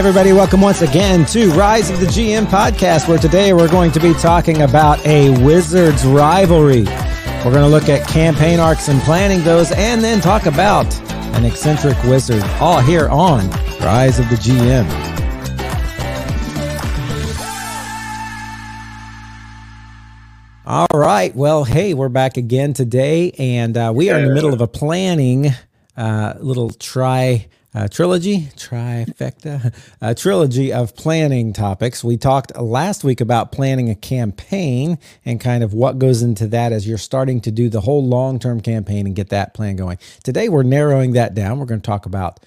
everybody. 0.00 0.32
Welcome 0.32 0.62
once 0.62 0.80
again 0.80 1.26
to 1.26 1.50
Rise 1.50 1.90
of 1.90 2.00
the 2.00 2.06
GM 2.06 2.46
podcast, 2.46 3.06
where 3.06 3.18
today 3.18 3.52
we're 3.52 3.68
going 3.70 3.92
to 3.92 4.00
be 4.00 4.14
talking 4.14 4.62
about 4.62 5.04
a 5.04 5.28
Wizards 5.44 6.06
rivalry. 6.06 6.84
We're 6.84 7.52
going 7.52 7.56
to 7.56 7.68
look 7.68 7.90
at 7.90 8.08
campaign 8.08 8.60
arcs 8.60 8.88
and 8.88 8.98
planning 9.02 9.44
those, 9.44 9.72
and 9.72 10.02
then 10.02 10.22
talk 10.22 10.46
about 10.46 10.86
an 11.36 11.44
eccentric 11.44 12.02
wizard, 12.04 12.42
all 12.60 12.80
here 12.80 13.10
on 13.10 13.50
Rise 13.80 14.18
of 14.18 14.30
the 14.30 14.36
GM. 14.36 14.88
All 20.64 20.86
right. 20.94 21.36
Well, 21.36 21.64
hey, 21.64 21.92
we're 21.92 22.08
back 22.08 22.38
again 22.38 22.72
today, 22.72 23.32
and 23.32 23.76
uh, 23.76 23.92
we 23.94 24.08
are 24.08 24.18
in 24.18 24.28
the 24.28 24.34
middle 24.34 24.54
of 24.54 24.62
a 24.62 24.66
planning 24.66 25.48
uh, 25.94 26.38
little 26.40 26.70
try 26.70 27.48
uh, 27.74 27.88
trilogy, 27.88 28.48
trifecta, 28.56 29.74
a 30.00 30.14
trilogy 30.14 30.72
of 30.72 30.96
planning 30.96 31.52
topics. 31.52 32.02
We 32.02 32.16
talked 32.16 32.56
last 32.56 33.04
week 33.04 33.20
about 33.20 33.52
planning 33.52 33.88
a 33.88 33.94
campaign 33.94 34.98
and 35.24 35.40
kind 35.40 35.62
of 35.62 35.72
what 35.72 35.98
goes 35.98 36.22
into 36.22 36.46
that 36.48 36.72
as 36.72 36.86
you're 36.88 36.98
starting 36.98 37.40
to 37.42 37.50
do 37.50 37.68
the 37.68 37.82
whole 37.82 38.04
long 38.04 38.38
term 38.38 38.60
campaign 38.60 39.06
and 39.06 39.14
get 39.14 39.28
that 39.30 39.54
plan 39.54 39.76
going. 39.76 39.98
Today, 40.24 40.48
we're 40.48 40.64
narrowing 40.64 41.12
that 41.12 41.34
down. 41.34 41.58
We're 41.58 41.66
going 41.66 41.80
to 41.80 41.86
talk 41.86 42.06
about 42.06 42.40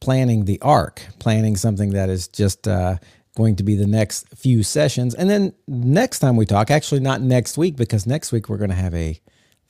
planning 0.00 0.44
the 0.44 0.60
arc, 0.60 1.02
planning 1.18 1.56
something 1.56 1.90
that 1.90 2.10
is 2.10 2.28
just 2.28 2.68
uh, 2.68 2.96
going 3.36 3.56
to 3.56 3.62
be 3.62 3.74
the 3.74 3.86
next 3.86 4.28
few 4.36 4.62
sessions. 4.62 5.14
And 5.14 5.30
then 5.30 5.54
next 5.66 6.18
time 6.18 6.36
we 6.36 6.44
talk, 6.44 6.70
actually, 6.70 7.00
not 7.00 7.20
next 7.22 7.56
week, 7.56 7.76
because 7.76 8.06
next 8.06 8.32
week 8.32 8.48
we're 8.48 8.58
going 8.58 8.70
to 8.70 8.76
have 8.76 8.94
a 8.94 9.20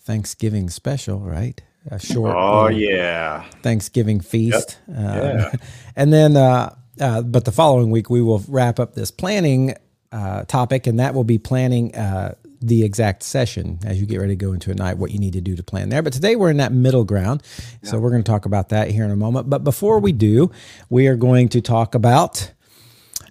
Thanksgiving 0.01 0.71
special, 0.71 1.21
right? 1.21 1.63
A 1.91 1.99
short. 1.99 2.35
Oh 2.37 2.69
yeah, 2.69 3.45
Thanksgiving 3.63 4.21
feast. 4.21 4.79
Yep. 4.89 4.99
Uh, 4.99 5.03
yeah. 5.03 5.53
and 5.97 6.13
then, 6.13 6.37
uh, 6.37 6.75
uh, 7.01 7.23
but 7.23 7.45
the 7.45 7.53
following 7.53 7.91
week 7.91 8.11
we 8.11 8.23
will 8.23 8.43
wrap 8.49 8.79
up 8.79 8.95
this 8.95 9.11
planning 9.11 9.75
uh, 10.13 10.45
topic, 10.45 10.87
and 10.87 10.99
that 11.01 11.15
will 11.15 11.25
be 11.25 11.39
planning 11.39 11.95
uh, 11.95 12.35
the 12.61 12.85
exact 12.85 13.23
session 13.23 13.79
as 13.85 14.01
you 14.01 14.07
get 14.07 14.19
ready 14.19 14.33
to 14.33 14.45
go 14.45 14.53
into 14.53 14.71
a 14.71 14.75
night. 14.75 14.99
What 14.99 15.11
you 15.11 15.19
need 15.19 15.33
to 15.35 15.41
do 15.41 15.57
to 15.57 15.63
plan 15.63 15.89
there. 15.89 16.03
But 16.03 16.13
today 16.13 16.37
we're 16.37 16.51
in 16.51 16.59
that 16.59 16.73
middle 16.73 17.05
ground, 17.05 17.43
yeah. 17.83 17.91
so 17.91 17.99
we're 17.99 18.11
going 18.11 18.23
to 18.23 18.31
talk 18.31 18.47
about 18.47 18.71
that 18.71 18.91
here 18.91 19.05
in 19.05 19.11
a 19.11 19.17
moment. 19.17 19.49
But 19.49 19.65
before 19.65 20.01
we 20.01 20.13
do, 20.13 20.51
we 20.91 21.07
are 21.07 21.17
going 21.17 21.49
to 21.51 21.61
talk 21.61 21.95
about 21.95 22.53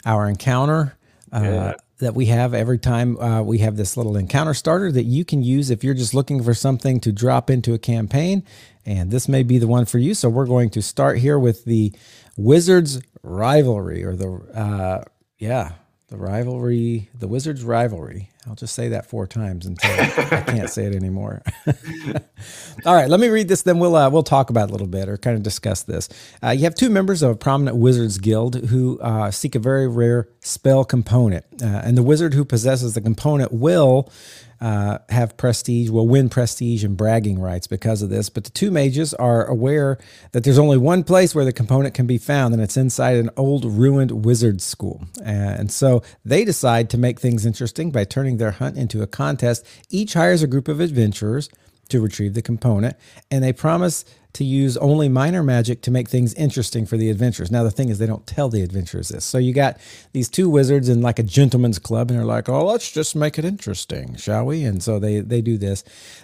our 0.06 0.28
encounter. 0.28 0.98
Yeah 1.34 1.74
that 2.00 2.14
we 2.14 2.28
have 2.28 2.54
every 2.54 2.78
time 2.78 3.20
uh, 3.20 3.42
we 3.42 3.60
have 3.60 3.76
this 3.76 3.98
little 3.98 4.16
encounter 4.16 4.54
starter 4.54 4.92
that 4.92 5.04
you 5.04 5.26
can 5.26 5.42
use 5.44 5.70
if 5.70 5.84
you're 5.84 5.94
just 5.94 6.14
looking 6.14 6.44
for 6.44 6.54
something 6.54 7.00
to 7.00 7.12
drop 7.12 7.50
into 7.50 7.74
a 7.74 7.80
campaign. 7.80 8.44
And 8.86 9.12
this 9.12 9.28
may 9.28 9.44
be 9.44 9.58
the 9.58 9.68
one 9.68 9.86
for 9.86 9.98
you. 9.98 10.14
So 10.14 10.30
we're 10.30 10.46
going 10.46 10.70
to 10.72 10.82
start 10.82 11.18
here 11.18 11.40
with 11.40 11.66
the 11.66 11.94
Wizards 12.38 13.02
rivalry 13.24 14.04
or 14.04 14.16
the, 14.16 14.32
uh, 14.54 15.04
yeah, 15.40 15.74
the 16.08 16.18
rivalry, 16.18 17.10
the 17.18 17.28
Wizards 17.28 17.64
rivalry. 17.64 18.30
I'll 18.48 18.56
just 18.56 18.76
say 18.76 18.90
that 18.90 19.06
four 19.06 19.28
times 19.28 19.66
until 19.66 19.92
I 19.92 20.44
can't 20.48 20.70
say 20.70 20.86
it 20.86 20.96
anymore. 20.96 21.42
All 22.86 22.96
right, 22.96 23.10
let 23.10 23.20
me 23.20 23.28
read 23.28 23.48
this. 23.48 23.64
Then 23.64 23.80
we'll 23.80 23.96
uh, 23.96 24.10
we'll 24.10 24.24
talk 24.24 24.50
about 24.50 24.70
it 24.70 24.70
a 24.70 24.74
little 24.74 24.88
bit 24.88 25.10
or 25.10 25.18
kind 25.18 25.36
of 25.36 25.44
discuss 25.44 25.84
this. 25.84 26.08
Uh, 26.42 26.52
you 26.52 26.64
have 26.64 26.76
two 26.76 26.90
members 26.90 27.22
of 27.22 27.32
a 27.32 27.36
prominent 27.36 27.78
Wizards 27.78 28.18
guild 28.18 28.56
who 28.68 29.00
uh, 29.00 29.32
seek 29.32 29.56
a 29.56 29.60
very 29.60 29.88
rare 29.88 30.30
spell 30.40 30.86
component, 30.86 31.46
uh, 31.62 31.66
and 31.66 31.98
the 31.98 32.04
wizard 32.04 32.34
who 32.34 32.46
possesses 32.46 32.94
the 32.94 33.02
component 33.02 33.52
will 33.52 34.10
uh, 34.60 35.00
have 35.10 35.38
prestige, 35.38 35.90
will 35.90 36.08
win 36.08 36.30
prestige 36.30 36.84
and 36.84 36.98
bragging 36.98 37.40
rights 37.40 37.68
because 37.68 38.02
of 38.02 38.10
this. 38.10 38.30
But 38.30 38.44
the 38.44 38.50
two 38.50 38.72
mages 38.72 39.14
are 39.14 39.46
aware 39.46 39.98
that 40.32 40.44
there's 40.44 40.60
only 40.60 40.78
one 40.78 41.04
place 41.04 41.36
where 41.36 41.46
the 41.46 41.54
component 41.54 41.94
can 41.94 42.08
be 42.08 42.18
found, 42.18 42.54
and 42.54 42.64
it's 42.64 42.78
inside 42.78 43.18
an 43.18 43.30
old 43.38 43.66
ruined 43.66 44.26
wizard 44.26 44.62
school. 44.62 45.06
And 45.24 45.72
so 45.72 46.04
they 46.26 46.44
decide 46.44 46.90
to 46.92 46.98
make 46.98 47.20
things 47.20 47.46
interesting 47.46 47.92
by 47.92 48.04
turning 48.04 48.38
their 48.38 48.52
hunt 48.52 48.78
into 48.78 49.02
a 49.02 49.08
contest. 49.08 49.66
Each 49.90 50.14
hires 50.14 50.44
a 50.44 50.48
group 50.48 50.68
of 50.68 50.80
adventurers 50.80 51.50
to 51.90 52.02
retrieve 52.02 52.34
the 52.34 52.42
component, 52.42 52.98
and 53.32 53.44
they 53.44 53.54
promise 53.54 54.04
to 54.38 54.44
use 54.44 54.78
only 54.78 55.10
minor 55.10 55.42
magic 55.42 55.82
to 55.82 55.90
make 55.90 56.08
things 56.08 56.32
interesting 56.36 56.86
for 56.86 56.96
the 56.96 57.10
adventurers. 57.10 57.50
Now, 57.50 57.64
the 57.64 57.72
thing 57.72 57.90
is, 57.90 57.98
they 57.98 58.06
don't 58.06 58.28
tell 58.28 58.50
the 58.50 58.62
adventurers 58.62 59.10
this. 59.10 59.26
So 59.26 59.40
you 59.40 59.52
got 59.52 59.80
these 60.14 60.30
two 60.30 60.48
wizards 60.48 60.90
in 60.90 61.02
like 61.02 61.18
a 61.18 61.24
gentleman's 61.24 61.80
club, 61.80 62.12
and 62.12 62.20
they're 62.20 62.26
like, 62.26 62.48
oh, 62.48 62.64
let's 62.64 62.92
just 62.92 63.16
make 63.16 63.40
it 63.40 63.46
interesting, 63.46 64.16
shall 64.16 64.46
we? 64.46 64.64
And 64.64 64.84
so 64.84 65.00
they, 65.00 65.22
they 65.22 65.42
do 65.42 65.58
this. 65.58 65.84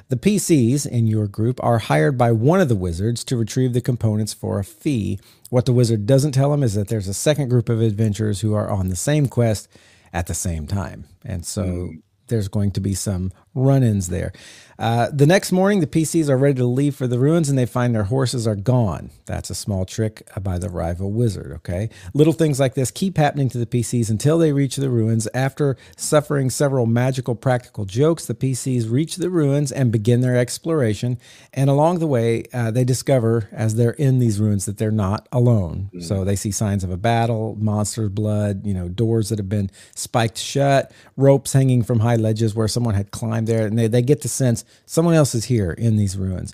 The 0.10 0.16
PCs 0.16 0.86
in 0.86 1.08
your 1.08 1.26
group 1.26 1.60
are 1.64 1.80
hired 1.80 2.16
by 2.16 2.32
one 2.32 2.62
of 2.62 2.70
the 2.70 2.76
wizards 2.76 3.24
to 3.24 3.36
retrieve 3.36 3.74
the 3.74 3.82
components 3.82 4.32
for 4.32 4.60
a 4.60 4.64
fee. 4.64 5.20
What 5.50 5.66
the 5.66 5.74
wizard 5.74 6.06
doesn't 6.06 6.34
tell 6.34 6.52
them 6.52 6.62
is 6.62 6.76
that 6.76 6.90
there's 6.90 7.08
a 7.08 7.16
second 7.16 7.50
group 7.50 7.68
of 7.68 7.82
adventurers 7.82 8.42
who 8.42 8.54
are 8.54 8.70
on 8.70 8.90
the 8.90 8.96
same 8.96 9.28
quest 9.28 9.68
at 10.14 10.28
the 10.28 10.36
same 10.36 10.68
time. 10.68 11.06
And 11.26 11.44
so. 11.48 11.64
Mm 11.64 12.02
there's 12.28 12.48
going 12.48 12.72
to 12.72 12.80
be 12.80 12.94
some 12.94 13.32
run 13.54 13.84
ins 13.84 14.10
there. 14.10 14.34
Uh, 14.80 15.10
the 15.14 15.28
next 15.28 15.52
morning, 15.52 15.80
the 15.80 15.88
PCs 15.88 16.30
are 16.30 16.38
ready 16.38 16.56
to 16.56 16.66
leave 16.66 16.96
for 16.96 17.08
the 17.08 17.20
ruins 17.20 17.50
and 17.50 17.58
they 17.58 17.66
find 17.66 17.94
their 17.94 18.04
horses 18.06 18.48
are 18.48 18.56
gone. 18.56 19.12
That's 19.26 19.50
a 19.50 19.56
small 19.56 19.86
trick 19.86 20.28
by 20.42 20.58
the 20.58 20.70
rival 20.70 21.12
wizard, 21.12 21.52
okay? 21.58 21.90
Little 22.14 22.34
things 22.34 22.60
like 22.60 22.74
this 22.74 22.92
keep 22.92 23.18
happening 23.18 23.50
to 23.50 23.58
the 23.58 23.66
PCs 23.66 24.10
until 24.10 24.38
they 24.38 24.52
reach 24.52 24.76
the 24.76 24.90
ruins. 24.90 25.28
After 25.34 25.78
suffering 25.96 26.50
several 26.50 26.86
magical 26.86 27.36
practical 27.36 27.86
jokes, 27.86 28.26
the 28.26 28.34
PCs 28.34 28.90
reach 28.90 29.18
the 29.18 29.30
ruins 29.30 29.72
and 29.72 29.92
begin 29.92 30.22
their 30.22 30.36
exploration. 30.36 31.20
And 31.54 31.70
along 31.70 32.00
the 32.00 32.08
way, 32.08 32.46
uh, 32.54 32.72
they 32.72 32.84
discover 32.84 33.50
as 33.52 33.76
they're 33.76 33.92
in 33.92 34.20
these 34.20 34.40
ruins 34.40 34.66
that 34.66 34.78
they're 34.78 34.92
not 34.92 35.28
alone. 35.32 35.90
Mm-hmm. 35.94 36.02
So 36.02 36.24
they 36.24 36.36
see 36.36 36.52
signs 36.52 36.84
of 36.84 36.92
a 36.92 36.98
battle, 36.98 37.56
monsters' 37.60 38.10
blood, 38.10 38.66
you 38.66 38.74
know, 38.74 38.90
doors 38.90 39.30
that 39.30 39.40
have 39.40 39.50
been 39.50 39.70
spiked 39.96 40.38
shut, 40.38 40.92
ropes 41.16 41.54
hanging 41.54 41.84
from 41.84 42.00
high 42.00 42.16
ledges 42.16 42.56
where 42.56 42.68
someone 42.68 42.96
had 42.96 43.12
climbed 43.12 43.43
there. 43.46 43.68
And 43.68 43.78
they, 43.78 43.88
they 43.88 44.02
get 44.02 44.22
the 44.22 44.28
sense 44.28 44.66
someone 44.86 45.14
else 45.14 45.36
is 45.36 45.46
here 45.46 45.72
in 45.72 45.96
these 45.98 46.18
ruins. 46.18 46.54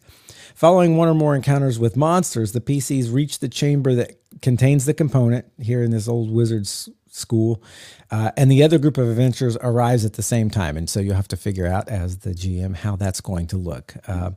Following 0.55 0.97
one 0.97 1.07
or 1.07 1.13
more 1.13 1.35
encounters 1.35 1.79
with 1.79 1.95
monsters, 1.95 2.51
the 2.51 2.59
PCs 2.59 3.13
reach 3.13 3.39
the 3.39 3.47
chamber 3.47 3.95
that 3.95 4.19
contains 4.41 4.85
the 4.85 4.93
component 4.93 5.45
here 5.57 5.81
in 5.83 5.91
this 5.91 6.07
old 6.07 6.29
wizard's 6.29 6.89
school, 7.07 7.63
uh, 8.11 8.31
and 8.37 8.51
the 8.51 8.63
other 8.63 8.77
group 8.77 8.97
of 8.97 9.07
adventurers 9.07 9.57
arrives 9.61 10.05
at 10.05 10.13
the 10.13 10.21
same 10.21 10.49
time. 10.49 10.77
And 10.77 10.89
so 10.89 10.99
you'll 10.99 11.15
have 11.15 11.27
to 11.29 11.37
figure 11.37 11.65
out, 11.65 11.87
as 11.87 12.19
the 12.19 12.31
GM, 12.31 12.75
how 12.75 12.95
that's 12.95 13.21
going 13.21 13.47
to 13.47 13.57
look. 13.57 13.95
Uh, 14.07 14.31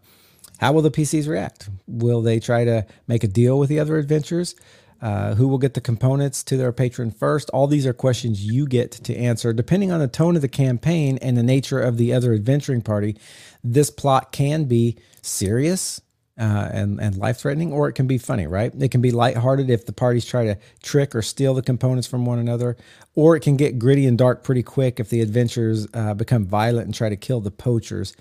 how 0.59 0.73
will 0.73 0.83
the 0.83 0.91
PCs 0.91 1.29
react? 1.29 1.69
Will 1.89 2.23
they 2.23 2.39
try 2.39 2.65
to 2.65 2.87
make 3.09 3.25
a 3.25 3.29
deal 3.29 3.59
with 3.59 3.69
the 3.69 3.81
other 3.81 3.97
adventurers? 3.97 4.55
Uh, 5.03 5.35
who 5.35 5.49
will 5.49 5.59
get 5.59 5.75
the 5.75 5.81
components 5.81 6.45
to 6.45 6.57
their 6.57 6.73
patron 6.73 7.11
first? 7.11 7.51
All 7.51 7.67
these 7.67 7.87
are 7.87 7.93
questions 7.93 8.47
you 8.47 8.69
get 8.69 8.93
to 8.93 9.17
answer. 9.17 9.53
Depending 9.53 9.91
on 9.91 9.99
the 9.99 10.07
tone 10.07 10.37
of 10.37 10.43
the 10.43 10.49
campaign 10.49 11.19
and 11.21 11.37
the 11.37 11.43
nature 11.43 11.81
of 11.81 11.97
the 11.97 12.13
other 12.13 12.33
adventuring 12.33 12.83
party, 12.83 13.17
this 13.65 13.91
plot 13.91 14.31
can 14.31 14.65
be 14.67 14.97
serious 15.21 16.01
uh, 16.39 16.69
and, 16.73 17.01
and 17.01 17.17
life 17.17 17.39
threatening, 17.39 17.73
or 17.73 17.89
it 17.89 17.95
can 17.95 18.07
be 18.07 18.17
funny, 18.17 18.47
right? 18.47 18.73
It 18.81 18.93
can 18.93 19.01
be 19.01 19.11
lighthearted 19.11 19.69
if 19.71 19.87
the 19.87 19.93
parties 19.93 20.25
try 20.25 20.45
to 20.45 20.57
trick 20.83 21.17
or 21.17 21.23
steal 21.23 21.55
the 21.55 21.63
components 21.63 22.07
from 22.07 22.25
one 22.25 22.39
another, 22.39 22.77
or 23.17 23.35
it 23.35 23.41
can 23.41 23.57
get 23.57 23.81
gritty 23.81 24.07
and 24.07 24.17
dark 24.17 24.45
pretty 24.45 24.63
quick 24.63 25.01
if 25.01 25.11
the 25.11 25.21
adventurers 25.21 25.89
uh, 25.95 26.15
become 26.15 26.47
violent 26.47 26.87
and 26.87 26.95
try 26.95 27.09
to 27.09 27.17
kill 27.17 27.41
the 27.41 27.51
poachers. 27.51 28.17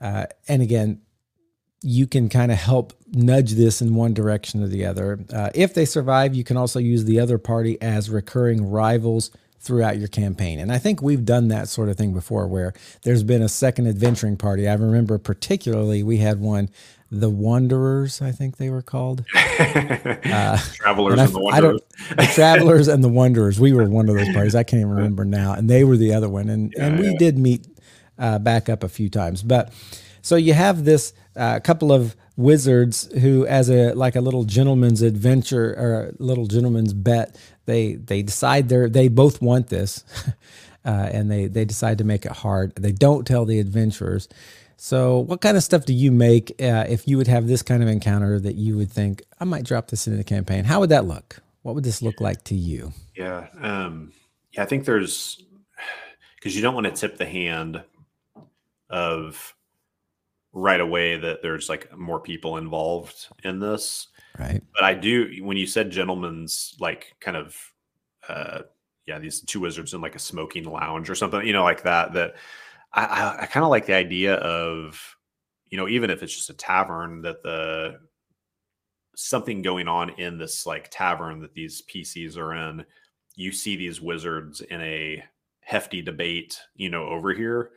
Uh, 0.00 0.26
and 0.48 0.60
again, 0.60 1.00
you 1.82 2.06
can 2.06 2.28
kind 2.28 2.50
of 2.50 2.58
help 2.58 2.92
nudge 3.12 3.52
this 3.52 3.80
in 3.80 3.94
one 3.94 4.14
direction 4.14 4.62
or 4.62 4.68
the 4.68 4.84
other. 4.84 5.18
Uh, 5.32 5.50
if 5.54 5.74
they 5.74 5.84
survive, 5.84 6.34
you 6.34 6.44
can 6.44 6.56
also 6.56 6.78
use 6.78 7.04
the 7.04 7.20
other 7.20 7.38
party 7.38 7.80
as 7.80 8.10
recurring 8.10 8.70
rivals 8.70 9.30
throughout 9.60 9.98
your 9.98 10.08
campaign. 10.08 10.58
And 10.58 10.72
I 10.72 10.78
think 10.78 11.02
we've 11.02 11.24
done 11.24 11.48
that 11.48 11.68
sort 11.68 11.88
of 11.88 11.96
thing 11.96 12.12
before 12.12 12.46
where 12.46 12.72
there's 13.02 13.24
been 13.24 13.42
a 13.42 13.48
second 13.48 13.88
adventuring 13.88 14.36
party. 14.36 14.68
I 14.68 14.74
remember 14.74 15.18
particularly 15.18 16.02
we 16.02 16.18
had 16.18 16.40
one, 16.40 16.70
the 17.10 17.30
Wanderers, 17.30 18.22
I 18.22 18.32
think 18.32 18.56
they 18.56 18.70
were 18.70 18.82
called. 18.82 19.24
Uh, 19.56 20.58
travelers 20.74 21.12
and, 21.12 21.20
I, 21.20 21.24
and 21.24 21.34
the 21.34 21.40
Wanderers. 21.40 21.80
the 22.10 22.30
Travelers 22.34 22.88
and 22.88 23.02
the 23.02 23.08
Wanderers. 23.20 23.58
We 23.58 23.72
were 23.72 23.88
one 23.88 24.08
of 24.08 24.16
those 24.16 24.28
parties. 24.34 24.54
I 24.54 24.64
can't 24.64 24.80
even 24.80 24.92
remember 24.92 25.24
now. 25.24 25.54
And 25.54 25.70
they 25.70 25.82
were 25.82 25.96
the 25.96 26.12
other 26.12 26.28
one. 26.28 26.50
And, 26.50 26.74
yeah, 26.76 26.86
and 26.86 26.98
we 26.98 27.10
yeah. 27.10 27.18
did 27.18 27.38
meet 27.38 27.66
uh, 28.18 28.38
back 28.38 28.68
up 28.68 28.84
a 28.84 28.88
few 28.88 29.08
times. 29.08 29.42
But 29.42 29.72
so 30.20 30.36
you 30.36 30.52
have 30.52 30.84
this 30.84 31.14
a 31.36 31.60
couple 31.60 31.92
of 31.92 32.16
wizards 32.36 33.10
who, 33.20 33.46
as 33.46 33.70
a 33.70 33.92
like 33.94 34.16
a 34.16 34.20
little 34.20 34.44
gentleman's 34.44 35.02
adventure 35.02 35.74
or 35.78 36.08
a 36.08 36.22
little 36.22 36.46
gentleman's 36.46 36.92
bet, 36.92 37.36
they 37.66 37.94
they 37.94 38.22
decide 38.22 38.68
they 38.68 38.88
they 38.88 39.08
both 39.08 39.40
want 39.40 39.68
this, 39.68 40.04
uh, 40.84 40.88
and 41.12 41.30
they 41.30 41.46
they 41.46 41.64
decide 41.64 41.98
to 41.98 42.04
make 42.04 42.26
it 42.26 42.32
hard. 42.32 42.74
They 42.76 42.92
don't 42.92 43.26
tell 43.26 43.44
the 43.44 43.58
adventurers. 43.58 44.28
So, 44.78 45.20
what 45.20 45.40
kind 45.40 45.56
of 45.56 45.62
stuff 45.62 45.86
do 45.86 45.94
you 45.94 46.12
make 46.12 46.50
uh, 46.60 46.84
if 46.88 47.08
you 47.08 47.16
would 47.16 47.28
have 47.28 47.46
this 47.46 47.62
kind 47.62 47.82
of 47.82 47.88
encounter 47.88 48.38
that 48.38 48.56
you 48.56 48.76
would 48.76 48.90
think 48.90 49.22
I 49.40 49.44
might 49.44 49.64
drop 49.64 49.88
this 49.88 50.06
into 50.06 50.18
the 50.18 50.24
campaign? 50.24 50.64
How 50.64 50.80
would 50.80 50.90
that 50.90 51.06
look? 51.06 51.38
What 51.62 51.74
would 51.74 51.84
this 51.84 52.02
look 52.02 52.20
like 52.20 52.44
to 52.44 52.54
you? 52.54 52.92
Yeah, 53.16 53.48
um, 53.60 54.12
yeah, 54.52 54.62
I 54.62 54.66
think 54.66 54.84
there's 54.84 55.42
because 56.36 56.54
you 56.54 56.62
don't 56.62 56.74
want 56.74 56.86
to 56.86 56.92
tip 56.92 57.16
the 57.16 57.26
hand 57.26 57.82
of 58.90 59.55
right 60.56 60.80
away 60.80 61.18
that 61.18 61.42
there's 61.42 61.68
like 61.68 61.94
more 61.96 62.18
people 62.18 62.56
involved 62.56 63.28
in 63.44 63.60
this. 63.60 64.08
Right. 64.38 64.62
But 64.74 64.84
I 64.84 64.94
do 64.94 65.30
when 65.42 65.58
you 65.58 65.66
said 65.66 65.90
gentlemen's 65.90 66.74
like 66.80 67.14
kind 67.20 67.36
of 67.36 67.54
uh, 68.26 68.62
yeah, 69.06 69.18
these 69.18 69.40
two 69.40 69.60
wizards 69.60 69.92
in 69.92 70.00
like 70.00 70.14
a 70.14 70.18
smoking 70.18 70.64
lounge 70.64 71.10
or 71.10 71.14
something, 71.14 71.46
you 71.46 71.52
know, 71.52 71.62
like 71.62 71.82
that. 71.82 72.14
That 72.14 72.36
I, 72.92 73.04
I, 73.04 73.42
I 73.42 73.46
kind 73.46 73.64
of 73.64 73.70
like 73.70 73.84
the 73.84 73.94
idea 73.94 74.36
of, 74.36 75.16
you 75.68 75.76
know, 75.76 75.88
even 75.88 76.08
if 76.08 76.22
it's 76.22 76.34
just 76.34 76.50
a 76.50 76.54
tavern, 76.54 77.20
that 77.22 77.42
the 77.42 77.98
something 79.14 79.60
going 79.60 79.88
on 79.88 80.10
in 80.18 80.38
this 80.38 80.64
like 80.64 80.88
tavern 80.90 81.40
that 81.40 81.54
these 81.54 81.82
PCs 81.82 82.38
are 82.38 82.54
in. 82.54 82.84
You 83.34 83.52
see 83.52 83.76
these 83.76 84.00
wizards 84.00 84.62
in 84.62 84.80
a 84.80 85.22
hefty 85.60 86.00
debate, 86.00 86.58
you 86.74 86.88
know, 86.88 87.04
over 87.04 87.34
here, 87.34 87.72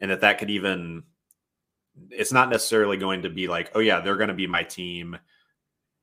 and 0.00 0.10
that 0.10 0.20
that 0.22 0.38
could 0.38 0.50
even. 0.50 1.04
It's 2.10 2.32
not 2.32 2.50
necessarily 2.50 2.96
going 2.96 3.22
to 3.22 3.30
be 3.30 3.48
like, 3.48 3.70
oh 3.74 3.80
yeah, 3.80 4.00
they're 4.00 4.16
going 4.16 4.28
to 4.28 4.34
be 4.34 4.46
my 4.46 4.62
team. 4.62 5.16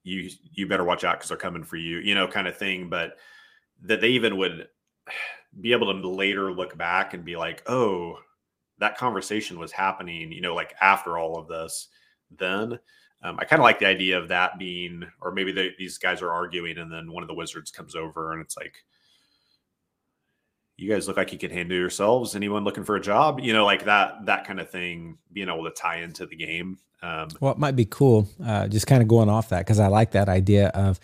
You 0.04 0.30
you 0.54 0.68
better 0.68 0.84
watch 0.84 1.04
out 1.04 1.18
because 1.18 1.30
they're 1.30 1.38
coming 1.38 1.64
for 1.64 1.78
you, 1.78 1.98
you 2.00 2.16
know, 2.16 2.28
kind 2.28 2.48
of 2.48 2.58
thing. 2.58 2.90
But 2.90 3.18
that 3.84 4.02
they 4.02 4.10
even 4.10 4.38
would 4.38 4.68
be 5.60 5.74
able 5.74 5.94
to 5.94 6.08
later 6.08 6.52
look 6.52 6.78
back 6.78 7.14
and 7.14 7.26
be 7.26 7.36
like, 7.36 7.64
oh, 7.68 8.18
that 8.80 8.98
conversation 8.98 9.60
was 9.60 9.72
happening, 9.72 10.32
you 10.32 10.42
know, 10.42 10.56
like 10.56 10.74
after 10.82 11.18
all 11.18 11.38
of 11.38 11.48
this, 11.48 11.90
then 12.38 12.80
um, 13.24 13.38
I 13.40 13.46
kind 13.46 13.60
of 13.60 13.64
like 13.64 13.80
the 13.80 13.86
idea 13.86 14.18
of 14.18 14.30
that 14.30 14.58
being, 14.58 15.06
or 15.22 15.32
maybe 15.32 15.52
they, 15.52 15.72
these 15.78 15.98
guys 15.98 16.22
are 16.22 16.32
arguing 16.32 16.78
and 16.78 16.92
then 16.92 17.12
one 17.12 17.22
of 17.22 17.28
the 17.28 17.36
wizards 17.36 17.70
comes 17.70 17.96
over 17.96 18.34
and 18.34 18.42
it's 18.42 18.58
like, 18.58 18.76
you 20.82 20.90
guys 20.90 21.08
look 21.08 21.18
like 21.18 21.32
you 21.32 21.38
can 21.38 21.52
handle 21.52 21.78
yourselves. 21.78 22.36
Anyone 22.36 22.64
looking 22.64 22.84
for 22.84 22.96
a 22.96 23.02
job? 23.02 23.40
You 23.40 23.54
know, 23.54 23.66
like 23.66 23.86
that, 23.86 24.26
that 24.26 24.46
kind 24.46 24.60
of 24.60 24.70
thing, 24.70 25.18
being 25.32 25.48
able 25.48 25.64
to 25.66 25.72
tie 25.72 25.98
into 25.98 26.26
the 26.26 26.36
game. 26.36 26.80
Um, 27.04 27.30
well, 27.40 27.52
it 27.52 27.58
might 27.58 27.76
be 27.76 27.86
cool, 27.86 28.28
uh, 28.44 28.68
just 28.68 28.88
kind 28.88 29.02
of 29.02 29.08
going 29.08 29.30
off 29.30 29.50
that 29.50 29.60
because 29.60 29.80
I 29.80 29.88
like 29.88 30.12
that 30.12 30.28
idea 30.28 30.70
of 30.70 31.00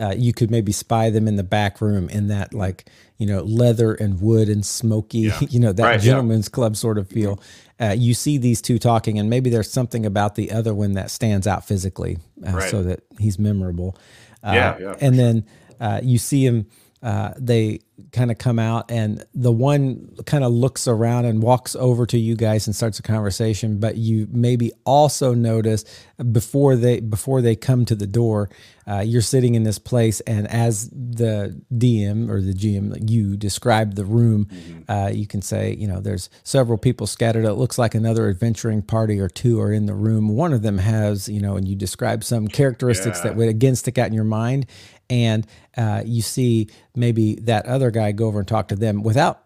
uh, 0.00 0.14
you 0.16 0.32
could 0.32 0.50
maybe 0.50 0.72
spy 0.72 1.10
them 1.10 1.26
in 1.26 1.36
the 1.36 1.42
back 1.42 1.80
room 1.80 2.08
in 2.08 2.28
that 2.28 2.54
like 2.54 2.88
you 3.16 3.26
know 3.26 3.42
leather 3.42 3.94
and 3.94 4.20
wood 4.20 4.48
and 4.48 4.64
smoky 4.64 5.18
yeah. 5.18 5.40
you 5.50 5.58
know 5.58 5.72
that 5.72 5.82
right, 5.82 6.00
gentleman's 6.00 6.46
yeah. 6.46 6.54
club 6.54 6.76
sort 6.76 6.98
of 6.98 7.08
feel 7.08 7.40
uh, 7.80 7.94
you 7.96 8.14
see 8.14 8.38
these 8.38 8.62
two 8.62 8.78
talking 8.78 9.18
and 9.18 9.28
maybe 9.28 9.50
there's 9.50 9.70
something 9.70 10.06
about 10.06 10.34
the 10.34 10.52
other 10.52 10.74
one 10.74 10.92
that 10.92 11.10
stands 11.10 11.46
out 11.46 11.66
physically 11.66 12.18
uh, 12.46 12.52
right. 12.52 12.70
so 12.70 12.82
that 12.82 13.02
he's 13.18 13.38
memorable 13.38 13.96
uh, 14.44 14.52
yeah, 14.54 14.78
yeah 14.78 14.94
and 15.00 15.16
sure. 15.16 15.24
then 15.24 15.46
uh, 15.80 16.00
you 16.02 16.18
see 16.18 16.44
him 16.44 16.66
uh, 17.02 17.32
they 17.38 17.80
kind 18.12 18.30
of 18.30 18.38
come 18.38 18.58
out 18.58 18.90
and 18.90 19.24
the 19.34 19.52
one 19.52 20.16
kind 20.24 20.44
of 20.44 20.52
looks 20.52 20.86
around 20.86 21.24
and 21.24 21.42
walks 21.42 21.74
over 21.76 22.06
to 22.06 22.18
you 22.18 22.36
guys 22.36 22.66
and 22.66 22.74
starts 22.74 22.98
a 22.98 23.02
conversation 23.02 23.78
but 23.78 23.96
you 23.96 24.26
maybe 24.30 24.70
also 24.84 25.34
notice 25.34 25.84
before 26.32 26.76
they 26.76 27.00
before 27.00 27.40
they 27.40 27.56
come 27.56 27.84
to 27.84 27.96
the 27.96 28.06
door 28.06 28.48
uh, 28.86 29.00
you're 29.00 29.20
sitting 29.20 29.54
in 29.54 29.64
this 29.64 29.78
place 29.78 30.20
and 30.20 30.46
as 30.48 30.88
the 30.90 31.60
dm 31.74 32.30
or 32.30 32.40
the 32.40 32.54
gm 32.54 33.10
you 33.10 33.36
describe 33.36 33.94
the 33.94 34.04
room 34.04 34.46
mm-hmm. 34.46 34.90
uh, 34.90 35.08
you 35.08 35.26
can 35.26 35.42
say 35.42 35.74
you 35.74 35.88
know 35.88 36.00
there's 36.00 36.30
several 36.44 36.78
people 36.78 37.06
scattered 37.06 37.44
it 37.44 37.54
looks 37.54 37.78
like 37.78 37.94
another 37.96 38.28
adventuring 38.28 38.80
party 38.80 39.18
or 39.18 39.28
two 39.28 39.60
are 39.60 39.72
in 39.72 39.86
the 39.86 39.94
room 39.94 40.28
one 40.28 40.52
of 40.52 40.62
them 40.62 40.78
has 40.78 41.28
you 41.28 41.40
know 41.40 41.56
and 41.56 41.66
you 41.66 41.74
describe 41.74 42.22
some 42.22 42.46
characteristics 42.46 43.18
yeah. 43.18 43.24
that 43.24 43.36
would 43.36 43.48
again 43.48 43.74
stick 43.74 43.98
out 43.98 44.06
in 44.06 44.14
your 44.14 44.24
mind 44.24 44.66
and 45.10 45.46
uh, 45.76 46.02
you 46.04 46.22
see 46.22 46.68
maybe 46.94 47.36
that 47.36 47.66
other 47.66 47.90
guy 47.90 48.12
go 48.12 48.26
over 48.26 48.40
and 48.40 48.48
talk 48.48 48.68
to 48.68 48.76
them 48.76 49.02
without 49.02 49.42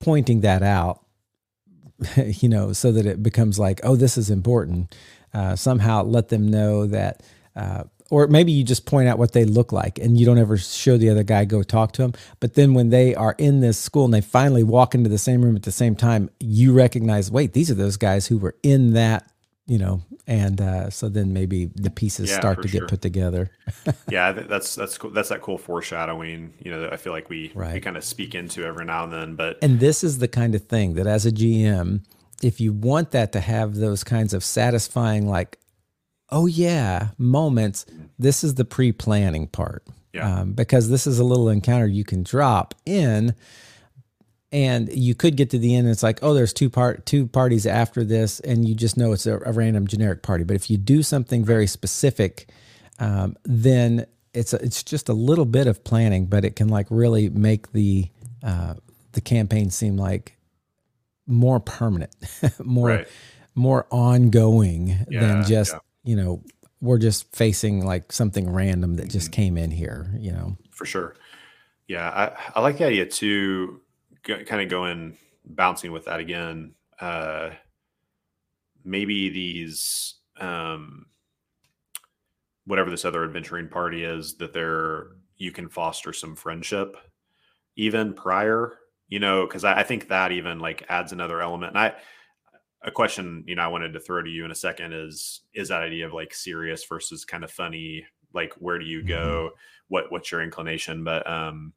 pointing 0.00 0.40
that 0.42 0.62
out, 0.62 1.04
you 2.16 2.48
know, 2.48 2.72
so 2.72 2.92
that 2.92 3.06
it 3.06 3.22
becomes 3.22 3.58
like, 3.58 3.80
oh, 3.82 3.96
this 3.96 4.18
is 4.18 4.30
important. 4.30 4.94
Uh, 5.32 5.56
somehow 5.56 6.02
let 6.02 6.28
them 6.28 6.48
know 6.48 6.86
that, 6.86 7.22
uh, 7.54 7.84
or 8.10 8.26
maybe 8.28 8.52
you 8.52 8.62
just 8.62 8.86
point 8.86 9.08
out 9.08 9.18
what 9.18 9.32
they 9.32 9.44
look 9.44 9.72
like 9.72 9.98
and 9.98 10.16
you 10.18 10.24
don't 10.24 10.38
ever 10.38 10.56
show 10.56 10.96
the 10.96 11.10
other 11.10 11.24
guy 11.24 11.44
go 11.44 11.62
talk 11.62 11.92
to 11.92 12.02
them. 12.02 12.12
But 12.38 12.54
then 12.54 12.72
when 12.72 12.90
they 12.90 13.14
are 13.14 13.34
in 13.36 13.60
this 13.60 13.78
school 13.78 14.04
and 14.04 14.14
they 14.14 14.20
finally 14.20 14.62
walk 14.62 14.94
into 14.94 15.10
the 15.10 15.18
same 15.18 15.42
room 15.42 15.56
at 15.56 15.64
the 15.64 15.72
same 15.72 15.96
time, 15.96 16.30
you 16.38 16.72
recognize, 16.72 17.30
wait, 17.30 17.52
these 17.52 17.70
are 17.70 17.74
those 17.74 17.96
guys 17.96 18.28
who 18.28 18.38
were 18.38 18.54
in 18.62 18.92
that 18.92 19.30
you 19.66 19.78
know, 19.78 20.00
and 20.28 20.60
uh, 20.60 20.90
so 20.90 21.08
then 21.08 21.32
maybe 21.32 21.66
the 21.74 21.90
pieces 21.90 22.30
yeah, 22.30 22.38
start 22.38 22.62
to 22.62 22.68
sure. 22.68 22.80
get 22.80 22.88
put 22.88 23.02
together. 23.02 23.50
yeah, 24.08 24.32
that's 24.32 24.76
that's 24.76 24.96
cool. 24.96 25.10
That's 25.10 25.30
that 25.30 25.42
cool 25.42 25.58
foreshadowing. 25.58 26.54
You 26.60 26.70
know, 26.70 26.88
I 26.90 26.96
feel 26.96 27.12
like 27.12 27.28
we 27.28 27.50
right. 27.54 27.74
we 27.74 27.80
kind 27.80 27.96
of 27.96 28.04
speak 28.04 28.34
into 28.34 28.64
every 28.64 28.84
now 28.84 29.04
and 29.04 29.12
then. 29.12 29.34
But 29.34 29.58
and 29.62 29.80
this 29.80 30.04
is 30.04 30.18
the 30.18 30.28
kind 30.28 30.54
of 30.54 30.64
thing 30.66 30.94
that 30.94 31.08
as 31.08 31.26
a 31.26 31.32
GM, 31.32 32.04
if 32.42 32.60
you 32.60 32.72
want 32.72 33.10
that 33.10 33.32
to 33.32 33.40
have 33.40 33.74
those 33.74 34.04
kinds 34.04 34.32
of 34.32 34.44
satisfying, 34.44 35.28
like, 35.28 35.58
oh 36.30 36.46
yeah, 36.46 37.08
moments, 37.18 37.84
mm-hmm. 37.84 38.04
this 38.18 38.44
is 38.44 38.54
the 38.54 38.64
pre-planning 38.64 39.48
part. 39.48 39.84
Yeah. 40.12 40.40
Um, 40.40 40.52
because 40.52 40.88
this 40.88 41.06
is 41.06 41.18
a 41.18 41.24
little 41.24 41.50
encounter 41.50 41.86
you 41.86 42.04
can 42.04 42.22
drop 42.22 42.74
in 42.86 43.34
and 44.52 44.92
you 44.92 45.14
could 45.14 45.36
get 45.36 45.50
to 45.50 45.58
the 45.58 45.74
end 45.74 45.86
and 45.86 45.92
it's 45.92 46.02
like 46.02 46.18
oh 46.22 46.32
there's 46.32 46.52
two 46.52 46.70
part 46.70 47.04
two 47.06 47.26
parties 47.26 47.66
after 47.66 48.04
this 48.04 48.40
and 48.40 48.66
you 48.66 48.74
just 48.74 48.96
know 48.96 49.12
it's 49.12 49.26
a, 49.26 49.38
a 49.44 49.52
random 49.52 49.86
generic 49.86 50.22
party 50.22 50.44
but 50.44 50.54
if 50.54 50.70
you 50.70 50.76
do 50.76 51.02
something 51.02 51.44
very 51.44 51.66
specific 51.66 52.48
um, 52.98 53.36
then 53.44 54.06
it's 54.32 54.52
a, 54.52 54.62
it's 54.64 54.82
just 54.82 55.08
a 55.08 55.12
little 55.12 55.44
bit 55.44 55.66
of 55.66 55.82
planning 55.84 56.26
but 56.26 56.44
it 56.44 56.56
can 56.56 56.68
like 56.68 56.86
really 56.90 57.28
make 57.28 57.72
the 57.72 58.08
uh, 58.42 58.74
the 59.12 59.20
campaign 59.20 59.70
seem 59.70 59.96
like 59.96 60.36
more 61.26 61.58
permanent 61.58 62.14
more 62.64 62.88
right. 62.88 63.08
more 63.54 63.86
ongoing 63.90 64.96
yeah, 65.10 65.20
than 65.20 65.44
just 65.44 65.72
yeah. 65.72 65.78
you 66.04 66.14
know 66.14 66.42
we're 66.80 66.98
just 66.98 67.34
facing 67.34 67.84
like 67.84 68.12
something 68.12 68.52
random 68.52 68.96
that 68.96 69.08
just 69.08 69.30
mm-hmm. 69.30 69.42
came 69.42 69.58
in 69.58 69.70
here 69.70 70.14
you 70.18 70.30
know 70.30 70.56
for 70.70 70.84
sure 70.84 71.16
yeah 71.88 72.08
i, 72.54 72.58
I 72.58 72.62
like 72.62 72.78
the 72.78 72.84
idea 72.84 73.06
too 73.06 73.80
kind 74.26 74.62
of 74.62 74.68
going 74.68 75.16
bouncing 75.44 75.92
with 75.92 76.06
that 76.06 76.20
again. 76.20 76.74
Uh, 77.00 77.50
maybe 78.84 79.28
these 79.28 80.14
um, 80.40 81.06
whatever 82.66 82.90
this 82.90 83.04
other 83.04 83.24
adventuring 83.24 83.68
party 83.68 84.04
is 84.04 84.36
that 84.36 84.52
there 84.52 85.08
you 85.36 85.52
can 85.52 85.68
foster 85.68 86.12
some 86.12 86.36
friendship 86.36 86.96
even 87.76 88.12
prior 88.14 88.78
you 89.08 89.18
know 89.18 89.46
because 89.46 89.64
I, 89.64 89.80
I, 89.80 89.82
think 89.82 90.08
that 90.08 90.32
even 90.32 90.58
like 90.58 90.84
adds 90.88 91.12
another 91.12 91.40
element 91.40 91.70
and 91.70 91.78
i 91.78 91.94
a 92.82 92.90
question 92.90 93.44
you 93.46 93.54
know 93.54 93.62
i 93.62 93.68
wanted 93.68 93.92
to 93.92 94.00
throw 94.00 94.22
to 94.22 94.30
you 94.30 94.44
in 94.44 94.50
a 94.50 94.54
second 94.54 94.92
is 94.92 95.42
is 95.54 95.68
that 95.68 95.82
idea 95.82 96.06
of 96.06 96.14
like 96.14 96.34
serious 96.34 96.84
versus 96.84 97.24
kind 97.24 97.44
of 97.44 97.50
funny 97.50 98.04
like 98.32 98.52
where 98.54 98.78
do 98.78 98.84
you 98.84 99.02
go 99.02 99.50
mm-hmm. 99.50 99.56
what 99.88 100.10
what's 100.10 100.32
your 100.32 100.42
inclination 100.42 101.04
but 101.04 101.28
um 101.30 101.72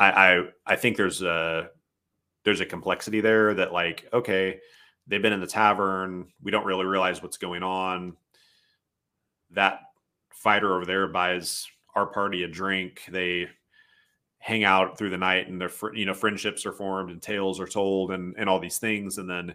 I, 0.00 0.10
I 0.10 0.44
I 0.66 0.76
think 0.76 0.96
there's 0.96 1.22
a 1.22 1.70
there's 2.44 2.60
a 2.60 2.66
complexity 2.66 3.20
there 3.20 3.54
that 3.54 3.72
like 3.72 4.08
okay 4.12 4.58
they've 5.06 5.22
been 5.22 5.32
in 5.32 5.40
the 5.40 5.46
tavern. 5.46 6.28
We 6.42 6.50
don't 6.50 6.64
really 6.64 6.86
realize 6.86 7.22
what's 7.22 7.36
going 7.36 7.62
on. 7.62 8.16
That 9.50 9.80
fighter 10.32 10.74
over 10.74 10.86
there 10.86 11.06
buys 11.08 11.66
our 11.94 12.06
party 12.06 12.44
a 12.44 12.48
drink. 12.48 13.02
They 13.10 13.48
hang 14.38 14.64
out 14.64 14.96
through 14.96 15.10
the 15.10 15.18
night 15.18 15.48
and 15.48 15.60
their 15.60 15.70
you 15.92 16.06
know 16.06 16.14
friendships 16.14 16.64
are 16.64 16.72
formed 16.72 17.10
and 17.10 17.20
tales 17.20 17.60
are 17.60 17.66
told 17.66 18.10
and 18.12 18.34
and 18.38 18.48
all 18.48 18.58
these 18.58 18.78
things. 18.78 19.18
And 19.18 19.28
then 19.28 19.54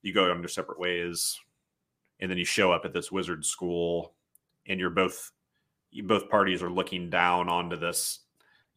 you 0.00 0.14
go 0.14 0.30
on 0.30 0.40
your 0.40 0.48
separate 0.48 0.78
ways. 0.78 1.38
And 2.20 2.30
then 2.30 2.38
you 2.38 2.44
show 2.44 2.70
up 2.70 2.84
at 2.84 2.92
this 2.92 3.10
wizard 3.10 3.44
school 3.44 4.14
and 4.66 4.78
you're 4.80 4.90
both 4.90 5.32
both 6.04 6.30
parties 6.30 6.62
are 6.62 6.70
looking 6.70 7.10
down 7.10 7.48
onto 7.48 7.76
this 7.76 8.20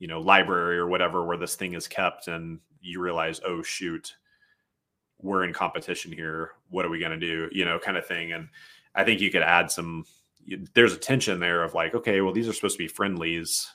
you 0.05 0.09
know 0.09 0.19
library 0.19 0.77
or 0.77 0.85
whatever 0.85 1.25
where 1.25 1.35
this 1.35 1.55
thing 1.55 1.73
is 1.73 1.87
kept 1.87 2.27
and 2.27 2.59
you 2.79 3.01
realize 3.01 3.41
oh 3.43 3.63
shoot 3.63 4.13
we're 5.19 5.43
in 5.43 5.51
competition 5.51 6.11
here. 6.11 6.51
What 6.69 6.85
are 6.85 6.89
we 6.89 6.99
going 6.99 7.19
to 7.19 7.27
do? 7.27 7.49
You 7.51 7.65
know 7.65 7.79
kind 7.79 7.97
of 7.97 8.05
thing 8.05 8.31
and 8.31 8.47
i 8.93 9.03
think 9.03 9.19
you 9.19 9.31
could 9.31 9.41
add 9.41 9.71
some 9.71 10.05
there's 10.75 10.93
a 10.93 10.97
tension 10.97 11.39
there 11.39 11.63
of 11.63 11.73
like 11.73 11.95
okay 11.95 12.21
well 12.21 12.33
these 12.33 12.47
are 12.47 12.53
supposed 12.53 12.75
to 12.77 12.83
be 12.83 12.87
friendlies. 12.87 13.67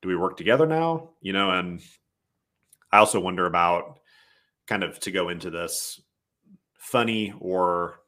Do 0.00 0.08
we 0.08 0.16
work 0.16 0.38
together 0.38 0.64
now? 0.64 1.10
You 1.20 1.34
know 1.34 1.50
and 1.50 1.82
i 2.90 2.96
also 2.96 3.20
wonder 3.20 3.44
about 3.44 3.98
kind 4.66 4.82
of 4.82 4.98
to 5.00 5.10
go 5.10 5.28
into 5.28 5.50
this 5.50 6.00
funny 6.78 7.34
or 7.40 8.00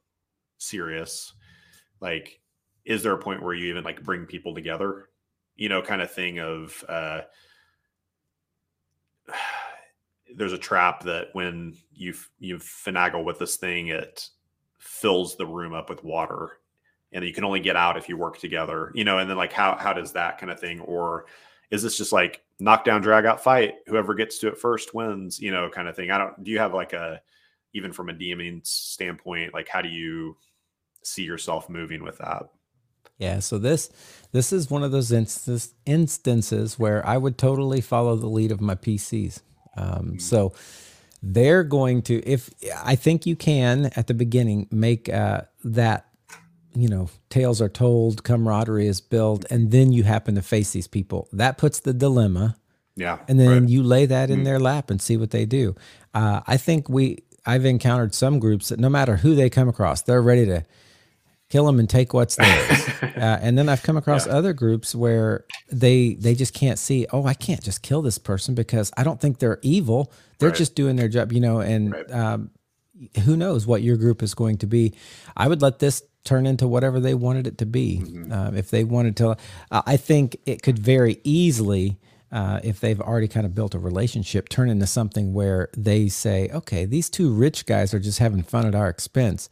serious 0.57 1.35
like 2.01 2.41
is 2.87 3.03
there 3.03 3.13
a 3.13 3.19
point 3.19 3.43
where 3.43 3.53
you 3.53 3.67
even 3.69 3.85
like 3.85 4.03
bring 4.03 4.25
people 4.25 4.55
together 4.55 5.09
you 5.59 5.69
know, 5.69 5.83
kind 5.83 6.01
of 6.01 6.11
thing 6.11 6.39
of 6.39 6.83
uh, 6.89 7.21
there's 10.35 10.53
a 10.53 10.59
trap 10.59 11.03
that 11.05 11.29
when 11.33 11.77
you 11.93 12.15
you 12.39 12.57
finagle 12.57 13.25
with 13.25 13.39
this 13.39 13.57
thing, 13.57 13.89
it 13.89 14.29
fills 14.79 15.37
the 15.37 15.47
room 15.47 15.75
up 15.75 15.91
with 15.91 16.03
water, 16.05 16.61
and 17.13 17.25
you 17.25 17.35
can 17.35 17.45
only 17.45 17.61
get 17.61 17.77
out 17.77 17.99
if 17.99 18.09
you 18.09 18.17
work 18.17 18.39
together. 18.39 18.93
You 18.95 19.05
know, 19.05 19.19
and 19.19 19.29
then 19.29 19.37
like 19.37 19.53
how 19.53 19.77
how 19.77 19.93
does 19.93 20.13
that 20.13 20.39
kind 20.39 20.51
of 20.51 20.61
thing, 20.61 20.81
or 20.81 21.27
is 21.71 21.83
this 21.83 21.99
just 21.99 22.13
like 22.13 22.43
knockdown 22.61 23.03
drag 23.03 23.27
out 23.27 23.43
fight? 23.43 23.75
Whoever 23.87 24.15
gets 24.15 24.39
to 24.39 24.49
it 24.49 24.59
first 24.59 24.95
wins. 24.95 25.41
You 25.41 25.51
know, 25.51 25.69
kind 25.69 25.89
of 25.89 25.97
thing. 25.97 26.11
I 26.11 26.19
don't. 26.19 26.43
Do 26.45 26.51
you 26.51 26.61
have 26.61 26.73
like 26.73 26.93
a 26.93 27.21
even 27.75 27.93
from 27.93 28.09
a 28.09 28.15
DMing 28.15 28.67
standpoint, 28.67 29.53
like 29.53 29.69
how 29.69 29.83
do 29.83 29.89
you 29.89 30.37
see 31.03 31.23
yourself 31.23 31.69
moving 31.69 32.03
with 32.03 32.19
that? 32.19 32.49
Yeah. 33.19 33.41
So 33.41 33.59
this 33.59 33.91
this 34.33 34.53
is 34.53 34.71
one 34.71 34.83
of 34.83 34.93
those 34.93 35.11
instances 35.13 35.75
instances 35.85 36.79
where 36.79 37.07
I 37.07 37.17
would 37.17 37.37
totally 37.37 37.81
follow 37.81 38.17
the 38.17 38.29
lead 38.29 38.53
of 38.53 38.61
my 38.61 38.75
PCs. 38.75 39.41
Um, 39.77 40.19
so 40.19 40.53
they're 41.23 41.65
going 41.65 42.03
to 42.03 42.23
if 42.25 42.51
I 42.85 42.95
think 42.95 43.27
you 43.27 43.37
can 43.37 43.87
at 43.97 44.07
the 44.07 44.15
beginning 44.15 44.69
make 44.71 45.09
uh, 45.09 45.43
that 45.65 46.07
you 46.75 46.89
know 46.89 47.11
tales 47.29 47.61
are 47.61 47.69
told, 47.69 48.23
camaraderie 48.23 48.87
is 48.87 49.01
built, 49.01 49.45
and 49.51 49.71
then 49.71 49.93
you 49.93 50.05
happen 50.05 50.37
to 50.37 50.43
face 50.43 50.73
these 50.73 50.89
people. 50.89 51.29
That 51.33 51.59
puts 51.59 51.81
the 51.81 51.93
dilemma. 51.93 52.57
Yeah. 52.95 53.19
And 53.29 53.39
then 53.39 53.49
right. 53.49 53.69
you 53.69 53.83
lay 53.85 54.07
that 54.07 54.29
in 54.29 54.41
mm 54.41 54.45
their 54.45 54.59
lap 54.59 54.91
and 54.91 55.01
see 55.01 55.17
what 55.17 55.31
they 55.31 55.47
do. 55.47 55.77
Uh, 56.15 56.41
I 56.47 56.57
think 56.57 56.89
we 56.89 57.23
I've 57.47 57.65
encountered 57.65 58.15
some 58.15 58.39
groups 58.39 58.69
that 58.69 58.79
no 58.79 58.89
matter 58.89 59.17
who 59.17 59.35
they 59.35 59.49
come 59.49 59.69
across, 59.69 60.03
they're 60.03 60.23
ready 60.23 60.45
to 60.47 60.65
kill 61.51 61.65
them 61.65 61.79
and 61.79 61.89
take 61.89 62.13
what's 62.13 62.37
theirs. 62.37 62.89
uh, 63.03 63.39
and 63.41 63.57
then 63.57 63.69
I've 63.69 63.83
come 63.83 63.97
across 63.97 64.27
yeah. 64.27 64.35
other 64.35 64.53
groups 64.53 64.95
where 64.95 65.45
they 65.71 66.15
they 66.15 66.35
just 66.35 66.55
can't 66.55 66.79
see. 66.79 67.07
Oh, 67.13 67.25
I 67.25 67.35
can't 67.35 67.63
just 67.63 67.83
kill 67.83 68.03
this 68.03 68.19
person 68.19 68.55
because 68.55 68.93
I 68.97 69.05
don't 69.05 69.21
think 69.21 69.39
they're 69.39 69.59
evil. 69.63 70.13
They're 70.39 70.51
right. 70.51 70.59
just 70.59 70.75
doing 70.75 70.97
their 70.97 71.09
job, 71.09 71.33
you 71.33 71.41
know. 71.41 71.61
And 71.61 71.93
right. 71.93 72.11
um, 72.11 72.51
who 73.25 73.37
knows 73.37 73.67
what 73.67 73.83
your 73.83 73.97
group 73.97 74.23
is 74.23 74.35
going 74.35 74.59
to 74.59 74.67
be? 74.67 74.95
I 75.37 75.49
would 75.49 75.63
let 75.63 75.79
this 75.79 76.03
turn 76.25 76.47
into 76.47 76.69
whatever 76.69 77.01
they 77.01 77.15
wanted 77.15 77.47
it 77.47 77.59
to 77.59 77.67
be. 77.67 78.03
Mm-hmm. 78.05 78.33
Uh, 78.33 78.51
if 78.53 78.71
they 78.71 78.85
wanted 78.85 79.17
to, 79.19 79.37
uh, 79.71 79.83
I 79.87 79.97
think 79.97 80.37
it 80.47 80.63
could 80.63 80.79
very 80.79 81.21
easily. 81.25 81.99
Uh, 82.31 82.61
if 82.63 82.79
they've 82.81 83.01
already 83.01 83.27
kind 83.27 83.47
of 83.47 83.55
built 83.55 83.75
a 83.75 83.79
relationship, 83.79 84.51
turn 84.51 84.69
into 84.69 84.87
something 84.87 85.33
where 85.33 85.71
they 85.75 86.09
say, 86.09 86.51
okay, 86.53 86.85
these 86.85 87.09
two 87.09 87.33
rich 87.33 87.65
guys 87.65 87.95
are 87.95 87.99
just 87.99 88.19
having 88.19 88.43
fun 88.43 88.67
at 88.67 88.75
our 88.75 88.91
expense 88.91 89.49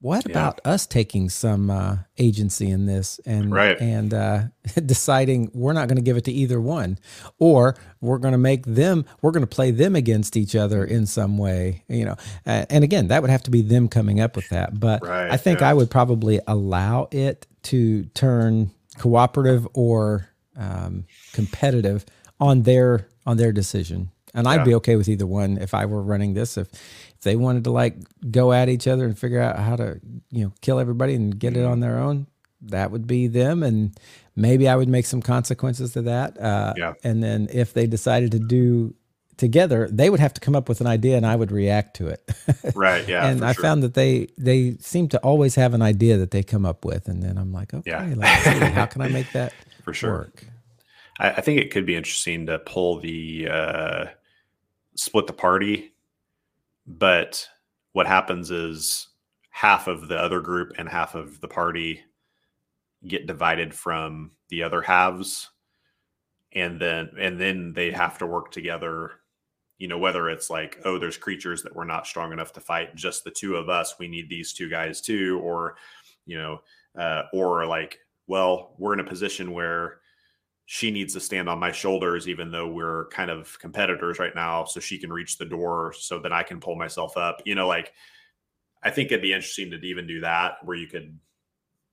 what 0.00 0.26
yeah. 0.26 0.32
about 0.32 0.60
us 0.64 0.86
taking 0.86 1.28
some 1.28 1.70
uh, 1.70 1.96
agency 2.18 2.70
in 2.70 2.86
this 2.86 3.18
and 3.24 3.50
right. 3.50 3.80
and 3.80 4.12
uh, 4.12 4.42
deciding 4.86 5.50
we're 5.54 5.72
not 5.72 5.88
going 5.88 5.96
to 5.96 6.02
give 6.02 6.16
it 6.16 6.24
to 6.24 6.32
either 6.32 6.60
one, 6.60 6.98
or 7.38 7.76
we're 8.00 8.18
going 8.18 8.32
to 8.32 8.38
make 8.38 8.66
them 8.66 9.04
we're 9.22 9.30
going 9.30 9.42
to 9.42 9.46
play 9.46 9.70
them 9.70 9.96
against 9.96 10.36
each 10.36 10.54
other 10.54 10.84
in 10.84 11.06
some 11.06 11.38
way, 11.38 11.84
you 11.88 12.04
know? 12.04 12.16
Uh, 12.46 12.66
and 12.70 12.84
again, 12.84 13.08
that 13.08 13.22
would 13.22 13.30
have 13.30 13.42
to 13.42 13.50
be 13.50 13.62
them 13.62 13.88
coming 13.88 14.20
up 14.20 14.36
with 14.36 14.48
that. 14.50 14.78
But 14.78 15.02
right, 15.02 15.30
I 15.30 15.36
think 15.36 15.60
yeah. 15.60 15.70
I 15.70 15.74
would 15.74 15.90
probably 15.90 16.40
allow 16.46 17.08
it 17.10 17.46
to 17.64 18.04
turn 18.14 18.70
cooperative 18.98 19.66
or 19.74 20.28
um, 20.56 21.06
competitive 21.32 22.04
on 22.40 22.62
their 22.62 23.08
on 23.24 23.36
their 23.36 23.52
decision. 23.52 24.10
And 24.34 24.46
I'd 24.46 24.56
yeah. 24.56 24.64
be 24.64 24.74
okay 24.76 24.96
with 24.96 25.08
either 25.08 25.26
one 25.26 25.56
if 25.56 25.72
I 25.72 25.86
were 25.86 26.02
running 26.02 26.34
this. 26.34 26.58
If 26.58 26.68
if 26.68 27.05
they 27.26 27.36
wanted 27.36 27.64
to 27.64 27.72
like 27.72 27.96
go 28.30 28.52
at 28.52 28.68
each 28.68 28.86
other 28.86 29.04
and 29.04 29.18
figure 29.18 29.40
out 29.40 29.58
how 29.58 29.74
to 29.76 30.00
you 30.30 30.44
know 30.44 30.52
kill 30.60 30.78
everybody 30.78 31.14
and 31.14 31.38
get 31.38 31.56
it 31.56 31.64
on 31.64 31.80
their 31.80 31.98
own, 31.98 32.28
that 32.62 32.90
would 32.92 33.06
be 33.06 33.26
them. 33.26 33.62
And 33.62 33.98
maybe 34.36 34.68
I 34.68 34.76
would 34.76 34.88
make 34.88 35.06
some 35.06 35.20
consequences 35.20 35.92
to 35.94 36.02
that. 36.02 36.40
Uh, 36.40 36.74
yeah. 36.76 36.92
And 37.02 37.22
then 37.22 37.48
if 37.52 37.74
they 37.74 37.86
decided 37.86 38.30
to 38.32 38.38
do 38.38 38.94
together, 39.36 39.88
they 39.90 40.08
would 40.08 40.20
have 40.20 40.34
to 40.34 40.40
come 40.40 40.54
up 40.54 40.68
with 40.68 40.80
an 40.80 40.86
idea, 40.86 41.16
and 41.16 41.26
I 41.26 41.34
would 41.34 41.50
react 41.50 41.96
to 41.96 42.06
it. 42.06 42.30
right. 42.74 43.06
Yeah. 43.06 43.26
and 43.26 43.44
I 43.44 43.52
sure. 43.52 43.62
found 43.62 43.82
that 43.82 43.94
they 43.94 44.28
they 44.38 44.76
seem 44.78 45.08
to 45.08 45.18
always 45.18 45.56
have 45.56 45.74
an 45.74 45.82
idea 45.82 46.16
that 46.18 46.30
they 46.30 46.44
come 46.44 46.64
up 46.64 46.84
with, 46.84 47.08
and 47.08 47.22
then 47.22 47.38
I'm 47.38 47.52
like, 47.52 47.74
okay, 47.74 47.90
yeah. 47.90 48.14
let's 48.16 48.44
see, 48.44 48.58
how 48.72 48.86
can 48.86 49.02
I 49.02 49.08
make 49.08 49.32
that 49.32 49.52
for 49.82 49.92
sure 49.92 50.12
work? 50.12 50.46
I, 51.18 51.30
I 51.32 51.40
think 51.40 51.60
it 51.60 51.72
could 51.72 51.86
be 51.86 51.96
interesting 51.96 52.46
to 52.46 52.60
pull 52.60 53.00
the 53.00 53.48
uh, 53.50 54.04
split 54.94 55.26
the 55.26 55.32
party, 55.32 55.92
but 56.86 57.48
what 57.92 58.06
happens 58.06 58.50
is 58.50 59.08
half 59.50 59.86
of 59.88 60.08
the 60.08 60.16
other 60.16 60.40
group 60.40 60.72
and 60.78 60.88
half 60.88 61.14
of 61.14 61.40
the 61.40 61.48
party 61.48 62.02
get 63.06 63.26
divided 63.26 63.74
from 63.74 64.32
the 64.48 64.62
other 64.62 64.82
halves. 64.82 65.50
And 66.52 66.80
then 66.80 67.10
and 67.18 67.40
then 67.40 67.72
they 67.74 67.90
have 67.90 68.18
to 68.18 68.26
work 68.26 68.50
together 68.50 69.12
you 69.78 69.88
know 69.88 69.98
whether 69.98 70.28
it's 70.28 70.48
like 70.50 70.78
oh 70.84 70.98
there's 70.98 71.18
creatures 71.18 71.62
that 71.62 71.74
we're 71.74 71.84
not 71.84 72.06
strong 72.06 72.32
enough 72.32 72.52
to 72.52 72.60
fight 72.60 72.94
just 72.94 73.24
the 73.24 73.30
two 73.30 73.56
of 73.56 73.68
us 73.68 73.96
we 73.98 74.08
need 74.08 74.28
these 74.28 74.52
two 74.52 74.68
guys 74.68 75.00
too 75.00 75.40
or 75.42 75.76
you 76.24 76.36
know 76.38 76.58
uh, 76.98 77.22
or 77.32 77.66
like 77.66 77.98
well 78.26 78.74
we're 78.78 78.94
in 78.94 79.00
a 79.00 79.04
position 79.04 79.52
where 79.52 79.98
she 80.68 80.90
needs 80.90 81.14
to 81.14 81.20
stand 81.20 81.48
on 81.48 81.60
my 81.60 81.70
shoulders, 81.70 82.28
even 82.28 82.50
though 82.50 82.66
we're 82.66 83.06
kind 83.06 83.30
of 83.30 83.56
competitors 83.60 84.18
right 84.18 84.34
now, 84.34 84.64
so 84.64 84.80
she 84.80 84.98
can 84.98 85.12
reach 85.12 85.38
the 85.38 85.44
door 85.44 85.94
so 85.96 86.18
that 86.18 86.32
I 86.32 86.42
can 86.42 86.58
pull 86.58 86.74
myself 86.74 87.16
up. 87.16 87.40
You 87.44 87.54
know, 87.54 87.68
like 87.68 87.92
I 88.82 88.90
think 88.90 89.06
it'd 89.06 89.22
be 89.22 89.32
interesting 89.32 89.70
to 89.70 89.76
even 89.86 90.08
do 90.08 90.20
that 90.20 90.58
where 90.64 90.76
you 90.76 90.88
could 90.88 91.16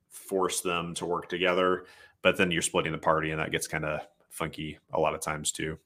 force 0.09 0.61
them 0.61 0.95
to 0.95 1.05
work 1.05 1.29
together, 1.29 1.85
but 2.23 2.35
then 2.35 2.49
you're 2.49 2.63
splitting 2.63 2.91
the 2.91 2.97
party 2.97 3.29
and 3.29 3.39
that 3.39 3.51
gets 3.51 3.67
kind 3.67 3.85
of 3.85 4.01
funky 4.29 4.79
a 4.91 4.99
lot 4.99 5.13
of 5.13 5.21
times 5.21 5.51
too. 5.51 5.77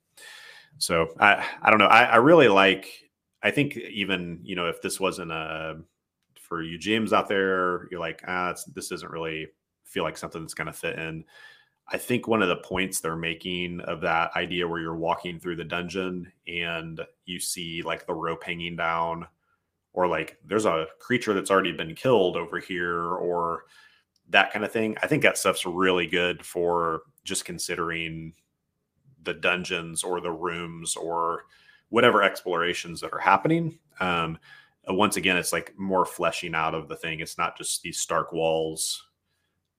So 0.78 1.14
I 1.20 1.46
I 1.62 1.70
don't 1.70 1.80
know. 1.80 1.88
I, 1.88 2.04
I 2.04 2.16
really 2.18 2.48
like 2.48 3.12
I 3.44 3.52
think 3.52 3.76
even, 3.76 4.40
you 4.44 4.56
know, 4.56 4.70
if 4.70 4.82
this 4.82 4.98
wasn't 4.98 5.32
a 5.34 5.82
for 6.40 6.64
you 6.64 6.80
GMs 6.80 7.12
out 7.12 7.28
there, 7.28 7.90
you're 7.92 8.00
like, 8.00 8.24
ah, 8.30 8.56
this 8.74 8.88
doesn't 8.88 9.12
really 9.12 9.48
feel 9.84 10.04
like 10.04 10.18
something 10.18 10.42
that's 10.42 10.54
gonna 10.54 10.72
fit 10.72 10.98
in 10.98 11.26
I 11.90 11.98
think 11.98 12.28
one 12.28 12.42
of 12.42 12.50
the 12.50 12.58
points 12.58 13.00
they're 13.00 13.16
making 13.16 13.80
of 13.82 14.02
that 14.02 14.36
idea 14.36 14.68
where 14.68 14.82
you're 14.82 14.96
walking 14.96 15.40
through 15.40 15.56
the 15.56 15.64
dungeon 15.64 16.32
and 16.48 17.00
you 17.26 17.40
see 17.40 17.82
like 17.82 18.06
the 18.06 18.14
rope 18.14 18.44
hanging 18.44 18.76
down, 18.76 19.26
or 19.94 20.08
like 20.08 20.38
there's 20.46 20.66
a 20.66 20.88
creature 21.00 21.34
that's 21.34 21.50
already 21.50 21.72
been 21.72 21.96
killed 21.96 22.36
over 22.36 22.60
here, 22.60 23.14
or 23.14 23.64
that 24.30 24.52
kind 24.52 24.66
of 24.66 24.72
thing. 24.72 24.98
I 25.02 25.08
think 25.08 25.24
that 25.24 25.38
stuff's 25.38 25.66
really 25.66 26.08
good 26.08 26.46
for 26.46 27.04
just 27.24 27.46
considering 27.46 28.34
the 29.24 29.34
dungeons 29.34 30.04
or 30.04 30.20
the 30.20 30.32
rooms 30.32 30.96
or 30.96 31.46
whatever 31.90 32.22
explorations 32.22 33.00
that 33.02 33.14
are 33.14 33.20
happening. 33.20 33.80
Um, 34.00 34.38
uh, 34.90 34.94
once 34.94 35.16
again, 35.16 35.38
it's 35.38 35.54
like 35.54 35.74
more 35.78 36.06
fleshing 36.06 36.54
out 36.54 36.76
of 36.76 36.90
the 36.90 36.96
thing. 36.96 37.22
It's 37.22 37.38
not 37.38 37.58
just 37.58 37.82
these 37.82 38.00
stark 38.00 38.34
walls 38.34 39.06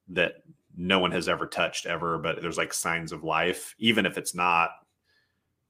that 0.09 0.43
no 0.79 1.01
one 1.01 1.11
has 1.11 1.29
ever 1.29 1.47
touched 1.47 1.87
ever, 1.87 2.19
but 2.19 2.41
there's 2.41 2.57
like 2.57 2.73
signs 2.73 3.11
of 3.11 3.25
life, 3.25 3.75
even 3.79 4.07
if 4.07 4.17
it's 4.17 4.35
not, 4.35 4.71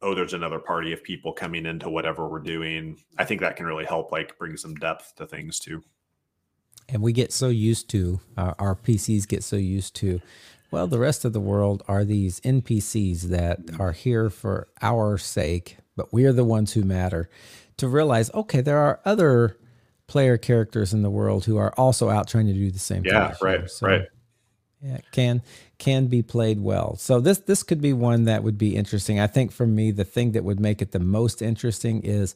oh, 0.02 0.14
there's 0.14 0.34
another 0.34 0.58
party 0.58 0.92
of 0.92 1.02
people 1.02 1.32
coming 1.32 1.64
into 1.64 1.88
whatever 1.88 2.28
we're 2.28 2.38
doing. 2.38 2.98
I 3.16 3.24
think 3.24 3.40
that 3.40 3.56
can 3.56 3.66
really 3.66 3.86
help 3.86 4.12
like 4.12 4.38
bring 4.38 4.56
some 4.58 4.74
depth 4.74 5.14
to 5.16 5.26
things 5.26 5.58
too. 5.58 5.82
And 6.90 7.02
we 7.02 7.12
get 7.12 7.32
so 7.32 7.48
used 7.48 7.88
to 7.90 8.20
uh, 8.36 8.52
our 8.58 8.74
PCs 8.74 9.26
get 9.26 9.42
so 9.42 9.56
used 9.56 9.96
to, 9.96 10.20
well, 10.70 10.86
the 10.86 10.98
rest 10.98 11.24
of 11.24 11.32
the 11.32 11.40
world 11.40 11.82
are 11.88 12.04
these 12.04 12.40
NPCs 12.40 13.22
that 13.22 13.60
are 13.78 13.92
here 13.92 14.28
for 14.28 14.68
our 14.82 15.16
sake, 15.16 15.78
but 15.96 16.12
we 16.12 16.26
are 16.26 16.32
the 16.32 16.44
ones 16.44 16.74
who 16.74 16.82
matter. 16.82 17.30
To 17.78 17.88
realize, 17.88 18.30
okay, 18.34 18.60
there 18.60 18.78
are 18.78 19.00
other 19.04 19.56
player 20.06 20.36
characters 20.36 20.92
in 20.92 21.02
the 21.02 21.10
world 21.10 21.44
who 21.44 21.56
are 21.56 21.72
also 21.78 22.10
out 22.10 22.28
trying 22.28 22.46
to 22.46 22.52
do 22.52 22.70
the 22.70 22.78
same 22.78 23.04
yeah, 23.04 23.28
thing. 23.28 23.38
Yeah, 23.40 23.48
right, 23.48 23.70
so, 23.70 23.86
right 23.86 24.08
yeah, 24.80 24.98
can 25.12 25.42
can 25.78 26.06
be 26.06 26.22
played 26.22 26.60
well. 26.60 26.96
So 26.96 27.20
this 27.20 27.38
this 27.38 27.62
could 27.62 27.80
be 27.80 27.92
one 27.92 28.24
that 28.24 28.42
would 28.42 28.58
be 28.58 28.76
interesting. 28.76 29.18
I 29.18 29.26
think 29.26 29.50
for 29.52 29.66
me, 29.66 29.90
the 29.90 30.04
thing 30.04 30.32
that 30.32 30.44
would 30.44 30.60
make 30.60 30.80
it 30.80 30.92
the 30.92 31.00
most 31.00 31.42
interesting 31.42 32.02
is 32.02 32.34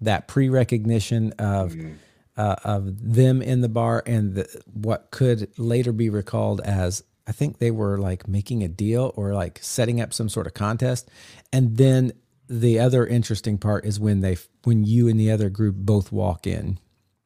that 0.00 0.28
pre 0.28 0.48
recognition 0.48 1.32
of 1.38 1.72
mm-hmm. 1.72 1.94
uh, 2.36 2.56
of 2.64 3.14
them 3.14 3.40
in 3.40 3.62
the 3.62 3.68
bar 3.68 4.02
and 4.06 4.34
the, 4.34 4.62
what 4.72 5.10
could 5.10 5.50
later 5.58 5.92
be 5.92 6.10
recalled 6.10 6.60
as 6.60 7.02
I 7.26 7.32
think 7.32 7.58
they 7.58 7.70
were 7.70 7.98
like 7.98 8.28
making 8.28 8.62
a 8.62 8.68
deal 8.68 9.12
or 9.16 9.32
like 9.32 9.58
setting 9.62 10.00
up 10.00 10.12
some 10.12 10.28
sort 10.28 10.46
of 10.46 10.54
contest, 10.54 11.10
and 11.52 11.76
then 11.78 12.12
the 12.48 12.78
other 12.78 13.06
interesting 13.06 13.58
part 13.58 13.84
is 13.84 13.98
when 13.98 14.20
they 14.20 14.36
when 14.64 14.84
you 14.84 15.08
and 15.08 15.18
the 15.18 15.30
other 15.30 15.48
group 15.48 15.76
both 15.76 16.12
walk 16.12 16.46
in 16.46 16.78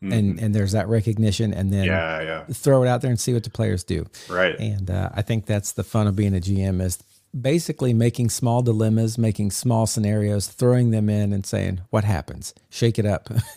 Mm-hmm. 0.02 0.12
and 0.12 0.40
and 0.40 0.54
there's 0.54 0.72
that 0.72 0.88
recognition 0.88 1.54
and 1.54 1.72
then 1.72 1.84
yeah, 1.84 2.20
yeah. 2.22 2.44
throw 2.52 2.82
it 2.82 2.88
out 2.88 3.02
there 3.02 3.10
and 3.10 3.20
see 3.20 3.32
what 3.32 3.44
the 3.44 3.50
players 3.50 3.84
do. 3.84 4.06
Right. 4.28 4.58
And 4.58 4.90
uh, 4.90 5.10
i 5.14 5.22
think 5.22 5.46
that's 5.46 5.72
the 5.72 5.84
fun 5.84 6.08
of 6.08 6.16
being 6.16 6.34
a 6.34 6.40
gm 6.40 6.82
is 6.82 6.98
basically 7.40 7.94
making 7.94 8.28
small 8.28 8.62
dilemmas 8.62 9.16
making 9.16 9.52
small 9.52 9.86
scenarios 9.86 10.48
throwing 10.48 10.90
them 10.90 11.08
in 11.08 11.32
and 11.32 11.46
saying 11.46 11.80
what 11.90 12.02
happens? 12.04 12.52
Shake 12.68 12.98
it 12.98 13.06
up. 13.06 13.28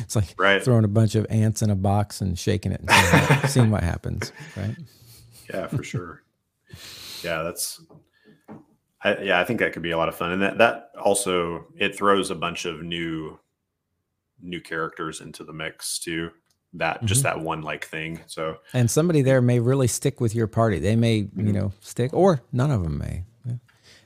It's 0.00 0.14
like 0.14 0.34
right. 0.38 0.62
throwing 0.62 0.84
a 0.84 0.88
bunch 0.88 1.14
of 1.14 1.26
ants 1.30 1.62
in 1.62 1.70
a 1.70 1.74
box 1.74 2.20
and 2.20 2.38
shaking 2.38 2.72
it 2.72 2.82
and 2.82 2.90
seeing, 2.90 3.40
seeing 3.48 3.70
what 3.70 3.82
happens 3.82 4.32
right? 4.54 4.76
Yeah 5.48 5.66
for 5.68 5.82
sure. 5.82 6.22
Yeah 7.24 7.42
that's 7.42 7.80
I, 9.02 9.16
yeah 9.18 9.40
i 9.40 9.44
think 9.44 9.60
that 9.60 9.72
could 9.72 9.82
be 9.82 9.92
a 9.92 9.96
lot 9.96 10.10
of 10.10 10.14
fun. 10.14 10.32
And 10.32 10.42
that 10.42 10.58
that 10.58 10.90
also 11.02 11.64
it 11.78 11.96
throws 11.96 12.30
a 12.30 12.34
bunch 12.34 12.66
of 12.66 12.82
new 12.82 13.38
new 14.40 14.60
characters 14.60 15.20
into 15.20 15.44
the 15.44 15.52
mix 15.52 15.98
too. 15.98 16.30
That 16.74 16.98
mm-hmm. 16.98 17.06
just 17.06 17.22
that 17.22 17.40
one 17.40 17.62
like 17.62 17.86
thing. 17.86 18.20
So 18.26 18.58
and 18.72 18.90
somebody 18.90 19.22
there 19.22 19.40
may 19.40 19.60
really 19.60 19.86
stick 19.86 20.20
with 20.20 20.34
your 20.34 20.46
party. 20.46 20.78
They 20.78 20.96
may 20.96 21.22
mm-hmm. 21.22 21.46
you 21.46 21.52
know 21.52 21.72
stick 21.80 22.12
or 22.12 22.42
none 22.52 22.70
of 22.70 22.82
them 22.82 22.98
may. 22.98 23.24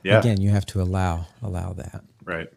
Yeah. 0.03 0.19
Again 0.19 0.41
you 0.41 0.49
have 0.49 0.65
to 0.67 0.81
allow 0.81 1.27
allow 1.41 1.73
that. 1.73 2.03
Right. 2.23 2.47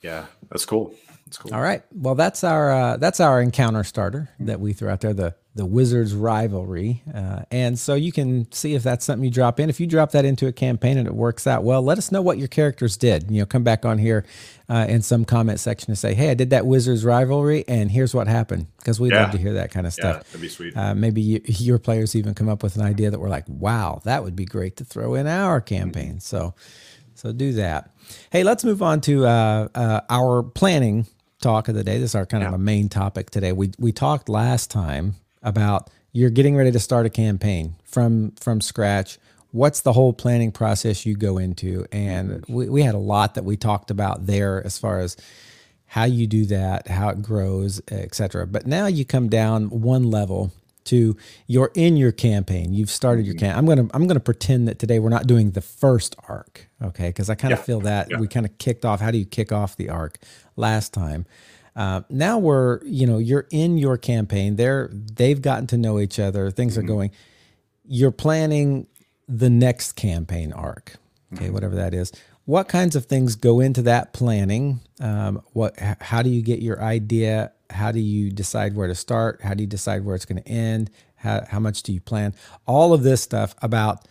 Yeah 0.00 0.26
that's 0.50 0.64
cool. 0.64 0.94
That's 1.26 1.38
cool. 1.38 1.54
All 1.54 1.60
right. 1.60 1.82
Well 1.92 2.14
that's 2.14 2.44
our 2.44 2.70
uh, 2.70 2.96
that's 2.96 3.20
our 3.20 3.40
encounter 3.40 3.84
starter 3.84 4.30
that 4.40 4.60
we 4.60 4.72
threw 4.72 4.88
out 4.88 5.00
there 5.00 5.14
the 5.14 5.34
the 5.54 5.66
Wizards 5.66 6.14
rivalry. 6.14 7.02
Uh, 7.14 7.42
and 7.50 7.78
so 7.78 7.94
you 7.94 8.10
can 8.10 8.50
see 8.52 8.74
if 8.74 8.82
that's 8.82 9.04
something 9.04 9.24
you 9.24 9.30
drop 9.30 9.60
in. 9.60 9.68
If 9.68 9.80
you 9.80 9.86
drop 9.86 10.12
that 10.12 10.24
into 10.24 10.46
a 10.46 10.52
campaign 10.52 10.96
and 10.96 11.06
it 11.06 11.14
works 11.14 11.46
out 11.46 11.62
well, 11.62 11.82
let 11.82 11.98
us 11.98 12.10
know 12.10 12.22
what 12.22 12.38
your 12.38 12.48
characters 12.48 12.96
did. 12.96 13.30
You 13.30 13.40
know, 13.40 13.46
come 13.46 13.62
back 13.62 13.84
on 13.84 13.98
here 13.98 14.24
uh, 14.70 14.86
in 14.88 15.02
some 15.02 15.26
comment 15.26 15.60
section 15.60 15.90
and 15.90 15.98
say, 15.98 16.14
hey, 16.14 16.30
I 16.30 16.34
did 16.34 16.50
that 16.50 16.64
Wizards 16.64 17.04
rivalry 17.04 17.64
and 17.68 17.90
here's 17.90 18.14
what 18.14 18.28
happened. 18.28 18.66
Because 18.78 18.98
we'd 18.98 19.12
yeah. 19.12 19.24
love 19.24 19.32
to 19.32 19.38
hear 19.38 19.52
that 19.54 19.70
kind 19.70 19.86
of 19.86 19.92
stuff. 19.92 20.16
Yeah, 20.16 20.22
that'd 20.22 20.40
be 20.40 20.48
sweet. 20.48 20.74
Uh, 20.74 20.94
maybe 20.94 21.20
you, 21.20 21.40
your 21.44 21.78
players 21.78 22.16
even 22.16 22.32
come 22.32 22.48
up 22.48 22.62
with 22.62 22.76
an 22.76 22.82
idea 22.82 23.10
that 23.10 23.20
we're 23.20 23.28
like, 23.28 23.44
wow, 23.46 24.00
that 24.04 24.24
would 24.24 24.34
be 24.34 24.46
great 24.46 24.76
to 24.76 24.84
throw 24.84 25.14
in 25.14 25.26
our 25.26 25.60
campaign. 25.60 26.12
Mm-hmm. 26.12 26.18
So, 26.18 26.54
so 27.14 27.30
do 27.30 27.52
that. 27.52 27.90
Hey, 28.30 28.42
let's 28.42 28.64
move 28.64 28.82
on 28.82 29.02
to 29.02 29.26
uh, 29.26 29.68
uh, 29.74 30.00
our 30.08 30.42
planning 30.42 31.06
talk 31.42 31.68
of 31.68 31.74
the 31.74 31.84
day. 31.84 31.98
This 31.98 32.12
is 32.12 32.14
our 32.14 32.24
kind 32.24 32.42
yeah. 32.42 32.48
of 32.48 32.54
a 32.54 32.58
main 32.58 32.88
topic 32.88 33.28
today. 33.28 33.52
We 33.52 33.72
we 33.78 33.92
talked 33.92 34.30
last 34.30 34.70
time 34.70 35.16
about 35.42 35.90
you're 36.12 36.30
getting 36.30 36.56
ready 36.56 36.70
to 36.70 36.78
start 36.78 37.06
a 37.06 37.10
campaign 37.10 37.76
from 37.84 38.32
from 38.32 38.60
scratch. 38.60 39.18
What's 39.50 39.80
the 39.80 39.92
whole 39.92 40.12
planning 40.12 40.50
process 40.50 41.04
you 41.04 41.14
go 41.14 41.36
into? 41.36 41.86
And 41.92 42.30
mm-hmm. 42.30 42.52
we, 42.52 42.68
we 42.68 42.82
had 42.82 42.94
a 42.94 42.98
lot 42.98 43.34
that 43.34 43.44
we 43.44 43.56
talked 43.56 43.90
about 43.90 44.26
there 44.26 44.64
as 44.64 44.78
far 44.78 45.00
as 45.00 45.16
how 45.92 46.04
you 46.04 46.26
do 46.26 46.46
that 46.46 46.88
how 46.88 47.10
it 47.10 47.20
grows 47.20 47.78
etc 47.90 48.46
but 48.46 48.66
now 48.66 48.86
you 48.86 49.04
come 49.04 49.28
down 49.28 49.68
one 49.68 50.10
level 50.10 50.50
to 50.84 51.16
you're 51.46 51.70
in 51.74 51.96
your 51.96 52.12
campaign. 52.12 52.72
You've 52.72 52.90
started 52.90 53.26
your 53.26 53.34
mm-hmm. 53.34 53.46
campaign 53.46 53.58
i'm 53.58 53.66
gonna 53.66 53.88
i'm 53.92 54.06
gonna 54.06 54.18
pretend 54.18 54.68
that 54.68 54.78
today 54.78 54.98
we're 54.98 55.10
not 55.10 55.26
doing 55.26 55.50
the 55.50 55.60
first 55.60 56.16
arc 56.28 56.68
okay? 56.82 57.08
Because 57.08 57.28
i 57.28 57.34
kind 57.34 57.52
of 57.52 57.60
yeah. 57.60 57.64
feel 57.64 57.80
that 57.80 58.08
yeah. 58.10 58.18
we 58.18 58.26
kind 58.26 58.46
of 58.46 58.56
kicked 58.56 58.86
off 58.86 59.00
how 59.00 59.10
do 59.10 59.18
you 59.18 59.26
kick 59.26 59.52
off 59.52 59.76
the 59.76 59.90
arc 59.90 60.16
last 60.56 60.94
time 60.94 61.26
uh, 61.74 62.02
now 62.08 62.38
we're, 62.38 62.84
you 62.84 63.06
know, 63.06 63.18
you're 63.18 63.46
in 63.50 63.78
your 63.78 63.96
campaign. 63.96 64.56
They're 64.56 64.90
they've 64.92 65.40
gotten 65.40 65.66
to 65.68 65.76
know 65.76 65.98
each 65.98 66.18
other. 66.18 66.50
Things 66.50 66.76
mm-hmm. 66.76 66.84
are 66.84 66.88
going. 66.88 67.10
You're 67.84 68.10
planning 68.10 68.86
the 69.28 69.50
next 69.50 69.92
campaign 69.92 70.52
arc. 70.52 70.96
Okay, 71.32 71.44
mm-hmm. 71.44 71.54
whatever 71.54 71.74
that 71.76 71.94
is. 71.94 72.12
What 72.44 72.68
kinds 72.68 72.96
of 72.96 73.06
things 73.06 73.36
go 73.36 73.60
into 73.60 73.82
that 73.82 74.12
planning? 74.12 74.80
Um, 75.00 75.42
what? 75.52 75.78
How 75.78 76.22
do 76.22 76.28
you 76.28 76.42
get 76.42 76.60
your 76.60 76.82
idea? 76.82 77.52
How 77.70 77.90
do 77.90 78.00
you 78.00 78.30
decide 78.30 78.74
where 78.74 78.88
to 78.88 78.94
start? 78.94 79.40
How 79.42 79.54
do 79.54 79.62
you 79.62 79.68
decide 79.68 80.04
where 80.04 80.14
it's 80.14 80.26
going 80.26 80.42
to 80.42 80.48
end? 80.48 80.90
How, 81.16 81.44
how 81.48 81.60
much 81.60 81.82
do 81.84 81.92
you 81.92 82.00
plan? 82.00 82.34
All 82.66 82.92
of 82.92 83.02
this 83.02 83.22
stuff 83.22 83.54
about 83.62 84.06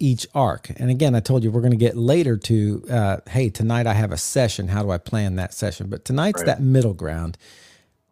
each 0.00 0.26
arc. 0.34 0.70
And 0.76 0.90
again, 0.90 1.14
I 1.14 1.20
told 1.20 1.44
you 1.44 1.50
we're 1.50 1.60
going 1.60 1.70
to 1.70 1.76
get 1.76 1.96
later 1.96 2.36
to, 2.36 2.84
uh, 2.90 3.16
hey, 3.28 3.50
tonight 3.50 3.86
I 3.86 3.92
have 3.92 4.10
a 4.10 4.16
session. 4.16 4.68
How 4.68 4.82
do 4.82 4.90
I 4.90 4.98
plan 4.98 5.36
that 5.36 5.54
session? 5.54 5.88
But 5.88 6.04
tonight's 6.04 6.40
right. 6.40 6.46
that 6.46 6.60
middle 6.60 6.94
ground. 6.94 7.38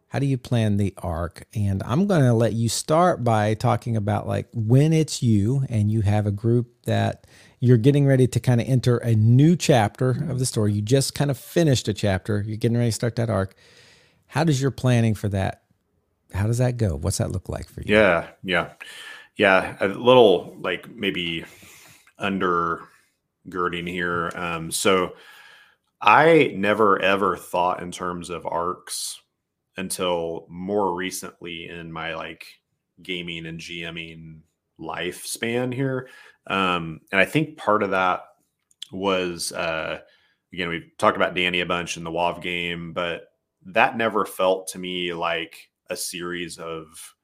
How 0.09 0.19
do 0.19 0.25
you 0.25 0.37
plan 0.37 0.77
the 0.77 0.93
arc? 0.97 1.43
And 1.53 1.83
I'm 1.83 2.07
going 2.07 2.21
to 2.21 2.33
let 2.33 2.53
you 2.53 2.69
start 2.69 3.23
by 3.23 3.53
talking 3.53 3.95
about 3.95 4.27
like 4.27 4.47
when 4.53 4.93
it's 4.93 5.21
you 5.21 5.65
and 5.69 5.91
you 5.91 6.01
have 6.01 6.25
a 6.25 6.31
group 6.31 6.85
that 6.85 7.27
you're 7.59 7.77
getting 7.77 8.07
ready 8.07 8.25
to 8.27 8.39
kind 8.39 8.61
of 8.61 8.67
enter 8.67 8.97
a 8.97 9.13
new 9.15 9.55
chapter 9.55 10.11
of 10.29 10.39
the 10.39 10.45
story. 10.45 10.73
You 10.73 10.81
just 10.81 11.13
kind 11.13 11.29
of 11.29 11.37
finished 11.37 11.87
a 11.87 11.93
chapter. 11.93 12.43
You're 12.45 12.57
getting 12.57 12.77
ready 12.77 12.89
to 12.89 12.95
start 12.95 13.17
that 13.17 13.29
arc. 13.29 13.53
How 14.27 14.43
does 14.43 14.61
your 14.61 14.71
planning 14.71 15.13
for 15.13 15.27
that? 15.29 15.63
How 16.33 16.47
does 16.47 16.59
that 16.59 16.77
go? 16.77 16.95
What's 16.95 17.17
that 17.17 17.31
look 17.31 17.49
like 17.49 17.67
for 17.67 17.81
you? 17.81 17.95
Yeah, 17.95 18.27
yeah, 18.43 18.73
yeah. 19.35 19.75
A 19.79 19.87
little 19.87 20.55
like 20.59 20.89
maybe 20.89 21.45
undergirding 22.21 23.87
here. 23.87 24.31
Um, 24.35 24.71
so 24.71 25.13
I 26.01 26.53
never 26.55 27.01
ever 27.01 27.35
thought 27.35 27.81
in 27.81 27.91
terms 27.91 28.29
of 28.29 28.45
arcs 28.45 29.21
until 29.77 30.45
more 30.49 30.93
recently 30.93 31.67
in 31.67 31.91
my 31.91 32.15
like 32.15 32.45
gaming 33.01 33.45
and 33.45 33.59
GMing 33.59 34.39
lifespan 34.79 35.73
here. 35.73 36.09
Um, 36.47 37.01
and 37.11 37.19
I 37.19 37.25
think 37.25 37.57
part 37.57 37.83
of 37.83 37.91
that 37.91 38.21
was 38.91 39.51
uh, 39.51 39.99
again 40.53 40.69
we've 40.69 40.91
talked 40.97 41.17
about 41.17 41.35
Danny 41.35 41.59
a 41.61 41.65
bunch 41.65 41.97
in 41.97 42.03
the 42.03 42.11
WoW 42.11 42.39
game, 42.39 42.93
but 42.93 43.33
that 43.65 43.97
never 43.97 44.25
felt 44.25 44.67
to 44.69 44.79
me 44.79 45.13
like 45.13 45.69
a 45.89 45.95
series 45.95 46.57
of 46.57 47.15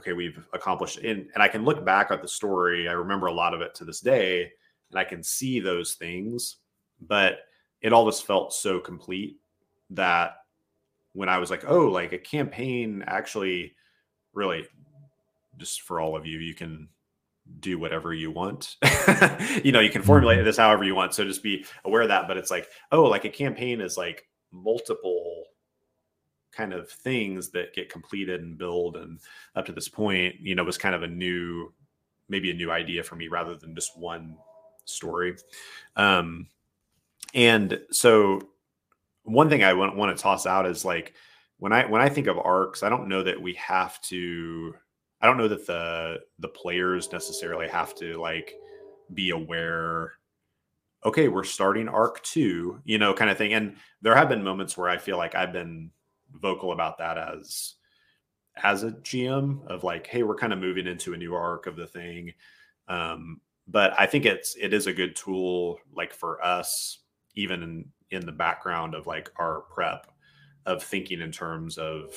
okay, 0.00 0.12
we've 0.14 0.42
accomplished 0.52 0.98
and 0.98 1.28
and 1.34 1.42
I 1.42 1.48
can 1.48 1.64
look 1.64 1.84
back 1.84 2.10
at 2.10 2.22
the 2.22 2.28
story. 2.28 2.88
I 2.88 2.92
remember 2.92 3.26
a 3.26 3.32
lot 3.32 3.54
of 3.54 3.60
it 3.60 3.74
to 3.76 3.84
this 3.84 4.00
day, 4.00 4.50
and 4.90 4.98
I 4.98 5.04
can 5.04 5.22
see 5.22 5.60
those 5.60 5.94
things, 5.94 6.56
but 7.00 7.40
it 7.82 7.92
always 7.92 8.20
felt 8.20 8.52
so 8.52 8.80
complete 8.80 9.36
that 9.90 10.38
when 11.12 11.28
I 11.28 11.38
was 11.38 11.50
like, 11.50 11.64
oh, 11.68 11.86
like 11.86 12.12
a 12.12 12.18
campaign 12.18 13.04
actually 13.06 13.74
really 14.32 14.66
just 15.58 15.82
for 15.82 16.00
all 16.00 16.16
of 16.16 16.26
you, 16.26 16.38
you 16.38 16.54
can 16.54 16.88
do 17.58 17.78
whatever 17.78 18.14
you 18.14 18.30
want. 18.30 18.76
you 19.64 19.72
know, 19.72 19.80
you 19.80 19.90
can 19.90 20.02
formulate 20.02 20.38
mm-hmm. 20.38 20.46
this 20.46 20.56
however 20.56 20.84
you 20.84 20.94
want. 20.94 21.14
So 21.14 21.24
just 21.24 21.42
be 21.42 21.64
aware 21.84 22.02
of 22.02 22.08
that. 22.08 22.28
But 22.28 22.36
it's 22.36 22.50
like, 22.50 22.68
oh, 22.92 23.04
like 23.04 23.24
a 23.24 23.30
campaign 23.30 23.80
is 23.80 23.96
like 23.96 24.26
multiple 24.52 25.44
kind 26.52 26.72
of 26.72 26.90
things 26.90 27.50
that 27.50 27.74
get 27.74 27.88
completed 27.88 28.42
and 28.42 28.58
build 28.58 28.96
and 28.96 29.18
up 29.56 29.66
to 29.66 29.72
this 29.72 29.88
point 29.88 30.34
you 30.40 30.54
know 30.54 30.64
was 30.64 30.78
kind 30.78 30.94
of 30.94 31.02
a 31.02 31.08
new 31.08 31.72
maybe 32.28 32.50
a 32.50 32.54
new 32.54 32.70
idea 32.70 33.02
for 33.02 33.16
me 33.16 33.28
rather 33.28 33.56
than 33.56 33.74
just 33.74 33.98
one 33.98 34.36
story. 34.84 35.36
Um 35.96 36.46
and 37.34 37.80
so 37.90 38.40
one 39.22 39.48
thing 39.48 39.62
i 39.62 39.72
want, 39.72 39.96
want 39.96 40.16
to 40.16 40.20
toss 40.20 40.46
out 40.46 40.66
is 40.66 40.84
like 40.84 41.14
when 41.58 41.72
i 41.72 41.84
when 41.86 42.00
i 42.00 42.08
think 42.08 42.26
of 42.26 42.38
arcs 42.38 42.82
i 42.82 42.88
don't 42.88 43.08
know 43.08 43.22
that 43.22 43.40
we 43.40 43.54
have 43.54 44.00
to 44.02 44.74
i 45.20 45.26
don't 45.26 45.36
know 45.36 45.48
that 45.48 45.66
the 45.66 46.18
the 46.38 46.48
players 46.48 47.12
necessarily 47.12 47.68
have 47.68 47.94
to 47.94 48.20
like 48.20 48.54
be 49.14 49.30
aware 49.30 50.12
okay 51.04 51.28
we're 51.28 51.44
starting 51.44 51.88
arc 51.88 52.22
two 52.22 52.80
you 52.84 52.98
know 52.98 53.14
kind 53.14 53.30
of 53.30 53.38
thing. 53.38 53.52
And 53.52 53.76
there 54.02 54.16
have 54.16 54.28
been 54.28 54.42
moments 54.42 54.76
where 54.76 54.88
i 54.88 54.98
feel 54.98 55.16
like 55.16 55.34
i've 55.34 55.52
been 55.52 55.90
vocal 56.32 56.72
about 56.72 56.98
that 56.98 57.18
as 57.18 57.74
as 58.62 58.82
a 58.82 58.90
GM 58.90 59.66
of 59.66 59.84
like, 59.84 60.06
hey, 60.06 60.22
we're 60.22 60.34
kind 60.34 60.52
of 60.52 60.58
moving 60.58 60.86
into 60.86 61.14
a 61.14 61.16
new 61.16 61.34
arc 61.34 61.66
of 61.66 61.76
the 61.76 61.86
thing. 61.86 62.32
Um, 62.88 63.40
but 63.68 63.92
I 63.98 64.06
think 64.06 64.26
it's 64.26 64.56
it 64.60 64.74
is 64.74 64.86
a 64.86 64.92
good 64.92 65.14
tool 65.16 65.78
like 65.94 66.12
for 66.12 66.44
us, 66.44 66.98
even 67.34 67.62
in 67.62 67.84
in 68.10 68.26
the 68.26 68.32
background 68.32 68.94
of 68.94 69.06
like 69.06 69.30
our 69.36 69.62
prep 69.72 70.08
of 70.66 70.82
thinking 70.82 71.20
in 71.20 71.30
terms 71.32 71.78
of 71.78 72.12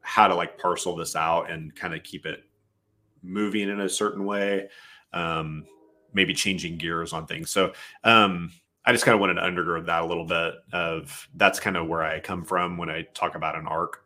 how 0.00 0.28
to 0.28 0.34
like 0.34 0.58
parcel 0.58 0.94
this 0.94 1.16
out 1.16 1.50
and 1.50 1.74
kind 1.74 1.94
of 1.94 2.02
keep 2.02 2.26
it 2.26 2.44
moving 3.22 3.68
in 3.68 3.80
a 3.80 3.88
certain 3.88 4.24
way. 4.24 4.68
Um, 5.12 5.64
maybe 6.12 6.34
changing 6.34 6.78
gears 6.78 7.12
on 7.12 7.26
things. 7.26 7.50
So 7.50 7.72
um 8.04 8.50
I 8.86 8.92
just 8.92 9.04
kind 9.04 9.14
of 9.14 9.20
wanted 9.20 9.34
to 9.34 9.40
undergird 9.40 9.86
that 9.86 10.02
a 10.02 10.06
little 10.06 10.24
bit 10.24 10.54
of 10.72 11.28
that's 11.34 11.58
kind 11.58 11.76
of 11.76 11.88
where 11.88 12.04
I 12.04 12.20
come 12.20 12.44
from 12.44 12.78
when 12.78 12.88
I 12.88 13.02
talk 13.14 13.34
about 13.34 13.56
an 13.56 13.66
arc. 13.66 14.04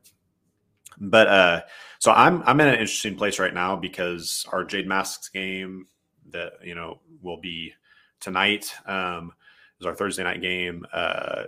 But 0.98 1.28
uh 1.28 1.60
so 1.98 2.12
I'm 2.12 2.42
I'm 2.46 2.60
in 2.60 2.68
an 2.68 2.74
interesting 2.74 3.16
place 3.16 3.38
right 3.38 3.52
now 3.54 3.76
because 3.76 4.46
our 4.50 4.64
Jade 4.64 4.88
Masks 4.88 5.28
game 5.28 5.86
that 6.30 6.52
you 6.64 6.74
know 6.74 7.00
will 7.22 7.40
be 7.40 7.74
tonight 8.20 8.74
um 8.86 9.32
is 9.78 9.86
our 9.86 9.94
Thursday 9.94 10.22
night 10.24 10.40
game. 10.40 10.86
Uh 10.92 11.44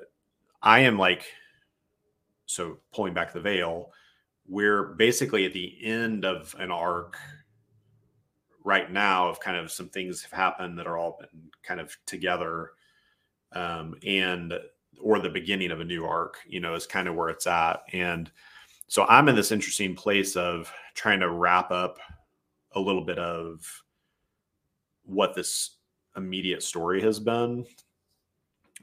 I 0.63 0.81
am 0.81 0.99
like 0.99 1.25
so 2.45 2.79
pulling 2.93 3.15
back 3.15 3.33
the 3.33 3.41
veil, 3.41 3.93
we're 4.47 4.83
basically 4.95 5.47
at 5.47 5.55
the 5.55 5.75
end 5.83 6.27
of 6.27 6.55
an 6.59 6.71
arc 6.71 7.17
right 8.65 8.93
now 8.93 9.29
of 9.29 9.41
kind 9.41 9.57
of 9.57 9.73
some 9.73 9.89
things 9.89 10.23
have 10.23 10.33
happened 10.33 10.79
that 10.79 10.87
are 10.87 10.99
all 10.99 11.19
been 11.19 11.51
kind 11.63 11.81
of 11.81 11.97
together 12.07 12.73
um, 13.55 13.95
and 14.07 14.55
or 15.01 15.19
the 15.19 15.29
beginning 15.29 15.71
of 15.71 15.81
a 15.81 15.85
new 15.85 16.05
arc 16.05 16.39
you 16.47 16.61
know 16.61 16.75
is 16.75 16.87
kind 16.87 17.09
of 17.09 17.15
where 17.15 17.29
it's 17.29 17.47
at. 17.47 17.83
And 17.93 18.31
so 18.89 19.05
i'm 19.09 19.29
in 19.29 19.35
this 19.35 19.53
interesting 19.53 19.95
place 19.95 20.37
of 20.37 20.71
trying 20.95 21.21
to 21.21 21.31
wrap 21.31 21.71
up 21.71 21.99
a 22.73 22.81
little 22.81 23.05
bit 23.05 23.19
of 23.19 23.65
what 25.05 25.35
this 25.35 25.77
immediate 26.17 26.63
story 26.63 27.01
has 27.01 27.19
been. 27.19 27.65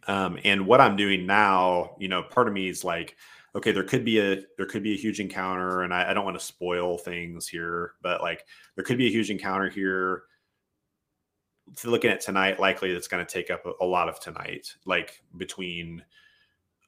Um, 0.08 0.40
and 0.46 0.66
what 0.66 0.82
i'm 0.82 0.96
doing 0.96 1.26
now 1.26 1.96
you 2.00 2.08
know 2.08 2.24
part 2.24 2.48
of 2.48 2.54
me 2.54 2.70
is 2.70 2.84
like 2.84 3.18
okay 3.54 3.72
there 3.72 3.84
could 3.84 4.06
be 4.06 4.20
a 4.20 4.42
there 4.58 4.66
could 4.66 4.82
be 4.82 4.94
a 4.94 4.98
huge 4.98 5.20
encounter 5.20 5.82
and 5.82 5.94
I, 5.94 6.10
I 6.10 6.14
don't 6.14 6.26
want 6.26 6.40
to 6.40 6.46
spoil 6.46 6.98
things 6.98 7.48
here 7.48 7.94
but 8.02 8.22
like 8.22 8.46
there 8.76 8.84
could 8.86 8.98
be 8.98 9.08
a 9.08 9.12
huge 9.12 9.30
encounter 9.30 9.70
here 9.70 10.24
looking 11.84 12.12
at 12.12 12.22
tonight, 12.22 12.60
likely 12.60 12.92
it's 12.92 13.08
going 13.08 13.26
to 13.26 13.32
take 13.32 13.50
up 13.50 13.66
a, 13.66 13.84
a 13.84 13.86
lot 13.86 14.10
of 14.10 14.20
tonight, 14.20 14.76
like 14.86 15.22
between 15.38 16.04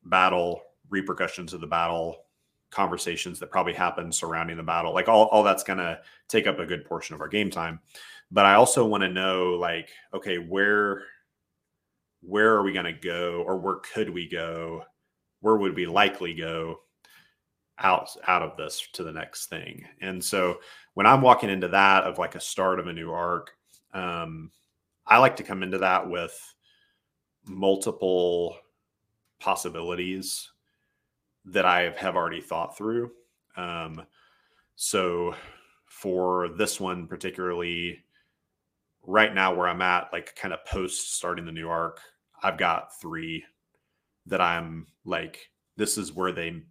battle, 0.06 0.62
repercussions 0.90 1.54
of 1.54 1.62
the 1.62 1.68
battle, 1.68 2.26
conversations 2.70 3.40
that 3.40 3.52
probably 3.52 3.74
happen 3.74 4.12
surrounding 4.12 4.58
the 4.58 4.64
battle. 4.64 4.94
Like 4.94 5.08
all, 5.08 5.26
all 5.26 5.44
that's 5.44 5.64
going 5.64 5.80
to 5.80 6.00
take 6.28 6.48
up 6.48 6.60
a 6.60 6.66
good 6.66 6.86
portion 6.86 7.16
of 7.16 7.22
our 7.22 7.28
game 7.28 7.50
time. 7.50 7.80
But 8.32 8.46
I 8.46 8.56
also 8.56 8.86
want 8.86 9.04
to 9.04 9.10
know, 9.10 9.52
like, 9.52 9.90
okay, 10.14 10.38
where 10.38 11.04
where 12.24 12.54
are 12.54 12.64
we 12.64 12.72
going 12.72 12.86
to 12.86 12.94
go, 12.94 13.44
or 13.46 13.58
where 13.58 13.78
could 13.78 14.10
we 14.10 14.30
go? 14.30 14.84
Where 15.40 15.58
would 15.58 15.76
we 15.76 15.86
likely 15.88 16.34
go? 16.34 16.82
out 17.84 18.10
out 18.28 18.42
of 18.42 18.58
this 18.58 18.88
to 18.94 19.04
the 19.04 19.12
next 19.12 19.48
thing. 19.48 19.84
And 20.02 20.24
so 20.24 20.60
when 20.94 21.06
I'm 21.06 21.22
walking 21.22 21.50
into 21.50 21.68
that 21.70 22.04
of 22.04 22.18
like 22.18 22.36
a 22.36 22.40
start 22.40 22.80
of 22.80 22.88
a 22.88 22.94
new 22.94 23.12
arc, 23.12 23.52
um, 23.94 24.52
I 25.06 25.18
like 25.18 25.36
to 25.38 25.44
come 25.44 25.64
into 25.64 25.80
that 25.80 26.10
with 26.10 26.40
multiple 27.46 28.58
possibilities 29.40 30.50
that 31.46 31.66
I 31.66 31.92
have 31.98 32.16
already 32.16 32.42
thought 32.42 32.78
through. 32.78 33.12
Um, 33.58 34.04
so 34.76 35.36
for 35.86 36.50
this 36.58 36.80
one 36.80 37.08
particularly, 37.08 38.04
right 39.04 39.34
now 39.34 39.54
where 39.54 39.68
I'm 39.68 39.82
at, 39.82 40.14
like 40.14 40.36
kind 40.36 40.54
of 40.54 40.64
post 40.66 41.16
starting 41.16 41.46
the 41.46 41.52
new 41.52 41.68
arc, 41.68 42.00
I've 42.44 42.58
got 42.58 43.00
three 43.00 43.44
that 44.28 44.42
I'm 44.42 44.88
like, 45.04 45.50
this 45.78 45.98
is 45.98 46.14
where 46.14 46.32
they 46.32 46.62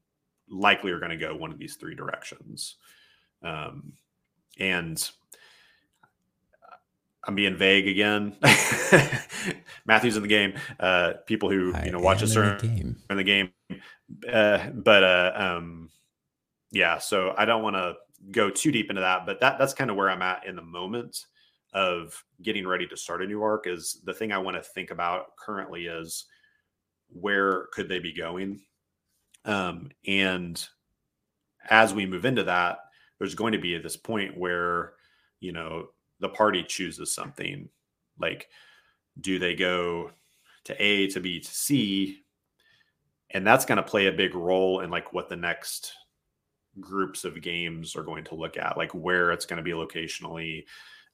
likely 0.48 0.92
are 0.92 0.98
going 0.98 1.10
to 1.10 1.16
go 1.16 1.34
one 1.34 1.52
of 1.52 1.58
these 1.58 1.76
three 1.76 1.94
directions. 1.94 2.76
Um, 3.42 3.92
and 4.58 5.10
I'm 7.24 7.34
being 7.34 7.56
vague 7.56 7.86
again. 7.86 8.36
Matthew's 9.86 10.16
in 10.16 10.22
the 10.22 10.28
game. 10.28 10.54
Uh, 10.78 11.14
people 11.26 11.50
who 11.50 11.74
you 11.84 11.92
know 11.92 12.00
watch 12.00 12.22
us 12.22 12.34
game. 12.34 12.96
In 13.10 13.16
the 13.16 13.24
game. 13.24 13.50
Uh, 14.30 14.70
but 14.70 15.04
uh, 15.04 15.32
um, 15.34 15.90
yeah, 16.72 16.98
so 16.98 17.34
I 17.36 17.44
don't 17.44 17.62
want 17.62 17.76
to 17.76 17.96
go 18.30 18.50
too 18.50 18.72
deep 18.72 18.90
into 18.90 19.02
that, 19.02 19.26
but 19.26 19.40
that 19.40 19.58
that's 19.58 19.74
kind 19.74 19.90
of 19.90 19.96
where 19.96 20.08
I'm 20.08 20.22
at 20.22 20.46
in 20.46 20.56
the 20.56 20.62
moment 20.62 21.26
of 21.72 22.24
getting 22.42 22.66
ready 22.66 22.86
to 22.86 22.96
start 22.96 23.22
a 23.22 23.26
new 23.26 23.42
arc. 23.42 23.66
Is 23.66 24.00
the 24.04 24.14
thing 24.14 24.32
I 24.32 24.38
want 24.38 24.56
to 24.56 24.62
think 24.62 24.90
about 24.90 25.36
currently 25.36 25.86
is 25.86 26.24
where 27.08 27.66
could 27.72 27.88
they 27.88 27.98
be 27.98 28.14
going, 28.14 28.60
um, 29.44 29.90
and 30.06 30.62
as 31.68 31.92
we 31.92 32.06
move 32.06 32.24
into 32.24 32.44
that, 32.44 32.78
there's 33.18 33.34
going 33.34 33.52
to 33.52 33.58
be 33.58 33.74
at 33.74 33.82
this 33.82 33.96
point 33.96 34.38
where 34.38 34.94
you 35.40 35.52
know 35.52 35.88
the 36.20 36.28
party 36.28 36.62
chooses 36.62 37.14
something 37.14 37.68
like 38.18 38.48
do 39.20 39.38
they 39.38 39.54
go 39.54 40.10
to 40.64 40.82
a 40.82 41.06
to 41.08 41.20
b 41.20 41.40
to 41.40 41.50
c? 41.50 42.22
And 43.30 43.46
that's 43.46 43.64
going 43.64 43.76
to 43.76 43.82
play 43.82 44.06
a 44.06 44.12
big 44.12 44.34
role 44.34 44.80
in 44.80 44.90
like 44.90 45.12
what 45.12 45.28
the 45.28 45.36
next 45.36 45.92
groups 46.78 47.24
of 47.24 47.40
games 47.42 47.96
are 47.96 48.02
going 48.02 48.24
to 48.24 48.34
look 48.34 48.56
at 48.56 48.76
like 48.76 48.92
where 48.92 49.30
it's 49.32 49.46
going 49.46 49.58
to 49.58 49.62
be 49.62 49.72
locationally. 49.72 50.64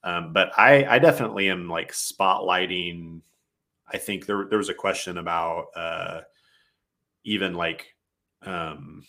Um, 0.04 0.32
but 0.32 0.56
i 0.56 0.84
i 0.84 0.98
definitely 1.00 1.48
am 1.48 1.68
like 1.68 1.90
spotlighting 1.90 3.22
i 3.88 3.98
think 3.98 4.24
there, 4.24 4.46
there 4.48 4.58
was 4.58 4.68
a 4.68 4.74
question 4.74 5.18
about 5.18 5.66
uh 5.74 6.20
even 7.24 7.54
like 7.54 7.94
um 8.42 9.02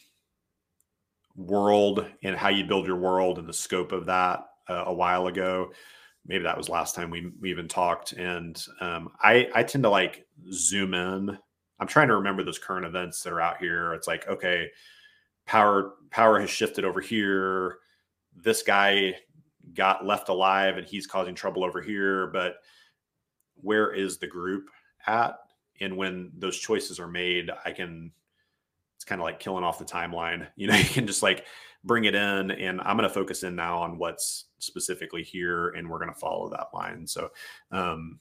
world 1.36 2.06
and 2.24 2.36
how 2.36 2.50
you 2.50 2.66
build 2.66 2.88
your 2.88 2.96
world 2.96 3.38
and 3.38 3.48
the 3.48 3.54
scope 3.54 3.92
of 3.92 4.08
that 4.08 4.47
uh, 4.70 4.84
a 4.88 4.94
while 4.94 5.28
ago. 5.28 5.72
Maybe 6.26 6.44
that 6.44 6.58
was 6.58 6.70
last 6.70 6.96
time 6.96 7.10
we, 7.10 7.32
we 7.40 7.50
even 7.50 7.68
talked. 7.68 8.14
And 8.14 8.62
um, 8.82 9.10
I, 9.22 9.48
I 9.56 9.64
tend 9.64 9.84
to 9.84 9.90
like 9.90 10.26
zoom 10.52 10.94
in. 10.94 11.38
I'm 11.80 11.88
trying 11.88 12.10
to 12.10 12.16
remember 12.16 12.44
those 12.44 12.60
current 12.60 12.86
events 12.86 13.22
that 13.24 13.34
are 13.34 13.42
out 13.42 13.58
here. 13.60 13.94
It's 13.94 14.08
like, 14.08 14.28
okay, 14.28 14.70
power 15.46 15.94
power 16.10 16.40
has 16.40 16.50
shifted 16.50 16.86
over 16.86 17.00
here. 17.00 17.78
This 18.36 18.64
guy 18.64 19.16
got 19.74 20.06
left 20.06 20.30
alive 20.30 20.78
and 20.78 20.88
he's 20.88 21.08
causing 21.08 21.36
trouble 21.36 21.64
over 21.64 21.82
here. 21.82 22.28
But 22.28 22.56
where 23.56 23.94
is 23.94 24.18
the 24.18 24.28
group 24.28 24.70
at? 25.06 25.38
And 25.80 25.96
when 25.96 26.32
those 26.38 26.58
choices 26.58 27.00
are 27.00 27.08
made, 27.08 27.52
I 27.64 27.72
can 27.72 28.12
it's 28.96 29.06
kind 29.06 29.22
of 29.22 29.26
like 29.26 29.40
killing 29.40 29.64
off 29.64 29.80
the 29.80 29.86
timeline. 29.86 30.48
You 30.56 30.68
know, 30.68 30.76
you 30.76 30.84
can 30.84 31.08
just 31.08 31.24
like 31.24 31.46
bring 31.84 32.06
it 32.06 32.16
in 32.16 32.52
and 32.52 32.82
i'm 32.82 32.98
going 32.98 33.08
to 33.08 33.14
focus 33.14 33.44
in 33.44 33.56
now 33.56 33.80
on 33.80 33.98
what's 33.98 34.48
specifically 34.60 35.24
here 35.24 35.70
and 35.70 35.90
we're 35.90 36.00
going 36.00 36.14
to 36.14 36.20
follow 36.20 36.50
that 36.50 36.68
line. 36.74 37.06
So 37.06 37.32
um, 37.72 38.20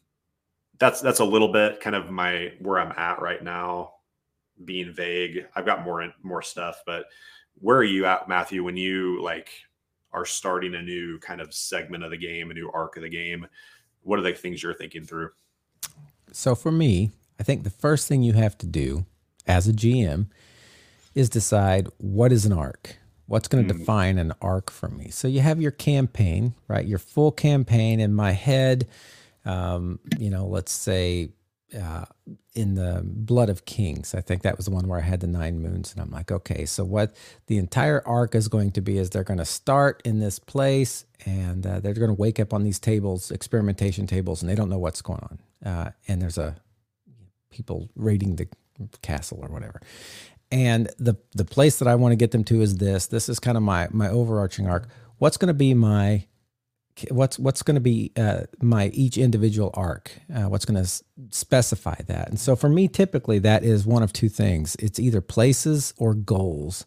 that's 0.79 1.01
that's 1.01 1.21
a 1.21 1.25
little 1.25 1.53
bit 1.53 1.81
kind 1.81 1.97
of 1.97 2.11
my 2.11 2.53
where 2.61 2.79
i'm 2.79 2.93
at 2.99 3.23
right 3.23 3.43
now 3.43 3.95
being 4.65 4.93
vague. 4.93 5.47
I've 5.55 5.67
got 5.67 5.85
more 5.85 6.13
more 6.23 6.43
stuff 6.43 6.83
but 6.87 7.07
where 7.59 7.79
are 7.79 7.85
you 7.85 8.05
at 8.05 8.29
matthew 8.29 8.63
when 8.63 8.77
you 8.77 9.23
like 9.23 9.49
are 10.13 10.27
starting 10.27 10.75
a 10.75 10.83
new 10.83 11.19
kind 11.21 11.41
of 11.41 11.53
segment 11.53 12.05
of 12.05 12.11
the 12.11 12.17
game 12.17 12.51
a 12.51 12.55
new 12.55 12.71
arc 12.73 12.97
of 12.97 13.03
the 13.03 13.09
game? 13.09 13.47
What 14.03 14.19
are 14.19 14.23
the 14.23 14.33
things 14.33 14.63
you're 14.63 14.75
thinking 14.75 15.05
through? 15.05 15.31
So 16.33 16.55
for 16.55 16.73
me 16.73 17.11
i 17.41 17.43
think 17.43 17.65
the 17.65 17.71
first 17.71 18.09
thing 18.09 18.23
you 18.23 18.35
have 18.35 18.59
to 18.59 18.67
do 18.67 19.05
as 19.47 19.69
a 19.69 19.73
gm 19.73 20.27
is 21.15 21.31
decide 21.31 21.89
what 21.99 22.33
is 22.33 22.45
an 22.45 22.53
arc 22.53 22.97
What's 23.27 23.49
going 23.49 23.67
to 23.67 23.75
mm. 23.75 23.79
define 23.79 24.19
an 24.19 24.33
arc 24.41 24.71
for 24.71 24.89
me? 24.89 25.11
So 25.11 25.29
you 25.29 25.41
have 25.41 25.61
your 25.61 25.73
campaign, 25.73 26.55
right? 26.69 26.87
Your 26.87 26.99
full 26.99 27.33
campaign 27.33 28.01
in 28.01 28.15
my 28.15 28.33
head. 28.33 28.89
Um, 29.45 30.01
you 30.19 30.31
know, 30.31 30.47
let's 30.47 30.73
say 30.73 31.31
uh, 31.77 32.05
in 32.55 32.75
the 32.75 33.03
Blood 33.05 33.49
of 33.49 33.65
Kings, 33.65 34.15
I 34.15 34.21
think 34.21 34.43
that 34.43 34.57
was 34.57 34.67
the 34.67 34.73
one 34.73 34.87
where 34.87 34.99
I 34.99 35.03
had 35.03 35.21
the 35.21 35.27
nine 35.27 35.61
moons, 35.61 35.93
and 35.93 36.01
I'm 36.01 36.11
like, 36.11 36.31
okay, 36.31 36.65
so 36.65 36.85
what 36.85 37.15
the 37.47 37.59
entire 37.59 38.07
arc 38.07 38.35
is 38.35 38.49
going 38.49 38.71
to 38.73 38.81
be 38.81 38.99
is 38.99 39.11
they're 39.11 39.25
going 39.25 39.39
to 39.39 39.45
start 39.45 40.01
in 40.05 40.21
this 40.21 40.39
place, 40.39 41.05
and 41.25 41.67
uh, 41.67 41.81
they're 41.81 41.95
going 41.95 42.09
to 42.09 42.15
wake 42.15 42.39
up 42.39 42.55
on 42.55 42.63
these 42.63 42.79
tables, 42.79 43.31
experimentation 43.31 44.07
tables, 44.07 44.43
and 44.43 44.51
they 44.51 44.55
don't 44.55 44.71
know 44.71 44.79
what's 44.79 45.03
going 45.03 45.21
on, 45.21 45.39
uh, 45.69 45.91
and 46.07 46.23
there's 46.23 46.39
a 46.39 46.57
people 47.51 47.89
raiding 47.97 48.37
the 48.37 48.49
castle 49.01 49.39
or 49.41 49.49
whatever 49.49 49.81
and 50.51 50.91
the 50.99 51.17
the 51.35 51.45
place 51.45 51.79
that 51.79 51.89
I 51.89 51.95
want 51.95 52.13
to 52.13 52.17
get 52.17 52.31
them 52.31 52.45
to 52.45 52.61
is 52.61 52.77
this. 52.77 53.07
This 53.07 53.29
is 53.29 53.39
kind 53.41 53.57
of 53.57 53.63
my 53.63 53.89
my 53.91 54.09
overarching 54.09 54.69
arc. 54.69 54.89
What's 55.19 55.37
going 55.37 55.49
to 55.49 55.55
be 55.55 55.75
my 55.75 56.27
what's 57.11 57.39
what's 57.39 57.63
going 57.63 57.75
to 57.75 57.81
be 57.81 58.13
uh, 58.17 58.43
my 58.61 58.89
each 58.89 59.19
individual 59.19 59.71
arc? 59.75 60.13
Uh, 60.35 60.45
what's 60.45 60.65
going 60.65 60.77
to 60.77 60.83
s- 60.83 61.03
specify 61.31 61.97
that? 62.07 62.29
And 62.29 62.39
so 62.39 62.57
for 62.57 62.69
me, 62.69 62.89
typically 62.89 63.39
that 63.41 63.65
is 63.65 63.87
one 63.87 64.03
of 64.03 64.13
two 64.13 64.29
things. 64.29 64.77
It's 64.79 64.99
either 64.99 65.21
places 65.21 65.93
or 65.99 66.15
goals. 66.15 66.87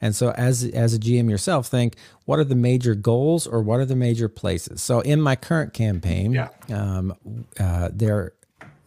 And 0.00 0.14
so 0.14 0.30
as 0.32 0.64
as 0.64 0.94
a 0.94 0.98
GM 0.98 1.28
yourself, 1.28 1.66
think 1.66 1.96
what 2.24 2.38
are 2.38 2.44
the 2.44 2.54
major 2.54 2.94
goals 2.94 3.46
or 3.46 3.60
what 3.62 3.80
are 3.80 3.84
the 3.84 3.96
major 3.96 4.28
places? 4.28 4.80
So 4.80 5.00
in 5.00 5.20
my 5.20 5.34
current 5.34 5.72
campaign, 5.72 6.32
yeah. 6.32 6.48
um, 6.70 7.14
uh, 7.58 7.90
there 7.92 8.32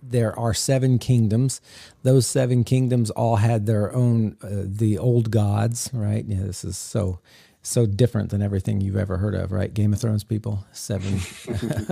there 0.01 0.37
are 0.37 0.53
seven 0.53 0.99
kingdoms. 0.99 1.61
Those 2.03 2.25
seven 2.25 2.63
kingdoms 2.63 3.09
all 3.09 3.37
had 3.37 3.65
their 3.65 3.93
own, 3.93 4.37
uh, 4.41 4.63
the 4.65 4.97
old 4.97 5.31
gods, 5.31 5.89
right? 5.93 6.25
Yeah, 6.25 6.41
this 6.43 6.63
is 6.63 6.77
so 6.77 7.19
so 7.63 7.85
different 7.85 8.31
than 8.31 8.41
everything 8.41 8.81
you've 8.81 8.97
ever 8.97 9.17
heard 9.17 9.35
of, 9.35 9.51
right? 9.51 9.71
Game 9.73 9.93
of 9.93 9.99
Thrones 9.99 10.23
people, 10.23 10.65
seven 10.71 11.19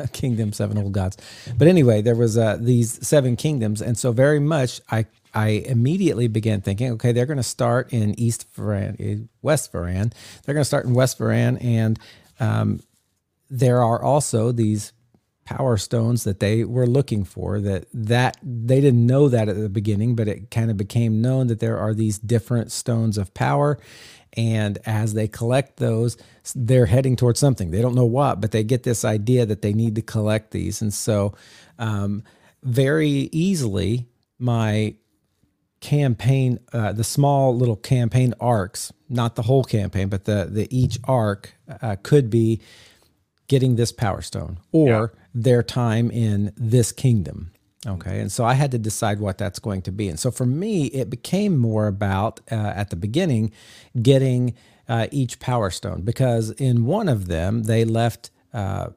kingdoms, 0.13 0.57
seven 0.57 0.77
old 0.77 0.93
gods. 0.93 1.17
But 1.57 1.67
anyway, 1.67 2.01
there 2.01 2.15
was 2.15 2.37
uh, 2.37 2.57
these 2.59 3.05
seven 3.07 3.35
kingdoms, 3.35 3.81
and 3.81 3.97
so 3.97 4.11
very 4.11 4.39
much 4.39 4.81
I 4.89 5.05
I 5.33 5.49
immediately 5.49 6.27
began 6.27 6.61
thinking, 6.61 6.91
okay, 6.93 7.11
they're 7.11 7.27
going 7.27 7.37
to 7.37 7.43
start 7.43 7.93
in 7.93 8.19
East 8.19 8.47
Varan, 8.55 8.95
eh, 8.99 9.25
West 9.43 9.71
Varan. 9.71 10.11
They're 10.43 10.55
going 10.55 10.63
to 10.63 10.65
start 10.65 10.85
in 10.85 10.95
West 10.95 11.19
Varan, 11.19 11.63
and 11.63 11.99
um, 12.39 12.81
there 13.49 13.83
are 13.83 14.01
also 14.01 14.51
these 14.51 14.91
power 15.49 15.77
stones 15.77 16.25
that 16.25 16.39
they 16.39 16.63
were 16.63 16.85
looking 16.85 17.23
for 17.23 17.59
that 17.59 17.87
that 17.91 18.37
they 18.43 18.79
didn't 18.79 19.07
know 19.07 19.27
that 19.27 19.49
at 19.49 19.55
the 19.55 19.67
beginning 19.67 20.15
but 20.15 20.27
it 20.27 20.51
kind 20.51 20.69
of 20.69 20.77
became 20.77 21.21
known 21.21 21.47
that 21.47 21.59
there 21.59 21.79
are 21.79 21.95
these 21.95 22.19
different 22.19 22.71
stones 22.71 23.17
of 23.17 23.33
power. 23.33 23.79
And 24.37 24.77
as 24.85 25.15
they 25.15 25.27
collect 25.27 25.77
those 25.77 26.17
they're 26.55 26.85
heading 26.85 27.15
towards 27.15 27.39
something. 27.39 27.71
They 27.71 27.81
don't 27.81 27.95
know 27.95 28.05
what 28.05 28.39
but 28.39 28.51
they 28.51 28.63
get 28.63 28.83
this 28.83 29.03
idea 29.03 29.43
that 29.47 29.63
they 29.63 29.73
need 29.73 29.95
to 29.95 30.03
collect 30.03 30.51
these. 30.51 30.83
And 30.83 30.93
so 30.93 31.33
um, 31.79 32.21
very 32.61 33.29
easily 33.31 34.05
my 34.37 34.93
campaign 35.81 36.59
uh, 36.73 36.91
the 36.91 37.03
small 37.03 37.57
little 37.57 37.77
campaign 37.77 38.35
arcs 38.39 38.93
not 39.07 39.35
the 39.35 39.43
whole 39.43 39.63
campaign 39.63 40.09
but 40.09 40.25
the 40.25 40.45
the 40.51 40.67
each 40.69 40.99
arc 41.05 41.55
uh, 41.81 41.95
could 42.03 42.29
be 42.29 42.61
getting 43.49 43.75
this 43.75 43.91
power 43.91 44.21
stone. 44.21 44.59
Or 44.71 44.87
yeah. 44.87 45.18
Their 45.33 45.63
time 45.63 46.09
in 46.11 46.51
this 46.55 46.91
kingdom. 46.91 47.51
Okay. 47.87 48.19
And 48.19 48.31
so 48.31 48.43
I 48.43 48.55
had 48.55 48.71
to 48.71 48.77
decide 48.77 49.19
what 49.19 49.37
that's 49.37 49.59
going 49.59 49.81
to 49.83 49.91
be. 49.91 50.09
And 50.09 50.19
so 50.19 50.31
for 50.31 50.45
me, 50.45 50.87
it 50.87 51.09
became 51.09 51.57
more 51.57 51.87
about 51.87 52.41
uh, 52.51 52.55
at 52.55 52.89
the 52.89 52.97
beginning 52.97 53.51
getting 54.01 54.53
uh, 54.89 55.07
each 55.11 55.39
power 55.39 55.69
stone 55.69 56.01
because 56.01 56.51
in 56.51 56.85
one 56.85 57.07
of 57.07 57.27
them, 57.27 57.63
they 57.63 57.85
left 57.85 58.31
uh, 58.53 58.89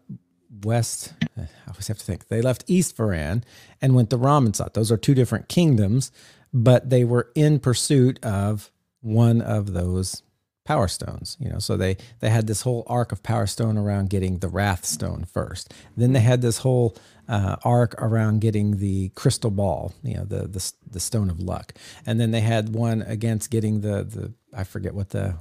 West, 0.65 1.13
I 1.37 1.49
always 1.69 1.89
have 1.89 1.99
to 1.99 2.05
think, 2.05 2.29
they 2.29 2.43
left 2.43 2.65
East 2.67 2.97
Varan 2.97 3.43
and 3.81 3.95
went 3.95 4.11
to 4.11 4.19
Ramensat. 4.19 4.75
Those 4.75 4.93
are 4.93 4.97
two 4.97 5.15
different 5.15 5.49
kingdoms, 5.49 6.13
but 6.53 6.91
they 6.91 7.05
were 7.05 7.31
in 7.35 7.59
pursuit 7.59 8.23
of 8.25 8.71
one 9.01 9.41
of 9.41 9.73
those 9.73 10.23
power 10.65 10.87
stones 10.87 11.37
you 11.41 11.49
know 11.49 11.59
so 11.59 11.77
they 11.77 11.97
they 12.21 12.31
had 12.31 12.47
this 12.47 12.63
whole 12.63 12.85
arc 12.87 13.13
of 13.13 13.23
power 13.23 13.47
stone 13.47 13.77
around 13.77 14.11
getting 14.11 14.39
the 14.39 14.49
wrath 14.49 14.85
stone 14.85 15.25
first. 15.25 15.73
Then 15.97 16.13
they 16.13 16.21
had 16.21 16.43
this 16.43 16.59
whole 16.59 16.97
uh, 17.29 17.57
arc 17.65 17.95
around 17.99 18.41
getting 18.41 18.79
the 18.79 19.09
crystal 19.11 19.51
ball 19.51 19.93
you 20.03 20.15
know 20.15 20.25
the, 20.25 20.47
the 20.49 20.73
the 20.91 21.01
stone 21.01 21.31
of 21.31 21.41
luck. 21.41 21.75
And 22.07 22.21
then 22.21 22.31
they 22.31 22.41
had 22.41 22.75
one 22.75 23.03
against 23.03 23.51
getting 23.51 23.81
the 23.81 24.05
the 24.05 24.33
i 24.55 24.65
forget 24.65 24.95
what 24.95 25.11
the 25.11 25.37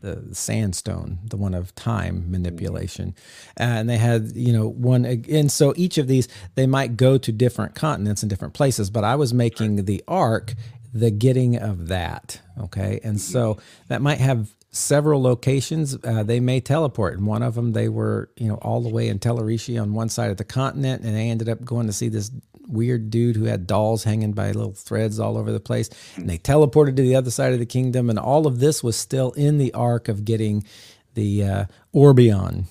the 0.00 0.34
sandstone, 0.34 1.18
the 1.24 1.36
one 1.36 1.54
of 1.54 1.74
time 1.74 2.30
manipulation. 2.30 3.14
and 3.56 3.88
they 3.88 3.96
had, 3.96 4.32
you 4.36 4.52
know, 4.52 4.68
one, 4.68 5.04
and 5.04 5.50
so 5.50 5.74
each 5.76 5.98
of 5.98 6.06
these, 6.06 6.28
they 6.54 6.66
might 6.66 6.96
go 6.96 7.18
to 7.18 7.32
different 7.32 7.74
continents 7.74 8.22
and 8.22 8.30
different 8.30 8.54
places, 8.54 8.90
but 8.90 9.02
I 9.04 9.16
was 9.16 9.34
making 9.34 9.84
the 9.86 10.02
arc 10.06 10.54
the 10.92 11.10
getting 11.10 11.56
of 11.56 11.88
that. 11.88 12.40
Okay. 12.60 13.00
And 13.02 13.20
so 13.20 13.58
that 13.88 14.02
might 14.02 14.18
have 14.18 14.54
several 14.70 15.22
locations. 15.22 15.96
Uh, 16.04 16.22
they 16.22 16.40
may 16.40 16.60
teleport. 16.60 17.18
And 17.18 17.26
one 17.26 17.42
of 17.42 17.54
them, 17.54 17.72
they 17.72 17.88
were, 17.88 18.30
you 18.36 18.48
know, 18.48 18.56
all 18.56 18.80
the 18.80 18.88
way 18.88 19.08
in 19.08 19.18
Telerishi 19.18 19.80
on 19.80 19.94
one 19.94 20.08
side 20.08 20.30
of 20.30 20.36
the 20.36 20.44
continent. 20.44 21.04
And 21.04 21.14
they 21.14 21.30
ended 21.30 21.48
up 21.48 21.64
going 21.64 21.86
to 21.86 21.92
see 21.92 22.08
this 22.08 22.30
weird 22.66 23.10
dude 23.10 23.36
who 23.36 23.44
had 23.44 23.66
dolls 23.66 24.04
hanging 24.04 24.32
by 24.32 24.52
little 24.52 24.72
threads 24.72 25.18
all 25.18 25.38
over 25.38 25.52
the 25.52 25.60
place. 25.60 25.88
And 26.16 26.28
they 26.28 26.38
teleported 26.38 26.96
to 26.96 27.02
the 27.02 27.16
other 27.16 27.30
side 27.30 27.52
of 27.52 27.58
the 27.58 27.66
kingdom. 27.66 28.10
And 28.10 28.18
all 28.18 28.46
of 28.46 28.60
this 28.60 28.82
was 28.82 28.96
still 28.96 29.32
in 29.32 29.58
the 29.58 29.72
arc 29.74 30.08
of 30.08 30.24
getting 30.24 30.64
the 31.14 31.44
uh, 31.44 31.64
Orbion, 31.94 32.66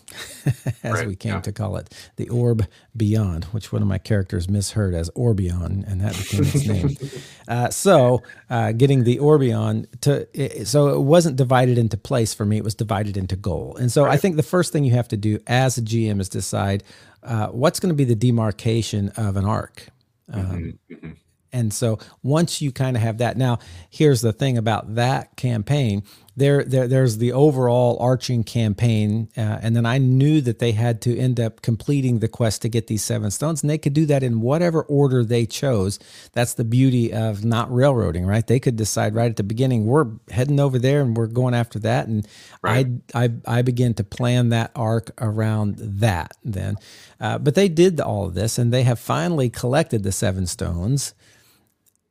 as 0.84 0.93
right, 0.93 1.08
we 1.08 1.15
came 1.15 1.34
yeah. 1.34 1.41
to 1.41 1.51
call 1.51 1.77
it, 1.77 1.93
the 2.17 2.30
Orb 2.30 2.67
Beyond, 2.95 3.45
which 3.45 3.71
one 3.71 3.82
of 3.82 3.88
my 3.88 3.97
characters 3.97 4.47
misheard 4.47 4.93
as 4.93 5.10
Orbion, 5.15 5.84
and 5.88 6.01
that 6.01 6.15
became 6.15 6.41
its 6.43 6.67
name. 6.67 6.97
Uh, 7.47 7.69
so, 7.69 8.21
uh, 8.49 8.73
getting 8.73 9.06
the 9.06 9.19
Orbion 9.19 9.88
to, 10.01 10.27
it, 10.34 10.67
so 10.67 10.89
it 10.89 10.99
wasn't 10.99 11.38
divided 11.38 11.77
into 11.77 11.95
place 11.95 12.34
for 12.34 12.43
me; 12.43 12.58
it 12.58 12.63
was 12.63 12.75
divided 12.75 13.15
into 13.15 13.38
goal. 13.38 13.77
And 13.80 13.89
so, 13.89 14.03
right. 14.03 14.12
I 14.12 14.17
think 14.17 14.36
the 14.36 14.43
first 14.43 14.73
thing 14.73 14.84
you 14.84 14.91
have 14.91 15.08
to 15.08 15.17
do 15.17 15.39
as 15.47 15.77
a 15.77 15.82
GM 15.82 16.19
is 16.19 16.27
decide 16.27 16.84
uh, 17.23 17.47
what's 17.47 17.80
going 17.80 17.89
to 17.89 17.95
be 17.95 18.03
the 18.03 18.15
demarcation 18.15 19.10
of 19.15 19.38
an 19.38 19.45
arc. 19.45 19.88
Um, 20.30 20.43
mm-hmm, 20.43 20.93
mm-hmm. 20.93 21.12
And 21.53 21.73
so, 21.73 21.99
once 22.21 22.62
you 22.62 22.73
kind 22.73 22.97
of 22.97 23.01
have 23.01 23.19
that, 23.19 23.38
now 23.38 23.60
here's 23.89 24.19
the 24.19 24.34
thing 24.34 24.58
about 24.58 24.95
that 24.95 25.38
campaign 25.38 26.03
there, 26.38 26.63
there 26.63 26.88
there's 26.88 27.17
the 27.17 27.34
overall 27.34 27.97
arching 28.00 28.43
campaign, 28.43 29.28
uh, 29.36 29.58
and 29.62 29.76
then 29.76 29.88
I 29.88 29.97
knew 29.97 30.39
that 30.41 30.60
they 30.60 30.71
had 30.71 31.02
to 31.02 31.17
end 31.17 31.39
up 31.39 31.63
completing 31.63 32.19
the 32.19 32.28
quest 32.28 32.62
to 32.62 32.69
get 32.69 32.86
these 32.86 33.04
seven 33.04 33.32
stones, 33.32 33.63
and 33.63 33.69
they 33.71 33.80
could 33.80 33.93
do 33.93 34.06
that 34.06 34.21
in 34.21 34.39
whatever 34.39 34.84
order 34.84 35.26
they 35.26 35.47
chose. 35.47 35.97
That's 36.34 36.54
the 36.54 36.63
beauty 36.63 37.12
of 37.12 37.43
not 37.43 37.73
railroading, 37.73 38.28
right? 38.28 38.45
They 38.45 38.60
could 38.60 38.76
decide 38.76 39.15
right 39.15 39.32
at 39.32 39.36
the 39.36 39.43
beginning 39.43 39.88
we're 39.88 40.12
heading 40.30 40.60
over 40.60 40.78
there 40.78 41.02
and 41.02 41.17
we're 41.17 41.26
going 41.26 41.56
after 41.56 41.80
that, 41.80 42.08
and 42.08 42.28
right. 42.62 42.88
I 43.15 43.23
I 43.23 43.30
I 43.47 43.62
began 43.63 43.95
to 43.95 44.04
plan 44.04 44.50
that 44.50 44.71
arc 44.76 45.10
around 45.19 45.78
that 45.80 46.38
then. 46.43 46.76
Uh, 47.19 47.39
but 47.39 47.56
they 47.56 47.67
did 47.67 48.00
all 48.00 48.28
of 48.28 48.36
this, 48.36 48.60
and 48.60 48.71
they 48.71 48.84
have 48.84 49.00
finally 49.00 49.50
collected 49.50 50.04
the 50.04 50.12
seven 50.12 50.45
stones 50.45 51.15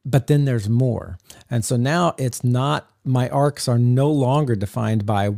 but 0.07 0.29
then 0.29 0.45
there's 0.45 0.69
more. 0.69 1.19
And 1.51 1.65
so 1.65 1.77
now 1.77 2.15
it's 2.17 2.45
not, 2.45 2.89
my 3.07 3.29
arcs 3.29 3.69
are 3.69 3.79
no 3.79 4.11
longer 4.11 4.57
defined 4.57 5.07
by 5.07 5.31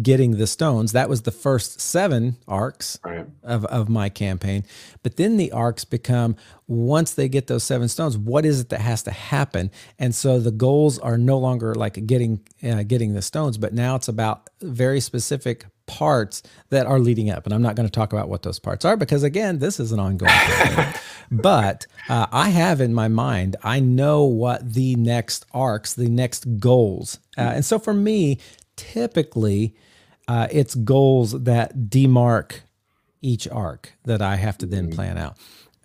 getting 0.00 0.32
the 0.32 0.46
stones. 0.46 0.92
That 0.92 1.08
was 1.08 1.22
the 1.22 1.30
first 1.30 1.80
seven 1.80 2.36
arcs 2.46 2.98
right. 3.02 3.26
of, 3.42 3.64
of 3.66 3.88
my 3.88 4.08
campaign. 4.08 4.64
But 5.02 5.16
then 5.16 5.36
the 5.36 5.52
arcs 5.52 5.84
become 5.84 6.36
once 6.66 7.14
they 7.14 7.28
get 7.28 7.46
those 7.46 7.64
seven 7.64 7.88
stones, 7.88 8.18
what 8.18 8.44
is 8.44 8.60
it 8.60 8.68
that 8.70 8.80
has 8.80 9.02
to 9.04 9.10
happen? 9.10 9.70
And 9.98 10.14
so 10.14 10.38
the 10.38 10.50
goals 10.50 10.98
are 10.98 11.16
no 11.16 11.38
longer 11.38 11.74
like 11.74 12.06
getting 12.06 12.40
uh, 12.62 12.82
getting 12.82 13.14
the 13.14 13.22
stones, 13.22 13.56
but 13.56 13.72
now 13.72 13.96
it's 13.96 14.08
about 14.08 14.50
very 14.60 15.00
specific 15.00 15.66
parts 15.86 16.42
that 16.70 16.86
are 16.86 16.98
leading 16.98 17.30
up. 17.30 17.44
And 17.44 17.54
I'm 17.54 17.62
not 17.62 17.74
going 17.74 17.86
to 17.88 17.92
talk 17.92 18.12
about 18.12 18.28
what 18.28 18.42
those 18.42 18.58
parts 18.58 18.84
are 18.84 18.96
because, 18.96 19.22
again, 19.22 19.58
this 19.58 19.80
is 19.80 19.92
an 19.92 20.00
ongoing 20.00 20.32
thing. 20.32 20.94
but 21.30 21.86
uh, 22.08 22.26
I 22.30 22.50
have 22.50 22.80
in 22.80 22.92
my 22.92 23.08
mind, 23.08 23.56
I 23.62 23.80
know 23.80 24.24
what 24.24 24.74
the 24.74 24.94
next 24.96 25.46
arcs, 25.52 25.94
the 25.94 26.08
next 26.08 26.58
goals. 26.58 27.18
Uh, 27.36 27.52
and 27.54 27.64
so 27.64 27.78
for 27.78 27.94
me, 27.94 28.38
typically, 28.76 29.74
uh, 30.28 30.48
it's 30.50 30.74
goals 30.74 31.32
that 31.44 31.76
demark 31.88 32.60
each 33.22 33.48
arc 33.48 33.92
that 34.04 34.22
I 34.22 34.36
have 34.36 34.58
to 34.58 34.66
then 34.66 34.86
mm-hmm. 34.86 34.94
plan 34.94 35.18
out 35.18 35.38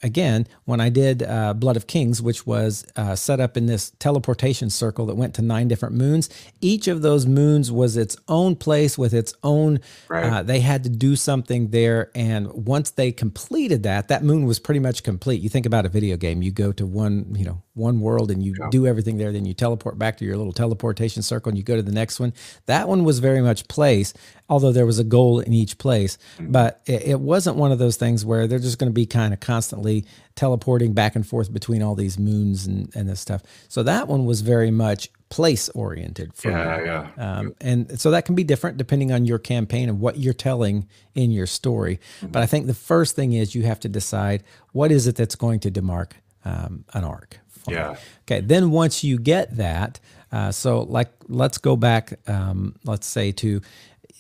again, 0.04 0.48
when 0.66 0.82
I 0.82 0.90
did 0.90 1.24
uh, 1.24 1.54
Blood 1.54 1.78
of 1.78 1.88
Kings, 1.88 2.22
which 2.22 2.46
was 2.46 2.86
uh, 2.96 3.16
set 3.16 3.40
up 3.40 3.58
in 3.58 3.66
this 3.66 3.92
teleportation 4.00 4.70
circle 4.70 5.06
that 5.08 5.16
went 5.16 5.34
to 5.36 5.42
nine 5.42 5.68
different 5.68 5.96
moons, 5.96 6.30
each 6.60 6.88
of 6.88 7.02
those 7.02 7.26
moons 7.26 7.72
was 7.72 7.98
its 7.98 8.18
own 8.28 8.56
place 8.56 8.98
with 8.98 9.14
its 9.14 9.34
own. 9.44 9.80
Right. 10.08 10.26
Uh, 10.26 10.44
they 10.44 10.60
had 10.60 10.84
to 10.84 10.90
do 10.90 11.16
something 11.16 11.70
there, 11.70 12.12
and 12.16 12.52
once 12.54 12.92
they 12.92 13.12
completed 13.12 13.84
that, 13.84 14.08
that 14.08 14.24
moon 14.24 14.46
was 14.46 14.60
pretty 14.60 14.80
much 14.80 15.04
complete. 15.04 15.42
You 15.42 15.50
think 15.50 15.66
about 15.66 15.86
a 15.86 15.90
video 15.90 16.18
game; 16.18 16.42
you 16.42 16.52
go 16.52 16.72
to 16.74 16.86
one, 16.86 17.36
you 17.36 17.46
know, 17.46 17.62
one 17.74 18.00
world, 18.00 18.32
and 18.32 18.44
you 18.44 18.56
yeah. 18.60 18.68
do 18.70 18.88
everything 18.88 19.18
there. 19.18 19.32
Then 19.32 19.46
you 19.46 19.54
teleport 19.54 19.98
back 19.98 20.18
to 20.18 20.26
your 20.26 20.38
little 20.38 20.54
teleportation 20.54 21.22
circle, 21.22 21.50
and 21.50 21.58
you 21.58 21.64
go 21.64 21.76
to 21.76 21.84
the 21.84 21.92
next 21.92 22.20
one. 22.20 22.34
That 22.66 22.88
one 22.88 23.04
was 23.04 23.20
very 23.20 23.42
much 23.42 23.68
place, 23.68 24.14
although 24.50 24.72
there 24.72 24.86
was 24.86 25.00
a 25.00 25.04
goal 25.04 25.40
in 25.40 25.54
each 25.54 25.78
place. 25.78 26.18
Mm-hmm. 26.38 26.52
But 26.52 26.82
it, 26.86 27.04
it 27.04 27.20
wasn't 27.20 27.58
one 27.58 27.72
of 27.72 27.80
those 27.80 27.98
things 27.98 28.26
where 28.26 28.48
they're 28.48 28.60
just 28.60 28.80
going 28.80 28.90
to 28.90 28.94
be 28.94 29.06
kind 29.06 29.34
of 29.34 29.40
constantly 29.40 29.91
teleporting 30.36 30.94
back 30.94 31.16
and 31.16 31.26
forth 31.26 31.52
between 31.52 31.82
all 31.82 31.96
these 31.96 32.18
moons 32.18 32.66
and, 32.68 32.90
and 32.96 33.08
this 33.10 33.20
stuff. 33.20 33.42
So 33.68 33.84
that 33.84 34.08
one 34.08 34.26
was 34.26 34.42
very 34.42 34.72
much 34.72 35.10
place 35.30 35.70
oriented 35.70 36.34
for 36.34 36.52
yeah, 36.52 36.78
me. 36.78 36.86
Yeah. 36.86 37.10
Um, 37.18 37.56
and 37.62 38.00
so 38.00 38.12
that 38.12 38.26
can 38.26 38.36
be 38.36 38.44
different 38.44 38.78
depending 38.78 39.12
on 39.12 39.26
your 39.26 39.40
campaign 39.40 39.90
and 39.90 40.00
what 40.00 40.18
you're 40.18 40.34
telling 40.34 40.88
in 41.16 41.32
your 41.32 41.48
story. 41.48 42.00
Mm-hmm. 42.18 42.28
But 42.28 42.44
I 42.44 42.46
think 42.46 42.68
the 42.68 42.74
first 42.74 43.16
thing 43.16 43.34
is 43.34 43.56
you 43.56 43.64
have 43.64 43.80
to 43.82 43.90
decide 43.90 44.44
what 44.74 44.92
is 44.92 45.08
it 45.08 45.16
that's 45.16 45.36
going 45.36 45.60
to 45.62 45.72
demark 45.72 46.12
um, 46.46 46.86
an 46.94 47.04
arc. 47.04 47.40
Yeah. 47.68 47.96
Okay. 48.24 48.42
Then 48.42 48.72
once 48.72 49.04
you 49.04 49.20
get 49.20 49.56
that, 49.58 50.00
uh, 50.32 50.52
so 50.52 50.82
like 50.82 51.10
let's 51.28 51.58
go 51.58 51.76
back, 51.76 52.20
um, 52.28 52.76
let's 52.84 53.08
say 53.08 53.32
to 53.34 53.62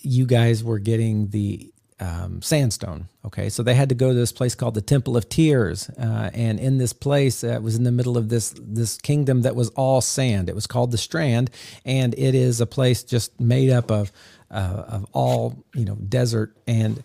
you 0.01 0.25
guys 0.25 0.63
were 0.63 0.79
getting 0.79 1.29
the 1.29 1.71
um, 2.01 2.41
sandstone. 2.41 3.07
Okay, 3.23 3.49
so 3.49 3.61
they 3.61 3.75
had 3.75 3.89
to 3.89 3.95
go 3.95 4.09
to 4.09 4.15
this 4.15 4.31
place 4.31 4.55
called 4.55 4.73
the 4.73 4.81
Temple 4.81 5.15
of 5.15 5.29
Tears, 5.29 5.89
uh, 5.91 6.31
and 6.33 6.59
in 6.59 6.79
this 6.79 6.91
place, 6.91 7.43
uh, 7.43 7.49
it 7.49 7.61
was 7.61 7.75
in 7.75 7.83
the 7.83 7.91
middle 7.91 8.17
of 8.17 8.29
this 8.29 8.53
this 8.57 8.97
kingdom 8.97 9.43
that 9.43 9.55
was 9.55 9.69
all 9.69 10.01
sand. 10.01 10.49
It 10.49 10.55
was 10.55 10.67
called 10.67 10.91
the 10.91 10.97
Strand, 10.97 11.51
and 11.85 12.15
it 12.17 12.33
is 12.33 12.59
a 12.59 12.65
place 12.65 13.03
just 13.03 13.39
made 13.39 13.69
up 13.69 13.91
of 13.91 14.11
uh, 14.49 14.83
of 14.87 15.05
all 15.13 15.63
you 15.75 15.85
know 15.85 15.95
desert. 15.95 16.57
And 16.65 17.03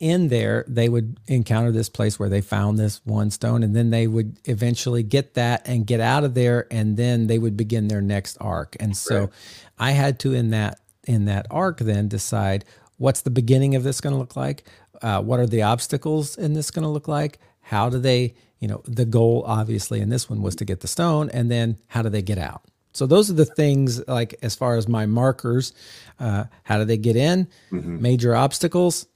in 0.00 0.28
there, 0.28 0.64
they 0.66 0.88
would 0.88 1.20
encounter 1.28 1.70
this 1.70 1.88
place 1.88 2.18
where 2.18 2.28
they 2.28 2.40
found 2.40 2.76
this 2.76 3.00
one 3.04 3.30
stone, 3.30 3.62
and 3.62 3.76
then 3.76 3.90
they 3.90 4.08
would 4.08 4.36
eventually 4.46 5.04
get 5.04 5.34
that 5.34 5.62
and 5.68 5.86
get 5.86 6.00
out 6.00 6.24
of 6.24 6.34
there, 6.34 6.66
and 6.72 6.96
then 6.96 7.28
they 7.28 7.38
would 7.38 7.56
begin 7.56 7.86
their 7.86 8.02
next 8.02 8.36
arc. 8.40 8.76
And 8.80 8.96
so, 8.96 9.20
right. 9.20 9.30
I 9.78 9.90
had 9.92 10.18
to 10.20 10.34
in 10.34 10.50
that 10.50 10.80
in 11.04 11.24
that 11.26 11.46
arc 11.50 11.78
then 11.78 12.08
decide 12.08 12.64
what's 13.02 13.22
the 13.22 13.30
beginning 13.30 13.74
of 13.74 13.82
this 13.82 14.00
going 14.00 14.14
to 14.14 14.18
look 14.18 14.36
like? 14.36 14.64
Uh, 15.02 15.20
what 15.20 15.40
are 15.40 15.46
the 15.46 15.62
obstacles 15.62 16.38
in 16.38 16.54
this 16.54 16.70
going 16.70 16.84
to 16.84 16.88
look 16.88 17.08
like? 17.08 17.40
How 17.60 17.90
do 17.90 17.98
they 17.98 18.34
you 18.60 18.68
know 18.68 18.80
the 18.86 19.04
goal 19.04 19.42
obviously 19.44 20.00
in 20.00 20.08
this 20.08 20.30
one 20.30 20.40
was 20.40 20.54
to 20.56 20.64
get 20.64 20.80
the 20.80 20.88
stone 20.88 21.28
and 21.30 21.50
then 21.50 21.76
how 21.88 22.02
do 22.02 22.08
they 22.08 22.22
get 22.22 22.38
out? 22.38 22.62
So 22.94 23.06
those 23.06 23.30
are 23.30 23.34
the 23.34 23.44
things 23.44 24.06
like 24.06 24.36
as 24.42 24.54
far 24.54 24.76
as 24.76 24.86
my 24.86 25.04
markers 25.06 25.72
uh, 26.20 26.44
how 26.62 26.78
do 26.78 26.84
they 26.84 26.96
get 26.96 27.16
in? 27.16 27.48
Mm-hmm. 27.72 28.00
major 28.00 28.36
obstacles 28.36 29.06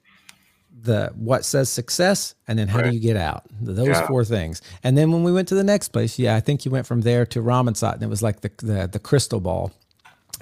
the 0.82 1.12
what 1.14 1.44
says 1.44 1.68
success 1.68 2.34
and 2.48 2.58
then 2.58 2.68
how 2.68 2.78
right. 2.78 2.90
do 2.90 2.96
you 2.96 3.00
get 3.00 3.16
out? 3.16 3.44
Those 3.60 3.88
yeah. 3.88 4.06
four 4.06 4.24
things. 4.24 4.62
And 4.82 4.96
then 4.98 5.10
when 5.12 5.22
we 5.22 5.32
went 5.32 5.48
to 5.48 5.54
the 5.54 5.64
next 5.64 5.88
place 5.88 6.18
yeah 6.18 6.34
i 6.34 6.40
think 6.40 6.64
you 6.64 6.72
went 6.72 6.86
from 6.86 7.02
there 7.02 7.24
to 7.26 7.40
Ramensat 7.40 7.94
and 7.94 8.02
it 8.02 8.08
was 8.08 8.22
like 8.22 8.40
the, 8.40 8.50
the, 8.58 8.88
the 8.88 8.98
crystal 8.98 9.40
ball 9.40 9.72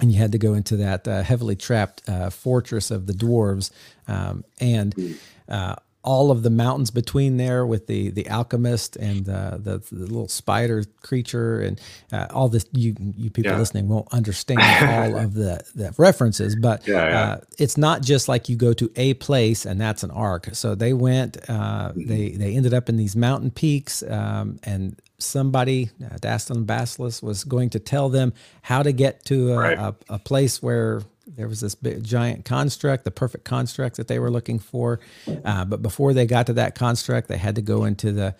and 0.01 0.11
you 0.11 0.19
had 0.19 0.31
to 0.33 0.37
go 0.37 0.53
into 0.53 0.77
that 0.77 1.07
uh, 1.07 1.23
heavily 1.23 1.55
trapped 1.55 2.07
uh, 2.07 2.29
fortress 2.29 2.91
of 2.91 3.07
the 3.07 3.13
dwarves, 3.13 3.71
um, 4.07 4.43
and 4.59 5.17
uh, 5.47 5.75
all 6.05 6.29
of 6.31 6.43
the 6.43 6.49
mountains 6.49 6.91
between 6.91 7.37
there 7.37 7.65
with 7.65 7.87
the 7.87 8.11
the 8.11 8.29
alchemist 8.29 8.95
and 8.95 9.27
uh, 9.27 9.57
the, 9.57 9.79
the 9.91 10.05
little 10.05 10.27
spider 10.27 10.83
creature 11.01 11.59
and 11.61 11.81
uh, 12.13 12.27
all 12.29 12.47
this. 12.47 12.65
You 12.73 12.95
you 13.17 13.29
people 13.29 13.51
yeah. 13.51 13.57
listening 13.57 13.87
won't 13.87 14.07
understand 14.13 14.61
all 14.61 15.17
of 15.17 15.33
the, 15.33 15.63
the 15.73 15.93
references, 15.97 16.55
but 16.55 16.87
yeah, 16.87 17.09
yeah. 17.09 17.21
Uh, 17.21 17.37
it's 17.57 17.77
not 17.77 18.01
just 18.03 18.27
like 18.27 18.47
you 18.47 18.55
go 18.55 18.73
to 18.73 18.91
a 18.95 19.15
place 19.15 19.65
and 19.65 19.81
that's 19.81 20.03
an 20.03 20.11
arc. 20.11 20.49
So 20.53 20.75
they 20.75 20.93
went. 20.93 21.41
Mm-hmm. 21.41 22.07
They 22.07 22.29
they 22.29 22.55
ended 22.55 22.73
up 22.73 22.87
in 22.87 22.97
these 22.97 23.15
mountain 23.15 23.49
peaks, 23.49 24.03
um, 24.03 24.59
and 24.63 24.99
somebody, 25.17 25.89
uh, 26.03 26.15
Dastan 26.17 26.65
Basilisk, 26.65 27.23
was 27.23 27.43
going 27.43 27.69
to 27.71 27.79
tell 27.79 28.09
them 28.09 28.33
how 28.61 28.83
to 28.83 28.91
get 28.91 29.25
to 29.25 29.53
a, 29.53 29.57
right. 29.57 29.77
a, 29.77 29.95
a 30.09 30.19
place 30.19 30.61
where 30.61 31.01
there 31.27 31.47
was 31.47 31.59
this 31.59 31.75
big, 31.75 32.03
giant 32.03 32.45
construct, 32.45 33.03
the 33.03 33.11
perfect 33.11 33.45
construct 33.45 33.97
that 33.97 34.07
they 34.07 34.19
were 34.19 34.29
looking 34.29 34.59
for. 34.59 34.99
Uh, 35.43 35.65
but 35.65 35.81
before 35.81 36.13
they 36.13 36.25
got 36.25 36.47
to 36.47 36.53
that 36.53 36.75
construct, 36.75 37.27
they 37.27 37.37
had 37.37 37.55
to 37.55 37.61
go 37.61 37.83
into 37.83 38.11
the, 38.11 38.35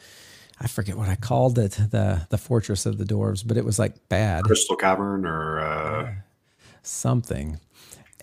I 0.60 0.68
forget 0.68 0.98
what 0.98 1.10
I 1.10 1.16
called 1.16 1.60
it, 1.60 1.72
the 1.72 2.28
the 2.30 2.38
fortress 2.38 2.86
of 2.86 2.98
the 2.98 3.04
dwarves, 3.04 3.46
but 3.46 3.58
it 3.58 3.66
was 3.66 3.80
like 3.80 4.08
bad 4.08 4.44
crystal 4.44 4.76
cavern 4.76 5.26
or 5.26 5.60
uh... 5.60 6.14
something. 6.82 7.60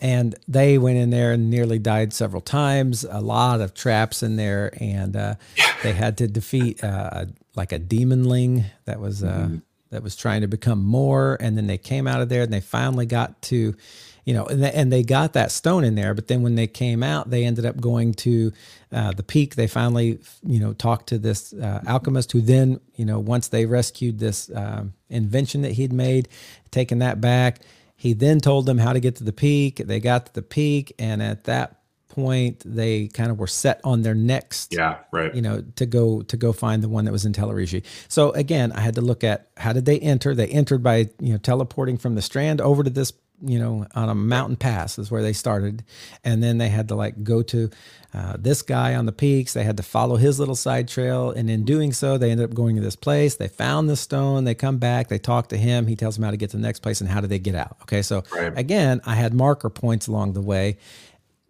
And 0.03 0.35
they 0.49 0.79
went 0.79 0.99
in 0.99 1.11
there 1.11 1.31
and 1.31 1.49
nearly 1.49 1.79
died 1.79 2.13
several 2.13 2.43
times. 2.43 3.05
A 3.05 3.21
lot 3.21 3.61
of 3.61 3.73
traps 3.73 4.25
in 4.25 4.35
there, 4.35 4.77
and 4.81 5.17
uh, 5.17 5.37
they 5.85 5.93
had 5.93 6.19
to 6.19 6.27
defeat 6.27 6.83
uh, 6.83 7.27
like 7.55 7.71
a 7.71 7.79
demonling 7.79 8.65
that 8.85 8.99
was 8.99 9.23
uh, 9.23 9.29
mm-hmm. 9.29 9.57
that 9.91 10.03
was 10.03 10.17
trying 10.17 10.41
to 10.41 10.49
become 10.49 10.85
more. 10.85 11.39
And 11.41 11.57
then 11.57 11.69
they 11.69 11.79
came 11.79 12.09
out 12.09 12.21
of 12.21 12.29
there, 12.29 12.43
and 12.43 12.53
they 12.53 12.61
finally 12.61 13.07
got 13.07 13.41
to, 13.43 13.77
you 14.25 14.35
know, 14.35 14.45
and 14.45 14.65
they, 14.65 14.73
and 14.73 14.93
they 14.93 15.05
got 15.05 15.35
that 15.35 15.53
stone 15.53 15.85
in 15.85 15.95
there. 15.95 16.15
But 16.15 16.27
then 16.27 16.43
when 16.43 16.57
they 16.57 16.67
came 16.67 17.05
out, 17.05 17.31
they 17.31 17.45
ended 17.45 17.65
up 17.65 17.81
going 17.81 18.13
to 18.15 18.53
uh, 18.91 19.13
the 19.13 19.23
peak. 19.23 19.55
They 19.55 19.69
finally, 19.69 20.19
you 20.45 20.59
know, 20.59 20.73
talked 20.73 21.11
to 21.11 21.19
this 21.19 21.53
uh, 21.53 21.81
alchemist 21.87 22.33
who 22.33 22.41
then, 22.41 22.81
you 22.97 23.05
know, 23.05 23.21
once 23.21 23.47
they 23.47 23.67
rescued 23.67 24.19
this 24.19 24.51
um, 24.53 24.95
invention 25.09 25.63
that 25.63 25.73
he'd 25.73 25.93
made, 25.93 26.29
taken 26.73 26.99
that 26.99 27.21
back 27.21 27.61
he 28.03 28.15
then 28.15 28.41
told 28.41 28.67
them 28.67 28.79
how 28.79 28.93
to 28.93 28.99
get 28.99 29.15
to 29.19 29.25
the 29.25 29.33
peak. 29.33 29.77
They 29.77 30.01
got 30.01 30.27
to 30.27 30.35
the 30.35 30.43
peak, 30.43 30.93
and 30.99 31.23
at 31.23 31.45
that 31.45 31.83
point, 32.09 32.61
they 32.67 33.07
kind 33.07 33.31
of 33.31 33.39
were 33.39 33.47
set 33.47 33.81
on 33.85 34.03
their 34.03 34.17
next. 34.17 34.75
Yeah, 34.75 34.99
right. 35.13 35.33
You 35.33 35.41
know, 35.41 35.63
to 35.77 35.87
go 35.87 36.23
to 36.23 36.37
go 36.37 36.53
find 36.53 36.83
the 36.83 36.89
one 36.89 37.05
that 37.05 37.13
was 37.13 37.25
in 37.25 37.33
Telerishi. 37.33 37.85
So 38.09 38.33
again, 38.33 38.73
I 38.73 38.81
had 38.81 38.97
to 38.97 39.01
look 39.03 39.23
at 39.23 39.51
how 39.57 39.73
did 39.73 39.85
they 39.85 40.01
enter. 40.01 40.35
They 40.35 40.49
entered 40.49 40.83
by 40.83 41.11
you 41.21 41.33
know 41.33 41.39
teleporting 41.39 41.97
from 41.97 42.17
the 42.17 42.23
Strand 42.23 42.61
over 42.61 42.83
to 42.83 42.91
this 42.91 43.13
you 43.45 43.59
know, 43.59 43.87
on 43.95 44.09
a 44.09 44.15
mountain 44.15 44.57
pass 44.57 44.99
is 44.99 45.11
where 45.11 45.23
they 45.23 45.33
started. 45.33 45.85
And 46.25 46.43
then 46.43 46.59
they 46.59 46.69
had 46.69 46.89
to 46.89 46.95
like 46.95 47.25
go 47.25 47.43
to 47.43 47.71
uh, 48.15 48.37
this 48.39 48.63
guy 48.63 48.95
on 48.95 49.07
the 49.07 49.13
peaks. 49.13 49.53
They 49.53 49.65
had 49.65 49.77
to 49.79 49.83
follow 49.83 50.17
his 50.17 50.39
little 50.39 50.55
side 50.55 50.87
trail. 50.89 51.31
And 51.31 51.51
in 51.51 51.65
doing 51.65 51.93
so, 51.93 52.19
they 52.19 52.31
ended 52.31 52.49
up 52.49 52.55
going 52.55 52.77
to 52.77 52.83
this 52.83 52.97
place. 52.97 53.35
They 53.35 53.49
found 53.49 53.89
the 53.89 53.97
stone. 53.97 54.45
They 54.45 54.55
come 54.55 54.79
back. 54.79 55.09
They 55.09 55.19
talk 55.19 55.49
to 55.49 55.57
him. 55.57 55.87
He 55.87 55.97
tells 55.97 56.17
them 56.17 56.25
how 56.25 56.31
to 56.31 56.37
get 56.37 56.51
to 56.51 56.57
the 56.57 56.63
next 56.63 56.81
place 56.81 57.01
and 57.01 57.11
how 57.11 57.21
do 57.21 57.27
they 57.27 57.39
get 57.39 57.55
out. 57.55 57.79
Okay. 57.83 58.03
So 58.03 58.23
right. 58.33 58.57
again, 58.57 59.01
I 59.05 59.15
had 59.15 59.35
marker 59.35 59.71
points 59.71 60.07
along 60.07 60.35
the 60.35 60.43
way. 60.43 60.79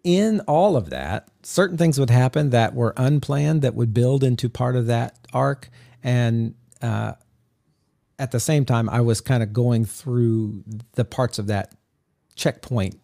In 0.03 0.41
all 0.41 0.75
of 0.75 0.89
that, 0.89 1.29
certain 1.43 1.77
things 1.77 1.99
would 1.99 2.09
happen 2.09 2.49
that 2.49 2.73
were 2.73 2.93
unplanned 2.97 3.61
that 3.61 3.75
would 3.75 3.93
build 3.93 4.23
into 4.23 4.49
part 4.49 4.75
of 4.75 4.87
that 4.87 5.17
arc. 5.31 5.69
And, 6.03 6.55
uh, 6.81 7.13
at 8.19 8.31
the 8.31 8.39
same 8.39 8.63
time, 8.63 8.89
I 8.89 9.01
was 9.01 9.21
kind 9.21 9.41
of 9.41 9.53
going 9.53 9.85
through 9.85 10.63
the 10.93 11.03
parts 11.03 11.39
of 11.39 11.47
that 11.47 11.73
checkpoint 12.35 12.99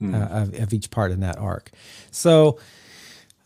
mm. 0.00 0.14
uh, 0.14 0.42
of, 0.42 0.54
of, 0.54 0.72
each 0.72 0.90
part 0.90 1.10
in 1.10 1.20
that 1.20 1.38
arc. 1.38 1.70
So 2.10 2.58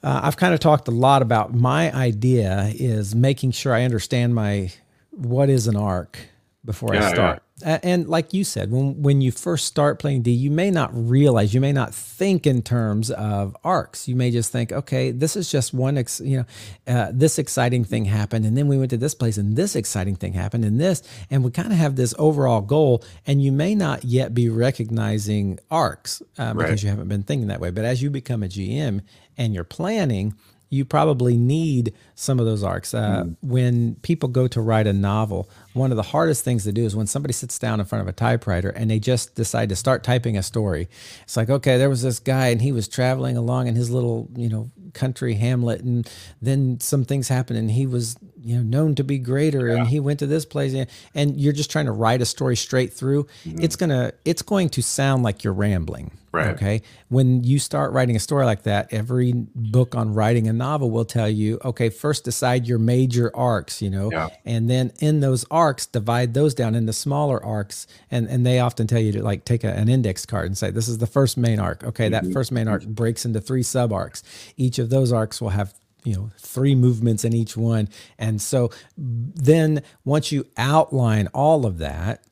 uh, 0.03 0.21
I've 0.23 0.37
kind 0.37 0.55
of 0.55 0.61
talked 0.61 0.89
a 0.89 0.93
lot 0.93 1.23
about 1.23 1.55
my 1.55 1.93
idea 1.95 2.71
is 2.75 3.15
making 3.15 3.53
sure 3.53 3.75
I 3.75 3.85
understand 3.85 4.35
my 4.35 4.71
what 5.11 5.49
is 5.49 5.67
an 5.67 5.77
arc 5.77 6.19
before 6.65 6.95
yeah, 6.95 7.09
I 7.09 7.13
start. 7.13 7.43
Yeah. 7.61 7.79
And 7.83 8.09
like 8.09 8.33
you 8.33 8.43
said, 8.43 8.71
when 8.71 9.01
when 9.03 9.21
you 9.21 9.31
first 9.31 9.67
start 9.67 9.99
playing 9.99 10.23
D, 10.23 10.31
you 10.31 10.51
may 10.51 10.71
not 10.71 10.91
realize, 10.93 11.55
you 11.55 11.61
may 11.61 11.73
not 11.73 11.95
think 11.95 12.47
in 12.47 12.63
terms 12.63 13.11
of 13.11 13.57
arcs. 13.63 14.09
You 14.09 14.17
may 14.17 14.31
just 14.31 14.51
think, 14.51 14.73
okay, 14.73 15.11
this 15.11 15.37
is 15.37 15.51
just 15.51 15.73
one, 15.73 15.99
ex- 15.99 16.21
you 16.21 16.39
know, 16.39 16.45
uh, 16.93 17.11
this 17.13 17.39
exciting 17.39 17.85
thing 17.85 18.07
happened, 18.07 18.45
and 18.45 18.57
then 18.57 18.67
we 18.67 18.79
went 18.79 18.91
to 18.91 18.97
this 18.97 19.15
place, 19.15 19.37
and 19.37 19.57
this 19.57 19.77
exciting 19.77 20.17
thing 20.17 20.33
happened, 20.33 20.65
and 20.65 20.81
this, 20.81 21.03
and 21.31 21.45
we 21.45 21.51
kind 21.51 21.71
of 21.71 21.79
have 21.79 21.97
this 21.97 22.15
overall 22.19 22.61
goal, 22.61 23.05
and 23.27 23.43
you 23.43 23.53
may 23.53 23.75
not 23.75 24.05
yet 24.05 24.35
be 24.35 24.49
recognizing 24.49 25.59
arcs 25.71 26.23
uh, 26.39 26.55
because 26.55 26.71
right. 26.71 26.83
you 26.83 26.89
haven't 26.89 27.09
been 27.09 27.23
thinking 27.23 27.49
that 27.49 27.61
way. 27.61 27.71
But 27.71 27.85
as 27.85 28.03
you 28.03 28.11
become 28.11 28.43
a 28.43 28.49
GM 28.49 29.01
and 29.37 29.55
you're 29.55 29.65
planning, 29.65 30.35
you 30.75 30.85
probably 30.85 31.37
need 31.37 31.95
some 32.15 32.41
of 32.41 32.47
those 32.47 32.63
arcs. 32.63 32.95
Uh, 32.95 33.25
mm. 33.25 33.37
When 33.43 33.95
people 33.97 34.29
go 34.29 34.49
to 34.49 34.61
write 34.61 34.87
a 34.87 34.93
novel, 34.93 35.49
one 35.75 35.91
of 35.91 35.97
the 35.97 36.03
hardest 36.03 36.45
things 36.45 36.65
to 36.65 36.73
do 36.73 36.85
is 36.85 36.97
when 36.97 37.07
somebody 37.07 37.33
sits 37.33 37.59
down 37.59 37.81
in 37.81 37.87
front 37.87 38.01
of 38.01 38.09
a 38.09 38.13
typewriter 38.13 38.71
and 38.71 38.91
they 38.91 39.01
just 39.01 39.35
decide 39.35 39.69
to 39.69 39.77
start 39.77 40.05
typing 40.05 40.37
a 40.39 40.43
story. 40.43 40.89
It's 41.25 41.37
like, 41.37 41.51
okay, 41.51 41.77
there 41.77 41.91
was 41.91 42.03
this 42.03 42.21
guy 42.21 42.49
and 42.49 42.63
he 42.63 42.73
was 42.73 42.89
traveling 42.89 43.37
along 43.37 43.67
in 43.67 43.75
his 43.75 43.91
little, 43.91 44.29
you 44.37 44.49
know, 44.49 44.71
country 44.93 45.35
hamlet, 45.35 45.81
and 45.81 46.09
then 46.41 46.79
some 46.81 47.05
things 47.05 47.29
happened 47.29 47.59
and 47.59 47.73
he 47.73 47.87
was, 47.87 48.17
you 48.45 48.57
know, 48.57 48.63
known 48.63 48.95
to 48.97 49.05
be 49.05 49.19
greater 49.19 49.69
yeah. 49.69 49.77
and 49.77 49.89
he 49.89 50.01
went 50.01 50.19
to 50.19 50.27
this 50.27 50.45
place 50.45 50.75
and 51.15 51.41
you're 51.41 51.53
just 51.53 51.71
trying 51.71 51.87
to 51.87 51.93
write 51.93 52.21
a 52.21 52.27
story 52.27 52.57
straight 52.57 52.93
through. 52.93 53.25
Mm. 53.45 53.63
It's 53.63 53.77
gonna, 53.77 54.13
it's 54.25 54.43
going 54.43 54.69
to 54.71 54.83
sound 54.83 55.23
like 55.23 55.43
you're 55.45 55.55
rambling. 55.55 56.11
Right. 56.35 56.49
Okay. 56.49 56.83
When 57.11 57.45
you 57.45 57.61
start 57.61 57.93
writing 57.93 58.17
a 58.17 58.19
story 58.19 58.45
like 58.45 58.65
that, 58.65 58.93
every 58.93 59.33
book 59.55 59.95
on 59.95 60.15
writing 60.15 60.49
a 60.49 60.53
novel 60.53 60.91
will 60.91 61.05
tell 61.05 61.29
you, 61.29 61.61
okay, 61.65 61.91
first 61.91 62.25
decide 62.25 62.67
your 62.67 62.81
major 62.81 63.31
arcs, 63.37 63.81
you 63.81 63.89
know, 63.89 64.11
yeah. 64.11 64.31
and 64.45 64.69
then 64.69 64.91
in 64.99 65.21
those 65.21 65.45
arcs, 65.49 65.87
divide 65.87 66.35
those 66.35 66.53
down 66.53 66.75
into 66.75 66.93
smaller 66.93 67.43
arcs. 67.45 67.87
And, 68.11 68.27
and 68.29 68.45
they 68.45 68.59
often 68.59 68.89
tell 68.89 68.99
you 68.99 69.13
to 69.13 69.23
like 69.23 69.45
take 69.45 69.63
a, 69.63 69.73
an 69.73 69.89
index 69.89 70.27
card 70.27 70.47
and 70.47 70.59
say, 70.59 70.73
this 70.73 70.89
is 70.89 70.99
the 70.99 71.07
first 71.07 71.37
main 71.37 71.61
arc. 71.61 71.85
Okay. 71.85 72.11
Mm-hmm. 72.11 72.27
That 72.27 72.33
first 72.33 72.51
main 72.51 72.67
arc 72.67 72.85
breaks 72.85 73.25
into 73.25 73.41
three 73.41 73.63
sub 73.63 73.93
arcs. 73.93 74.25
Each 74.57 74.81
of 74.81 74.91
those 74.91 75.13
arcs 75.13 75.41
will 75.41 75.51
have 75.51 75.73
you 76.05 76.15
know 76.15 76.31
three 76.39 76.75
movements 76.75 77.25
in 77.25 77.33
each 77.33 77.57
one 77.57 77.89
and 78.19 78.41
so 78.41 78.71
then 78.97 79.83
once 80.05 80.31
you 80.31 80.47
outline 80.57 81.27
all 81.29 81.67
of 81.67 81.79
that 81.79 82.25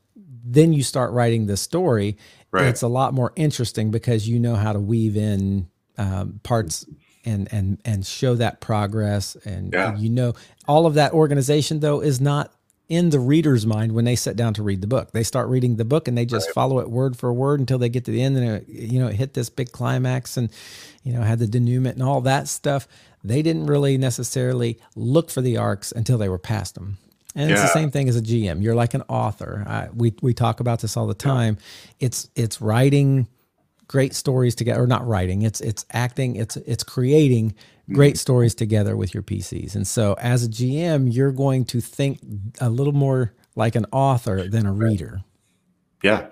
then 0.44 0.72
you 0.72 0.82
start 0.82 1.12
writing 1.12 1.46
the 1.46 1.56
story 1.56 2.16
right. 2.50 2.66
it's 2.66 2.82
a 2.82 2.88
lot 2.88 3.14
more 3.14 3.32
interesting 3.36 3.90
because 3.90 4.28
you 4.28 4.38
know 4.38 4.54
how 4.54 4.72
to 4.72 4.80
weave 4.80 5.16
in 5.16 5.68
um, 5.98 6.40
parts 6.42 6.86
and 7.24 7.48
and 7.52 7.78
and 7.84 8.06
show 8.06 8.34
that 8.34 8.60
progress 8.60 9.36
and, 9.44 9.72
yeah. 9.72 9.90
and 9.90 9.98
you 9.98 10.10
know 10.10 10.34
all 10.66 10.86
of 10.86 10.94
that 10.94 11.12
organization 11.12 11.80
though 11.80 12.00
is 12.00 12.20
not 12.20 12.52
in 12.92 13.08
the 13.08 13.18
reader's 13.18 13.64
mind 13.64 13.92
when 13.92 14.04
they 14.04 14.14
sit 14.14 14.36
down 14.36 14.52
to 14.52 14.62
read 14.62 14.82
the 14.82 14.86
book. 14.86 15.12
They 15.12 15.22
start 15.22 15.48
reading 15.48 15.76
the 15.76 15.84
book 15.84 16.08
and 16.08 16.18
they 16.18 16.26
just 16.26 16.48
right. 16.48 16.54
follow 16.54 16.78
it 16.80 16.90
word 16.90 17.16
for 17.16 17.32
word 17.32 17.58
until 17.58 17.78
they 17.78 17.88
get 17.88 18.04
to 18.04 18.10
the 18.10 18.22
end 18.22 18.36
and 18.36 18.46
it, 18.46 18.68
you 18.68 18.98
know 18.98 19.06
it 19.06 19.14
hit 19.14 19.32
this 19.32 19.48
big 19.48 19.72
climax 19.72 20.36
and 20.36 20.50
you 21.02 21.14
know 21.14 21.22
had 21.22 21.38
the 21.38 21.46
denouement 21.46 21.94
and 21.94 22.02
all 22.02 22.20
that 22.20 22.48
stuff. 22.48 22.86
They 23.24 23.42
didn't 23.42 23.66
really 23.66 23.98
necessarily 23.98 24.78
look 24.96 25.30
for 25.30 25.40
the 25.40 25.56
arcs 25.56 25.92
until 25.92 26.18
they 26.18 26.28
were 26.28 26.38
past 26.38 26.74
them. 26.74 26.98
And 27.34 27.48
yeah. 27.48 27.54
it's 27.54 27.62
the 27.62 27.78
same 27.78 27.90
thing 27.90 28.08
as 28.08 28.16
a 28.16 28.22
GM. 28.22 28.62
You're 28.62 28.74
like 28.74 28.94
an 28.94 29.02
author. 29.08 29.64
I, 29.66 29.88
we 29.94 30.14
we 30.20 30.34
talk 30.34 30.60
about 30.60 30.80
this 30.80 30.96
all 30.96 31.06
the 31.06 31.14
time. 31.14 31.56
Yeah. 31.58 32.06
It's 32.06 32.30
it's 32.34 32.60
writing 32.60 33.26
great 33.86 34.14
stories 34.14 34.54
together, 34.54 34.82
or 34.82 34.86
not 34.86 35.06
writing. 35.06 35.42
It's 35.42 35.60
it's 35.60 35.86
acting. 35.92 36.36
It's 36.36 36.56
it's 36.58 36.84
creating 36.84 37.54
great 37.90 38.14
mm-hmm. 38.14 38.18
stories 38.18 38.54
together 38.54 38.96
with 38.96 39.14
your 39.14 39.22
PCs. 39.22 39.74
And 39.74 39.86
so, 39.86 40.14
as 40.14 40.44
a 40.44 40.48
GM, 40.48 41.12
you're 41.12 41.32
going 41.32 41.64
to 41.66 41.80
think 41.80 42.20
a 42.60 42.68
little 42.68 42.92
more 42.92 43.32
like 43.54 43.76
an 43.76 43.86
author 43.92 44.48
than 44.48 44.66
a 44.66 44.72
reader. 44.72 45.22
Yeah, 46.02 46.26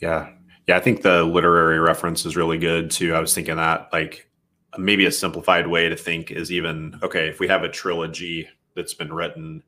yeah, 0.00 0.30
yeah. 0.66 0.76
I 0.76 0.80
think 0.80 1.02
the 1.02 1.24
literary 1.24 1.78
reference 1.78 2.26
is 2.26 2.36
really 2.36 2.58
good 2.58 2.90
too. 2.90 3.14
I 3.14 3.20
was 3.20 3.34
thinking 3.34 3.56
that 3.56 3.88
like 3.92 4.28
maybe 4.78 5.06
a 5.06 5.12
simplified 5.12 5.66
way 5.66 5.88
to 5.88 5.96
think 5.96 6.30
is 6.30 6.52
even 6.52 6.98
okay 7.02 7.28
if 7.28 7.40
we 7.40 7.48
have 7.48 7.64
a 7.64 7.68
trilogy 7.68 8.48
that's 8.74 8.94
been 8.94 9.12
written 9.12 9.62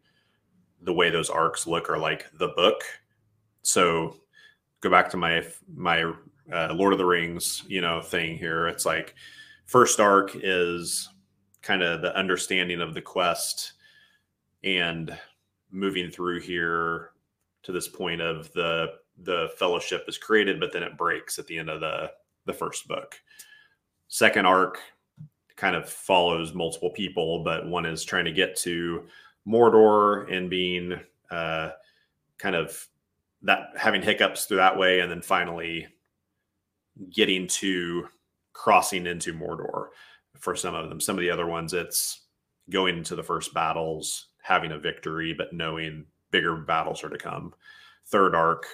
the 0.83 0.93
way 0.93 1.11
those 1.11 1.31
arcs 1.31 1.67
look 1.67 1.91
are 1.91 1.99
like 1.99 2.27
the 2.39 2.49
book. 2.49 2.83
So 3.63 4.17
go 4.81 4.91
back 4.91 5.11
to 5.11 5.17
my 5.17 5.45
my 5.75 6.13
uh, 6.53 6.73
Lord 6.75 6.93
of 6.93 6.99
the 6.99 7.05
Rings, 7.05 7.65
you 7.67 7.81
know, 7.81 8.01
thing 8.01 8.39
here. 8.39 8.69
It's 8.69 8.87
like 8.87 9.15
first 9.65 9.99
arc 10.01 10.33
is 10.35 11.09
kind 11.63 11.83
of 11.83 12.03
the 12.03 12.17
understanding 12.17 12.81
of 12.81 12.95
the 12.95 13.03
quest 13.03 13.73
and 14.63 15.17
moving 15.73 16.11
through 16.11 16.41
here 16.41 17.11
to 17.65 17.73
this 17.73 17.89
point 17.89 18.21
of 18.21 18.53
the 18.53 18.95
the 19.23 19.51
fellowship 19.59 20.05
is 20.09 20.19
created, 20.19 20.61
but 20.61 20.73
then 20.73 20.83
it 20.83 20.97
breaks 20.97 21.39
at 21.39 21.47
the 21.47 21.59
end 21.59 21.71
of 21.71 21.81
the 21.81 22.13
the 22.45 22.53
first 22.53 22.87
book. 22.87 23.21
Second 24.09 24.47
arc 24.47 24.79
kind 25.57 25.75
of 25.75 25.89
follows 25.89 26.55
multiple 26.55 26.91
people, 26.91 27.43
but 27.43 27.67
one 27.67 27.87
is 27.87 28.05
trying 28.05 28.27
to 28.27 28.33
get 28.33 28.57
to 28.57 29.05
Mordor 29.47 30.31
and 30.33 30.51
being 30.51 31.01
uh, 31.31 31.71
kind 32.39 32.55
of 32.55 32.87
that 33.43 33.71
having 33.77 34.03
hiccups 34.03 34.45
through 34.45 34.59
that 34.59 34.79
way, 34.79 35.01
and 35.01 35.11
then 35.11 35.23
finally 35.23 35.87
getting 37.11 37.47
to 37.47 38.09
crossing 38.53 39.07
into 39.07 39.33
Mordor 39.33 39.89
for 40.39 40.57
some 40.57 40.75
of 40.75 40.89
them. 40.89 41.01
Some 41.01 41.17
of 41.17 41.21
the 41.21 41.31
other 41.31 41.47
ones, 41.47 41.73
it's 41.73 42.23
going 42.71 42.99
into 42.99 43.15
the 43.15 43.23
first 43.23 43.55
battles, 43.55 44.29
having 44.43 44.73
a 44.73 44.79
victory, 44.79 45.33
but 45.33 45.53
knowing 45.53 46.05
bigger 46.31 46.57
battles 46.57 47.05
are 47.05 47.11
to 47.11 47.19
come. 47.19 47.55
Third 48.07 48.35
arc, 48.35 48.67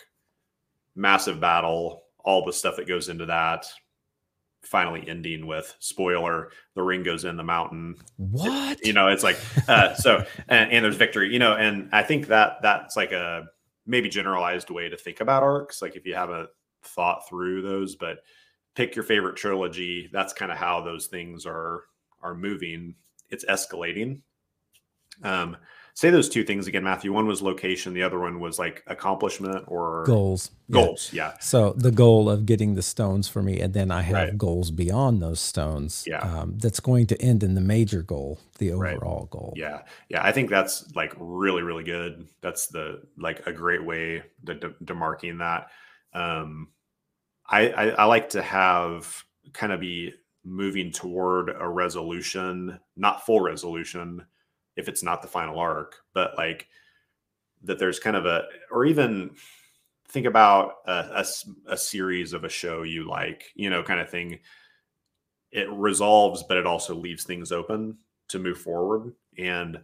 massive 0.95 1.41
battle, 1.41 2.05
all 2.25 2.45
the 2.45 2.53
stuff 2.53 2.77
that 2.77 2.89
goes 2.89 3.09
into 3.09 3.27
that, 3.27 3.67
finally 4.63 5.05
ending 5.09 5.47
with 5.47 5.75
spoiler 5.81 6.51
the 6.75 6.83
ring 6.83 7.03
goes 7.03 7.25
in 7.25 7.37
the 7.37 7.43
mountain. 7.43 7.97
What? 8.17 8.81
It, 8.81 8.87
you 8.87 8.93
know 8.93 9.09
it's 9.09 9.25
like 9.25 9.39
uh 9.69 9.95
so 9.95 10.25
and, 10.49 10.71
and, 10.73 10.85
there's 10.85 10.97
victory 10.97 11.33
you 11.33 11.39
know 11.39 11.55
and 11.55 11.89
i 11.93 12.03
think 12.03 12.29
that 12.29 12.63
that's 12.63 12.97
like 12.97 13.13
a 13.13 13.45
maybe 13.87 14.09
generalized 14.09 14.71
way 14.71 14.89
to 14.89 14.97
think 14.97 15.21
about 15.21 15.43
arcs 15.43 15.83
like 15.83 15.97
if 15.97 16.07
you 16.07 16.15
haven't 16.15 16.49
thought 16.85 17.29
through 17.29 17.63
those 17.63 17.97
but 17.97 18.19
pick 18.75 18.95
your 18.95 19.05
favorite 19.05 19.37
trilogy 19.37 20.09
that's 20.13 20.33
kind 20.33 20.53
of 20.53 20.59
how 20.59 20.81
those 20.81 21.07
things 21.07 21.45
are 21.45 21.83
are 22.23 22.35
moving. 22.35 22.95
It's 23.31 23.45
escalating 23.45 24.21
um 25.23 25.57
say 25.95 26.11
those 26.11 26.29
two 26.29 26.45
things 26.45 26.67
again, 26.67 26.85
Matthew. 26.85 27.13
One 27.13 27.27
was 27.27 27.43
location, 27.43 27.93
the 27.93 28.03
other 28.03 28.19
one 28.19 28.41
was 28.41 28.59
like 28.59 28.83
accomplishment 28.87 29.65
or 29.69 30.05
goals. 30.05 30.51
Goals, 30.71 31.11
yeah. 31.13 31.29
yeah. 31.29 31.39
So 31.41 31.75
the 31.75 31.91
goal 31.91 32.31
of 32.31 32.47
getting 32.47 32.75
the 32.75 32.83
stones 32.83 33.29
for 33.29 33.43
me, 33.43 33.61
and 33.61 33.75
then 33.75 33.91
I 33.91 34.03
have 34.03 34.15
right. 34.15 34.39
goals 34.39 34.71
beyond 34.71 35.23
those 35.23 35.41
stones. 35.41 36.05
Yeah. 36.07 36.21
Um, 36.21 36.59
that's 36.59 36.81
going 36.81 37.07
to 37.09 37.21
end 37.21 37.43
in 37.43 37.55
the 37.55 37.61
major 37.61 38.03
goal, 38.03 38.39
the 38.59 38.73
overall 38.73 39.21
right. 39.21 39.31
goal. 39.31 39.55
Yeah, 39.57 39.83
yeah. 40.09 40.25
I 40.25 40.33
think 40.33 40.49
that's 40.49 40.95
like 40.95 41.13
really, 41.19 41.63
really 41.63 41.85
good. 41.85 42.27
That's 42.41 42.69
the 42.69 43.03
like 43.19 43.47
a 43.47 43.53
great 43.53 43.85
way 43.85 44.23
to 44.47 44.55
de- 44.55 44.75
demarking 44.85 45.39
that. 45.39 45.69
Um, 46.19 46.69
I, 47.47 47.69
I 47.69 47.89
I 47.91 48.05
like 48.05 48.31
to 48.31 48.43
have 48.43 49.25
kind 49.53 49.73
of 49.73 49.81
be 49.81 50.15
moving 50.45 50.91
toward 50.91 51.51
a 51.51 51.69
resolution, 51.69 52.81
not 52.97 53.27
full 53.27 53.41
resolution 53.41 54.25
if 54.77 54.89
it's 54.89 55.03
not 55.03 55.23
the 55.23 55.29
final 55.29 55.59
arc, 55.59 55.97
but 56.15 56.37
like 56.37 56.69
that 57.65 57.79
there's 57.79 57.99
kind 57.99 58.17
of 58.17 58.27
a, 58.27 58.45
or 58.71 58.85
even 58.85 59.31
think 60.09 60.27
about 60.27 60.75
a, 60.87 61.25
a, 61.25 61.27
a 61.73 61.77
series 61.77 62.33
of 62.33 62.45
a 62.45 62.49
show 62.49 62.83
you 62.83 63.09
like, 63.09 63.53
you 63.55 63.71
know, 63.71 63.83
kind 63.83 64.01
of 64.01 64.11
thing. 64.11 64.39
It 65.51 65.71
resolves, 65.71 66.43
but 66.43 66.57
it 66.57 66.67
also 66.67 66.95
leaves 66.95 67.25
things 67.25 67.53
open 67.53 67.99
to 68.29 68.39
move 68.39 68.59
forward. 68.59 69.13
And 69.39 69.81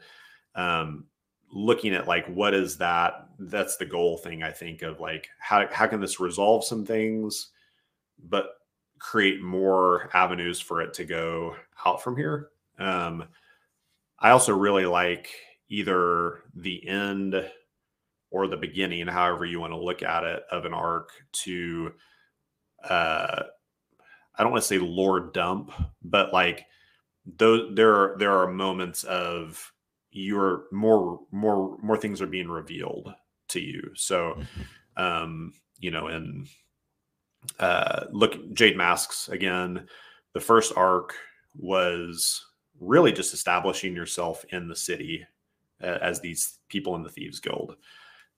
um, 0.55 1.05
looking 1.53 1.95
at 1.95 2.09
like 2.09 2.27
what 2.27 2.55
is 2.55 2.77
that? 2.79 3.29
That's 3.39 3.77
the 3.77 3.87
goal 3.87 4.19
thing. 4.19 4.43
I 4.43 4.51
think 4.51 4.83
of 4.83 5.01
like 5.01 5.29
how 5.39 5.67
how 5.71 5.87
can 5.87 6.01
this 6.01 6.21
resolve 6.21 6.65
some 6.65 6.85
things, 6.85 7.49
but 8.29 8.47
create 8.99 9.43
more 9.43 10.11
avenues 10.13 10.61
for 10.61 10.83
it 10.83 10.93
to 10.95 11.05
go 11.05 11.55
out 11.87 12.03
from 12.03 12.17
here. 12.17 12.51
Um, 12.79 13.25
I 14.21 14.31
also 14.31 14.55
really 14.55 14.87
like 14.87 15.31
either 15.69 16.41
the 16.55 16.87
end 16.87 17.51
or 18.31 18.47
the 18.47 18.57
beginning, 18.57 19.07
however 19.07 19.45
you 19.45 19.61
want 19.61 19.73
to 19.73 19.79
look 19.79 20.03
at 20.03 20.25
it, 20.25 20.43
of 20.51 20.65
an 20.65 20.75
arc 20.75 21.11
to, 21.33 21.93
uh, 22.85 23.43
I 24.35 24.43
don't 24.43 24.53
want 24.53 24.63
to 24.63 24.69
say 24.69 24.79
lore 24.79 25.21
dump, 25.33 25.73
but 26.03 26.33
like 26.33 26.67
those 27.37 27.75
there 27.75 27.95
are 27.95 28.17
there 28.19 28.39
are 28.39 28.51
moments 28.51 29.05
of 29.05 29.73
you're 30.11 30.65
more 30.73 31.21
more 31.31 31.77
more 31.83 31.97
things 31.97 32.23
are 32.23 32.27
being 32.27 32.49
revealed 32.49 33.13
to 33.49 33.61
you. 33.61 33.91
So, 33.95 34.35
mm-hmm. 34.39 35.03
um, 35.03 35.53
you 35.79 35.91
know, 35.91 36.07
and 36.07 36.49
uh, 37.59 38.05
look, 38.11 38.53
Jade 38.53 38.77
Masks 38.77 39.29
again. 39.29 39.87
The 40.35 40.41
first 40.41 40.73
arc 40.77 41.15
was 41.57 42.45
really 42.81 43.13
just 43.13 43.35
establishing 43.35 43.95
yourself 43.95 44.45
in 44.51 44.69
the 44.69 44.77
city 44.77 45.27
as 45.81 46.21
these 46.21 46.59
people 46.69 46.97
in 46.97 47.03
the 47.03 47.09
Thieves 47.09 47.41
Guild. 47.41 47.77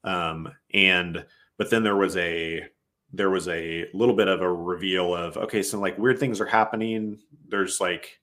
Um, 0.05 0.53
and 0.72 1.24
but 1.59 1.70
then 1.70 1.82
there 1.82 1.97
was 1.97 2.16
a 2.16 2.64
there 3.12 3.30
was 3.30 3.49
a 3.49 3.86
little 3.93 4.14
bit 4.14 4.28
of 4.28 4.41
a 4.41 4.53
reveal 4.53 5.14
of 5.14 5.36
okay, 5.36 5.62
so 5.62 5.78
like 5.78 5.99
weird 5.99 6.18
things 6.18 6.41
are 6.41 6.47
happening. 6.47 7.18
There's 7.49 7.80
like 7.80 8.20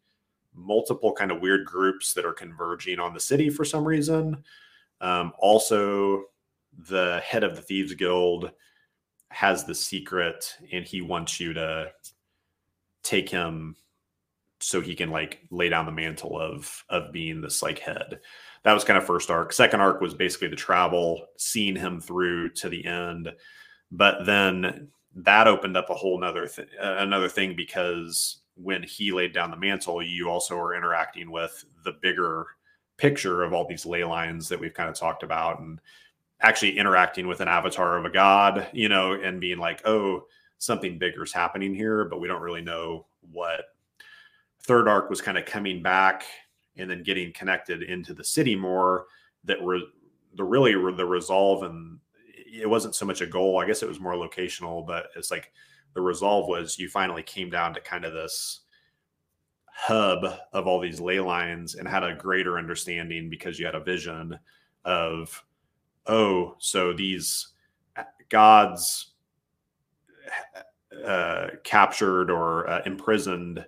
multiple 0.53 1.13
kind 1.13 1.31
of 1.31 1.41
weird 1.41 1.65
groups 1.65 2.13
that 2.13 2.25
are 2.25 2.33
converging 2.33 2.99
on 2.99 3.13
the 3.13 3.19
city 3.19 3.49
for 3.49 3.63
some 3.63 3.87
reason. 3.87 4.43
Um, 5.01 5.33
also, 5.37 6.25
the 6.89 7.21
head 7.23 7.43
of 7.43 7.55
the 7.55 7.61
Thieves 7.61 7.93
Guild 7.93 8.51
has 9.29 9.65
the 9.65 9.75
secret 9.75 10.55
and 10.71 10.85
he 10.85 11.01
wants 11.01 11.39
you 11.39 11.53
to 11.53 11.91
take 13.03 13.29
him 13.29 13.75
so 14.59 14.81
he 14.81 14.95
can 14.95 15.09
like 15.09 15.39
lay 15.51 15.69
down 15.69 15.85
the 15.85 15.91
mantle 15.91 16.39
of 16.39 16.83
of 16.89 17.11
being 17.11 17.41
this 17.41 17.61
like 17.61 17.79
head 17.79 18.19
that 18.63 18.73
was 18.73 18.83
kind 18.83 18.97
of 18.97 19.05
first 19.05 19.29
arc 19.29 19.53
second 19.53 19.81
arc 19.81 20.01
was 20.01 20.13
basically 20.13 20.47
the 20.47 20.55
travel 20.55 21.27
seeing 21.37 21.75
him 21.75 21.99
through 21.99 22.49
to 22.49 22.69
the 22.69 22.85
end 22.85 23.31
but 23.91 24.25
then 24.25 24.89
that 25.15 25.47
opened 25.47 25.77
up 25.77 25.89
a 25.89 25.95
whole 25.95 26.19
nother 26.19 26.49
another 26.79 27.29
thing 27.29 27.55
because 27.55 28.41
when 28.55 28.81
he 28.81 29.11
laid 29.11 29.33
down 29.33 29.51
the 29.51 29.57
mantle 29.57 30.01
you 30.01 30.29
also 30.29 30.57
are 30.57 30.75
interacting 30.75 31.31
with 31.31 31.63
the 31.83 31.93
bigger 32.01 32.47
picture 32.97 33.43
of 33.43 33.53
all 33.53 33.67
these 33.67 33.85
ley 33.85 34.03
lines 34.03 34.49
that 34.49 34.59
we've 34.59 34.73
kind 34.73 34.89
of 34.89 34.95
talked 34.95 35.23
about 35.23 35.59
and 35.59 35.79
actually 36.41 36.77
interacting 36.77 37.27
with 37.27 37.41
an 37.41 37.47
avatar 37.47 37.97
of 37.97 38.05
a 38.05 38.09
god, 38.09 38.67
you 38.73 38.89
know, 38.89 39.13
and 39.13 39.41
being 39.41 39.57
like, 39.57 39.81
oh, 39.85 40.25
something 40.57 40.97
bigger 40.97 41.23
is 41.23 41.33
happening 41.33 41.73
here, 41.73 42.05
but 42.05 42.19
we 42.19 42.27
don't 42.27 42.41
really 42.41 42.61
know 42.61 43.05
what. 43.31 43.61
Third 44.67 44.87
arc 44.87 45.09
was 45.09 45.21
kind 45.21 45.37
of 45.37 45.45
coming 45.45 45.81
back 45.81 46.23
and 46.77 46.89
then 46.89 47.01
getting 47.01 47.33
connected 47.33 47.81
into 47.83 48.13
the 48.13 48.23
city 48.23 48.55
more. 48.55 49.05
That 49.45 49.61
were 49.61 49.79
the 50.35 50.43
really 50.43 50.73
the 50.73 51.05
resolve 51.05 51.63
and 51.63 51.99
it 52.45 52.69
wasn't 52.69 52.95
so 52.95 53.05
much 53.05 53.21
a 53.21 53.27
goal. 53.27 53.59
I 53.59 53.65
guess 53.65 53.81
it 53.81 53.89
was 53.89 53.99
more 53.99 54.13
locational, 54.13 54.85
but 54.85 55.07
it's 55.15 55.31
like 55.31 55.51
the 55.93 56.01
resolve 56.01 56.47
was 56.47 56.77
you 56.77 56.89
finally 56.89 57.23
came 57.23 57.49
down 57.49 57.73
to 57.73 57.81
kind 57.81 58.05
of 58.05 58.13
this 58.13 58.61
hub 59.65 60.25
of 60.53 60.67
all 60.67 60.79
these 60.79 60.99
ley 60.99 61.19
lines 61.19 61.75
and 61.75 61.87
had 61.87 62.03
a 62.03 62.15
greater 62.15 62.57
understanding 62.57 63.29
because 63.29 63.59
you 63.59 63.65
had 63.65 63.75
a 63.75 63.83
vision 63.83 64.37
of 64.85 65.43
oh, 66.07 66.55
so 66.57 66.93
these 66.93 67.49
gods 68.29 69.13
uh, 71.05 71.47
captured 71.63 72.31
or 72.31 72.69
uh, 72.69 72.81
imprisoned 72.85 73.65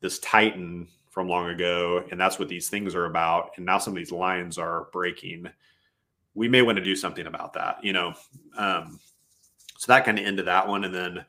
this 0.00 0.18
titan 0.18 0.88
from 1.10 1.28
long 1.28 1.48
ago, 1.48 2.04
and 2.10 2.20
that's 2.20 2.38
what 2.38 2.48
these 2.48 2.68
things 2.68 2.94
are 2.94 3.06
about. 3.06 3.52
And 3.56 3.64
now 3.64 3.78
some 3.78 3.94
of 3.94 3.96
these 3.96 4.12
lines 4.12 4.58
are 4.58 4.88
breaking. 4.92 5.48
We 6.34 6.48
may 6.48 6.62
want 6.62 6.76
to 6.76 6.84
do 6.84 6.94
something 6.94 7.26
about 7.26 7.54
that, 7.54 7.82
you 7.82 7.92
know. 7.92 8.14
Um, 8.56 9.00
so 9.78 9.92
that 9.92 10.04
kind 10.04 10.18
of 10.18 10.26
ended 10.26 10.46
that 10.46 10.68
one, 10.68 10.84
and 10.84 10.94
then 10.94 11.24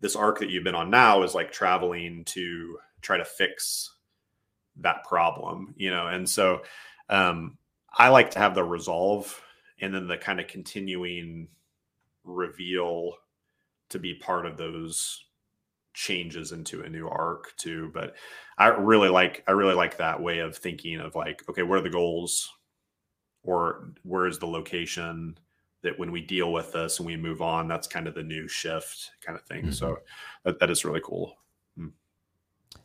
this 0.00 0.16
arc 0.16 0.38
that 0.40 0.50
you've 0.50 0.64
been 0.64 0.74
on 0.74 0.90
now 0.90 1.22
is 1.22 1.34
like 1.34 1.52
traveling 1.52 2.24
to 2.24 2.78
try 3.00 3.16
to 3.16 3.24
fix 3.24 3.94
that 4.76 5.04
problem, 5.04 5.74
you 5.76 5.90
know. 5.90 6.08
And 6.08 6.28
so 6.28 6.62
um, 7.08 7.58
I 7.92 8.08
like 8.08 8.30
to 8.32 8.38
have 8.38 8.54
the 8.54 8.64
resolve 8.64 9.40
and 9.80 9.94
then 9.94 10.06
the 10.06 10.16
kind 10.16 10.40
of 10.40 10.46
continuing 10.46 11.48
reveal 12.24 13.14
to 13.88 13.98
be 13.98 14.14
part 14.14 14.46
of 14.46 14.56
those 14.56 15.24
changes 15.94 16.52
into 16.52 16.82
a 16.82 16.88
new 16.88 17.08
arc 17.08 17.54
too 17.56 17.90
but 17.92 18.14
i 18.58 18.68
really 18.68 19.08
like 19.08 19.42
i 19.48 19.50
really 19.50 19.74
like 19.74 19.96
that 19.96 20.20
way 20.20 20.38
of 20.38 20.56
thinking 20.56 21.00
of 21.00 21.14
like 21.14 21.42
okay 21.48 21.62
what 21.62 21.78
are 21.78 21.82
the 21.82 21.90
goals 21.90 22.50
or 23.42 23.92
where 24.02 24.26
is 24.26 24.38
the 24.38 24.46
location 24.46 25.36
that 25.82 25.98
when 25.98 26.12
we 26.12 26.20
deal 26.20 26.52
with 26.52 26.72
this 26.72 26.98
and 26.98 27.06
we 27.06 27.16
move 27.16 27.42
on 27.42 27.66
that's 27.66 27.86
kind 27.86 28.06
of 28.06 28.14
the 28.14 28.22
new 28.22 28.46
shift 28.46 29.10
kind 29.24 29.38
of 29.38 29.44
thing 29.46 29.62
mm-hmm. 29.62 29.72
so 29.72 29.98
that, 30.44 30.60
that 30.60 30.70
is 30.70 30.84
really 30.84 31.00
cool 31.04 31.36
mm. 31.78 31.90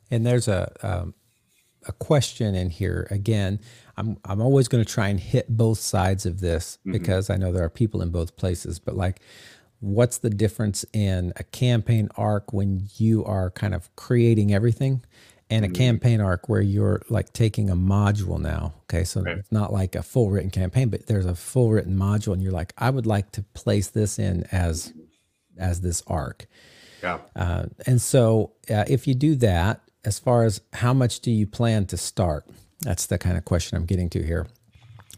and 0.10 0.26
there's 0.26 0.48
a 0.48 0.72
um, 0.82 1.14
a 1.88 1.92
question 1.92 2.56
in 2.56 2.70
here 2.70 3.08
again. 3.12 3.60
I'm 3.98 4.18
I'm 4.26 4.42
always 4.42 4.68
going 4.68 4.84
to 4.84 4.92
try 4.92 5.08
and 5.08 5.20
hit 5.20 5.50
both 5.50 5.78
sides 5.78 6.26
of 6.26 6.40
this 6.40 6.78
mm-hmm. 6.80 6.92
because 6.92 7.30
I 7.30 7.38
know 7.38 7.52
there 7.52 7.64
are 7.64 7.70
people 7.70 8.02
in 8.02 8.10
both 8.10 8.36
places. 8.36 8.80
But 8.80 8.96
like, 8.96 9.22
what's 9.86 10.18
the 10.18 10.30
difference 10.30 10.84
in 10.94 11.32
a 11.36 11.44
campaign 11.44 12.10
arc 12.18 12.52
when 12.52 12.90
you 12.98 13.24
are 13.24 13.52
kind 13.52 13.76
of 13.76 13.96
creating 13.96 14.54
everything, 14.54 15.04
and 15.50 15.64
mm-hmm. 15.64 15.74
a 15.74 15.78
campaign 15.78 16.22
arc 16.22 16.50
where 16.50 16.62
you're 16.62 17.04
like 17.10 17.32
taking 17.34 17.70
a 17.70 17.76
module 17.76 18.40
now? 18.40 18.74
Okay, 18.84 19.04
so 19.04 19.22
right. 19.22 19.38
it's 19.38 19.52
not 19.52 19.72
like 19.72 19.96
a 19.96 20.02
full 20.02 20.32
written 20.32 20.50
campaign, 20.50 20.90
but 20.90 21.06
there's 21.06 21.28
a 21.28 21.36
full 21.36 21.72
written 21.72 21.96
module, 21.96 22.34
and 22.34 22.42
you're 22.42 22.52
like, 22.52 22.74
I 22.78 22.90
would 22.90 23.06
like 23.06 23.32
to 23.34 23.44
place 23.54 23.88
this 23.88 24.18
in 24.18 24.46
as 24.52 24.92
as 25.58 25.82
this 25.82 26.02
arc. 26.08 26.48
Yeah. 27.04 27.20
Uh, 27.36 27.66
and 27.86 28.02
so 28.02 28.54
uh, 28.70 28.86
if 28.88 29.08
you 29.08 29.14
do 29.14 29.36
that, 29.36 29.82
as 30.04 30.18
far 30.18 30.44
as 30.44 30.62
how 30.74 30.94
much 30.94 31.20
do 31.20 31.30
you 31.30 31.46
plan 31.46 31.86
to 31.88 31.98
start? 31.98 32.46
That's 32.82 33.06
the 33.06 33.18
kind 33.18 33.38
of 33.38 33.46
question 33.46 33.78
I'm 33.78 33.86
getting 33.86 34.10
to 34.12 34.24
here. 34.24 34.48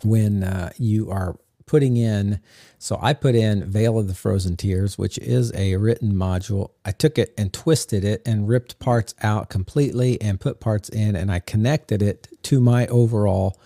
When 0.03 0.43
uh, 0.43 0.71
you 0.77 1.09
are 1.09 1.37
putting 1.67 1.97
in, 1.97 2.39
so 2.79 2.97
I 3.01 3.13
put 3.13 3.35
in 3.35 3.69
Veil 3.69 3.99
of 3.99 4.07
the 4.07 4.15
Frozen 4.15 4.57
Tears, 4.57 4.97
which 4.97 5.17
is 5.19 5.53
a 5.53 5.75
written 5.75 6.13
module. 6.13 6.71
I 6.83 6.91
took 6.91 7.19
it 7.19 7.33
and 7.37 7.53
twisted 7.53 8.03
it 8.03 8.21
and 8.25 8.47
ripped 8.47 8.79
parts 8.79 9.13
out 9.21 9.49
completely 9.49 10.19
and 10.21 10.39
put 10.39 10.59
parts 10.59 10.89
in, 10.89 11.15
and 11.15 11.31
I 11.31 11.39
connected 11.39 12.01
it 12.01 12.27
to 12.43 12.59
my 12.59 12.87
overall 12.87 13.59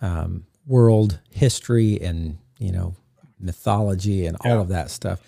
um, 0.00 0.46
world 0.66 1.20
history 1.30 2.00
and 2.00 2.38
you 2.58 2.72
know 2.72 2.94
mythology 3.38 4.26
and 4.26 4.36
all 4.44 4.56
yeah. 4.56 4.60
of 4.60 4.68
that 4.68 4.90
stuff. 4.90 5.20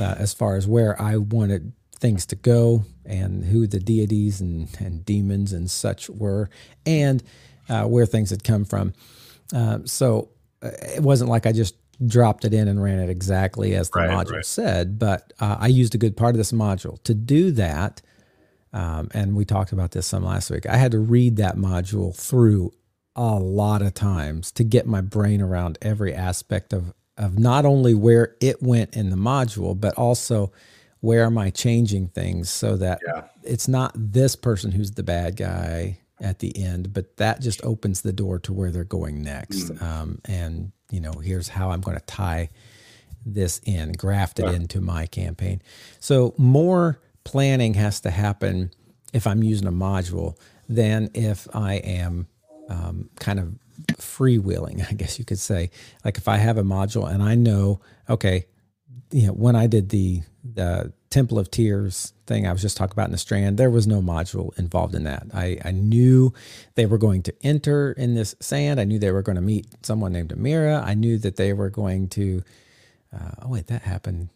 Uh, 0.00 0.14
as 0.16 0.32
far 0.32 0.56
as 0.56 0.66
where 0.66 1.00
I 1.00 1.16
wanted 1.16 1.72
things 1.96 2.24
to 2.26 2.36
go 2.36 2.84
and 3.04 3.44
who 3.44 3.66
the 3.66 3.80
deities 3.80 4.40
and, 4.40 4.68
and 4.78 5.04
demons 5.04 5.52
and 5.52 5.70
such 5.70 6.08
were, 6.08 6.50
and 6.86 7.22
uh, 7.68 7.84
where 7.84 8.06
things 8.06 8.30
had 8.30 8.44
come 8.44 8.64
from. 8.64 8.92
Uh, 9.54 9.78
so 9.84 10.28
it 10.62 11.02
wasn't 11.02 11.30
like 11.30 11.46
I 11.46 11.52
just 11.52 11.76
dropped 12.06 12.44
it 12.44 12.54
in 12.54 12.68
and 12.68 12.82
ran 12.82 12.98
it 12.98 13.10
exactly 13.10 13.74
as 13.74 13.90
the 13.90 14.00
right, 14.00 14.10
module 14.10 14.36
right. 14.36 14.46
said, 14.46 14.98
but 14.98 15.32
uh, 15.40 15.56
I 15.60 15.68
used 15.68 15.94
a 15.94 15.98
good 15.98 16.16
part 16.16 16.34
of 16.34 16.38
this 16.38 16.52
module. 16.52 17.02
To 17.04 17.14
do 17.14 17.50
that, 17.52 18.02
um, 18.72 19.08
and 19.12 19.36
we 19.36 19.44
talked 19.44 19.72
about 19.72 19.92
this 19.92 20.06
some 20.06 20.24
last 20.24 20.50
week, 20.50 20.66
I 20.66 20.76
had 20.76 20.92
to 20.92 20.98
read 20.98 21.36
that 21.36 21.56
module 21.56 22.14
through 22.14 22.72
a 23.14 23.34
lot 23.34 23.82
of 23.82 23.92
times 23.94 24.50
to 24.52 24.64
get 24.64 24.86
my 24.86 25.00
brain 25.00 25.42
around 25.42 25.78
every 25.82 26.14
aspect 26.14 26.72
of 26.72 26.94
of 27.18 27.38
not 27.38 27.66
only 27.66 27.92
where 27.92 28.36
it 28.40 28.62
went 28.62 28.96
in 28.96 29.10
the 29.10 29.16
module, 29.16 29.78
but 29.78 29.94
also 29.94 30.50
where 31.00 31.24
am 31.24 31.36
I 31.36 31.50
changing 31.50 32.08
things 32.08 32.48
so 32.48 32.76
that 32.78 33.00
yeah. 33.06 33.24
it's 33.42 33.68
not 33.68 33.92
this 33.94 34.34
person 34.34 34.72
who's 34.72 34.92
the 34.92 35.02
bad 35.02 35.36
guy 35.36 35.98
at 36.22 36.38
the 36.38 36.64
end, 36.64 36.92
but 36.92 37.16
that 37.18 37.40
just 37.40 37.62
opens 37.64 38.02
the 38.02 38.12
door 38.12 38.38
to 38.38 38.52
where 38.52 38.70
they're 38.70 38.84
going 38.84 39.22
next. 39.22 39.70
Mm. 39.70 39.82
Um, 39.82 40.18
and 40.24 40.72
you 40.90 41.00
know, 41.00 41.12
here's 41.12 41.48
how 41.48 41.70
I'm 41.70 41.80
going 41.80 41.98
to 41.98 42.04
tie 42.04 42.48
this 43.24 43.60
in, 43.64 43.92
graft 43.92 44.38
it 44.38 44.46
into 44.54 44.80
my 44.80 45.06
campaign. 45.06 45.62
So 46.00 46.34
more 46.36 47.00
planning 47.24 47.74
has 47.74 48.00
to 48.00 48.10
happen 48.10 48.70
if 49.12 49.26
I'm 49.26 49.42
using 49.42 49.68
a 49.68 49.72
module 49.72 50.36
than 50.68 51.10
if 51.14 51.48
I 51.54 51.74
am 51.74 52.26
um, 52.68 53.10
kind 53.18 53.38
of 53.38 53.54
freewheeling, 53.94 54.86
I 54.90 54.94
guess 54.94 55.18
you 55.18 55.24
could 55.24 55.38
say. 55.38 55.70
Like 56.04 56.18
if 56.18 56.28
I 56.28 56.36
have 56.36 56.58
a 56.58 56.62
module 56.62 57.10
and 57.10 57.22
I 57.22 57.34
know, 57.34 57.80
okay, 58.08 58.46
you 59.10 59.26
know, 59.26 59.32
when 59.32 59.56
I 59.56 59.66
did 59.66 59.90
the 59.90 60.22
the 60.44 60.92
Temple 61.12 61.38
of 61.38 61.50
Tears 61.50 62.14
thing 62.26 62.46
I 62.46 62.52
was 62.52 62.62
just 62.62 62.76
talking 62.76 62.94
about 62.94 63.06
in 63.06 63.12
the 63.12 63.18
Strand, 63.18 63.58
there 63.58 63.70
was 63.70 63.86
no 63.86 64.00
module 64.00 64.56
involved 64.58 64.94
in 64.94 65.04
that. 65.04 65.26
I, 65.34 65.58
I 65.64 65.70
knew 65.70 66.32
they 66.74 66.86
were 66.86 66.98
going 66.98 67.22
to 67.24 67.34
enter 67.42 67.92
in 67.92 68.14
this 68.14 68.34
sand. 68.40 68.80
I 68.80 68.84
knew 68.84 68.98
they 68.98 69.12
were 69.12 69.22
going 69.22 69.36
to 69.36 69.42
meet 69.42 69.66
someone 69.82 70.12
named 70.12 70.30
Amira. 70.30 70.82
I 70.82 70.94
knew 70.94 71.18
that 71.18 71.36
they 71.36 71.52
were 71.52 71.70
going 71.70 72.08
to. 72.10 72.42
Uh, 73.14 73.30
oh 73.42 73.48
wait, 73.48 73.66
that 73.66 73.82
happened. 73.82 74.30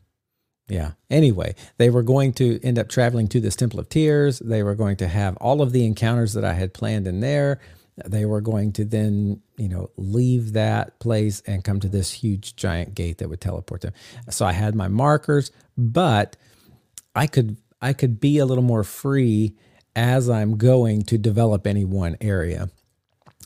Yeah. 0.68 0.93
Anyway, 1.09 1.55
they 1.79 1.91
were 1.91 2.03
going 2.03 2.33
to 2.35 2.61
end 2.62 2.79
up 2.79 2.89
traveling 2.89 3.29
to 3.29 3.41
this 3.41 3.57
Temple 3.57 3.81
of 3.81 3.89
Tears. 3.89 4.41
They 4.41 4.62
were 4.62 4.74
going 4.74 4.97
to 4.97 5.09
have 5.09 5.37
all 5.39 5.62
of 5.62 5.72
the 5.72 5.87
encounters 5.87 6.35
that 6.35 6.45
I 6.45 6.53
had 6.53 6.74
planned 6.74 7.07
in 7.07 7.20
there. 7.20 7.61
They 8.05 8.27
were 8.27 8.43
going 8.43 8.72
to 8.72 8.85
then, 8.85 9.41
you 9.57 9.70
know, 9.70 9.91
leave 9.97 10.53
that 10.53 10.99
place 10.99 11.43
and 11.47 11.64
come 11.64 11.81
to 11.81 11.89
this 11.89 12.12
huge 12.12 12.57
giant 12.57 12.95
gate 12.95 13.18
that 13.18 13.31
would 13.31 13.41
teleport 13.41 13.81
them. 13.81 13.95
So 14.29 14.45
I 14.45 14.53
had 14.53 14.74
my 14.74 14.89
markers, 14.89 15.51
but 15.79 16.37
I 17.17 17.27
could 17.27 17.57
I 17.81 17.93
could 17.93 18.21
be 18.21 18.39
a 18.39 18.47
little 18.47 18.64
more 18.64 18.85
free 18.85 19.55
as 19.95 20.29
I'm 20.29 20.57
going 20.59 21.03
to 21.03 21.19
develop 21.19 21.67
any 21.67 21.85
one 21.85 22.17
area. 22.21 22.69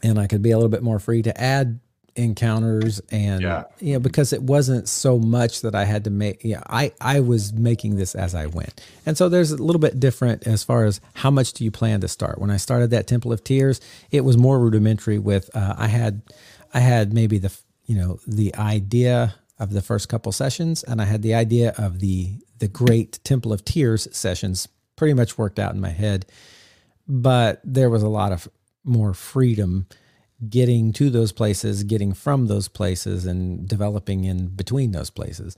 And 0.02 0.18
I 0.18 0.26
could 0.26 0.42
be 0.42 0.50
a 0.50 0.56
little 0.56 0.70
bit 0.70 0.82
more 0.82 0.98
free 0.98 1.22
to 1.22 1.40
add 1.40 1.80
encounters 2.16 3.00
and 3.10 3.40
yeah. 3.40 3.64
you 3.78 3.92
know 3.92 4.00
because 4.00 4.32
it 4.32 4.42
wasn't 4.42 4.88
so 4.88 5.16
much 5.16 5.60
that 5.60 5.76
I 5.76 5.84
had 5.84 6.04
to 6.04 6.10
make 6.10 6.42
yeah 6.42 6.60
I 6.68 6.92
I 7.00 7.20
was 7.20 7.52
making 7.52 7.96
this 7.96 8.16
as 8.16 8.34
I 8.34 8.46
went 8.46 8.84
and 9.06 9.16
so 9.16 9.28
there's 9.28 9.52
a 9.52 9.62
little 9.62 9.80
bit 9.80 10.00
different 10.00 10.44
as 10.44 10.64
far 10.64 10.84
as 10.84 11.00
how 11.14 11.30
much 11.30 11.52
do 11.52 11.62
you 11.62 11.70
plan 11.70 12.00
to 12.00 12.08
start 12.08 12.40
when 12.40 12.50
I 12.50 12.56
started 12.56 12.90
that 12.90 13.06
Temple 13.06 13.32
of 13.32 13.44
Tears 13.44 13.80
it 14.10 14.24
was 14.24 14.36
more 14.36 14.58
rudimentary 14.58 15.20
with 15.20 15.54
uh, 15.54 15.76
I 15.78 15.86
had 15.86 16.22
I 16.74 16.80
had 16.80 17.14
maybe 17.14 17.38
the 17.38 17.56
you 17.86 17.96
know 17.96 18.18
the 18.26 18.54
idea 18.56 19.36
of 19.60 19.72
the 19.72 19.80
first 19.80 20.08
couple 20.08 20.32
sessions 20.32 20.82
and 20.82 21.00
I 21.00 21.04
had 21.04 21.22
the 21.22 21.34
idea 21.34 21.74
of 21.78 22.00
the 22.00 22.34
the 22.60 22.68
great 22.68 23.18
Temple 23.24 23.52
of 23.52 23.64
Tears 23.64 24.08
sessions 24.12 24.68
pretty 24.96 25.14
much 25.14 25.36
worked 25.36 25.58
out 25.58 25.74
in 25.74 25.80
my 25.80 25.90
head 25.90 26.24
but 27.10 27.60
there 27.64 27.90
was 27.90 28.04
a 28.04 28.08
lot 28.08 28.30
of 28.30 28.48
more 28.84 29.12
freedom 29.12 29.86
getting 30.48 30.92
to 30.92 31.10
those 31.10 31.32
places, 31.32 31.82
getting 31.82 32.14
from 32.14 32.46
those 32.46 32.68
places, 32.68 33.26
and 33.26 33.68
developing 33.68 34.24
in 34.24 34.46
between 34.46 34.92
those 34.92 35.10
places. 35.10 35.56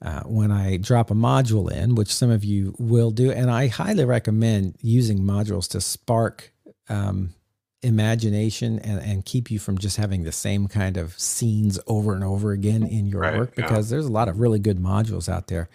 Uh, 0.00 0.22
when 0.22 0.50
I 0.50 0.78
drop 0.78 1.10
a 1.10 1.14
module 1.14 1.70
in, 1.70 1.94
which 1.94 2.12
some 2.12 2.30
of 2.30 2.44
you 2.44 2.74
will 2.78 3.10
do, 3.10 3.30
and 3.30 3.50
I 3.50 3.68
highly 3.68 4.04
recommend 4.06 4.76
using 4.80 5.20
modules 5.20 5.68
to 5.70 5.80
spark 5.82 6.50
um, 6.88 7.34
imagination 7.82 8.78
and, 8.78 9.00
and 9.00 9.24
keep 9.24 9.50
you 9.50 9.58
from 9.58 9.76
just 9.76 9.98
having 9.98 10.24
the 10.24 10.32
same 10.32 10.66
kind 10.66 10.96
of 10.96 11.18
scenes 11.18 11.78
over 11.86 12.14
and 12.14 12.24
over 12.24 12.52
again 12.52 12.82
in 12.82 13.06
your 13.06 13.20
right, 13.20 13.38
work 13.38 13.54
because 13.54 13.90
yeah. 13.90 13.96
there's 13.96 14.06
a 14.06 14.12
lot 14.12 14.28
of 14.28 14.40
really 14.40 14.58
good 14.58 14.78
modules 14.78 15.28
out 15.28 15.48
there. 15.48 15.68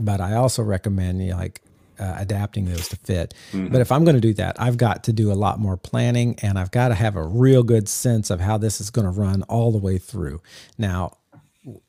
But 0.00 0.20
I 0.20 0.34
also 0.34 0.62
recommend 0.62 1.22
you 1.22 1.30
know, 1.30 1.36
like 1.36 1.60
uh, 1.98 2.16
adapting 2.18 2.66
those 2.66 2.88
to 2.88 2.96
fit. 2.96 3.34
Mm-hmm. 3.52 3.72
But 3.72 3.80
if 3.80 3.90
I'm 3.90 4.04
going 4.04 4.14
to 4.14 4.20
do 4.20 4.34
that, 4.34 4.60
I've 4.60 4.76
got 4.76 5.04
to 5.04 5.12
do 5.12 5.32
a 5.32 5.34
lot 5.34 5.58
more 5.58 5.76
planning 5.76 6.38
and 6.42 6.58
I've 6.58 6.70
got 6.70 6.88
to 6.88 6.94
have 6.94 7.16
a 7.16 7.22
real 7.22 7.62
good 7.62 7.88
sense 7.88 8.30
of 8.30 8.40
how 8.40 8.58
this 8.58 8.80
is 8.80 8.90
going 8.90 9.04
to 9.04 9.10
run 9.10 9.42
all 9.44 9.72
the 9.72 9.78
way 9.78 9.98
through. 9.98 10.40
Now, 10.76 11.18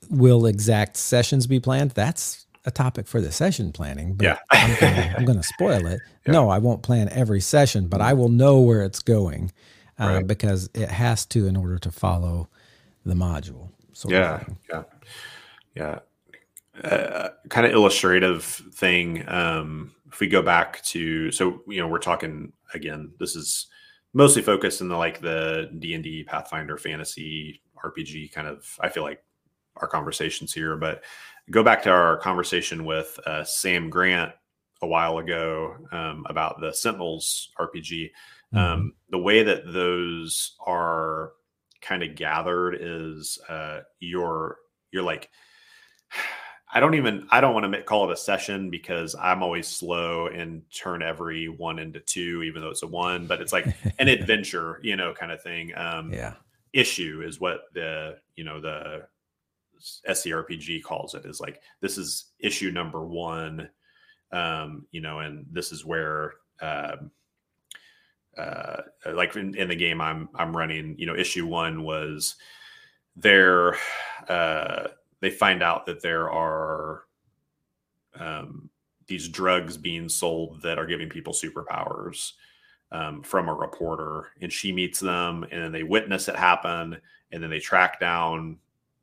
will 0.09 0.45
exact 0.45 0.97
sessions 0.97 1.47
be 1.47 1.59
planned? 1.59 1.91
That's 1.91 2.45
a 2.65 2.71
topic 2.71 3.07
for 3.07 3.21
the 3.21 3.31
session 3.31 3.71
planning, 3.71 4.15
but 4.15 4.25
yeah. 4.25 4.37
I'm 4.51 5.25
going 5.25 5.37
to 5.37 5.43
spoil 5.43 5.85
it. 5.87 5.99
Yeah. 6.25 6.33
No, 6.33 6.49
I 6.49 6.57
won't 6.57 6.83
plan 6.83 7.07
every 7.09 7.39
session, 7.39 7.87
but 7.87 8.01
I 8.01 8.11
will 8.11 8.27
know 8.27 8.59
where 8.59 8.83
it's 8.83 9.01
going 9.01 9.53
uh, 9.97 10.05
right. 10.05 10.27
because 10.27 10.69
it 10.75 10.89
has 10.89 11.25
to 11.27 11.47
in 11.47 11.55
order 11.55 11.79
to 11.79 11.91
follow 11.91 12.49
the 13.05 13.13
module. 13.13 13.69
yeah, 14.05 14.43
yeah, 14.69 14.83
yeah. 15.75 15.99
Uh, 16.83 17.29
kind 17.49 17.65
of 17.65 17.73
illustrative 17.73 18.43
thing. 18.43 19.27
Um, 19.27 19.91
if 20.11 20.19
we 20.19 20.27
go 20.27 20.41
back 20.41 20.81
to 20.83 21.31
so 21.31 21.61
you 21.67 21.79
know 21.79 21.87
we're 21.87 21.99
talking 21.99 22.51
again 22.73 23.11
this 23.19 23.35
is 23.35 23.67
mostly 24.13 24.41
focused 24.41 24.81
in 24.81 24.87
the 24.87 24.97
like 24.97 25.21
the 25.21 25.69
d&d 25.79 26.23
pathfinder 26.23 26.77
fantasy 26.77 27.61
rpg 27.85 28.31
kind 28.31 28.47
of 28.47 28.77
i 28.81 28.89
feel 28.89 29.03
like 29.03 29.23
our 29.77 29.87
conversations 29.87 30.53
here 30.53 30.75
but 30.75 31.03
go 31.51 31.63
back 31.63 31.81
to 31.83 31.89
our 31.89 32.17
conversation 32.17 32.85
with 32.85 33.19
uh, 33.25 33.43
sam 33.43 33.89
grant 33.89 34.31
a 34.81 34.87
while 34.87 35.19
ago 35.19 35.75
um, 35.91 36.25
about 36.29 36.59
the 36.59 36.73
sentinels 36.73 37.51
rpg 37.59 38.09
mm-hmm. 38.53 38.57
um, 38.57 38.93
the 39.09 39.17
way 39.17 39.43
that 39.43 39.71
those 39.71 40.55
are 40.65 41.33
kind 41.81 42.03
of 42.03 42.15
gathered 42.15 42.75
is 42.79 43.37
uh, 43.47 43.79
you're 43.99 44.57
you're 44.91 45.03
like 45.03 45.29
I 46.71 46.79
don't 46.79 46.93
even 46.95 47.27
I 47.31 47.41
don't 47.41 47.53
want 47.53 47.71
to 47.73 47.81
call 47.81 48.09
it 48.09 48.13
a 48.13 48.17
session 48.17 48.69
because 48.69 49.15
I'm 49.19 49.41
always 49.41 49.67
slow 49.67 50.27
and 50.27 50.61
turn 50.71 51.01
every 51.01 51.47
one 51.47 51.79
into 51.79 51.99
two, 51.99 52.43
even 52.43 52.61
though 52.61 52.69
it's 52.69 52.83
a 52.83 52.87
one. 52.87 53.25
But 53.25 53.41
it's 53.41 53.51
like 53.51 53.65
an 53.97 54.07
adventure, 54.07 54.79
you 54.83 54.95
know, 54.95 55.13
kind 55.13 55.31
of 55.31 55.41
thing. 55.41 55.71
Um, 55.75 56.13
yeah. 56.13 56.33
Issue 56.71 57.23
is 57.25 57.39
what 57.39 57.61
the 57.73 58.17
you 58.35 58.43
know 58.43 58.61
the 58.61 59.07
SCRPG 60.07 60.83
calls 60.83 61.15
it. 61.15 61.25
Is 61.25 61.39
like 61.39 61.61
this 61.81 61.97
is 61.97 62.25
issue 62.39 62.69
number 62.69 63.03
one, 63.03 63.69
um, 64.31 64.85
you 64.91 65.01
know, 65.01 65.19
and 65.19 65.45
this 65.51 65.71
is 65.71 65.85
where. 65.85 66.33
Um, 66.61 67.11
uh, 68.37 68.81
like 69.13 69.35
in, 69.35 69.55
in 69.55 69.67
the 69.67 69.75
game 69.75 69.99
I'm 69.99 70.29
I'm 70.35 70.55
running, 70.55 70.95
you 70.97 71.05
know, 71.05 71.15
issue 71.15 71.45
one 71.45 71.83
was 71.83 72.35
there 73.15 73.75
uh 74.29 74.87
they 75.21 75.29
find 75.29 75.61
out 75.61 75.85
that 75.85 76.01
there 76.01 76.29
are 76.29 77.03
um, 78.19 78.69
these 79.07 79.27
drugs 79.27 79.77
being 79.77 80.07
sold 80.09 80.61
that 80.61 80.77
are 80.77 80.85
giving 80.85 81.09
people 81.09 81.33
superpowers 81.33 82.33
um, 82.91 83.21
from 83.21 83.49
a 83.49 83.53
reporter, 83.53 84.29
and 84.41 84.51
she 84.51 84.71
meets 84.71 84.99
them, 84.99 85.43
and 85.51 85.61
then 85.63 85.71
they 85.71 85.83
witness 85.83 86.27
it 86.27 86.35
happen, 86.35 86.97
and 87.31 87.43
then 87.43 87.49
they 87.49 87.59
track 87.59 87.99
down 87.99 88.57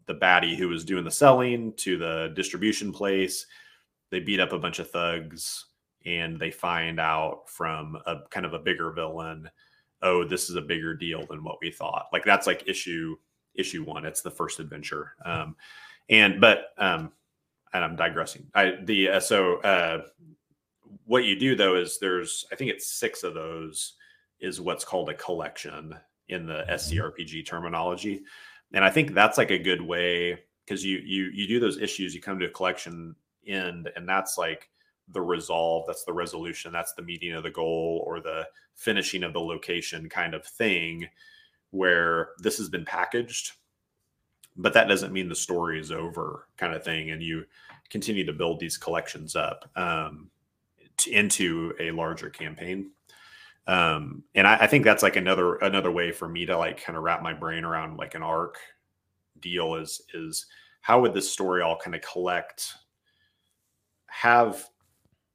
the 0.06 0.14
baddie 0.14 0.56
who 0.56 0.68
was 0.68 0.84
doing 0.84 1.04
the 1.04 1.10
selling 1.10 1.72
to 1.74 1.98
the 1.98 2.32
distribution 2.34 2.92
place. 2.92 3.46
They 4.10 4.20
beat 4.20 4.40
up 4.40 4.52
a 4.52 4.58
bunch 4.58 4.78
of 4.78 4.90
thugs, 4.90 5.66
and 6.04 6.38
they 6.38 6.50
find 6.50 6.98
out 7.00 7.48
from 7.48 7.98
a 8.06 8.18
kind 8.30 8.46
of 8.46 8.54
a 8.54 8.58
bigger 8.58 8.92
villain, 8.92 9.50
oh, 10.02 10.24
this 10.24 10.48
is 10.48 10.56
a 10.56 10.62
bigger 10.62 10.94
deal 10.94 11.26
than 11.26 11.42
what 11.42 11.58
we 11.60 11.70
thought. 11.70 12.06
Like 12.12 12.24
that's 12.24 12.46
like 12.46 12.68
issue 12.68 13.16
issue 13.54 13.84
one. 13.84 14.04
It's 14.04 14.22
the 14.22 14.30
first 14.30 14.60
adventure. 14.60 15.14
Um, 15.24 15.56
and 16.08 16.40
but 16.40 16.68
um, 16.78 17.12
and 17.72 17.84
I'm 17.84 17.96
digressing. 17.96 18.46
I 18.54 18.74
the 18.84 19.10
uh, 19.10 19.20
so 19.20 19.56
uh, 19.58 20.02
what 21.04 21.24
you 21.24 21.38
do 21.38 21.54
though 21.54 21.76
is 21.76 21.98
there's 21.98 22.46
I 22.52 22.56
think 22.56 22.70
it's 22.70 22.86
six 22.86 23.22
of 23.22 23.34
those 23.34 23.94
is 24.40 24.60
what's 24.60 24.84
called 24.84 25.08
a 25.08 25.14
collection 25.14 25.94
in 26.28 26.46
the 26.46 26.64
mm-hmm. 26.68 26.72
SCRPG 26.72 27.46
terminology, 27.46 28.22
and 28.72 28.84
I 28.84 28.90
think 28.90 29.14
that's 29.14 29.38
like 29.38 29.50
a 29.50 29.58
good 29.58 29.80
way 29.80 30.38
because 30.64 30.84
you 30.84 30.98
you 30.98 31.30
you 31.32 31.46
do 31.46 31.60
those 31.60 31.78
issues, 31.78 32.14
you 32.14 32.20
come 32.20 32.38
to 32.38 32.46
a 32.46 32.50
collection 32.50 33.14
end, 33.46 33.90
and 33.96 34.08
that's 34.08 34.38
like 34.38 34.68
the 35.08 35.22
resolve, 35.22 35.84
that's 35.86 36.04
the 36.04 36.12
resolution, 36.12 36.72
that's 36.72 36.92
the 36.94 37.02
meeting 37.02 37.32
of 37.32 37.44
the 37.44 37.50
goal 37.50 38.02
or 38.06 38.20
the 38.20 38.44
finishing 38.74 39.22
of 39.22 39.32
the 39.32 39.40
location 39.40 40.08
kind 40.08 40.34
of 40.34 40.44
thing, 40.44 41.06
where 41.70 42.30
this 42.38 42.58
has 42.58 42.68
been 42.68 42.84
packaged 42.84 43.52
but 44.56 44.72
that 44.72 44.88
doesn't 44.88 45.12
mean 45.12 45.28
the 45.28 45.34
story 45.34 45.78
is 45.78 45.92
over 45.92 46.48
kind 46.56 46.74
of 46.74 46.84
thing 46.84 47.10
and 47.10 47.22
you 47.22 47.44
continue 47.90 48.24
to 48.24 48.32
build 48.32 48.58
these 48.58 48.76
collections 48.76 49.36
up 49.36 49.68
um, 49.76 50.30
t- 50.96 51.14
into 51.14 51.74
a 51.80 51.90
larger 51.90 52.30
campaign 52.30 52.90
um, 53.68 54.22
and 54.34 54.46
I, 54.46 54.58
I, 54.58 54.66
think 54.68 54.84
that's 54.84 55.02
like 55.02 55.16
another 55.16 55.56
another 55.56 55.90
way 55.90 56.12
for 56.12 56.28
me 56.28 56.46
to 56.46 56.56
like 56.56 56.82
kind 56.82 56.96
of 56.96 57.02
wrap 57.02 57.22
my 57.22 57.34
brain 57.34 57.64
around 57.64 57.96
like 57.96 58.14
an 58.14 58.22
arc 58.22 58.58
deal 59.40 59.74
is 59.74 60.02
is 60.14 60.46
how 60.80 61.00
would 61.00 61.14
this 61.14 61.30
story 61.30 61.62
all 61.62 61.76
kind 61.76 61.96
of 61.96 62.00
collect 62.00 62.74
have 64.06 64.68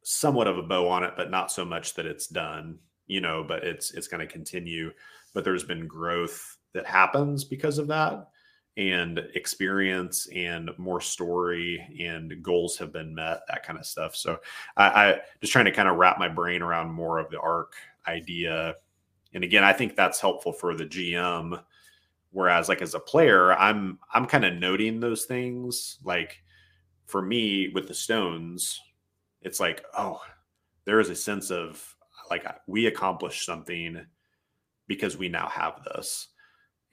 somewhat 0.03 0.47
of 0.47 0.57
a 0.57 0.63
bow 0.63 0.87
on 0.87 1.03
it 1.03 1.13
but 1.17 1.29
not 1.29 1.51
so 1.51 1.65
much 1.65 1.93
that 1.93 2.05
it's 2.05 2.27
done 2.27 2.79
you 3.11 3.19
know, 3.19 3.43
but 3.45 3.65
it's 3.65 3.91
it's 3.91 4.07
going 4.07 4.25
to 4.25 4.31
continue. 4.31 4.91
But 5.33 5.43
there's 5.43 5.65
been 5.65 5.85
growth 5.85 6.57
that 6.73 6.85
happens 6.85 7.43
because 7.43 7.77
of 7.77 7.87
that 7.87 8.29
and 8.77 9.19
experience 9.35 10.27
and 10.33 10.69
more 10.77 11.01
story 11.01 11.85
and 11.99 12.41
goals 12.41 12.77
have 12.77 12.93
been 12.93 13.13
met 13.13 13.41
that 13.47 13.63
kind 13.65 13.77
of 13.77 13.85
stuff. 13.85 14.15
So 14.15 14.39
I, 14.77 14.85
I 14.85 15.19
just 15.41 15.51
trying 15.51 15.65
to 15.65 15.71
kind 15.71 15.89
of 15.89 15.97
wrap 15.97 16.17
my 16.17 16.29
brain 16.29 16.61
around 16.61 16.91
more 16.91 17.19
of 17.19 17.29
the 17.29 17.39
arc 17.39 17.73
idea. 18.07 18.75
And 19.33 19.43
again 19.43 19.63
i 19.63 19.71
think 19.71 19.95
that's 19.95 20.19
helpful 20.19 20.51
for 20.51 20.75
the 20.75 20.85
gm 20.85 21.61
whereas 22.31 22.67
like 22.67 22.81
as 22.81 22.95
a 22.95 22.99
player 22.99 23.53
i'm 23.53 23.97
i'm 24.13 24.25
kind 24.25 24.43
of 24.43 24.55
noting 24.55 24.99
those 24.99 25.23
things. 25.23 25.99
Like 26.03 26.43
for 27.05 27.21
me 27.21 27.69
with 27.73 27.87
the 27.87 27.93
stones 27.93 28.79
it's 29.41 29.59
like 29.59 29.83
oh 29.97 30.19
there 30.85 30.99
is 30.99 31.09
a 31.09 31.15
sense 31.15 31.51
of 31.51 31.95
like 32.29 32.45
we 32.67 32.87
accomplished 32.87 33.45
something 33.45 34.05
because 34.87 35.17
we 35.17 35.29
now 35.29 35.47
have 35.47 35.81
this 35.93 36.27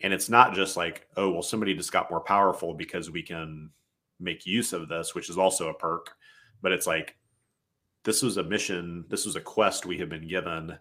and 0.03 0.13
it's 0.13 0.29
not 0.29 0.55
just 0.55 0.77
like, 0.77 1.07
oh, 1.17 1.31
well, 1.31 1.43
somebody 1.43 1.75
just 1.75 1.93
got 1.93 2.11
more 2.11 2.21
powerful 2.21 2.75
because 2.75 3.11
we 3.11 3.23
can 3.23 3.71
make 4.21 4.47
use 4.47 4.73
of 4.73 4.89
this, 4.89 5.15
which 5.15 5.29
is 5.29 5.39
also 5.39 5.69
a 5.69 5.75
perk. 5.75 6.11
But 6.63 6.73
it's 6.73 6.87
like, 6.87 7.17
this 8.05 8.23
was 8.23 8.37
a 8.37 8.43
mission, 8.43 9.05
this 9.09 9.27
was 9.27 9.37
a 9.37 9.41
quest 9.41 9.87
we 9.87 9.99
have 9.99 10.09
been 10.09 10.27
given, 10.27 10.79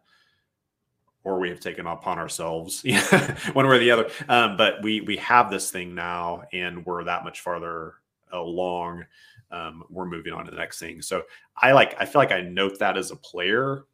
or 1.24 1.40
we 1.40 1.50
have 1.50 1.60
taken 1.60 1.88
upon 1.88 2.20
ourselves, 2.20 2.84
one 3.54 3.68
way 3.68 3.76
or 3.76 3.80
the 3.80 3.92
other. 3.92 4.10
Um, 4.30 4.56
but 4.56 4.82
we 4.82 5.02
we 5.02 5.18
have 5.18 5.50
this 5.50 5.72
thing 5.72 5.94
now, 5.94 6.44
and 6.54 6.86
we're 6.86 7.04
that 7.04 7.24
much 7.24 7.42
farther 7.42 7.96
along. 8.32 9.04
Um, 9.52 9.84
we're 9.90 10.06
moving 10.06 10.34
on 10.34 10.46
to 10.46 10.52
the 10.52 10.58
next 10.58 10.80
thing. 10.80 11.02
So 11.02 11.24
I 11.56 11.72
like, 11.72 12.00
I 12.00 12.06
feel 12.06 12.22
like 12.22 12.32
I 12.32 12.42
note 12.42 12.80
that 12.80 12.98
as 12.98 13.12
a 13.12 13.16
player 13.16 13.86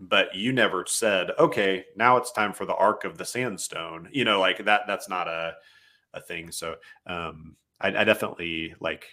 but 0.00 0.34
you 0.34 0.52
never 0.52 0.84
said, 0.86 1.30
okay, 1.38 1.84
now 1.94 2.16
it's 2.16 2.32
time 2.32 2.52
for 2.54 2.64
the 2.64 2.74
arc 2.74 3.04
of 3.04 3.18
the 3.18 3.24
sandstone. 3.24 4.08
You 4.10 4.24
know, 4.24 4.40
like 4.40 4.64
that, 4.64 4.82
that's 4.86 5.08
not 5.08 5.28
a, 5.28 5.54
a 6.14 6.20
thing. 6.20 6.50
So, 6.50 6.76
um, 7.06 7.56
I, 7.80 7.88
I 7.88 8.04
definitely 8.04 8.74
like, 8.80 9.06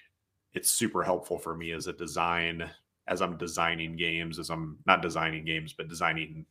it's 0.53 0.71
super 0.71 1.03
helpful 1.03 1.37
for 1.37 1.55
me 1.55 1.71
as 1.71 1.87
a 1.87 1.93
design, 1.93 2.69
as 3.07 3.21
I'm 3.21 3.37
designing 3.37 3.97
games, 3.97 4.39
as 4.39 4.49
I'm 4.49 4.77
not 4.85 5.01
designing 5.01 5.45
games, 5.45 5.73
but 5.73 5.89
designing 5.89 6.45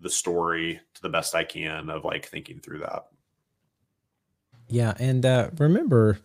the 0.00 0.10
story 0.10 0.80
to 0.94 1.02
the 1.02 1.08
best 1.08 1.34
I 1.34 1.44
can 1.44 1.90
of 1.90 2.04
like 2.04 2.26
thinking 2.26 2.58
through 2.58 2.80
that. 2.80 3.06
Yeah. 4.68 4.94
And, 4.98 5.26
uh, 5.26 5.50
remember, 5.58 6.18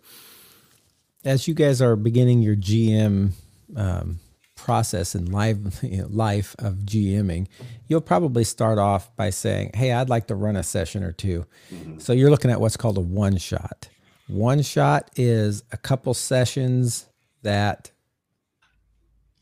as 1.24 1.46
you 1.46 1.54
guys 1.54 1.82
are 1.82 1.94
beginning 1.94 2.40
your 2.40 2.56
GM, 2.56 3.32
um, 3.76 4.18
process 4.58 5.14
and 5.14 5.32
life, 5.32 5.56
you 5.82 6.02
know, 6.02 6.08
life 6.10 6.54
of 6.58 6.74
GMing, 6.84 7.46
you'll 7.86 8.02
probably 8.02 8.44
start 8.44 8.78
off 8.78 9.14
by 9.16 9.30
saying, 9.30 9.70
Hey, 9.74 9.92
I'd 9.92 10.10
like 10.10 10.26
to 10.26 10.34
run 10.34 10.56
a 10.56 10.62
session 10.62 11.02
or 11.02 11.12
2 11.12 11.46
mm-hmm. 11.72 11.98
So 11.98 12.12
you're 12.12 12.30
looking 12.30 12.50
at 12.50 12.60
what's 12.60 12.76
called 12.76 12.98
a 12.98 13.02
one 13.02 13.38
shot. 13.38 13.88
One 14.26 14.60
shot 14.60 15.10
is 15.16 15.62
a 15.72 15.78
couple 15.78 16.12
sessions 16.12 17.06
that 17.42 17.90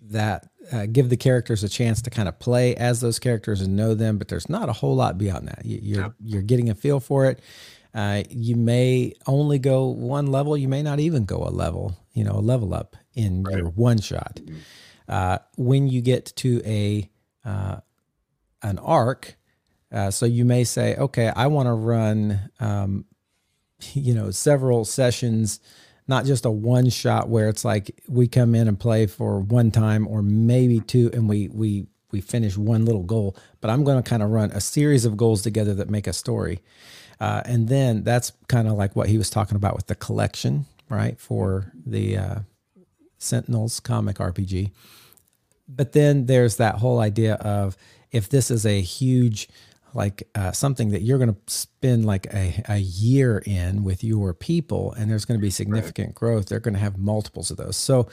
that 0.08 0.48
uh, 0.70 0.86
give 0.86 1.08
the 1.08 1.16
characters 1.16 1.64
a 1.64 1.68
chance 1.68 2.00
to 2.02 2.10
kind 2.10 2.28
of 2.28 2.38
play 2.38 2.76
as 2.76 3.00
those 3.00 3.18
characters 3.18 3.60
and 3.60 3.74
know 3.74 3.94
them, 3.94 4.18
but 4.18 4.28
there's 4.28 4.48
not 4.48 4.68
a 4.68 4.72
whole 4.72 4.94
lot 4.94 5.18
beyond 5.18 5.48
that. 5.48 5.64
You, 5.64 5.98
are 5.98 6.00
yeah. 6.02 6.08
you're 6.20 6.42
getting 6.42 6.70
a 6.70 6.76
feel 6.76 7.00
for 7.00 7.26
it. 7.26 7.40
Uh, 7.92 8.22
you 8.30 8.54
may 8.54 9.14
only 9.26 9.58
go 9.58 9.86
one 9.86 10.28
level. 10.28 10.56
You 10.56 10.68
may 10.68 10.82
not 10.82 11.00
even 11.00 11.24
go 11.24 11.38
a 11.38 11.50
level. 11.50 11.96
You 12.12 12.22
know, 12.22 12.32
a 12.32 12.40
level 12.40 12.74
up 12.74 12.96
in 13.14 13.42
right. 13.42 13.56
your 13.56 13.68
one 13.70 14.00
shot. 14.00 14.36
Mm-hmm. 14.36 14.58
Uh, 15.08 15.38
when 15.56 15.88
you 15.88 16.00
get 16.00 16.32
to 16.36 16.62
a 16.64 17.10
uh, 17.44 17.76
an 18.62 18.78
arc, 18.78 19.36
uh, 19.92 20.10
so 20.10 20.26
you 20.26 20.44
may 20.44 20.64
say, 20.64 20.96
okay, 20.96 21.28
I 21.34 21.46
want 21.46 21.66
to 21.68 21.72
run, 21.72 22.50
um, 22.60 23.04
you 23.92 24.14
know, 24.14 24.30
several 24.30 24.84
sessions, 24.84 25.60
not 26.08 26.24
just 26.24 26.44
a 26.44 26.50
one 26.50 26.88
shot 26.88 27.28
where 27.28 27.48
it's 27.48 27.64
like 27.64 28.00
we 28.08 28.28
come 28.28 28.54
in 28.54 28.68
and 28.68 28.78
play 28.78 29.06
for 29.06 29.40
one 29.40 29.70
time 29.70 30.06
or 30.06 30.22
maybe 30.22 30.80
two, 30.80 31.10
and 31.12 31.28
we 31.28 31.48
we 31.48 31.86
we 32.12 32.20
finish 32.20 32.56
one 32.56 32.84
little 32.84 33.02
goal. 33.02 33.36
But 33.60 33.70
I'm 33.70 33.84
going 33.84 34.02
to 34.02 34.08
kind 34.08 34.22
of 34.22 34.30
run 34.30 34.50
a 34.52 34.60
series 34.60 35.04
of 35.04 35.16
goals 35.16 35.42
together 35.42 35.74
that 35.74 35.90
make 35.90 36.06
a 36.06 36.12
story. 36.12 36.60
Uh, 37.18 37.42
and 37.44 37.68
then 37.68 38.04
that's 38.04 38.32
kind 38.48 38.68
of 38.68 38.74
like 38.74 38.94
what 38.94 39.08
he 39.08 39.18
was 39.18 39.30
talking 39.30 39.56
about 39.56 39.74
with 39.74 39.86
the 39.86 39.94
collection, 39.94 40.66
right? 40.88 41.18
For 41.18 41.72
the 41.84 42.16
uh, 42.16 42.38
Sentinels 43.26 43.80
comic 43.80 44.16
RPG. 44.16 44.70
But 45.68 45.92
then 45.92 46.26
there's 46.26 46.56
that 46.56 46.76
whole 46.76 47.00
idea 47.00 47.34
of 47.34 47.76
if 48.12 48.28
this 48.28 48.50
is 48.50 48.64
a 48.64 48.80
huge, 48.80 49.48
like 49.94 50.28
uh, 50.34 50.52
something 50.52 50.90
that 50.90 51.02
you're 51.02 51.18
going 51.18 51.34
to 51.34 51.40
spend 51.52 52.04
like 52.04 52.32
a, 52.32 52.62
a 52.68 52.78
year 52.78 53.42
in 53.44 53.82
with 53.82 54.04
your 54.04 54.32
people, 54.32 54.92
and 54.92 55.10
there's 55.10 55.24
going 55.24 55.38
to 55.38 55.42
be 55.42 55.50
significant 55.50 56.08
right. 56.08 56.14
growth, 56.14 56.46
they're 56.46 56.60
going 56.60 56.74
to 56.74 56.80
have 56.80 56.98
multiples 56.98 57.50
of 57.50 57.56
those. 57.56 57.76
So, 57.76 58.08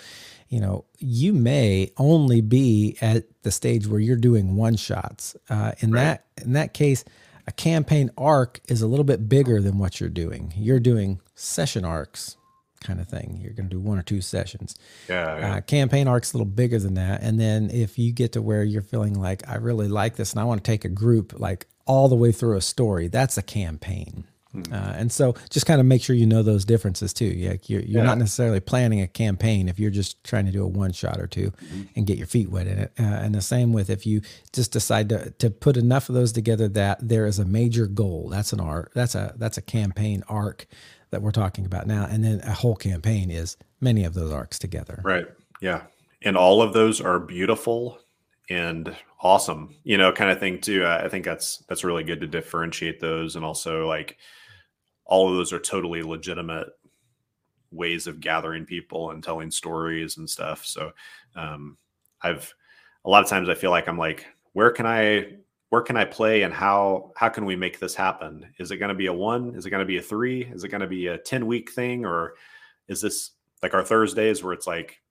you 0.49 0.59
know, 0.59 0.85
you 0.97 1.33
may 1.33 1.91
only 1.97 2.41
be 2.41 2.97
at 3.01 3.25
the 3.43 3.51
stage 3.51 3.87
where 3.87 3.99
you're 3.99 4.15
doing 4.15 4.55
one 4.55 4.75
shots. 4.75 5.35
Uh, 5.49 5.73
in 5.79 5.91
right. 5.91 6.03
that 6.03 6.25
in 6.43 6.53
that 6.53 6.73
case, 6.73 7.03
a 7.45 7.51
campaign 7.51 8.09
arc 8.17 8.61
is 8.67 8.81
a 8.81 8.87
little 8.87 9.03
bit 9.03 9.27
bigger 9.27 9.61
than 9.61 9.77
what 9.77 9.99
you're 9.99 10.09
doing. 10.09 10.53
You're 10.55 10.79
doing 10.79 11.19
session 11.35 11.85
arcs 11.85 12.37
kind 12.83 12.99
of 12.99 13.07
thing. 13.07 13.39
You're 13.41 13.53
going 13.53 13.69
to 13.69 13.75
do 13.75 13.79
one 13.79 13.97
or 13.97 14.03
two 14.03 14.21
sessions. 14.21 14.75
Yeah, 15.09 15.37
yeah. 15.37 15.55
Uh, 15.55 15.61
campaign 15.61 16.07
arc's 16.07 16.33
a 16.33 16.37
little 16.37 16.51
bigger 16.51 16.79
than 16.79 16.95
that. 16.95 17.21
And 17.21 17.39
then 17.39 17.69
if 17.71 17.97
you 17.97 18.11
get 18.11 18.33
to 18.33 18.41
where 18.41 18.63
you're 18.63 18.81
feeling 18.81 19.19
like 19.19 19.47
I 19.47 19.55
really 19.55 19.87
like 19.87 20.15
this 20.15 20.31
and 20.31 20.39
I 20.39 20.43
want 20.43 20.63
to 20.63 20.71
take 20.71 20.85
a 20.85 20.89
group 20.89 21.33
like 21.39 21.67
all 21.85 22.07
the 22.07 22.15
way 22.15 22.31
through 22.31 22.57
a 22.57 22.61
story, 22.61 23.07
that's 23.07 23.37
a 23.37 23.41
campaign. 23.41 24.25
Hmm. 24.53 24.61
Uh, 24.71 24.93
and 24.95 25.11
so 25.11 25.33
just 25.49 25.65
kind 25.65 25.81
of 25.81 25.87
make 25.87 26.03
sure 26.03 26.15
you 26.15 26.27
know 26.27 26.43
those 26.43 26.63
differences 26.63 27.11
too. 27.11 27.25
Yeah, 27.25 27.55
you're, 27.65 27.81
you're 27.81 28.01
yeah. 28.01 28.03
not 28.03 28.19
necessarily 28.19 28.59
planning 28.59 29.01
a 29.01 29.07
campaign 29.07 29.67
if 29.67 29.79
you're 29.79 29.91
just 29.91 30.23
trying 30.23 30.45
to 30.45 30.51
do 30.51 30.63
a 30.63 30.67
one 30.67 30.91
shot 30.91 31.19
or 31.19 31.25
2 31.25 31.49
mm-hmm. 31.49 31.81
and 31.95 32.05
get 32.05 32.17
your 32.19 32.27
feet 32.27 32.49
wet 32.49 32.67
in 32.67 32.77
it. 32.77 32.93
Uh, 32.99 33.03
and 33.03 33.33
the 33.33 33.41
same 33.41 33.73
with 33.73 33.89
if 33.89 34.05
you 34.05 34.21
just 34.51 34.71
decide 34.71 35.09
to, 35.09 35.31
to 35.31 35.49
put 35.49 35.75
enough 35.75 36.07
of 36.07 36.15
those 36.15 36.31
together 36.31 36.67
that 36.69 36.99
there 37.01 37.25
is 37.25 37.39
a 37.39 37.45
major 37.45 37.87
goal. 37.87 38.29
That's 38.29 38.53
an 38.53 38.59
arc. 38.59 38.93
That's 38.93 39.15
a 39.15 39.33
that's 39.37 39.57
a 39.57 39.61
campaign 39.61 40.23
arc 40.29 40.67
that 41.13 41.21
we're 41.21 41.31
talking 41.31 41.65
about 41.65 41.85
now. 41.85 42.07
And 42.09 42.23
then 42.23 42.41
a 42.41 42.51
whole 42.51 42.75
campaign 42.75 43.29
is 43.29 43.55
many 43.79 44.03
of 44.03 44.15
those 44.15 44.31
arcs 44.31 44.57
together. 44.57 44.99
Right. 45.05 45.27
Yeah. 45.61 45.83
And 46.23 46.35
all 46.35 46.61
of 46.61 46.73
those 46.73 46.99
are 46.99 47.19
beautiful 47.19 47.99
and 48.49 48.95
awesome, 49.21 49.75
you 49.83 49.95
know, 49.95 50.11
kind 50.11 50.31
of 50.31 50.39
thing 50.39 50.59
too. 50.59 50.85
I 50.85 51.07
think 51.07 51.23
that's 51.23 51.63
that's 51.69 51.83
really 51.83 52.03
good 52.03 52.19
to 52.21 52.27
differentiate 52.27 52.99
those 52.99 53.35
and 53.35 53.45
also 53.45 53.87
like 53.87 54.17
all 55.05 55.29
of 55.29 55.35
those 55.35 55.53
are 55.53 55.59
totally 55.59 56.01
legitimate 56.01 56.69
ways 57.71 58.07
of 58.07 58.19
gathering 58.19 58.65
people 58.65 59.11
and 59.11 59.23
telling 59.23 59.51
stories 59.51 60.17
and 60.17 60.27
stuff. 60.27 60.65
So 60.65 60.93
um 61.35 61.77
I've 62.23 62.51
a 63.05 63.09
lot 63.09 63.23
of 63.23 63.29
times 63.29 63.49
I 63.49 63.53
feel 63.53 63.71
like 63.71 63.87
I'm 63.87 63.99
like, 63.99 64.25
where 64.53 64.71
can 64.71 64.87
I 64.87 65.37
where 65.73 65.81
can 65.81 65.97
I 65.97 66.05
play 66.05 66.43
and 66.43 66.53
how 66.53 67.13
how 67.15 67.29
can 67.29 67.45
we 67.45 67.55
make 67.55 67.79
this 67.79 67.95
happen? 67.95 68.45
Is 68.59 68.69
it 68.69 68.77
going 68.77 68.89
to 68.89 68.95
be 68.95 69.07
a 69.07 69.13
one? 69.13 69.55
Is 69.55 69.65
it 69.65 69.71
going 69.71 69.79
to 69.81 69.87
be 69.87 69.97
a 69.97 70.03
three? 70.03 70.43
Is 70.43 70.63
it 70.63 70.69
going 70.69 70.81
to 70.81 70.87
be 70.87 71.07
a 71.07 71.17
10 71.17 71.47
week 71.47 71.71
thing? 71.71 72.05
Or 72.05 72.35
is 72.87 73.01
this 73.01 73.31
like 73.63 73.73
our 73.73 73.83
Thursdays 73.83 74.43
where 74.43 74.53
it's 74.53 74.67
like 74.67 75.01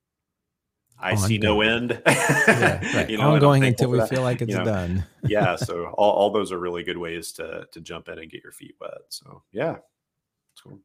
I 1.01 1.11
ongoing. 1.11 1.29
see 1.29 1.39
no 1.39 1.63
end. 1.63 2.01
yeah, 2.07 2.97
right. 2.97 3.11
you 3.11 3.19
know, 3.19 3.33
ongoing 3.33 3.65
until 3.65 3.91
we 3.91 3.99
that. 3.99 4.09
feel 4.09 4.23
like 4.23 4.41
it's 4.41 4.53
you 4.53 4.59
know, 4.59 4.65
done. 4.65 5.05
yeah. 5.25 5.57
So 5.57 5.87
all, 5.95 6.13
all 6.13 6.31
those 6.31 6.53
are 6.53 6.61
really 6.61 6.85
good 6.85 6.97
ways 6.97 7.33
to 7.33 7.67
to 7.73 7.81
jump 7.81 8.09
in 8.09 8.21
and 8.21 8.31
get 8.31 8.45
your 8.45 8.53
feet 8.53 8.77
wet. 8.81 9.01
So 9.09 9.43
yeah. 9.51 9.79
It's 10.53 10.61
cool. 10.61 10.79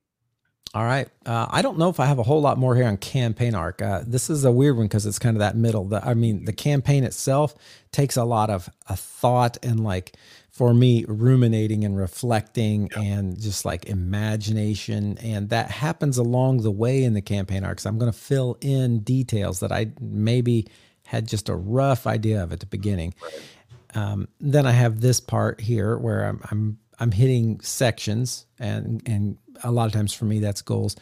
All 0.73 0.83
right. 0.83 1.07
Uh, 1.25 1.47
I 1.49 1.61
don't 1.61 1.77
know 1.77 1.89
if 1.89 1.99
I 1.99 2.05
have 2.05 2.19
a 2.19 2.23
whole 2.23 2.41
lot 2.41 2.57
more 2.57 2.75
here 2.75 2.85
on 2.85 2.97
campaign 2.97 3.55
arc. 3.55 3.81
Uh, 3.81 4.03
this 4.05 4.29
is 4.29 4.43
a 4.43 4.51
weird 4.51 4.77
one 4.77 4.87
because 4.87 5.05
it's 5.05 5.17
kind 5.17 5.35
of 5.35 5.39
that 5.39 5.55
middle. 5.55 5.85
The, 5.85 6.05
I 6.05 6.13
mean, 6.13 6.45
the 6.45 6.53
campaign 6.53 7.03
itself 7.03 7.55
takes 7.91 8.17
a 8.17 8.25
lot 8.25 8.49
of 8.49 8.69
a 8.87 8.95
thought 8.95 9.57
and 9.63 9.83
like 9.83 10.17
for 10.57 10.73
me 10.73 11.05
ruminating 11.07 11.85
and 11.85 11.95
reflecting 11.95 12.89
yeah. 12.91 13.01
and 13.01 13.39
just 13.39 13.63
like 13.63 13.85
imagination 13.85 15.15
and 15.19 15.49
that 15.49 15.69
happens 15.69 16.17
along 16.17 16.63
the 16.63 16.71
way 16.71 17.03
in 17.03 17.13
the 17.13 17.21
campaign 17.21 17.63
arcs 17.63 17.85
i'm 17.85 17.99
going 17.99 18.11
to 18.11 18.17
fill 18.17 18.57
in 18.59 18.99
details 19.01 19.59
that 19.59 19.71
i 19.71 19.85
maybe 20.01 20.65
had 21.05 21.27
just 21.27 21.47
a 21.47 21.55
rough 21.55 22.07
idea 22.07 22.41
of 22.41 22.51
at 22.51 22.59
the 22.59 22.65
beginning 22.65 23.13
um, 23.93 24.27
then 24.39 24.65
i 24.65 24.71
have 24.71 24.99
this 24.99 25.19
part 25.19 25.61
here 25.61 25.95
where 25.95 26.25
i'm, 26.25 26.41
I'm 26.49 26.79
I'm 26.99 27.11
hitting 27.11 27.59
sections, 27.61 28.45
and 28.59 29.01
and 29.05 29.37
a 29.63 29.71
lot 29.71 29.87
of 29.87 29.93
times 29.93 30.13
for 30.13 30.25
me 30.25 30.39
that's 30.39 30.61
goals. 30.61 30.95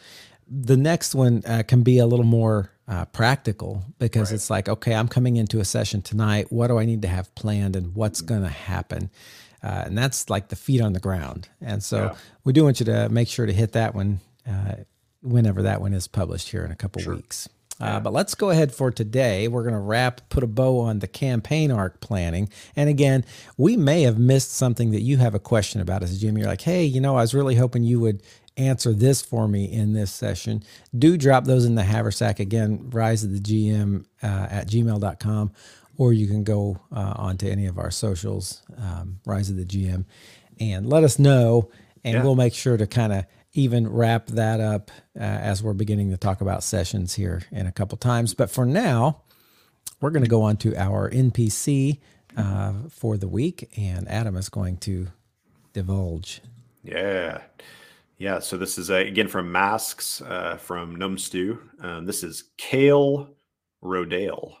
The 0.48 0.76
next 0.76 1.14
one 1.14 1.42
uh, 1.46 1.64
can 1.66 1.82
be 1.82 1.98
a 1.98 2.06
little 2.06 2.24
more 2.24 2.70
uh, 2.86 3.04
practical 3.06 3.84
because 3.98 4.30
right. 4.30 4.36
it's 4.36 4.48
like, 4.48 4.68
okay, 4.68 4.94
I'm 4.94 5.08
coming 5.08 5.36
into 5.36 5.58
a 5.58 5.64
session 5.64 6.02
tonight. 6.02 6.52
What 6.52 6.68
do 6.68 6.78
I 6.78 6.84
need 6.84 7.02
to 7.02 7.08
have 7.08 7.34
planned, 7.34 7.76
and 7.76 7.94
what's 7.94 8.20
mm-hmm. 8.20 8.28
going 8.28 8.42
to 8.42 8.48
happen? 8.48 9.10
Uh, 9.62 9.82
and 9.86 9.98
that's 9.98 10.30
like 10.30 10.48
the 10.48 10.56
feet 10.56 10.80
on 10.80 10.92
the 10.92 11.00
ground. 11.00 11.48
And 11.60 11.82
so 11.82 11.96
yeah. 11.96 12.14
we 12.44 12.52
do 12.52 12.62
want 12.62 12.78
you 12.78 12.86
to 12.86 13.08
make 13.08 13.26
sure 13.26 13.46
to 13.46 13.52
hit 13.52 13.72
that 13.72 13.94
one 13.94 14.20
uh, 14.48 14.76
whenever 15.22 15.62
that 15.62 15.80
one 15.80 15.92
is 15.92 16.06
published 16.06 16.50
here 16.50 16.64
in 16.64 16.70
a 16.70 16.76
couple 16.76 17.02
sure. 17.02 17.16
weeks. 17.16 17.48
Uh, 17.78 18.00
but 18.00 18.12
let's 18.12 18.34
go 18.34 18.50
ahead 18.50 18.74
for 18.74 18.90
today. 18.90 19.48
We're 19.48 19.62
going 19.62 19.74
to 19.74 19.80
wrap, 19.80 20.28
put 20.30 20.42
a 20.42 20.46
bow 20.46 20.80
on 20.80 21.00
the 21.00 21.06
campaign 21.06 21.70
arc 21.70 22.00
planning. 22.00 22.48
And 22.74 22.88
again, 22.88 23.24
we 23.56 23.76
may 23.76 24.02
have 24.02 24.18
missed 24.18 24.52
something 24.52 24.92
that 24.92 25.02
you 25.02 25.18
have 25.18 25.34
a 25.34 25.38
question 25.38 25.80
about 25.80 26.02
as 26.02 26.22
GM. 26.22 26.38
You're 26.38 26.48
like, 26.48 26.62
hey, 26.62 26.84
you 26.84 27.00
know, 27.00 27.16
I 27.16 27.20
was 27.20 27.34
really 27.34 27.56
hoping 27.56 27.84
you 27.84 28.00
would 28.00 28.22
answer 28.56 28.94
this 28.94 29.20
for 29.20 29.46
me 29.46 29.70
in 29.70 29.92
this 29.92 30.10
session. 30.10 30.62
Do 30.96 31.18
drop 31.18 31.44
those 31.44 31.66
in 31.66 31.74
the 31.74 31.82
haversack. 31.82 32.40
Again, 32.40 32.88
rise 32.90 33.22
of 33.22 33.32
the 33.32 33.40
GM 33.40 34.06
uh, 34.22 34.48
at 34.50 34.68
gmail.com, 34.68 35.52
or 35.98 36.12
you 36.12 36.26
can 36.26 36.44
go 36.44 36.80
uh, 36.90 37.14
onto 37.16 37.46
any 37.46 37.66
of 37.66 37.78
our 37.78 37.90
socials, 37.90 38.62
um, 38.78 39.20
rise 39.26 39.50
of 39.50 39.56
the 39.56 39.66
GM, 39.66 40.06
and 40.58 40.88
let 40.88 41.04
us 41.04 41.18
know. 41.18 41.70
And 42.04 42.14
yeah. 42.14 42.22
we'll 42.22 42.36
make 42.36 42.54
sure 42.54 42.76
to 42.76 42.86
kind 42.86 43.12
of 43.12 43.26
even 43.56 43.88
wrap 43.88 44.26
that 44.26 44.60
up 44.60 44.90
uh, 45.18 45.22
as 45.22 45.62
we're 45.62 45.72
beginning 45.72 46.10
to 46.10 46.16
talk 46.16 46.40
about 46.40 46.62
sessions 46.62 47.14
here 47.14 47.42
in 47.50 47.66
a 47.66 47.72
couple 47.72 47.96
times. 47.98 48.34
But 48.34 48.50
for 48.50 48.66
now, 48.66 49.22
we're 50.00 50.10
going 50.10 50.24
to 50.24 50.28
go 50.28 50.42
on 50.42 50.56
to 50.58 50.76
our 50.76 51.10
NPC 51.10 51.98
uh, 52.36 52.72
for 52.90 53.16
the 53.16 53.28
week, 53.28 53.70
and 53.76 54.08
Adam 54.08 54.36
is 54.36 54.48
going 54.48 54.76
to 54.78 55.08
divulge. 55.72 56.40
Yeah. 56.82 57.40
Yeah. 58.18 58.38
So 58.38 58.56
this 58.56 58.78
is 58.78 58.90
uh, 58.90 58.96
again 58.96 59.28
from 59.28 59.50
Masks 59.50 60.22
uh, 60.22 60.56
from 60.56 60.96
Gnome 60.96 61.18
Stew. 61.18 61.58
Um, 61.80 62.04
this 62.06 62.22
is 62.22 62.50
Kale 62.58 63.30
Rodale, 63.82 64.54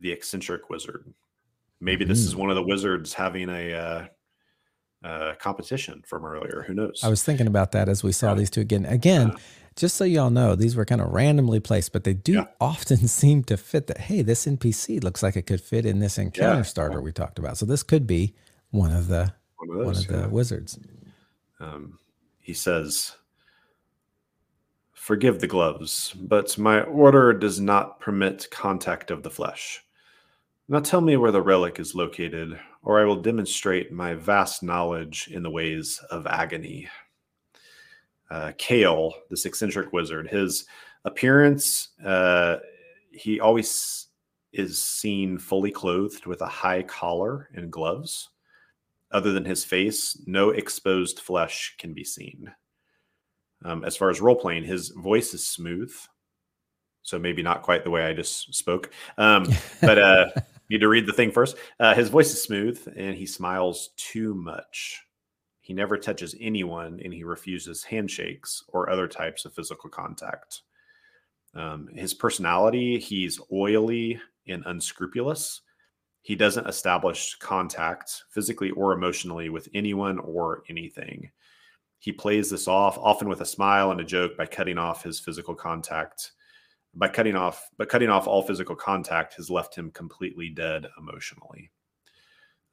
the 0.00 0.12
eccentric 0.12 0.70
wizard. 0.70 1.12
Maybe 1.80 2.04
this 2.04 2.22
mm. 2.22 2.26
is 2.26 2.36
one 2.36 2.50
of 2.50 2.56
the 2.56 2.62
wizards 2.62 3.12
having 3.12 3.50
a 3.50 4.08
uh, 5.04 5.34
competition 5.38 6.02
from 6.06 6.24
earlier. 6.24 6.64
Who 6.66 6.74
knows? 6.74 7.00
I 7.04 7.08
was 7.08 7.22
thinking 7.22 7.46
about 7.46 7.72
that 7.72 7.88
as 7.88 8.02
we 8.02 8.10
saw 8.10 8.30
yeah. 8.30 8.34
these 8.36 8.50
two 8.50 8.62
again. 8.62 8.86
Again, 8.86 9.28
yeah. 9.28 9.38
just 9.76 9.96
so 9.96 10.04
y'all 10.04 10.30
know, 10.30 10.54
these 10.54 10.74
were 10.74 10.86
kind 10.86 11.02
of 11.02 11.12
randomly 11.12 11.60
placed, 11.60 11.92
but 11.92 12.04
they 12.04 12.14
do 12.14 12.32
yeah. 12.32 12.46
often 12.60 12.96
seem 13.08 13.44
to 13.44 13.56
fit 13.56 13.86
that. 13.88 13.98
Hey, 13.98 14.22
this 14.22 14.46
NPC 14.46 15.04
looks 15.04 15.22
like 15.22 15.36
it 15.36 15.42
could 15.42 15.60
fit 15.60 15.84
in 15.84 15.98
this 15.98 16.16
encounter 16.16 16.64
starter 16.64 17.00
we 17.00 17.12
talked 17.12 17.38
about. 17.38 17.58
So 17.58 17.66
this 17.66 17.82
could 17.82 18.06
be 18.06 18.34
one 18.70 18.92
of 18.92 19.08
the 19.08 19.32
one 19.56 19.68
of, 19.70 19.76
those, 19.76 20.08
one 20.08 20.16
of 20.16 20.22
the 20.22 20.28
wizards. 20.30 20.78
Um, 21.60 21.98
he 22.40 22.54
says, 22.54 23.14
"Forgive 24.94 25.40
the 25.40 25.46
gloves, 25.46 26.14
but 26.18 26.56
my 26.56 26.80
order 26.80 27.34
does 27.34 27.60
not 27.60 28.00
permit 28.00 28.48
contact 28.50 29.10
of 29.10 29.22
the 29.22 29.30
flesh." 29.30 29.82
Now 30.66 30.80
tell 30.80 31.02
me 31.02 31.18
where 31.18 31.30
the 31.30 31.42
relic 31.42 31.78
is 31.78 31.94
located, 31.94 32.58
or 32.84 33.00
I 33.00 33.04
will 33.04 33.16
demonstrate 33.16 33.90
my 33.90 34.14
vast 34.14 34.62
knowledge 34.62 35.28
in 35.32 35.42
the 35.42 35.50
ways 35.50 36.00
of 36.10 36.26
agony. 36.26 36.88
Uh, 38.30 38.52
Kale, 38.58 39.14
this 39.30 39.46
eccentric 39.46 39.92
wizard, 39.92 40.28
his 40.28 40.66
appearance, 41.04 41.88
uh, 42.04 42.56
he 43.10 43.40
always 43.40 44.08
is 44.52 44.82
seen 44.82 45.38
fully 45.38 45.70
clothed 45.70 46.26
with 46.26 46.42
a 46.42 46.46
high 46.46 46.82
collar 46.82 47.48
and 47.54 47.72
gloves. 47.72 48.30
Other 49.10 49.32
than 49.32 49.44
his 49.44 49.64
face, 49.64 50.20
no 50.26 50.50
exposed 50.50 51.20
flesh 51.20 51.74
can 51.78 51.94
be 51.94 52.04
seen. 52.04 52.52
Um, 53.64 53.84
as 53.84 53.96
far 53.96 54.10
as 54.10 54.20
role 54.20 54.36
playing, 54.36 54.64
his 54.64 54.90
voice 54.90 55.32
is 55.32 55.46
smooth, 55.46 55.94
so 57.02 57.18
maybe 57.18 57.42
not 57.42 57.62
quite 57.62 57.84
the 57.84 57.90
way 57.90 58.04
I 58.04 58.12
just 58.12 58.54
spoke. 58.54 58.90
Um, 59.16 59.46
but 59.80 59.98
uh, 59.98 60.26
Need 60.70 60.80
to 60.80 60.88
read 60.88 61.06
the 61.06 61.12
thing 61.12 61.30
first. 61.30 61.56
Uh, 61.78 61.94
his 61.94 62.08
voice 62.08 62.32
is 62.32 62.42
smooth 62.42 62.80
and 62.96 63.14
he 63.14 63.26
smiles 63.26 63.90
too 63.96 64.34
much. 64.34 65.02
He 65.60 65.74
never 65.74 65.96
touches 65.96 66.34
anyone 66.40 67.00
and 67.02 67.12
he 67.12 67.24
refuses 67.24 67.84
handshakes 67.84 68.64
or 68.68 68.90
other 68.90 69.08
types 69.08 69.44
of 69.44 69.54
physical 69.54 69.90
contact. 69.90 70.62
Um, 71.54 71.88
his 71.94 72.14
personality, 72.14 72.98
he's 72.98 73.40
oily 73.52 74.20
and 74.48 74.62
unscrupulous. 74.66 75.60
He 76.22 76.34
doesn't 76.34 76.66
establish 76.66 77.36
contact 77.36 78.24
physically 78.30 78.70
or 78.70 78.92
emotionally 78.92 79.50
with 79.50 79.68
anyone 79.74 80.18
or 80.18 80.62
anything. 80.68 81.30
He 81.98 82.12
plays 82.12 82.50
this 82.50 82.68
off, 82.68 82.98
often 82.98 83.28
with 83.28 83.40
a 83.40 83.46
smile 83.46 83.90
and 83.90 84.00
a 84.00 84.04
joke, 84.04 84.36
by 84.36 84.46
cutting 84.46 84.78
off 84.78 85.02
his 85.02 85.20
physical 85.20 85.54
contact 85.54 86.32
by 86.96 87.08
cutting 87.08 87.36
off 87.36 87.68
but 87.76 87.88
cutting 87.88 88.10
off 88.10 88.26
all 88.26 88.42
physical 88.42 88.76
contact 88.76 89.34
has 89.34 89.50
left 89.50 89.74
him 89.74 89.90
completely 89.90 90.48
dead 90.48 90.86
emotionally. 90.98 91.70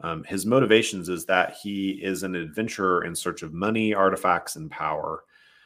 Um, 0.01 0.23
his 0.23 0.45
motivations 0.45 1.09
is 1.09 1.25
that 1.25 1.55
he 1.61 1.91
is 2.03 2.23
an 2.23 2.35
adventurer 2.35 3.03
in 3.03 3.15
search 3.15 3.43
of 3.43 3.53
money 3.53 3.93
artifacts 3.93 4.55
and 4.55 4.69
power. 4.71 5.23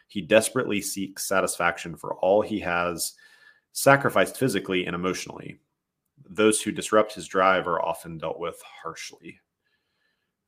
He 0.08 0.22
desperately 0.22 0.82
seeks 0.82 1.28
satisfaction 1.28 1.96
for 1.96 2.16
all 2.16 2.42
he 2.42 2.60
has 2.60 3.14
sacrificed 3.72 4.38
physically 4.38 4.86
and 4.86 4.96
emotionally. 4.96 5.60
Those 6.30 6.62
who 6.62 6.72
disrupt 6.72 7.14
his 7.14 7.28
drive 7.28 7.68
are 7.68 7.82
often 7.82 8.18
dealt 8.18 8.40
with 8.40 8.62
harshly. 8.84 9.40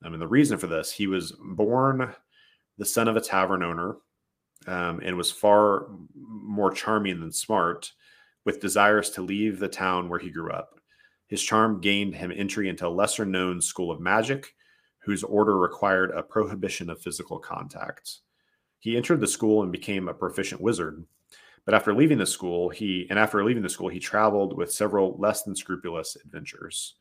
I 0.03 0.10
mean 0.10 0.20
the 0.20 0.28
reason 0.28 0.58
for 0.58 0.68
this 0.68 0.91
he 0.91 1.08
was 1.08 1.34
born 1.39 2.14
the 2.78 2.86
son 2.86 3.08
of 3.08 3.16
a 3.16 3.22
tavern 3.22 3.64
owner 3.64 3.97
um, 4.68 5.01
and 5.03 5.16
was 5.16 5.32
far 5.32 5.88
more 6.16 6.72
charming 6.72 7.20
than 7.20 7.32
smart, 7.32 7.91
with 8.47 8.61
desires 8.61 9.09
to 9.09 9.21
leave 9.21 9.59
the 9.59 9.67
town 9.67 10.07
where 10.07 10.19
he 10.19 10.29
grew 10.29 10.49
up. 10.53 10.79
His 11.27 11.43
charm 11.43 11.81
gained 11.81 12.15
him 12.15 12.31
entry 12.33 12.69
into 12.69 12.87
a 12.87 12.89
lesser 12.89 13.25
known 13.25 13.59
school 13.59 13.91
of 13.91 13.99
magic, 13.99 14.55
whose 14.99 15.21
order 15.21 15.57
required 15.57 16.11
a 16.11 16.23
prohibition 16.23 16.89
of 16.89 17.01
physical 17.01 17.39
contact. 17.39 18.19
He 18.79 18.95
entered 18.95 19.19
the 19.19 19.27
school 19.27 19.63
and 19.63 19.71
became 19.71 20.07
a 20.07 20.13
proficient 20.13 20.61
wizard. 20.61 21.03
But 21.65 21.73
after 21.73 21.93
leaving 21.93 22.19
the 22.19 22.25
school, 22.25 22.69
he 22.69 23.05
and 23.09 23.19
after 23.19 23.43
leaving 23.43 23.63
the 23.63 23.69
school, 23.69 23.89
he 23.89 23.99
traveled 23.99 24.55
with 24.55 24.71
several 24.71 25.17
less 25.19 25.43
than 25.43 25.53
scrupulous 25.53 26.15
adventures. 26.15 26.95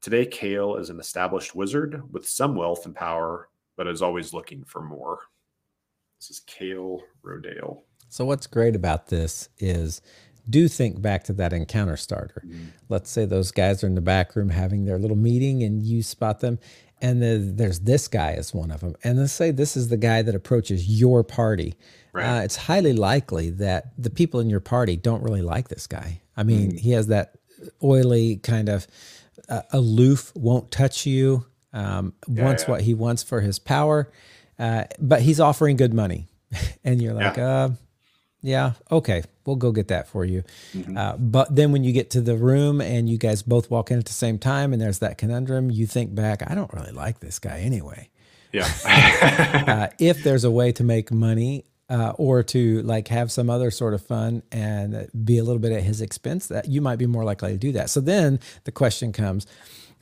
Today, 0.00 0.24
Kale 0.24 0.76
is 0.76 0.88
an 0.88 1.00
established 1.00 1.56
wizard 1.56 2.00
with 2.12 2.28
some 2.28 2.54
wealth 2.54 2.86
and 2.86 2.94
power, 2.94 3.48
but 3.76 3.88
is 3.88 4.02
always 4.02 4.32
looking 4.32 4.62
for 4.62 4.82
more. 4.82 5.18
This 6.20 6.30
is 6.30 6.40
Kale 6.46 7.02
Rodale. 7.24 7.82
So 8.08 8.24
what's 8.24 8.46
great 8.46 8.76
about 8.76 9.08
this 9.08 9.48
is 9.58 10.00
do 10.48 10.68
think 10.68 11.00
back 11.00 11.24
to 11.24 11.32
that 11.34 11.52
encounter 11.52 11.96
starter. 11.96 12.42
Mm-hmm. 12.46 12.66
Let's 12.88 13.10
say 13.10 13.24
those 13.24 13.50
guys 13.50 13.82
are 13.82 13.86
in 13.86 13.94
the 13.94 14.00
back 14.00 14.36
room 14.36 14.50
having 14.50 14.84
their 14.84 14.98
little 14.98 15.16
meeting 15.16 15.62
and 15.62 15.82
you 15.82 16.02
spot 16.02 16.40
them 16.40 16.58
and 17.02 17.22
there's 17.58 17.80
this 17.80 18.08
guy 18.08 18.32
as 18.32 18.54
one 18.54 18.70
of 18.70 18.80
them. 18.80 18.94
And 19.04 19.18
let's 19.18 19.32
say 19.32 19.50
this 19.50 19.76
is 19.76 19.88
the 19.88 19.96
guy 19.96 20.22
that 20.22 20.34
approaches 20.34 20.88
your 20.88 21.22
party. 21.22 21.74
Right. 22.12 22.38
Uh, 22.38 22.42
it's 22.42 22.56
highly 22.56 22.94
likely 22.94 23.50
that 23.50 23.92
the 23.98 24.08
people 24.08 24.40
in 24.40 24.48
your 24.48 24.60
party 24.60 24.96
don't 24.96 25.22
really 25.22 25.42
like 25.42 25.68
this 25.68 25.86
guy. 25.86 26.22
I 26.36 26.42
mean, 26.42 26.70
mm-hmm. 26.70 26.78
he 26.78 26.92
has 26.92 27.08
that 27.08 27.34
oily 27.82 28.36
kind 28.36 28.68
of 28.68 28.86
uh, 29.48 29.62
aloof, 29.72 30.32
won't 30.34 30.70
touch 30.70 31.04
you, 31.04 31.44
um, 31.72 32.14
yeah, 32.26 32.44
wants 32.44 32.64
yeah. 32.64 32.70
what 32.70 32.80
he 32.82 32.94
wants 32.94 33.22
for 33.22 33.40
his 33.42 33.58
power. 33.58 34.10
Uh, 34.58 34.84
but 34.98 35.20
he's 35.20 35.38
offering 35.38 35.76
good 35.76 35.92
money, 35.92 36.28
and 36.84 37.02
you're 37.02 37.12
like, 37.12 37.36
yeah. 37.36 37.68
Yeah, 38.46 38.74
okay, 38.92 39.24
we'll 39.44 39.56
go 39.56 39.72
get 39.72 39.88
that 39.88 40.06
for 40.06 40.24
you. 40.24 40.44
Mm-hmm. 40.72 40.96
Uh, 40.96 41.16
but 41.16 41.54
then 41.54 41.72
when 41.72 41.82
you 41.82 41.92
get 41.92 42.10
to 42.10 42.20
the 42.20 42.36
room 42.36 42.80
and 42.80 43.10
you 43.10 43.18
guys 43.18 43.42
both 43.42 43.70
walk 43.72 43.90
in 43.90 43.98
at 43.98 44.04
the 44.04 44.12
same 44.12 44.38
time, 44.38 44.72
and 44.72 44.80
there's 44.80 45.00
that 45.00 45.18
conundrum, 45.18 45.68
you 45.68 45.84
think 45.84 46.14
back, 46.14 46.48
I 46.48 46.54
don't 46.54 46.72
really 46.72 46.92
like 46.92 47.18
this 47.18 47.40
guy 47.40 47.58
anyway. 47.58 48.08
Yeah. 48.52 48.68
uh, 49.66 49.88
if 49.98 50.22
there's 50.22 50.44
a 50.44 50.50
way 50.50 50.70
to 50.72 50.84
make 50.84 51.10
money 51.10 51.64
uh, 51.90 52.12
or 52.16 52.44
to 52.44 52.82
like 52.82 53.08
have 53.08 53.32
some 53.32 53.50
other 53.50 53.72
sort 53.72 53.94
of 53.94 54.06
fun 54.06 54.44
and 54.52 55.10
be 55.24 55.38
a 55.38 55.44
little 55.44 55.60
bit 55.60 55.72
at 55.72 55.82
his 55.82 56.00
expense, 56.00 56.46
that 56.46 56.68
you 56.68 56.80
might 56.80 57.00
be 57.00 57.06
more 57.06 57.24
likely 57.24 57.50
to 57.50 57.58
do 57.58 57.72
that. 57.72 57.90
So 57.90 58.00
then 58.00 58.38
the 58.62 58.72
question 58.72 59.12
comes 59.12 59.48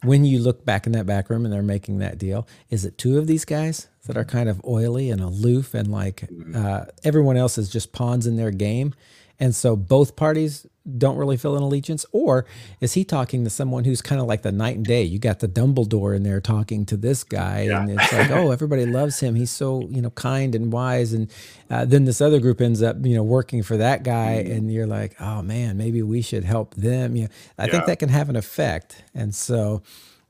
when 0.05 0.25
you 0.25 0.39
look 0.39 0.65
back 0.65 0.87
in 0.87 0.93
that 0.93 1.07
back 1.07 1.31
room 1.31 1.45
and 1.45 1.53
they're 1.53 1.63
making 1.63 1.99
that 1.99 2.19
deal, 2.19 2.47
is 2.71 2.85
it 2.85 2.99
two 2.99 3.19
of 3.19 3.27
these 3.27 3.45
guys 3.45 3.89
that 4.07 4.17
are 4.17 4.25
kind 4.25 4.49
of 4.49 4.61
oily 4.65 5.11
and 5.11 5.21
aloof 5.21 5.75
and 5.75 5.91
like 5.91 6.23
mm-hmm. 6.23 6.55
uh, 6.55 6.85
everyone 7.03 7.37
else 7.37 7.59
is 7.59 7.71
just 7.71 7.93
pawns 7.93 8.27
in 8.27 8.37
their 8.37 8.51
game? 8.51 8.95
And 9.41 9.55
so 9.55 9.77
both 9.77 10.17
parties 10.17 10.67
don't 10.99 11.17
really 11.17 11.37
feel 11.37 11.57
an 11.57 11.63
allegiance? 11.63 12.05
Or 12.13 12.45
is 12.81 12.93
he 12.93 13.05
talking 13.05 13.45
to 13.45 13.51
someone 13.51 13.85
who's 13.85 14.03
kind 14.03 14.21
of 14.21 14.27
like 14.27 14.43
the 14.43 14.53
night 14.53 14.77
and 14.77 14.85
day? 14.85 15.03
You 15.03 15.19
got 15.19 15.41
the 15.41 15.49
Dumbledore 15.49 16.15
in 16.15 16.23
there 16.23 16.41
talking 16.41 16.85
to 16.87 16.97
this 16.97 17.25
guy, 17.25 17.63
yeah. 17.63 17.81
and 17.81 17.91
it's 17.91 18.13
like, 18.13 18.31
oh, 18.31 18.51
everybody 18.51 18.85
loves 18.85 19.21
him. 19.21 19.35
He's 19.35 19.51
so, 19.51 19.89
you 19.89 20.03
know, 20.03 20.11
kind 20.11 20.55
and 20.55 20.73
wise. 20.73 21.13
And 21.13 21.31
uh, 21.71 21.85
then 21.87 22.05
this 22.05 22.21
other 22.21 22.39
group 22.39 22.61
ends 22.61 22.83
up, 22.83 22.97
you 23.03 23.15
know, 23.15 23.23
working 23.23 23.63
for 23.63 23.77
that 23.79 24.03
guy, 24.03 24.43
mm-hmm. 24.43 24.53
and 24.53 24.73
you're 24.73 24.87
like, 24.87 25.17
oh 25.21 25.43
man, 25.43 25.79
maybe 25.79 26.03
we 26.03 26.21
should 26.21 26.45
help 26.45 26.75
them. 26.75 27.17
You 27.17 27.25
know, 27.25 27.29
I 27.59 27.65
yeah. 27.65 27.73
think 27.73 27.87
that 27.87 27.99
can 27.99 28.11
have 28.11 28.29
an 28.29 28.37
effect. 28.37 29.05
And 29.15 29.35
so, 29.35 29.83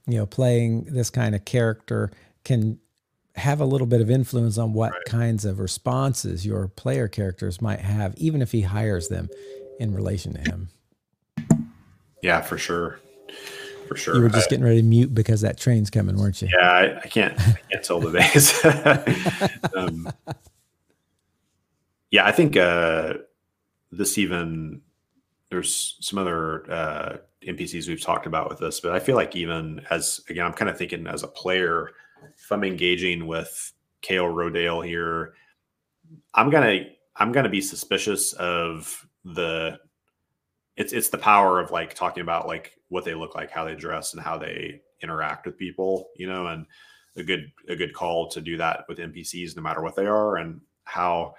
you 0.07 0.19
know, 0.19 0.27
playing 0.27 0.85
this 0.85 1.11
kind 1.11 1.35
of 1.35 1.45
character 1.45 2.13
can 2.45 2.79
have 3.37 3.61
a 3.61 3.65
little 3.65 3.87
bit 3.87 4.01
of 4.01 4.11
influence 4.11 4.59
on 4.59 4.73
what 4.73 4.93
right. 4.93 5.03
kinds 5.09 5.45
of 5.45 5.59
responses 5.59 6.47
your 6.47 6.69
player 6.69 7.09
characters 7.09 7.61
might 7.61 7.81
have, 7.81 8.15
even 8.17 8.41
if 8.41 8.53
he 8.53 8.63
hires 8.63 9.09
them 9.09 9.29
in 9.81 9.93
relation 9.93 10.33
to 10.35 10.41
him. 10.41 10.69
Yeah, 12.23 12.41
for 12.41 12.57
sure. 12.57 13.01
For 13.89 13.97
sure. 13.97 14.17
You 14.17 14.23
were 14.23 14.29
just 14.29 14.49
I, 14.49 14.51
getting 14.51 14.65
ready 14.65 14.81
to 14.81 14.87
mute 14.87 15.15
because 15.15 15.43
that 15.43 15.59
train's 15.59 15.91
coming, 15.91 16.17
weren't 16.17 16.41
you? 16.41 16.49
Yeah, 16.57 16.71
I, 16.71 16.99
I 17.01 17.07
can't 17.09 17.39
I 17.39 17.59
can't 17.71 17.85
tell 17.85 18.01
the 18.01 18.13
days. 18.13 18.65
um, 19.77 20.11
yeah, 22.11 22.25
I 22.25 22.33
think 22.33 22.57
uh, 22.57 23.15
this 23.93 24.17
even 24.17 24.81
there's 25.51 25.97
some 26.01 26.19
other 26.19 26.71
uh, 26.71 27.17
NPCs 27.47 27.89
we've 27.89 28.01
talked 28.01 28.27
about 28.27 28.49
with 28.49 28.59
this, 28.59 28.81
but 28.81 28.93
I 28.93 29.01
feel 29.01 29.17
like 29.17 29.37
even 29.37 29.85
as 29.91 30.21
again, 30.31 30.47
I'm 30.47 30.55
kind 30.55 30.71
of 30.71 30.79
thinking 30.79 31.07
as 31.07 31.23
a 31.23 31.29
player, 31.29 31.91
if 32.45 32.53
I'm 32.53 32.65
engaging 32.65 33.27
with 33.27 33.73
Kael 34.03 34.33
Rodale 34.33 34.87
here, 34.87 35.35
I'm 36.35 36.51
gonna 36.51 36.87
I'm 37.17 37.33
gonna 37.33 37.49
be 37.49 37.61
suspicious 37.61 38.35
of 38.35 39.07
the 39.25 39.79
it's 40.77 40.93
it's 40.93 41.09
the 41.09 41.19
power 41.19 41.59
of 41.59 41.71
like 41.71 41.95
talking 41.95 42.21
about 42.21 42.47
like 42.47 42.79
what 42.89 43.05
they 43.05 43.15
look 43.15 43.35
like, 43.35 43.51
how 43.51 43.65
they 43.65 43.75
dress, 43.75 44.13
and 44.13 44.23
how 44.23 44.37
they 44.37 44.83
interact 45.03 45.47
with 45.47 45.57
people, 45.57 46.11
you 46.17 46.27
know, 46.27 46.49
and 46.49 46.67
a 47.17 47.23
good 47.23 47.51
a 47.69 47.77
good 47.77 47.95
call 47.95 48.29
to 48.29 48.41
do 48.41 48.59
that 48.59 48.85
with 48.89 48.99
NPCs 48.99 49.57
no 49.57 49.63
matter 49.63 49.81
what 49.81 49.97
they 49.97 50.07
are 50.07 50.37
and 50.37 50.61
how 50.85 51.35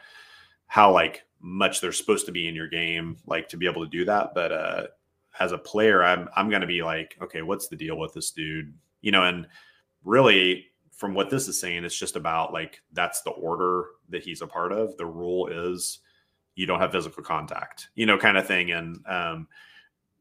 how 0.65 0.91
like 0.91 1.23
much 1.39 1.81
they're 1.81 1.91
supposed 1.91 2.25
to 2.25 2.31
be 2.31 2.47
in 2.47 2.55
your 2.55 2.67
game, 2.67 3.17
like 3.27 3.47
to 3.49 3.57
be 3.57 3.67
able 3.67 3.83
to 3.83 3.91
do 3.91 4.05
that. 4.05 4.33
But 4.33 4.51
uh 4.51 4.87
as 5.39 5.51
a 5.51 5.57
player, 5.57 6.03
I'm 6.03 6.29
I'm 6.35 6.49
gonna 6.49 6.65
be 6.65 6.81
like, 6.81 7.15
okay, 7.21 7.43
what's 7.43 7.67
the 7.67 7.75
deal 7.75 7.99
with 7.99 8.13
this 8.13 8.31
dude? 8.31 8.73
You 9.01 9.11
know, 9.11 9.23
and 9.23 9.47
really 10.03 10.65
from 10.95 11.13
what 11.13 11.29
this 11.29 11.47
is 11.47 11.59
saying, 11.59 11.83
it's 11.83 11.97
just 11.97 12.15
about 12.15 12.53
like 12.53 12.81
that's 12.93 13.21
the 13.21 13.31
order 13.31 13.85
that 14.09 14.23
he's 14.23 14.41
a 14.41 14.47
part 14.47 14.71
of. 14.71 14.95
The 14.97 15.05
rule 15.05 15.47
is 15.47 15.99
you 16.55 16.65
don't 16.65 16.79
have 16.79 16.91
physical 16.91 17.23
contact, 17.23 17.89
you 17.95 18.05
know, 18.05 18.17
kind 18.17 18.37
of 18.37 18.47
thing. 18.47 18.71
And 18.71 19.05
um, 19.07 19.47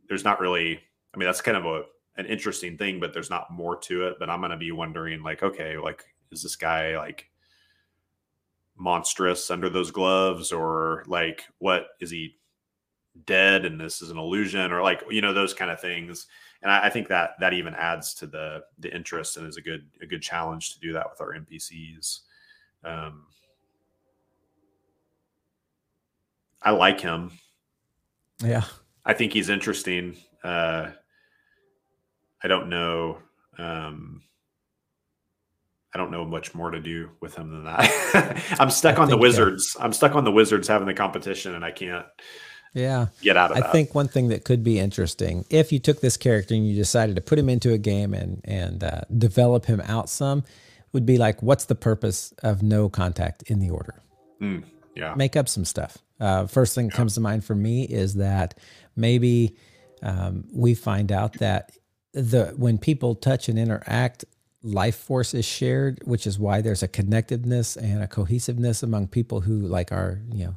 there's 0.08 0.24
not 0.24 0.40
really, 0.40 0.80
I 1.14 1.16
mean, 1.16 1.26
that's 1.26 1.40
kind 1.40 1.56
of 1.56 1.64
a 1.64 1.82
an 2.16 2.26
interesting 2.26 2.76
thing, 2.76 3.00
but 3.00 3.12
there's 3.12 3.30
not 3.30 3.50
more 3.50 3.76
to 3.76 4.06
it. 4.06 4.16
But 4.18 4.30
I'm 4.30 4.40
gonna 4.40 4.56
be 4.56 4.72
wondering, 4.72 5.22
like, 5.22 5.42
okay, 5.42 5.78
like, 5.78 6.04
is 6.32 6.42
this 6.42 6.56
guy 6.56 6.98
like 6.98 7.30
monstrous 8.76 9.50
under 9.50 9.70
those 9.70 9.92
gloves, 9.92 10.50
or 10.50 11.04
like, 11.06 11.44
what 11.58 11.86
is 12.00 12.10
he 12.10 12.36
dead 13.26 13.64
and 13.64 13.80
this 13.80 14.02
is 14.02 14.10
an 14.10 14.18
illusion, 14.18 14.72
or 14.72 14.82
like, 14.82 15.04
you 15.08 15.20
know, 15.20 15.32
those 15.32 15.54
kind 15.54 15.70
of 15.70 15.80
things 15.80 16.26
and 16.64 16.72
I, 16.72 16.86
I, 16.86 16.90
think 16.90 17.08
that 17.08 17.34
that 17.40 17.52
even 17.52 17.74
adds 17.74 18.14
to 18.14 18.26
the 18.26 18.64
the 18.78 18.92
interest 18.92 19.36
and 19.36 19.46
is 19.46 19.58
a 19.58 19.60
good 19.60 19.86
a 20.02 20.06
good 20.06 20.22
challenge 20.22 20.72
to 20.74 20.80
do 20.80 20.94
that 20.94 21.06
with 21.08 21.20
our 21.20 21.34
NPCs. 21.34 22.20
Um, 22.82 23.26
I 26.62 26.70
like 26.70 27.00
him. 27.00 27.32
Yeah, 28.42 28.64
I 29.04 29.12
think 29.12 29.34
he's 29.34 29.50
interesting. 29.50 30.16
Uh, 30.42 30.88
I 32.42 32.48
don't 32.48 32.70
know. 32.70 33.18
Um, 33.58 34.22
I 35.94 35.98
don't 35.98 36.10
know 36.10 36.24
much 36.24 36.54
more 36.54 36.70
to 36.70 36.80
do 36.80 37.10
with 37.20 37.36
him 37.36 37.50
than 37.50 37.64
that. 37.64 38.42
I'm 38.58 38.70
stuck 38.70 38.98
I 38.98 39.02
on 39.02 39.08
the 39.10 39.18
Wizards. 39.18 39.76
I'm 39.78 39.92
stuck 39.92 40.14
on 40.14 40.24
the 40.24 40.32
Wizards 40.32 40.66
having 40.66 40.88
the 40.88 40.94
competition, 40.94 41.54
and 41.54 41.64
I 41.64 41.70
can't 41.70 42.06
yeah. 42.74 43.06
Get 43.22 43.36
out 43.36 43.52
of 43.52 43.56
I 43.56 43.60
that. 43.60 43.72
think 43.72 43.94
one 43.94 44.08
thing 44.08 44.28
that 44.28 44.44
could 44.44 44.62
be 44.62 44.78
interesting 44.78 45.44
if 45.48 45.72
you 45.72 45.78
took 45.78 46.00
this 46.00 46.16
character 46.16 46.54
and 46.54 46.68
you 46.68 46.74
decided 46.74 47.16
to 47.16 47.22
put 47.22 47.38
him 47.38 47.48
into 47.48 47.72
a 47.72 47.78
game 47.78 48.12
and 48.12 48.40
and 48.44 48.82
uh, 48.84 49.02
develop 49.16 49.66
him 49.66 49.80
out 49.86 50.10
some 50.10 50.44
would 50.92 51.06
be 51.06 51.16
like 51.16 51.42
what's 51.42 51.64
the 51.66 51.74
purpose 51.74 52.34
of 52.42 52.62
no 52.62 52.88
contact 52.88 53.42
in 53.44 53.60
the 53.60 53.70
order? 53.70 53.94
Mm, 54.42 54.64
yeah. 54.94 55.14
Make 55.14 55.36
up 55.36 55.48
some 55.48 55.64
stuff. 55.64 55.98
Uh, 56.20 56.46
first 56.46 56.74
thing 56.74 56.88
that 56.88 56.96
comes 56.96 57.14
to 57.14 57.20
mind 57.20 57.44
for 57.44 57.54
me 57.54 57.84
is 57.84 58.14
that 58.14 58.58
maybe 58.96 59.56
um, 60.02 60.44
we 60.52 60.74
find 60.74 61.10
out 61.10 61.34
that 61.34 61.72
the 62.12 62.54
when 62.56 62.78
people 62.78 63.14
touch 63.14 63.48
and 63.48 63.58
interact 63.58 64.24
life 64.62 64.96
force 64.96 65.34
is 65.34 65.44
shared 65.44 66.00
which 66.04 66.26
is 66.26 66.38
why 66.38 66.62
there's 66.62 66.82
a 66.82 66.88
connectedness 66.88 67.76
and 67.76 68.02
a 68.02 68.06
cohesiveness 68.06 68.82
among 68.82 69.06
people 69.06 69.42
who 69.42 69.58
like 69.60 69.92
are 69.92 70.22
you 70.32 70.44
know 70.44 70.56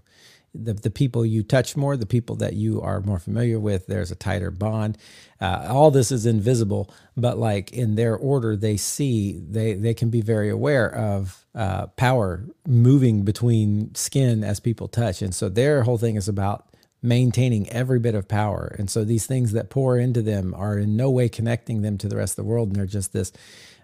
the, 0.53 0.73
the 0.73 0.89
people 0.89 1.25
you 1.25 1.43
touch 1.43 1.75
more, 1.75 1.95
the 1.95 2.05
people 2.05 2.35
that 2.37 2.53
you 2.53 2.81
are 2.81 3.01
more 3.01 3.19
familiar 3.19 3.59
with, 3.59 3.87
there's 3.87 4.11
a 4.11 4.15
tighter 4.15 4.51
bond. 4.51 4.97
Uh, 5.39 5.67
all 5.69 5.91
this 5.91 6.11
is 6.11 6.25
invisible, 6.25 6.93
but 7.15 7.37
like 7.37 7.71
in 7.71 7.95
their 7.95 8.15
order, 8.15 8.55
they 8.55 8.77
see, 8.77 9.39
they, 9.47 9.73
they 9.73 9.93
can 9.93 10.09
be 10.09 10.21
very 10.21 10.49
aware 10.49 10.93
of 10.93 11.45
uh, 11.53 11.87
power 11.87 12.45
moving 12.67 13.23
between 13.23 13.93
skin 13.95 14.43
as 14.43 14.59
people 14.59 14.87
touch. 14.87 15.21
And 15.21 15.33
so 15.33 15.49
their 15.49 15.83
whole 15.83 15.97
thing 15.97 16.15
is 16.15 16.27
about 16.27 16.65
maintaining 17.01 17.69
every 17.69 17.99
bit 17.99 18.15
of 18.15 18.27
power. 18.27 18.75
And 18.79 18.89
so 18.89 19.03
these 19.03 19.25
things 19.27 19.51
that 19.51 19.69
pour 19.69 19.97
into 19.97 20.21
them 20.21 20.53
are 20.55 20.77
in 20.79 20.97
no 20.97 21.11
way 21.11 21.29
connecting 21.29 21.81
them 21.81 21.97
to 21.99 22.07
the 22.07 22.17
rest 22.17 22.37
of 22.37 22.45
the 22.45 22.49
world. 22.49 22.69
And 22.69 22.75
they're 22.75 22.85
just 22.85 23.13
this 23.13 23.31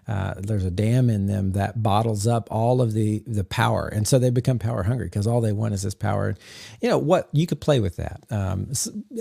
uh, 0.06 0.34
there's 0.36 0.64
a 0.64 0.70
dam 0.70 1.08
in 1.08 1.26
them 1.26 1.52
that 1.52 1.82
bottles 1.82 2.26
up 2.26 2.48
all 2.50 2.82
of 2.82 2.92
the 2.92 3.22
the 3.26 3.44
power, 3.44 3.88
and 3.88 4.06
so 4.06 4.18
they 4.18 4.30
become 4.30 4.58
power 4.58 4.82
hungry 4.82 5.06
because 5.06 5.26
all 5.26 5.40
they 5.40 5.52
want 5.52 5.72
is 5.72 5.82
this 5.82 5.94
power. 5.94 6.34
You 6.82 6.90
know 6.90 6.98
what? 6.98 7.28
You 7.32 7.46
could 7.46 7.60
play 7.60 7.80
with 7.80 7.96
that, 7.96 8.22
um, 8.30 8.70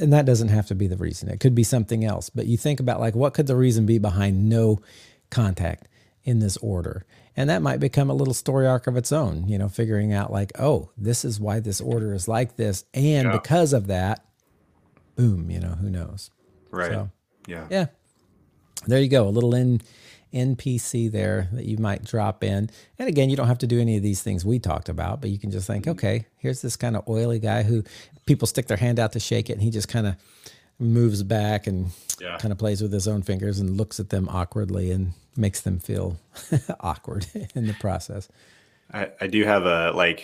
and 0.02 0.12
that 0.12 0.26
doesn't 0.26 0.50
have 0.50 0.68
to 0.68 0.76
be 0.76 0.88
the 0.88 0.98
reason. 0.98 1.30
It 1.30 1.40
could 1.40 1.56
be 1.56 1.64
something 1.64 2.04
else. 2.04 2.30
But 2.30 2.48
you 2.48 2.58
think 2.58 2.82
about 2.82 3.00
like 3.00 3.16
what 3.16 3.34
could 3.34 3.48
the 3.48 3.56
reason 3.56 3.86
be 3.86 3.98
behind 3.98 4.50
no 4.50 4.82
contact 5.30 5.88
in 6.26 6.40
this 6.40 6.58
order, 6.58 7.06
and 7.38 7.50
that 7.50 7.62
might 7.62 7.80
become 7.80 8.10
a 8.10 8.14
little 8.14 8.34
story 8.34 8.68
arc 8.68 8.86
of 8.86 8.98
its 8.98 9.14
own. 9.14 9.48
You 9.48 9.58
know, 9.58 9.70
figuring 9.70 10.12
out 10.12 10.34
like, 10.34 10.52
oh, 10.60 10.90
this 10.98 11.24
is 11.24 11.40
why 11.40 11.62
this 11.62 11.80
order 11.80 12.14
is 12.14 12.28
like 12.28 12.58
this, 12.58 12.84
and 12.94 13.28
yeah. 13.28 13.32
because 13.32 13.72
of 13.72 13.88
that, 13.88 14.26
boom. 15.16 15.50
You 15.50 15.62
know, 15.62 15.76
who 15.76 15.90
knows? 15.90 16.30
Right. 16.72 16.92
So, 16.92 17.10
yeah. 17.48 17.68
Yeah. 17.70 17.86
There 18.86 19.00
you 19.00 19.08
go. 19.08 19.28
A 19.28 19.30
little 19.30 19.56
in 19.56 19.82
NPC 20.34 21.12
there 21.12 21.48
that 21.54 21.66
you 21.66 21.78
might 21.78 22.04
drop 22.04 22.44
in. 22.44 22.70
And 23.00 23.10
again, 23.10 23.30
you 23.30 23.36
don't 23.36 23.48
have 23.48 23.60
to 23.60 23.68
do 23.68 23.80
any 23.80 23.98
of 23.98 24.04
these 24.04 24.22
things 24.22 24.44
we 24.44 24.60
talked 24.60 24.90
about, 24.90 25.22
but 25.22 25.30
you 25.30 25.38
can 25.38 25.52
just 25.52 25.68
think, 25.68 25.88
okay, 25.88 26.26
here's 26.38 26.62
this 26.62 26.76
kind 26.76 26.96
of 26.96 27.08
oily 27.08 27.40
guy 27.40 27.64
who 27.64 27.84
people 28.26 28.48
stick 28.48 28.68
their 28.68 28.78
hand 28.78 29.00
out 29.00 29.12
to 29.14 29.20
shake 29.20 29.50
it, 29.50 29.54
and 29.54 29.62
he 29.62 29.70
just 29.70 29.88
kind 29.88 30.08
of 30.08 30.16
moves 30.80 31.24
back 31.24 31.68
and 31.68 31.92
yeah. 32.20 32.38
kind 32.38 32.52
of 32.52 32.58
plays 32.58 32.82
with 32.82 32.92
his 32.92 33.08
own 33.08 33.22
fingers 33.22 33.60
and 33.60 33.78
looks 33.78 34.00
at 34.00 34.10
them 34.10 34.28
awkwardly 34.30 34.92
and 34.92 35.14
makes 35.36 35.62
them 35.62 35.80
feel 35.80 36.18
awkward 36.80 37.26
in 37.56 37.68
the 37.68 37.74
process. 37.74 38.28
I, 38.92 39.12
I 39.22 39.28
do 39.28 39.44
have 39.44 39.66
a 39.66 39.92
like, 39.92 40.24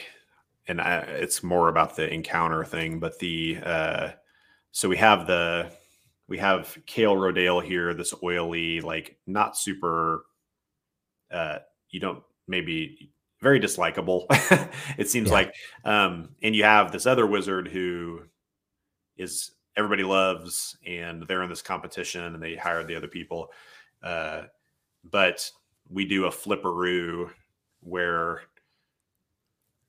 and 0.67 0.81
I, 0.81 0.97
it's 0.97 1.43
more 1.43 1.69
about 1.69 1.95
the 1.95 2.11
encounter 2.11 2.63
thing, 2.63 2.99
but 2.99 3.19
the 3.19 3.57
uh, 3.63 4.09
so 4.71 4.89
we 4.89 4.97
have 4.97 5.27
the 5.27 5.71
we 6.29 6.37
have 6.37 6.77
Kale 6.85 7.15
Rodale 7.15 7.63
here, 7.63 7.93
this 7.93 8.13
oily, 8.23 8.81
like 8.81 9.17
not 9.25 9.57
super. 9.57 10.25
Uh, 11.31 11.57
you 11.89 11.99
don't 11.99 12.23
maybe 12.47 13.11
very 13.41 13.59
dislikable. 13.59 14.25
it 14.97 15.09
seems 15.09 15.27
yeah. 15.27 15.33
like, 15.33 15.53
um, 15.83 16.29
and 16.41 16.55
you 16.55 16.63
have 16.63 16.91
this 16.91 17.05
other 17.05 17.25
wizard 17.25 17.67
who 17.67 18.21
is 19.17 19.51
everybody 19.75 20.03
loves, 20.03 20.77
and 20.85 21.25
they're 21.27 21.43
in 21.43 21.49
this 21.49 21.61
competition, 21.61 22.23
and 22.23 22.41
they 22.41 22.55
hire 22.55 22.83
the 22.83 22.95
other 22.95 23.07
people. 23.07 23.51
Uh, 24.03 24.43
but 25.03 25.49
we 25.89 26.05
do 26.05 26.25
a 26.25 26.31
flipperoo 26.31 27.31
where 27.81 28.41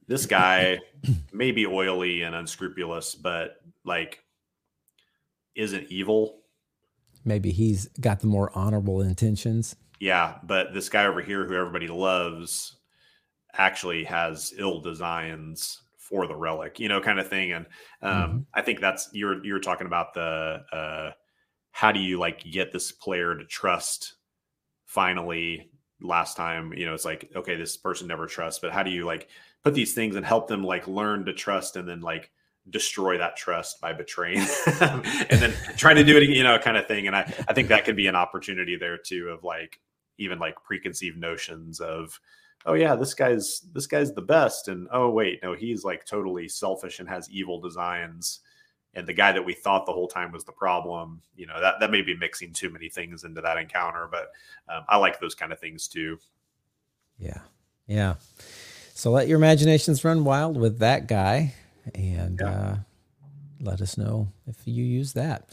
this 0.06 0.24
guy 0.24 0.78
may 1.32 1.52
be 1.52 1.66
oily 1.66 2.22
and 2.22 2.34
unscrupulous, 2.34 3.14
but 3.14 3.56
like 3.84 4.24
isn't 5.56 5.86
evil. 5.90 6.40
Maybe 7.24 7.50
he's 7.50 7.88
got 8.00 8.20
the 8.20 8.26
more 8.26 8.50
honorable 8.54 9.02
intentions. 9.02 9.76
Yeah, 9.98 10.38
but 10.42 10.72
this 10.72 10.88
guy 10.88 11.04
over 11.04 11.20
here, 11.20 11.44
who 11.44 11.54
everybody 11.54 11.88
loves, 11.88 12.76
actually 13.52 14.04
has 14.04 14.54
ill 14.56 14.80
designs 14.80 15.82
for 15.98 16.26
the 16.26 16.34
relic, 16.34 16.80
you 16.80 16.88
know, 16.88 17.00
kind 17.00 17.20
of 17.20 17.28
thing. 17.28 17.52
And 17.52 17.66
um, 18.02 18.12
mm-hmm. 18.12 18.38
I 18.54 18.62
think 18.62 18.80
that's 18.80 19.10
you're 19.12 19.44
you're 19.44 19.60
talking 19.60 19.86
about 19.86 20.14
the 20.14 20.62
uh, 20.72 21.10
how 21.72 21.92
do 21.92 22.00
you 22.00 22.18
like 22.18 22.42
get 22.50 22.72
this 22.72 22.92
player 22.92 23.36
to 23.36 23.44
trust 23.44 24.14
finally 24.86 25.70
last 26.02 26.36
time 26.36 26.72
you 26.72 26.86
know 26.86 26.94
it's 26.94 27.04
like 27.04 27.30
okay 27.36 27.56
this 27.56 27.76
person 27.76 28.08
never 28.08 28.26
trusts 28.26 28.58
but 28.58 28.72
how 28.72 28.82
do 28.82 28.90
you 28.90 29.04
like 29.04 29.28
put 29.62 29.74
these 29.74 29.92
things 29.92 30.16
and 30.16 30.24
help 30.24 30.48
them 30.48 30.64
like 30.64 30.88
learn 30.88 31.24
to 31.24 31.32
trust 31.32 31.76
and 31.76 31.88
then 31.88 32.00
like 32.00 32.30
destroy 32.68 33.16
that 33.18 33.36
trust 33.36 33.80
by 33.80 33.92
betraying 33.92 34.46
and 34.80 35.40
then 35.40 35.54
trying 35.76 35.96
to 35.96 36.04
do 36.04 36.16
it 36.16 36.28
you 36.28 36.42
know 36.42 36.58
kind 36.58 36.76
of 36.76 36.86
thing. 36.86 37.06
And 37.06 37.16
i 37.16 37.22
i 37.48 37.54
think 37.54 37.68
that 37.68 37.84
could 37.84 37.96
be 37.96 38.06
an 38.06 38.16
opportunity 38.16 38.76
there 38.76 38.98
too 38.98 39.28
of 39.28 39.44
like 39.44 39.80
even 40.18 40.38
like 40.38 40.62
preconceived 40.62 41.18
notions 41.18 41.80
of 41.80 42.20
oh 42.66 42.74
yeah 42.74 42.94
this 42.94 43.14
guy's 43.14 43.60
this 43.72 43.86
guy's 43.86 44.12
the 44.12 44.22
best. 44.22 44.68
And 44.68 44.88
oh 44.92 45.10
wait 45.10 45.40
no 45.42 45.54
he's 45.54 45.84
like 45.84 46.04
totally 46.04 46.48
selfish 46.48 47.00
and 47.00 47.08
has 47.08 47.30
evil 47.30 47.60
designs. 47.60 48.40
And 48.92 49.06
the 49.06 49.12
guy 49.12 49.30
that 49.30 49.44
we 49.44 49.54
thought 49.54 49.86
the 49.86 49.92
whole 49.92 50.08
time 50.08 50.32
was 50.32 50.44
the 50.44 50.52
problem 50.52 51.22
you 51.34 51.46
know 51.46 51.60
that 51.60 51.80
that 51.80 51.90
may 51.90 52.02
be 52.02 52.16
mixing 52.16 52.52
too 52.52 52.70
many 52.70 52.90
things 52.90 53.24
into 53.24 53.40
that 53.40 53.56
encounter 53.56 54.08
but 54.10 54.32
um, 54.68 54.84
i 54.88 54.96
like 54.96 55.18
those 55.18 55.34
kind 55.34 55.52
of 55.52 55.58
things 55.58 55.88
too. 55.88 56.18
Yeah. 57.18 57.38
Yeah. 57.86 58.14
So 58.94 59.10
let 59.10 59.28
your 59.28 59.38
imaginations 59.38 60.04
run 60.04 60.24
wild 60.24 60.56
with 60.56 60.78
that 60.80 61.06
guy 61.08 61.54
and 61.94 62.40
yeah. 62.40 62.50
uh, 62.50 62.76
let 63.60 63.80
us 63.80 63.98
know 63.98 64.28
if 64.46 64.56
you 64.64 64.84
use 64.84 65.12
that. 65.14 65.48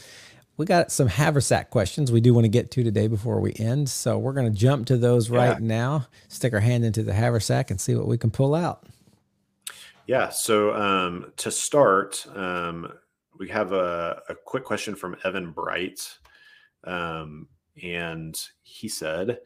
We 0.56 0.66
got 0.66 0.90
some 0.90 1.06
haversack 1.06 1.70
questions 1.70 2.10
we 2.10 2.20
do 2.20 2.34
want 2.34 2.44
to 2.44 2.48
get 2.48 2.72
to 2.72 2.82
today 2.82 3.06
before 3.06 3.40
we 3.40 3.52
end. 3.56 3.88
So 3.88 4.18
we're 4.18 4.32
going 4.32 4.52
to 4.52 4.58
jump 4.58 4.86
to 4.88 4.96
those 4.96 5.30
right 5.30 5.60
yeah. 5.60 5.66
now, 5.66 6.08
stick 6.26 6.52
our 6.52 6.60
hand 6.60 6.84
into 6.84 7.04
the 7.04 7.12
haversack 7.12 7.70
and 7.70 7.80
see 7.80 7.94
what 7.94 8.08
we 8.08 8.18
can 8.18 8.30
pull 8.30 8.56
out. 8.56 8.84
Yeah. 10.08 10.30
So 10.30 10.74
um, 10.74 11.32
to 11.36 11.52
start, 11.52 12.26
um, 12.34 12.92
we 13.38 13.48
have 13.50 13.72
a, 13.72 14.20
a 14.28 14.34
quick 14.34 14.64
question 14.64 14.96
from 14.96 15.16
Evan 15.22 15.52
Bright. 15.52 16.18
Um, 16.84 17.46
and 17.82 18.40
he 18.62 18.88
said, 18.88 19.38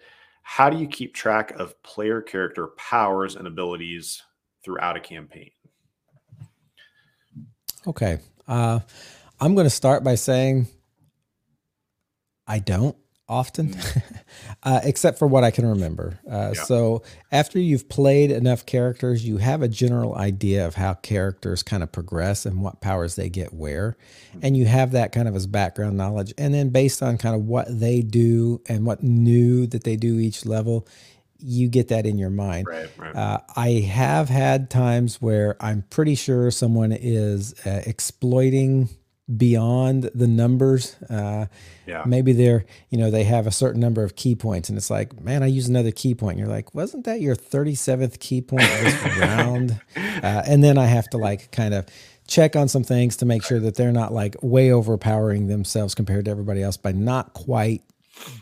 How 0.42 0.70
do 0.70 0.78
you 0.78 0.86
keep 0.86 1.14
track 1.14 1.50
of 1.58 1.80
player 1.82 2.22
character 2.22 2.68
powers 2.78 3.36
and 3.36 3.46
abilities 3.46 4.22
throughout 4.64 4.96
a 4.96 5.00
campaign? 5.00 5.50
Okay. 7.86 8.18
Uh, 8.46 8.80
I'm 9.40 9.54
going 9.54 9.66
to 9.66 9.70
start 9.70 10.04
by 10.04 10.14
saying 10.14 10.68
I 12.46 12.58
don't 12.58 12.96
often, 13.28 13.74
uh, 14.62 14.80
except 14.84 15.18
for 15.18 15.26
what 15.26 15.42
I 15.42 15.50
can 15.50 15.66
remember. 15.66 16.20
Uh, 16.30 16.52
yeah. 16.54 16.62
So 16.64 17.02
after 17.30 17.58
you've 17.58 17.88
played 17.88 18.30
enough 18.30 18.66
characters, 18.66 19.24
you 19.26 19.38
have 19.38 19.62
a 19.62 19.68
general 19.68 20.14
idea 20.16 20.66
of 20.66 20.74
how 20.74 20.94
characters 20.94 21.62
kind 21.62 21.82
of 21.82 21.90
progress 21.90 22.44
and 22.44 22.62
what 22.62 22.80
powers 22.80 23.16
they 23.16 23.30
get 23.30 23.54
where. 23.54 23.96
Mm. 24.36 24.40
And 24.42 24.56
you 24.56 24.66
have 24.66 24.92
that 24.92 25.12
kind 25.12 25.28
of 25.28 25.34
as 25.34 25.46
background 25.46 25.96
knowledge. 25.96 26.34
And 26.36 26.52
then 26.52 26.68
based 26.68 27.02
on 27.02 27.16
kind 27.16 27.34
of 27.34 27.46
what 27.46 27.66
they 27.68 28.02
do 28.02 28.60
and 28.68 28.84
what 28.84 29.02
new 29.02 29.66
that 29.68 29.84
they 29.84 29.96
do 29.96 30.18
each 30.18 30.44
level, 30.44 30.86
you 31.42 31.68
get 31.68 31.88
that 31.88 32.06
in 32.06 32.18
your 32.18 32.30
mind. 32.30 32.66
Right, 32.68 32.90
right. 32.96 33.14
Uh, 33.14 33.38
I 33.56 33.70
have 33.70 34.28
had 34.28 34.70
times 34.70 35.20
where 35.20 35.56
I'm 35.60 35.82
pretty 35.90 36.14
sure 36.14 36.50
someone 36.50 36.92
is 36.92 37.54
uh, 37.66 37.82
exploiting 37.84 38.88
beyond 39.36 40.10
the 40.14 40.26
numbers. 40.26 40.96
Uh, 41.08 41.46
yeah. 41.86 42.02
Maybe 42.06 42.32
they're, 42.32 42.64
you 42.90 42.98
know, 42.98 43.10
they 43.10 43.24
have 43.24 43.46
a 43.46 43.50
certain 43.50 43.80
number 43.80 44.02
of 44.02 44.16
ki 44.16 44.34
points, 44.34 44.68
and 44.68 44.78
it's 44.78 44.90
like, 44.90 45.20
man, 45.20 45.42
I 45.42 45.46
use 45.46 45.68
another 45.68 45.90
ki 45.90 46.14
point. 46.14 46.38
And 46.38 46.40
you're 46.40 46.54
like, 46.54 46.74
wasn't 46.74 47.04
that 47.04 47.20
your 47.20 47.36
37th 47.36 48.18
ki 48.18 48.42
point 48.42 48.62
this 48.62 49.16
round? 49.18 49.80
Uh, 49.96 50.42
and 50.46 50.62
then 50.62 50.78
I 50.78 50.86
have 50.86 51.08
to 51.10 51.18
like 51.18 51.50
kind 51.52 51.74
of 51.74 51.86
check 52.26 52.56
on 52.56 52.68
some 52.68 52.84
things 52.84 53.16
to 53.16 53.26
make 53.26 53.42
sure 53.42 53.60
that 53.60 53.74
they're 53.74 53.92
not 53.92 54.12
like 54.12 54.36
way 54.42 54.72
overpowering 54.72 55.48
themselves 55.48 55.94
compared 55.94 56.24
to 56.26 56.30
everybody 56.30 56.62
else 56.62 56.76
by 56.76 56.92
not 56.92 57.32
quite 57.34 57.82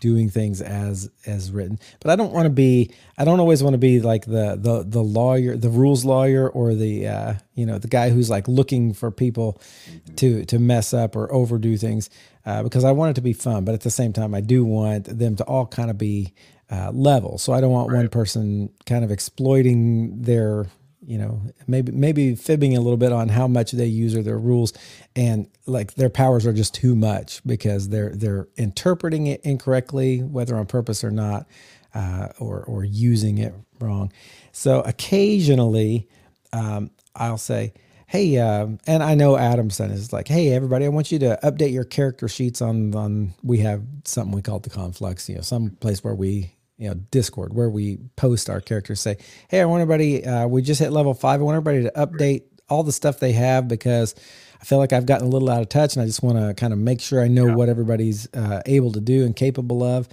doing 0.01 0.29
things 0.29 0.61
as 0.61 1.11
as 1.27 1.51
written 1.51 1.79
but 2.01 2.11
i 2.11 2.17
don't 2.17 2.33
want 2.33 2.45
to 2.45 2.51
be 2.51 2.91
i 3.19 3.25
don't 3.25 3.41
always 3.41 3.63
want 3.63 3.75
to 3.75 3.79
be 3.79 4.01
like 4.01 4.25
the 4.25 4.57
the 4.61 4.85
the 4.87 5.03
lawyer 5.03 5.57
the 5.57 5.69
rules 5.69 6.05
lawyer 6.05 6.49
or 6.49 6.75
the 6.75 7.07
uh 7.07 7.35
you 7.55 7.65
know 7.65 7.79
the 7.79 7.89
guy 7.89 8.11
who's 8.11 8.29
like 8.29 8.49
looking 8.49 8.93
for 8.93 9.11
people 9.11 9.61
mm-hmm. 9.89 10.15
to 10.17 10.45
to 10.45 10.59
mess 10.59 10.93
up 10.93 11.15
or 11.17 11.33
overdo 11.33 11.77
things 11.77 12.11
uh, 12.47 12.63
because 12.63 12.85
i 12.85 12.91
want 12.91 13.11
it 13.11 13.15
to 13.15 13.21
be 13.21 13.33
fun 13.33 13.65
but 13.65 13.75
at 13.75 13.83
the 13.83 13.91
same 13.91 14.13
time 14.13 14.35
i 14.35 14.41
do 14.41 14.65
want 14.65 15.05
them 15.05 15.37
to 15.37 15.45
all 15.45 15.67
kind 15.67 15.91
of 15.91 15.97
be 15.97 16.35
uh, 16.71 16.91
level 16.93 17.39
so 17.39 17.53
i 17.53 17.61
don't 17.61 17.73
want 17.73 17.91
right. 17.91 17.99
one 17.99 18.09
person 18.09 18.71
kind 18.87 19.05
of 19.05 19.11
exploiting 19.11 20.21
their 20.23 20.67
you 21.07 21.19
know 21.19 21.41
maybe 21.67 21.93
maybe 21.93 22.35
fibbing 22.35 22.77
a 22.77 22.81
little 22.81 22.97
bit 22.97 23.13
on 23.13 23.29
how 23.29 23.49
much 23.49 23.73
they 23.73 23.87
use 23.87 24.15
or 24.15 24.23
their 24.23 24.39
rules 24.39 24.73
and 25.17 25.49
like 25.67 25.95
their 25.95 26.11
powers 26.11 26.47
are 26.47 26.53
just 26.53 26.75
too 26.75 26.95
much 26.95 27.43
because 27.45 27.89
they're 27.89 28.15
they're 28.15 28.49
interpreting 28.57 29.27
it 29.27 29.41
incorrectly 29.43 30.21
whether 30.23 30.57
on 30.57 30.67
purpose 30.67 31.03
or 31.03 31.11
not 31.11 31.47
uh, 31.95 32.29
or 32.39 32.63
or 32.65 32.85
using 32.85 33.39
it 33.39 33.55
wrong 33.81 34.13
so 34.53 34.81
occasionally 34.83 36.09
um, 36.53 36.91
i'll 37.17 37.39
say 37.39 37.73
hey 38.07 38.39
um, 38.39 38.79
and 38.87 39.03
i 39.03 39.15
know 39.15 39.37
adamson 39.37 39.91
is 39.91 40.13
like 40.13 40.29
hey 40.29 40.53
everybody 40.53 40.85
i 40.85 40.89
want 40.89 41.11
you 41.11 41.19
to 41.19 41.39
update 41.43 41.73
your 41.73 41.85
character 41.85 42.29
sheets 42.29 42.63
on 42.63 42.95
on 42.95 43.35
we 43.43 43.59
have 43.59 43.83
something 44.05 44.35
we 44.35 44.43
call 44.43 44.61
the 44.61 44.71
conflux 44.71 45.29
you 45.29 45.35
know 45.35 45.41
some 45.41 45.71
place 45.71 46.05
where 46.05 46.15
we 46.15 46.53
you 46.81 46.89
know 46.89 46.95
Discord 47.11 47.53
where 47.53 47.69
we 47.69 47.99
post 48.17 48.49
our 48.49 48.61
characters. 48.61 49.01
Say, 49.01 49.19
hey, 49.49 49.61
I 49.61 49.67
want 49.67 49.83
everybody. 49.83 50.25
Uh, 50.25 50.49
we 50.49 50.63
just 50.63 50.81
hit 50.81 50.91
level 50.91 51.13
five. 51.13 51.39
I 51.39 51.43
want 51.45 51.57
everybody 51.57 51.83
to 51.85 51.93
update 51.93 52.45
all 52.71 52.83
the 52.83 52.93
stuff 52.93 53.21
they 53.21 53.33
have 53.33 53.69
because 53.69 54.15
I 54.61 54.65
feel 54.65 54.79
like 54.79 54.93
I've 54.93 55.07
gotten 55.07 55.27
a 55.27 55.31
little 55.31 55.49
out 55.49 55.63
of 55.63 55.69
touch, 55.69 55.95
and 55.97 56.03
I 56.03 56.07
just 56.07 56.23
want 56.23 56.39
to 56.39 56.53
kind 56.55 56.73
of 56.73 56.79
make 56.79 57.01
sure 57.01 57.23
I 57.23 57.29
know 57.29 57.47
yeah. 57.47 57.55
what 57.55 57.69
everybody's 57.69 58.29
uh, 58.35 58.63
able 58.67 58.93
to 58.93 59.01
do 59.01 59.25
and 59.25 59.35
capable 59.35 59.83
of. 59.83 60.09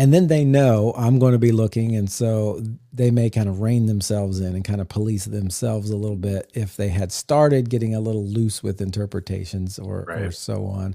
And 0.00 0.14
then 0.14 0.28
they 0.28 0.44
know 0.44 0.94
I'm 0.96 1.18
going 1.18 1.32
to 1.32 1.38
be 1.40 1.50
looking, 1.50 1.96
and 1.96 2.08
so 2.08 2.62
they 2.92 3.10
may 3.10 3.30
kind 3.30 3.48
of 3.48 3.60
rein 3.60 3.86
themselves 3.86 4.38
in 4.38 4.54
and 4.54 4.64
kind 4.64 4.80
of 4.80 4.88
police 4.88 5.24
themselves 5.24 5.90
a 5.90 5.96
little 5.96 6.16
bit 6.16 6.48
if 6.54 6.76
they 6.76 6.88
had 6.88 7.10
started 7.10 7.68
getting 7.68 7.96
a 7.96 8.00
little 8.00 8.24
loose 8.24 8.62
with 8.62 8.80
interpretations 8.80 9.76
or, 9.76 10.04
right. 10.06 10.22
or 10.22 10.30
so 10.30 10.66
on. 10.66 10.94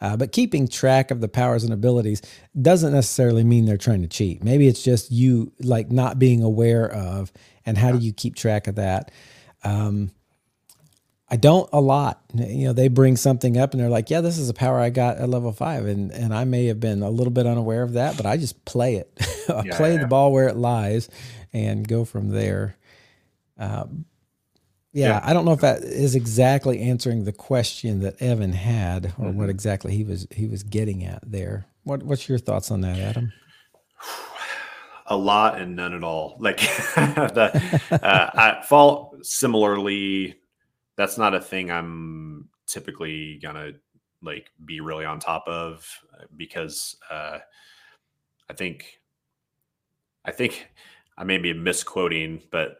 Uh, 0.00 0.16
but 0.16 0.30
keeping 0.30 0.68
track 0.68 1.10
of 1.10 1.20
the 1.20 1.28
powers 1.28 1.64
and 1.64 1.72
abilities 1.72 2.22
doesn't 2.60 2.92
necessarily 2.92 3.42
mean 3.42 3.64
they're 3.64 3.76
trying 3.76 4.02
to 4.02 4.08
cheat. 4.08 4.44
Maybe 4.44 4.68
it's 4.68 4.84
just 4.84 5.10
you 5.10 5.52
like 5.58 5.90
not 5.90 6.20
being 6.20 6.44
aware 6.44 6.88
of, 6.88 7.32
and 7.64 7.76
how 7.76 7.90
do 7.90 7.98
you 7.98 8.12
keep 8.12 8.36
track 8.36 8.68
of 8.68 8.76
that? 8.76 9.10
Um, 9.64 10.12
I 11.28 11.36
don't 11.36 11.68
a 11.72 11.80
lot. 11.80 12.22
You 12.34 12.68
know, 12.68 12.72
they 12.72 12.88
bring 12.88 13.16
something 13.16 13.58
up 13.58 13.72
and 13.72 13.80
they're 13.80 13.90
like, 13.90 14.10
"Yeah, 14.10 14.20
this 14.20 14.38
is 14.38 14.48
a 14.48 14.54
power 14.54 14.78
I 14.78 14.90
got 14.90 15.18
at 15.18 15.28
level 15.28 15.52
five, 15.52 15.86
and 15.86 16.12
and 16.12 16.32
I 16.32 16.44
may 16.44 16.66
have 16.66 16.78
been 16.78 17.02
a 17.02 17.10
little 17.10 17.32
bit 17.32 17.46
unaware 17.46 17.82
of 17.82 17.94
that, 17.94 18.16
but 18.16 18.26
I 18.26 18.36
just 18.36 18.64
play 18.64 18.96
it. 18.96 19.10
I 19.48 19.62
yeah, 19.64 19.76
play 19.76 19.94
yeah. 19.94 20.02
the 20.02 20.06
ball 20.06 20.32
where 20.32 20.48
it 20.48 20.56
lies, 20.56 21.08
and 21.52 21.86
go 21.86 22.04
from 22.04 22.28
there." 22.28 22.76
Um, 23.58 24.04
yeah, 24.92 25.08
yeah, 25.08 25.20
I 25.24 25.32
don't 25.32 25.44
know 25.44 25.52
if 25.52 25.60
that 25.60 25.82
is 25.82 26.14
exactly 26.14 26.80
answering 26.80 27.24
the 27.24 27.32
question 27.32 28.00
that 28.00 28.22
Evan 28.22 28.52
had, 28.52 29.06
or 29.18 29.26
mm-hmm. 29.26 29.38
what 29.38 29.50
exactly 29.50 29.94
he 29.94 30.04
was 30.04 30.26
he 30.30 30.46
was 30.46 30.62
getting 30.62 31.04
at 31.04 31.20
there. 31.26 31.66
What 31.82 32.02
what's 32.02 32.28
your 32.28 32.38
thoughts 32.38 32.70
on 32.70 32.80
that, 32.82 32.98
Adam? 32.98 33.32
A 35.08 35.16
lot 35.16 35.60
and 35.60 35.76
none 35.76 35.92
at 35.92 36.02
all. 36.02 36.36
Like 36.40 36.56
the 36.96 37.80
uh, 37.90 38.30
I 38.34 38.62
fall 38.64 39.16
similarly. 39.22 40.36
That's 40.96 41.18
not 41.18 41.34
a 41.34 41.40
thing 41.40 41.70
I'm 41.70 42.48
typically 42.66 43.38
gonna 43.42 43.72
like 44.22 44.50
be 44.64 44.80
really 44.80 45.04
on 45.04 45.20
top 45.20 45.46
of 45.46 45.88
because 46.36 46.96
uh, 47.10 47.38
I 48.50 48.52
think 48.54 49.00
I 50.24 50.32
think 50.32 50.68
I 51.16 51.24
may 51.24 51.38
be 51.38 51.52
misquoting, 51.52 52.42
but 52.50 52.78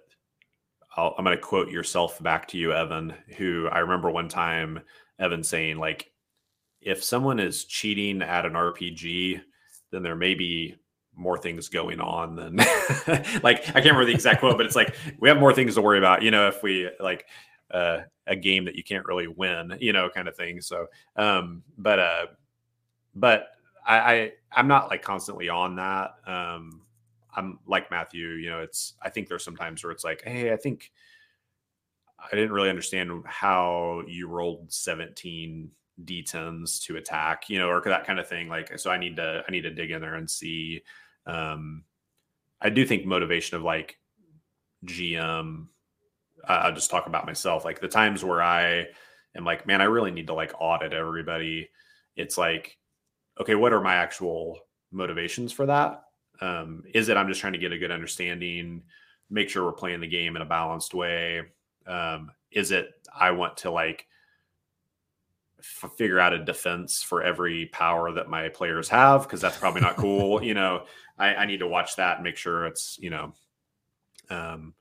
i 0.97 1.07
am 1.07 1.25
going 1.25 1.37
to 1.37 1.43
quote 1.43 1.71
yourself 1.71 2.23
back 2.23 2.49
to 2.49 2.59
you, 2.59 2.73
Evan, 2.73 3.14
who 3.37 3.69
I 3.69 3.79
remember 3.79 4.11
one 4.11 4.29
time 4.29 4.81
Evan 5.19 5.45
saying, 5.45 5.79
like, 5.79 6.11
if 6.81 7.03
someone 7.03 7.39
is 7.39 7.64
cheating 7.64 8.23
at 8.23 8.47
an 8.47 8.53
RPG, 8.53 9.41
then 9.91 10.03
there 10.03 10.17
may 10.17 10.35
be 10.35 10.77
more 11.14 11.39
things 11.39 11.69
going 11.69 11.99
on 11.99 12.37
than 12.37 12.57
like 13.43 13.61
I 13.71 13.81
can't 13.81 13.87
remember 13.87 14.05
the 14.05 14.12
exact 14.12 14.41
quote, 14.41 14.57
but 14.57 14.67
it's 14.67 14.77
like 14.77 14.95
we 15.19 15.29
have 15.29 15.39
more 15.39 15.55
things 15.55 15.75
to 15.77 15.83
worry 15.83 15.99
about, 15.99 16.23
you 16.23 16.31
know, 16.31 16.49
if 16.49 16.62
we 16.62 16.91
like 17.01 17.25
uh, 17.71 18.01
a 18.27 18.37
game 18.37 18.64
that 18.64 18.77
you 18.77 18.85
can't 18.85 19.07
really 19.07 19.27
win, 19.27 19.77
you 19.81 19.93
know, 19.93 20.09
kind 20.09 20.29
of 20.29 20.37
thing. 20.37 20.61
So, 20.61 20.87
um, 21.17 21.62
but 21.79 21.99
uh, 21.99 22.27
but 23.14 23.49
I, 23.87 23.99
I 23.99 24.33
I'm 24.53 24.69
not 24.69 24.91
like 24.91 25.03
constantly 25.03 25.49
on 25.49 25.77
that. 25.77 26.14
Um, 26.27 26.83
I'm 27.35 27.59
like 27.67 27.91
Matthew, 27.91 28.29
you 28.29 28.51
know, 28.51 28.61
it's 28.61 28.95
I 29.03 29.11
think 29.11 29.29
there's 29.29 29.45
some 29.45 29.57
times 29.57 29.83
where 29.85 29.93
it's 29.93 30.05
like, 30.05 30.23
hey, 30.25 30.53
I 30.53 30.57
think 30.57 30.91
I 32.19 32.35
didn't 32.35 32.53
really 32.53 32.71
understand 32.71 33.23
how 33.27 34.03
you 34.07 34.29
rolled 34.29 34.73
17 34.73 35.71
d10s 36.05 36.83
to 36.83 36.97
attack, 36.97 37.49
you 37.49 37.59
know, 37.59 37.69
or 37.69 37.81
that 37.81 38.07
kind 38.07 38.19
of 38.19 38.29
thing. 38.29 38.49
Like, 38.49 38.79
so 38.79 38.91
I 38.91 38.99
need 38.99 39.17
to 39.17 39.45
I 39.47 39.51
need 39.51 39.62
to 39.62 39.71
dig 39.71 39.91
in 39.91 40.01
there 40.01 40.14
and 40.14 40.31
see. 40.31 40.83
Um, 41.27 41.85
I 42.61 42.71
do 42.71 42.87
think 42.87 43.05
motivation 43.05 43.57
of 43.57 43.62
like 43.62 43.99
GM. 44.85 45.67
I'll 46.47 46.75
just 46.75 46.91
talk 46.91 47.07
about 47.07 47.27
myself. 47.27 47.65
Like 47.65 47.81
the 47.81 47.89
times 47.89 48.25
where 48.25 48.43
I 48.43 48.87
am 49.35 49.45
like, 49.45 49.67
man, 49.67 49.81
I 49.81 49.85
really 49.85 50.11
need 50.11 50.29
to 50.29 50.35
like 50.35 50.53
audit 50.61 50.93
everybody. 50.93 51.69
It's 52.17 52.39
like, 52.39 52.79
okay, 53.41 53.55
what 53.55 53.73
are 53.73 53.81
my 53.81 53.95
actual 53.95 54.61
motivations 54.93 55.53
for 55.53 55.67
that? 55.67 56.05
Um, 56.41 56.85
is 56.95 57.09
it 57.09 57.17
I'm 57.17 57.29
just 57.29 57.41
trying 57.41 57.55
to 57.55 57.59
get 57.59 57.73
a 57.73 57.79
good 57.79 57.91
understanding, 57.91 58.83
make 59.31 59.49
sure 59.49 59.65
we're 59.65 59.73
playing 59.73 60.01
the 60.01 60.07
game 60.07 60.37
in 60.37 60.43
a 60.43 60.47
balanced 60.47 60.95
way? 60.95 61.43
Um, 61.87 62.31
is 62.51 62.71
it 62.71 62.91
I 63.19 63.31
want 63.31 63.59
to 63.59 63.71
like 63.71 64.07
f- 65.59 65.93
figure 65.97 66.21
out 66.21 66.33
a 66.33 66.45
defense 66.45 67.03
for 67.03 67.23
every 67.23 67.67
power 67.67 68.13
that 68.13 68.29
my 68.29 68.49
players 68.49 68.89
have 68.89 69.23
because 69.23 69.41
that's 69.41 69.59
probably 69.59 69.81
not 69.81 69.97
cool. 69.99 70.43
you 70.43 70.55
know, 70.55 70.85
I, 71.19 71.35
I, 71.35 71.47
need 71.47 71.61
to 71.61 71.67
watch 71.67 71.97
that 71.97 72.17
and 72.17 72.25
make 72.25 72.37
sure 72.37 72.67
it's 72.67 72.99
you 73.01 73.11
know, 73.11 73.35
um, 74.31 74.75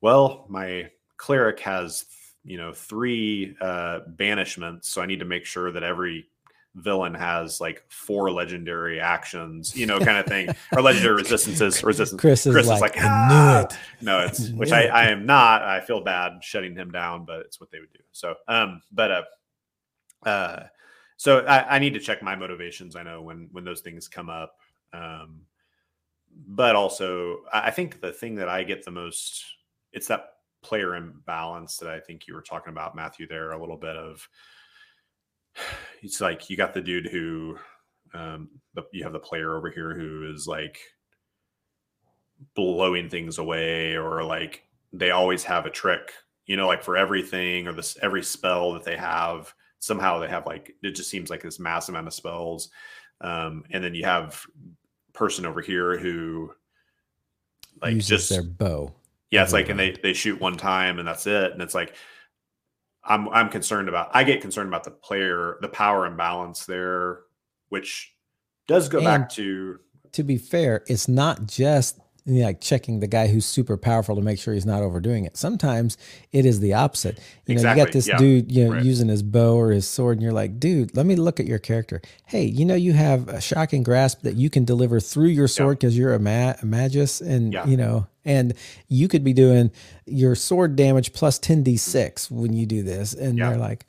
well, 0.00 0.46
my 0.48 0.90
cleric 1.16 1.60
has 1.60 2.06
you 2.44 2.56
know 2.56 2.72
three 2.72 3.56
uh, 3.60 4.00
banishments, 4.16 4.86
so 4.86 5.02
I 5.02 5.06
need 5.06 5.20
to 5.20 5.24
make 5.24 5.44
sure 5.44 5.72
that 5.72 5.82
every 5.82 6.28
villain 6.76 7.14
has 7.14 7.60
like 7.60 7.82
four 7.88 8.30
legendary 8.30 9.00
actions, 9.00 9.74
you 9.74 9.86
know, 9.86 9.98
kind 9.98 10.18
of 10.18 10.26
thing, 10.26 10.48
or 10.72 10.82
legendary 10.82 11.16
resistances. 11.22 11.82
Resistance. 11.82 12.20
Chris 12.20 12.46
is 12.46 12.54
Chris 12.54 12.66
like, 12.66 12.76
is 12.76 12.80
like 12.80 13.04
I 13.04 13.28
knew 13.28 13.60
it. 13.64 13.76
No, 14.00 14.20
it's 14.20 14.48
which 14.50 14.72
I, 14.72 14.86
I 14.86 15.06
am 15.06 15.26
not. 15.26 15.62
I 15.62 15.80
feel 15.80 16.02
bad 16.02 16.42
shutting 16.42 16.74
him 16.74 16.90
down, 16.90 17.24
but 17.24 17.40
it's 17.40 17.60
what 17.60 17.70
they 17.70 17.80
would 17.80 17.92
do. 17.92 18.00
So, 18.12 18.34
um, 18.46 18.82
but 18.92 19.10
uh, 19.10 19.22
uh, 20.24 20.62
so 21.16 21.40
I, 21.46 21.76
I 21.76 21.78
need 21.78 21.94
to 21.94 22.00
check 22.00 22.22
my 22.22 22.36
motivations. 22.36 22.94
I 22.94 23.02
know 23.02 23.22
when 23.22 23.48
when 23.52 23.64
those 23.64 23.80
things 23.80 24.08
come 24.08 24.28
up. 24.28 24.56
Um, 24.92 25.40
but 26.48 26.76
also, 26.76 27.40
I 27.52 27.70
think 27.70 28.00
the 28.00 28.12
thing 28.12 28.34
that 28.36 28.48
I 28.48 28.62
get 28.62 28.84
the 28.84 28.90
most, 28.90 29.44
it's 29.92 30.06
that 30.08 30.35
player 30.66 30.96
imbalance 30.96 31.76
that 31.76 31.88
I 31.88 32.00
think 32.00 32.26
you 32.26 32.34
were 32.34 32.42
talking 32.42 32.72
about, 32.72 32.96
Matthew. 32.96 33.28
There 33.28 33.52
a 33.52 33.60
little 33.60 33.76
bit 33.76 33.96
of 33.96 34.28
it's 36.02 36.20
like 36.20 36.50
you 36.50 36.56
got 36.56 36.74
the 36.74 36.80
dude 36.80 37.06
who 37.06 37.56
um, 38.14 38.48
the, 38.74 38.82
you 38.92 39.04
have 39.04 39.12
the 39.12 39.18
player 39.18 39.56
over 39.56 39.70
here 39.70 39.94
who 39.94 40.32
is 40.32 40.46
like 40.46 40.78
blowing 42.54 43.08
things 43.08 43.38
away 43.38 43.96
or 43.96 44.22
like 44.22 44.64
they 44.92 45.10
always 45.10 45.42
have 45.44 45.66
a 45.66 45.70
trick 45.70 46.12
you 46.46 46.56
know 46.56 46.66
like 46.66 46.82
for 46.82 46.96
everything 46.96 47.66
or 47.66 47.72
this 47.72 47.96
every 48.02 48.22
spell 48.22 48.72
that 48.72 48.84
they 48.84 48.96
have 48.96 49.52
somehow 49.78 50.18
they 50.18 50.28
have 50.28 50.46
like 50.46 50.74
it 50.82 50.92
just 50.92 51.08
seems 51.08 51.30
like 51.30 51.42
this 51.42 51.58
massive 51.58 51.94
amount 51.94 52.06
of 52.06 52.12
spells 52.12 52.68
um 53.22 53.64
and 53.70 53.82
then 53.82 53.94
you 53.94 54.04
have 54.04 54.44
person 55.14 55.46
over 55.46 55.62
here 55.62 55.96
who 55.96 56.50
like 57.80 57.94
Uses 57.94 58.08
just 58.08 58.28
their 58.28 58.42
bow 58.42 58.92
yeah 59.30 59.42
it's 59.42 59.52
like 59.52 59.68
and 59.68 59.78
they 59.78 59.96
they 60.02 60.12
shoot 60.12 60.40
one 60.40 60.56
time 60.56 60.98
and 60.98 61.06
that's 61.06 61.26
it. 61.26 61.52
And 61.52 61.62
it's 61.62 61.74
like 61.74 61.94
i'm 63.04 63.28
i'm 63.30 63.48
concerned 63.48 63.88
about 63.88 64.10
i 64.14 64.24
get 64.24 64.40
concerned 64.40 64.68
about 64.68 64.84
the 64.84 64.90
player 64.90 65.56
the 65.60 65.68
power 65.68 66.06
imbalance 66.06 66.66
there 66.66 67.20
which 67.68 68.14
does 68.66 68.88
go 68.88 68.98
and 68.98 69.04
back 69.04 69.28
to 69.30 69.78
to 70.12 70.22
be 70.22 70.36
fair 70.36 70.82
it's 70.86 71.08
not 71.08 71.46
just 71.46 72.00
you 72.26 72.40
know, 72.40 72.46
like 72.46 72.60
checking 72.60 72.98
the 72.98 73.06
guy 73.06 73.28
who's 73.28 73.46
super 73.46 73.76
powerful 73.76 74.16
to 74.16 74.20
make 74.20 74.38
sure 74.38 74.52
he's 74.52 74.66
not 74.66 74.82
overdoing 74.82 75.24
it. 75.24 75.36
Sometimes 75.36 75.96
it 76.32 76.44
is 76.44 76.58
the 76.58 76.74
opposite. 76.74 77.18
You 77.46 77.54
know, 77.54 77.58
exactly. 77.58 77.80
you 77.80 77.86
got 77.86 77.92
this 77.92 78.08
yeah. 78.08 78.18
dude, 78.18 78.52
you 78.52 78.64
know, 78.64 78.72
right. 78.72 78.84
using 78.84 79.08
his 79.08 79.22
bow 79.22 79.56
or 79.56 79.70
his 79.70 79.88
sword, 79.88 80.16
and 80.16 80.22
you're 80.22 80.32
like, 80.32 80.58
dude, 80.58 80.96
let 80.96 81.06
me 81.06 81.14
look 81.14 81.38
at 81.38 81.46
your 81.46 81.60
character. 81.60 82.02
Hey, 82.26 82.44
you 82.44 82.64
know, 82.64 82.74
you 82.74 82.92
have 82.94 83.28
a 83.28 83.40
shocking 83.40 83.84
grasp 83.84 84.22
that 84.22 84.34
you 84.34 84.50
can 84.50 84.64
deliver 84.64 84.98
through 84.98 85.28
your 85.28 85.48
sword 85.48 85.78
because 85.78 85.96
yeah. 85.96 86.02
you're 86.02 86.14
a, 86.14 86.18
ma- 86.18 86.54
a 86.60 86.66
magus, 86.66 87.20
and 87.20 87.52
yeah. 87.52 87.64
you 87.64 87.76
know, 87.76 88.08
and 88.24 88.54
you 88.88 89.06
could 89.06 89.22
be 89.22 89.32
doing 89.32 89.70
your 90.04 90.34
sword 90.34 90.74
damage 90.74 91.12
plus 91.12 91.38
10d6 91.38 92.30
when 92.30 92.52
you 92.52 92.66
do 92.66 92.82
this, 92.82 93.14
and 93.14 93.38
they're 93.38 93.56
like, 93.56 93.86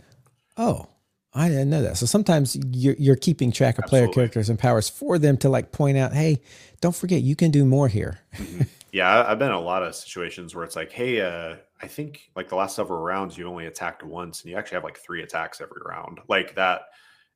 oh. 0.57 0.87
I 1.33 1.49
didn't 1.49 1.69
know 1.69 1.81
that. 1.83 1.97
So 1.97 2.05
sometimes 2.05 2.57
you're, 2.71 2.95
you're 2.97 3.15
keeping 3.15 3.51
track 3.51 3.77
of 3.77 3.83
Absolutely. 3.83 4.07
player 4.07 4.13
characters 4.13 4.49
and 4.49 4.57
powers 4.57 4.89
for 4.89 5.19
them 5.19 5.37
to 5.37 5.49
like 5.49 5.71
point 5.71 5.97
out, 5.97 6.13
hey, 6.13 6.41
don't 6.81 6.95
forget 6.95 7.21
you 7.21 7.35
can 7.35 7.51
do 7.51 7.65
more 7.65 7.87
here. 7.87 8.19
mm-hmm. 8.35 8.63
Yeah, 8.93 9.25
I've 9.27 9.37
been 9.37 9.49
in 9.49 9.53
a 9.53 9.59
lot 9.59 9.83
of 9.83 9.93
situations 9.95 10.55
where 10.55 10.63
it's 10.63 10.75
like, 10.75 10.91
hey, 10.91 11.21
uh, 11.21 11.57
I 11.81 11.87
think 11.87 12.31
like 12.35 12.49
the 12.49 12.55
last 12.55 12.75
several 12.75 12.99
rounds 12.99 13.37
you 13.37 13.45
only 13.47 13.65
attacked 13.65 14.01
once, 14.01 14.41
and 14.41 14.49
you 14.49 14.57
actually 14.57 14.75
have 14.75 14.83
like 14.83 14.97
three 14.97 15.21
attacks 15.23 15.61
every 15.61 15.81
round, 15.85 16.19
like 16.27 16.55
that. 16.55 16.83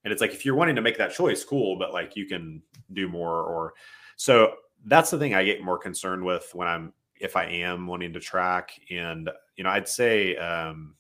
And 0.03 0.11
it's 0.11 0.21
like 0.21 0.31
if 0.31 0.45
you're 0.45 0.55
wanting 0.55 0.77
to 0.77 0.81
make 0.81 0.97
that 0.97 1.13
choice, 1.13 1.43
cool, 1.43 1.77
but 1.77 1.93
like 1.93 2.15
you 2.15 2.25
can 2.25 2.63
do 2.93 3.07
more. 3.07 3.43
Or 3.43 3.73
so 4.15 4.53
that's 4.85 5.11
the 5.11 5.19
thing 5.19 5.35
I 5.35 5.43
get 5.43 5.63
more 5.63 5.77
concerned 5.77 6.23
with 6.23 6.49
when 6.53 6.67
I'm 6.67 6.93
if 7.19 7.35
I 7.35 7.45
am 7.45 7.85
wanting 7.85 8.13
to 8.13 8.19
track. 8.19 8.71
And 8.89 9.29
you 9.55 9.63
know, 9.63 9.69
I'd 9.69 9.87
say 9.87 10.37
um, 10.37 10.95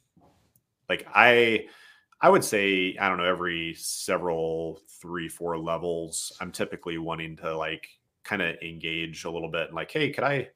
like 0.89 1.07
I 1.15 1.65
I 2.21 2.29
would 2.29 2.43
say, 2.43 2.95
I 2.99 3.09
don't 3.09 3.17
know, 3.17 3.25
every 3.25 3.73
several 3.75 4.81
three, 5.01 5.27
four 5.27 5.57
levels, 5.57 6.31
I'm 6.39 6.51
typically 6.51 6.97
wanting 6.99 7.35
to 7.37 7.57
like 7.57 7.87
kind 8.23 8.41
of 8.41 8.55
engage 8.61 9.23
a 9.23 9.31
little 9.31 9.49
bit 9.49 9.67
and 9.67 9.75
like, 9.75 9.91
hey, 9.91 10.11
could 10.11 10.23
I 10.23 10.49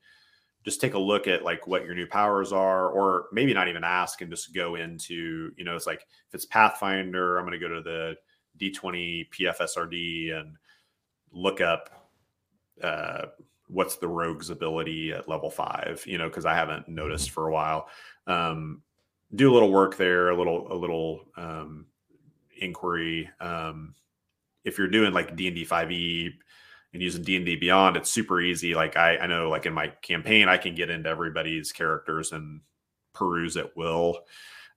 just 0.64 0.80
take 0.80 0.94
a 0.94 1.00
look 1.00 1.28
at 1.28 1.44
like 1.44 1.66
what 1.68 1.84
your 1.84 1.96
new 1.96 2.08
powers 2.08 2.52
are, 2.52 2.90
or 2.90 3.26
maybe 3.32 3.54
not 3.54 3.68
even 3.68 3.84
ask 3.84 4.22
and 4.22 4.30
just 4.30 4.54
go 4.54 4.76
into, 4.76 5.52
you 5.58 5.64
know, 5.64 5.76
it's 5.76 5.88
like 5.88 6.02
if 6.28 6.36
it's 6.36 6.46
Pathfinder, 6.46 7.38
I'm 7.38 7.46
going 7.46 7.60
to 7.60 7.68
go 7.68 7.74
to 7.74 7.82
the 7.82 8.16
D20 8.60 9.28
PFSRD 9.30 10.40
and 10.40 10.56
look 11.32 11.62
up 11.62 11.90
uh, 12.82 13.26
what's 13.68 13.96
the 13.96 14.08
rogue's 14.08 14.50
ability 14.50 15.14
at 15.14 15.28
level 15.28 15.50
five, 15.50 16.04
you 16.06 16.18
know, 16.18 16.28
because 16.28 16.46
I 16.46 16.54
haven't 16.54 16.88
noticed 16.88 17.32
for 17.32 17.48
a 17.48 17.52
while. 17.52 17.88
Um, 18.28 18.82
do 19.34 19.52
a 19.52 19.54
little 19.54 19.72
work 19.72 19.98
there, 19.98 20.30
a 20.30 20.38
little 20.38 20.72
a 20.72 20.76
little 20.76 21.26
um, 21.38 21.88
inquiry. 22.60 23.30
Um, 23.40 23.96
if 24.64 24.78
you're 24.78 24.88
doing 24.88 25.14
like 25.14 25.36
D 25.36 25.48
and 25.48 25.56
D 25.56 25.64
five 25.64 25.92
E 25.92 26.32
and 26.94 27.02
using 27.02 27.24
D 27.24 27.36
and 27.36 27.46
D 27.46 27.56
Beyond, 27.56 27.98
it's 27.98 28.10
super 28.10 28.40
easy. 28.42 28.76
Like 28.76 28.98
I, 28.98 29.18
I 29.18 29.28
know, 29.28 29.50
like 29.50 29.66
in 29.66 29.74
my 29.74 29.88
campaign, 30.02 30.48
I 30.48 30.58
can 30.58 30.76
get 30.76 30.90
into 30.90 31.10
everybody's 31.10 31.72
characters 31.72 32.32
and 32.32 32.62
peruse 33.14 33.58
at 33.58 33.76
will. 33.76 34.20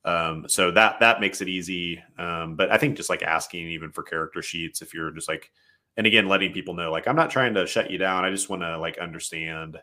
Um, 0.04 0.46
so 0.48 0.70
that 0.70 1.00
that 1.00 1.20
makes 1.20 1.40
it 1.40 1.48
easy. 1.48 2.02
Um, 2.18 2.56
but 2.56 2.70
I 2.70 2.78
think 2.78 2.96
just 2.96 3.10
like 3.10 3.22
asking 3.22 3.68
even 3.68 3.90
for 3.92 4.02
character 4.02 4.42
sheets, 4.42 4.80
if 4.80 4.94
you're 4.94 5.10
just 5.10 5.28
like, 5.28 5.50
and 5.96 6.06
again, 6.06 6.28
letting 6.28 6.52
people 6.52 6.74
know, 6.74 6.90
like 6.90 7.06
I'm 7.06 7.16
not 7.16 7.30
trying 7.30 7.54
to 7.54 7.66
shut 7.66 7.90
you 7.90 7.98
down. 7.98 8.24
I 8.24 8.30
just 8.30 8.48
want 8.48 8.62
to 8.62 8.78
like 8.78 8.98
understand 8.98 9.76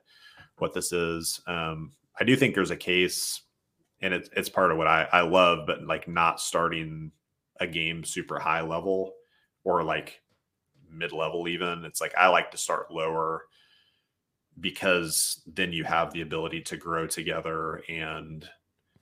what 0.57 0.73
this 0.73 0.91
is. 0.91 1.41
Um, 1.47 1.91
I 2.19 2.23
do 2.23 2.35
think 2.35 2.55
there's 2.55 2.71
a 2.71 2.77
case 2.77 3.41
and 4.05 4.13
it's 4.13 4.29
it's 4.33 4.49
part 4.49 4.71
of 4.71 4.77
what 4.77 4.87
I, 4.87 5.07
I 5.11 5.21
love, 5.21 5.65
but 5.65 5.83
like 5.83 6.07
not 6.07 6.39
starting 6.39 7.11
a 7.59 7.65
game 7.65 8.03
super 8.03 8.37
high 8.37 8.61
level 8.61 9.13
or 9.63 9.83
like 9.83 10.21
mid 10.89 11.11
level 11.11 11.47
even. 11.47 11.83
It's 11.85 11.99
like 11.99 12.13
I 12.15 12.27
like 12.27 12.51
to 12.51 12.57
start 12.57 12.91
lower 12.91 13.45
because 14.59 15.41
then 15.47 15.73
you 15.73 15.83
have 15.83 16.13
the 16.13 16.21
ability 16.21 16.61
to 16.61 16.77
grow 16.77 17.07
together 17.07 17.83
and 17.89 18.47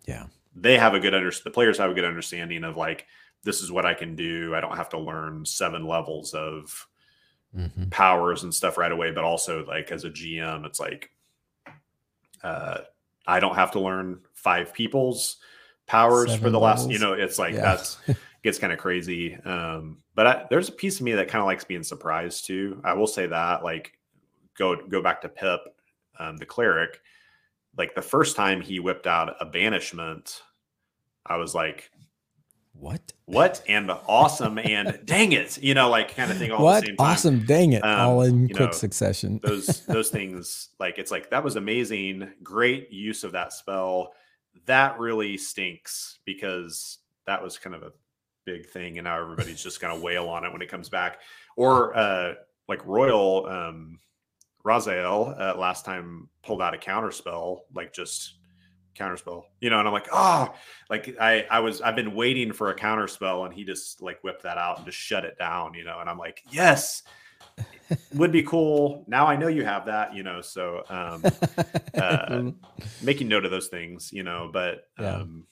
yeah 0.08 0.26
they 0.56 0.80
have 0.80 0.96
a 0.96 1.00
good 1.00 1.14
under 1.14 1.32
the 1.44 1.52
players 1.52 1.78
have 1.78 1.92
a 1.92 1.94
good 1.94 2.06
understanding 2.06 2.64
of 2.64 2.76
like 2.78 3.06
this 3.44 3.62
is 3.62 3.72
what 3.72 3.86
I 3.86 3.94
can 3.94 4.16
do. 4.16 4.56
I 4.56 4.62
don't 4.62 4.78
have 4.78 4.90
to 4.90 5.00
learn 5.00 5.46
seven 5.46 5.86
levels 5.86 6.34
of 6.34 6.88
mm-hmm. 7.56 7.90
powers 7.90 8.44
and 8.44 8.54
stuff 8.54 8.78
right 8.78 8.92
away, 8.92 9.12
but 9.12 9.26
also 9.26 9.66
like 9.66 9.92
as 9.92 10.06
a 10.06 10.10
GM, 10.10 10.66
it's 10.66 10.80
like 10.80 11.10
uh 12.42 12.80
I 13.26 13.40
don't 13.40 13.56
have 13.56 13.72
to 13.72 13.80
learn 13.80 14.20
five 14.34 14.74
people's 14.74 15.38
powers 15.88 16.32
Seven 16.32 16.44
for 16.44 16.50
the 16.50 16.60
levels. 16.60 16.86
last, 16.88 16.94
you 16.94 17.00
know, 17.00 17.14
it's 17.14 17.40
like 17.40 17.54
yeah. 17.54 17.62
that's 17.62 17.98
gets 18.44 18.60
kind 18.60 18.74
of 18.74 18.80
crazy. 18.80 19.36
Um, 19.46 19.98
but 20.16 20.28
I, 20.28 20.46
there's 20.50 20.70
a 20.70 20.74
piece 20.74 20.98
of 21.00 21.04
me 21.04 21.14
that 21.14 21.28
kind 21.28 21.42
of 21.42 21.46
likes 21.46 21.64
being 21.64 21.84
surprised 21.84 22.46
too. 22.46 22.82
I 22.84 22.94
will 22.94 23.08
say 23.08 23.28
that, 23.28 23.64
like, 23.64 23.94
go 24.58 24.76
go 24.76 25.02
back 25.02 25.22
to 25.22 25.30
Pip, 25.30 25.62
um, 26.20 26.38
the 26.38 26.46
cleric. 26.46 27.02
Like 27.78 27.96
the 27.96 28.02
first 28.02 28.36
time 28.36 28.62
he 28.62 28.80
whipped 28.80 29.08
out 29.08 29.36
a 29.40 29.46
banishment, 29.46 30.44
I 31.26 31.38
was 31.38 31.56
like, 31.56 31.90
what? 32.74 33.14
What? 33.26 33.64
And 33.68 33.92
awesome 34.08 34.58
and 34.58 35.00
dang 35.06 35.32
it 35.32 35.62
you 35.62 35.74
know 35.74 35.90
like 35.90 36.16
kind 36.16 36.32
of 36.32 36.38
thing 36.38 36.52
all 36.52 36.64
what? 36.64 36.86
awesome 37.00 37.46
dang 37.46 37.74
it 37.74 37.84
um, 37.84 38.00
all 38.00 38.22
in 38.24 38.48
quick 38.48 38.60
know, 38.60 38.72
succession. 38.72 39.40
those 39.44 39.86
those 39.86 40.10
things 40.10 40.70
like 40.80 40.98
it's 40.98 41.12
like 41.12 41.30
that 41.30 41.44
was 41.44 41.56
amazing 41.56 42.30
great 42.42 42.92
use 42.92 43.24
of 43.24 43.32
that 43.34 43.54
spell. 43.54 44.14
That 44.66 45.00
really 45.00 45.38
stinks 45.38 46.20
because 46.26 47.00
that 47.26 47.42
was 47.42 47.58
kind 47.58 47.76
of 47.76 47.84
a 47.84 47.92
big 48.46 48.68
thing 48.70 48.98
and 48.98 49.06
now 49.06 49.22
everybody's 49.22 49.64
just 49.64 49.80
gonna 49.80 50.00
wail 50.00 50.28
on 50.28 50.44
it 50.44 50.52
when 50.52 50.62
it 50.62 50.70
comes 50.70 50.90
back. 50.90 51.20
Or 51.56 51.96
uh 51.96 52.34
like 52.68 52.86
royal 52.86 53.46
um 53.48 54.00
raziel 54.66 55.40
uh, 55.40 55.58
last 55.58 55.86
time 55.86 56.30
pulled 56.42 56.62
out 56.62 56.74
a 56.74 56.78
counter 56.78 57.12
spell 57.12 57.66
like 57.74 57.94
just 57.94 58.36
counterspell, 58.98 59.46
you 59.60 59.70
know, 59.70 59.80
and 59.80 59.88
I'm 59.88 59.94
like, 59.94 60.08
oh, 60.12 60.54
like 60.90 61.16
I 61.20 61.46
I 61.50 61.60
was 61.60 61.82
I've 61.82 61.96
been 61.96 62.16
waiting 62.16 62.54
for 62.54 62.70
a 62.70 62.76
counterspell, 62.76 63.46
and 63.46 63.54
he 63.54 63.64
just 63.64 64.02
like 64.02 64.24
whipped 64.24 64.44
that 64.44 64.58
out 64.58 64.78
and 64.78 64.86
just 64.86 64.98
shut 64.98 65.26
it 65.26 65.38
down, 65.38 65.74
you 65.74 65.84
know, 65.84 66.00
and 66.00 66.10
I'm 66.10 66.18
like, 66.18 66.42
yes, 66.52 67.04
would 68.14 68.32
be 68.32 68.44
cool. 68.44 69.06
Now 69.08 69.26
I 69.28 69.36
know 69.36 69.48
you 69.48 69.64
have 69.64 69.86
that, 69.86 70.16
you 70.16 70.24
know, 70.24 70.42
so 70.42 70.84
um, 70.90 71.24
uh, 71.96 72.52
making 73.02 73.28
note 73.28 73.46
of 73.46 73.52
those 73.52 73.68
things, 73.68 74.12
you 74.12 74.24
know, 74.24 74.50
but 74.52 74.88
um, 74.98 75.46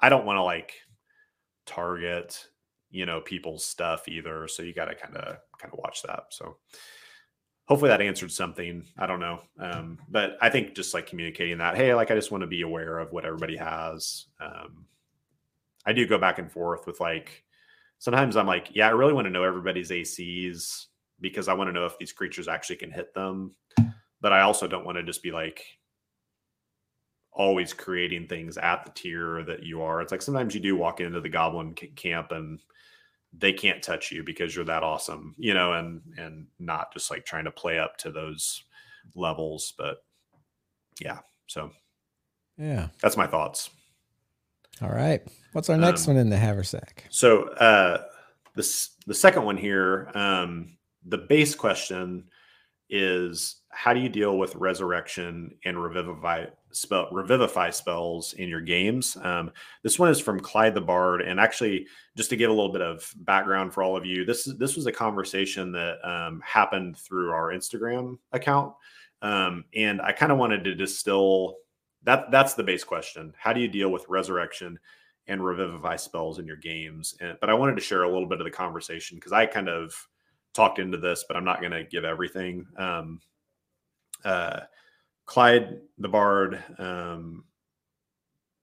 I 0.00 0.08
don't 0.08 0.26
want 0.26 0.36
to 0.36 0.42
like 0.42 0.74
target, 1.66 2.46
you 2.90 3.06
know, 3.06 3.20
people's 3.20 3.64
stuff 3.64 4.08
either, 4.08 4.48
so 4.48 4.62
you 4.62 4.74
got 4.74 4.86
to 4.86 4.94
kind 4.94 5.16
of 5.16 5.38
kind 5.58 5.72
of 5.72 5.78
watch 5.78 6.02
that. 6.02 6.24
So 6.30 6.56
hopefully 7.66 7.88
that 7.88 8.02
answered 8.02 8.30
something. 8.30 8.84
I 8.98 9.06
don't 9.06 9.20
know. 9.20 9.40
Um, 9.58 9.98
but 10.08 10.36
I 10.40 10.50
think 10.50 10.74
just 10.74 10.94
like 10.94 11.06
communicating 11.06 11.58
that, 11.58 11.76
hey, 11.76 11.94
like 11.94 12.10
I 12.10 12.14
just 12.14 12.30
want 12.30 12.42
to 12.42 12.46
be 12.46 12.62
aware 12.62 12.98
of 12.98 13.12
what 13.12 13.24
everybody 13.24 13.56
has. 13.56 14.26
Um, 14.40 14.86
I 15.86 15.92
do 15.92 16.06
go 16.06 16.18
back 16.18 16.38
and 16.38 16.50
forth 16.50 16.86
with 16.86 17.00
like 17.00 17.44
sometimes 17.98 18.36
I'm 18.36 18.46
like, 18.46 18.68
yeah, 18.74 18.86
I 18.86 18.90
really 18.90 19.12
want 19.12 19.26
to 19.26 19.32
know 19.32 19.44
everybody's 19.44 19.90
ACs 19.90 20.86
because 21.20 21.48
I 21.48 21.54
want 21.54 21.68
to 21.68 21.72
know 21.72 21.86
if 21.86 21.98
these 21.98 22.12
creatures 22.12 22.48
actually 22.48 22.76
can 22.76 22.90
hit 22.90 23.14
them. 23.14 23.54
But 24.20 24.32
I 24.32 24.42
also 24.42 24.66
don't 24.66 24.86
want 24.86 24.96
to 24.96 25.02
just 25.02 25.22
be 25.22 25.30
like 25.30 25.62
always 27.32 27.72
creating 27.72 28.28
things 28.28 28.56
at 28.56 28.84
the 28.84 28.90
tier 28.92 29.42
that 29.44 29.62
you 29.62 29.82
are. 29.82 30.00
It's 30.00 30.12
like 30.12 30.22
sometimes 30.22 30.54
you 30.54 30.60
do 30.60 30.76
walk 30.76 31.00
into 31.00 31.20
the 31.20 31.28
goblin 31.28 31.74
camp 31.74 32.32
and 32.32 32.60
they 33.38 33.52
can't 33.52 33.82
touch 33.82 34.12
you 34.12 34.22
because 34.22 34.54
you're 34.54 34.64
that 34.64 34.82
awesome, 34.82 35.34
you 35.38 35.54
know, 35.54 35.72
and 35.72 36.00
and 36.16 36.46
not 36.58 36.92
just 36.92 37.10
like 37.10 37.24
trying 37.24 37.44
to 37.44 37.50
play 37.50 37.78
up 37.78 37.96
to 37.98 38.10
those 38.10 38.62
levels. 39.14 39.74
But 39.76 39.98
yeah, 41.00 41.18
so 41.46 41.70
yeah, 42.56 42.88
that's 43.00 43.16
my 43.16 43.26
thoughts. 43.26 43.70
All 44.82 44.90
right, 44.90 45.22
what's 45.52 45.70
our 45.70 45.76
next 45.76 46.06
um, 46.06 46.14
one 46.14 46.20
in 46.20 46.30
the 46.30 46.36
haversack? 46.36 47.04
So 47.10 47.48
uh, 47.54 48.02
this 48.54 48.90
the 49.06 49.14
second 49.14 49.44
one 49.44 49.56
here, 49.56 50.10
um, 50.14 50.76
the 51.04 51.18
base 51.18 51.54
question 51.54 52.24
is 52.90 53.56
how 53.70 53.92
do 53.92 54.00
you 54.00 54.08
deal 54.08 54.38
with 54.38 54.54
resurrection 54.54 55.50
and 55.64 55.82
revivify 55.82 56.46
spell 56.74 57.08
revivify 57.10 57.70
spells 57.70 58.34
in 58.34 58.48
your 58.48 58.60
games. 58.60 59.16
Um, 59.22 59.50
this 59.82 59.98
one 59.98 60.10
is 60.10 60.20
from 60.20 60.40
Clyde 60.40 60.74
the 60.74 60.80
Bard, 60.80 61.22
and 61.22 61.40
actually, 61.40 61.86
just 62.16 62.30
to 62.30 62.36
give 62.36 62.50
a 62.50 62.52
little 62.52 62.72
bit 62.72 62.82
of 62.82 63.10
background 63.18 63.72
for 63.72 63.82
all 63.82 63.96
of 63.96 64.04
you, 64.04 64.24
this 64.24 64.46
is 64.46 64.58
this 64.58 64.76
was 64.76 64.86
a 64.86 64.92
conversation 64.92 65.72
that 65.72 65.96
um, 66.04 66.42
happened 66.44 66.96
through 66.96 67.30
our 67.30 67.50
Instagram 67.50 68.18
account, 68.32 68.74
um, 69.22 69.64
and 69.74 70.02
I 70.02 70.12
kind 70.12 70.32
of 70.32 70.38
wanted 70.38 70.64
to 70.64 70.74
distill 70.74 71.56
that. 72.02 72.30
That's 72.30 72.54
the 72.54 72.64
base 72.64 72.84
question: 72.84 73.32
How 73.38 73.52
do 73.52 73.60
you 73.60 73.68
deal 73.68 73.90
with 73.90 74.08
resurrection 74.08 74.78
and 75.26 75.44
revivify 75.44 75.96
spells 75.96 76.38
in 76.38 76.46
your 76.46 76.56
games? 76.56 77.16
And, 77.20 77.38
but 77.40 77.50
I 77.50 77.54
wanted 77.54 77.76
to 77.76 77.82
share 77.82 78.02
a 78.02 78.12
little 78.12 78.28
bit 78.28 78.40
of 78.40 78.44
the 78.44 78.50
conversation 78.50 79.16
because 79.16 79.32
I 79.32 79.46
kind 79.46 79.68
of 79.68 79.94
talked 80.54 80.78
into 80.78 80.98
this, 80.98 81.24
but 81.26 81.36
I'm 81.36 81.44
not 81.44 81.60
going 81.60 81.72
to 81.72 81.84
give 81.84 82.04
everything. 82.04 82.66
Um, 82.76 83.20
uh, 84.24 84.60
Clyde 85.26 85.80
the 85.98 86.08
Bard 86.08 86.62
um, 86.78 87.44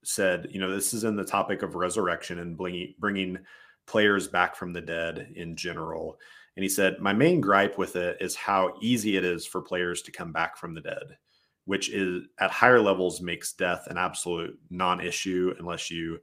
said, 0.03 0.47
you 0.51 0.59
know, 0.59 0.71
this 0.71 0.93
is 0.93 1.03
in 1.03 1.15
the 1.15 1.23
topic 1.23 1.63
of 1.63 1.75
resurrection 1.75 2.39
and 2.39 2.57
bringing, 2.57 2.93
bringing 2.99 3.37
players 3.85 4.27
back 4.27 4.55
from 4.55 4.73
the 4.73 4.81
dead 4.81 5.33
in 5.35 5.55
general. 5.55 6.19
And 6.55 6.63
he 6.63 6.69
said, 6.69 6.99
my 6.99 7.13
main 7.13 7.41
gripe 7.41 7.77
with 7.77 7.95
it 7.95 8.17
is 8.19 8.35
how 8.35 8.75
easy 8.81 9.17
it 9.17 9.23
is 9.23 9.45
for 9.45 9.61
players 9.61 10.01
to 10.03 10.11
come 10.11 10.31
back 10.31 10.57
from 10.57 10.73
the 10.73 10.81
dead, 10.81 11.17
which 11.65 11.89
is 11.89 12.23
at 12.39 12.51
higher 12.51 12.81
levels 12.81 13.21
makes 13.21 13.53
death 13.53 13.87
an 13.87 13.97
absolute 13.97 14.59
non 14.69 14.99
issue 14.99 15.53
unless 15.59 15.89
you 15.89 16.19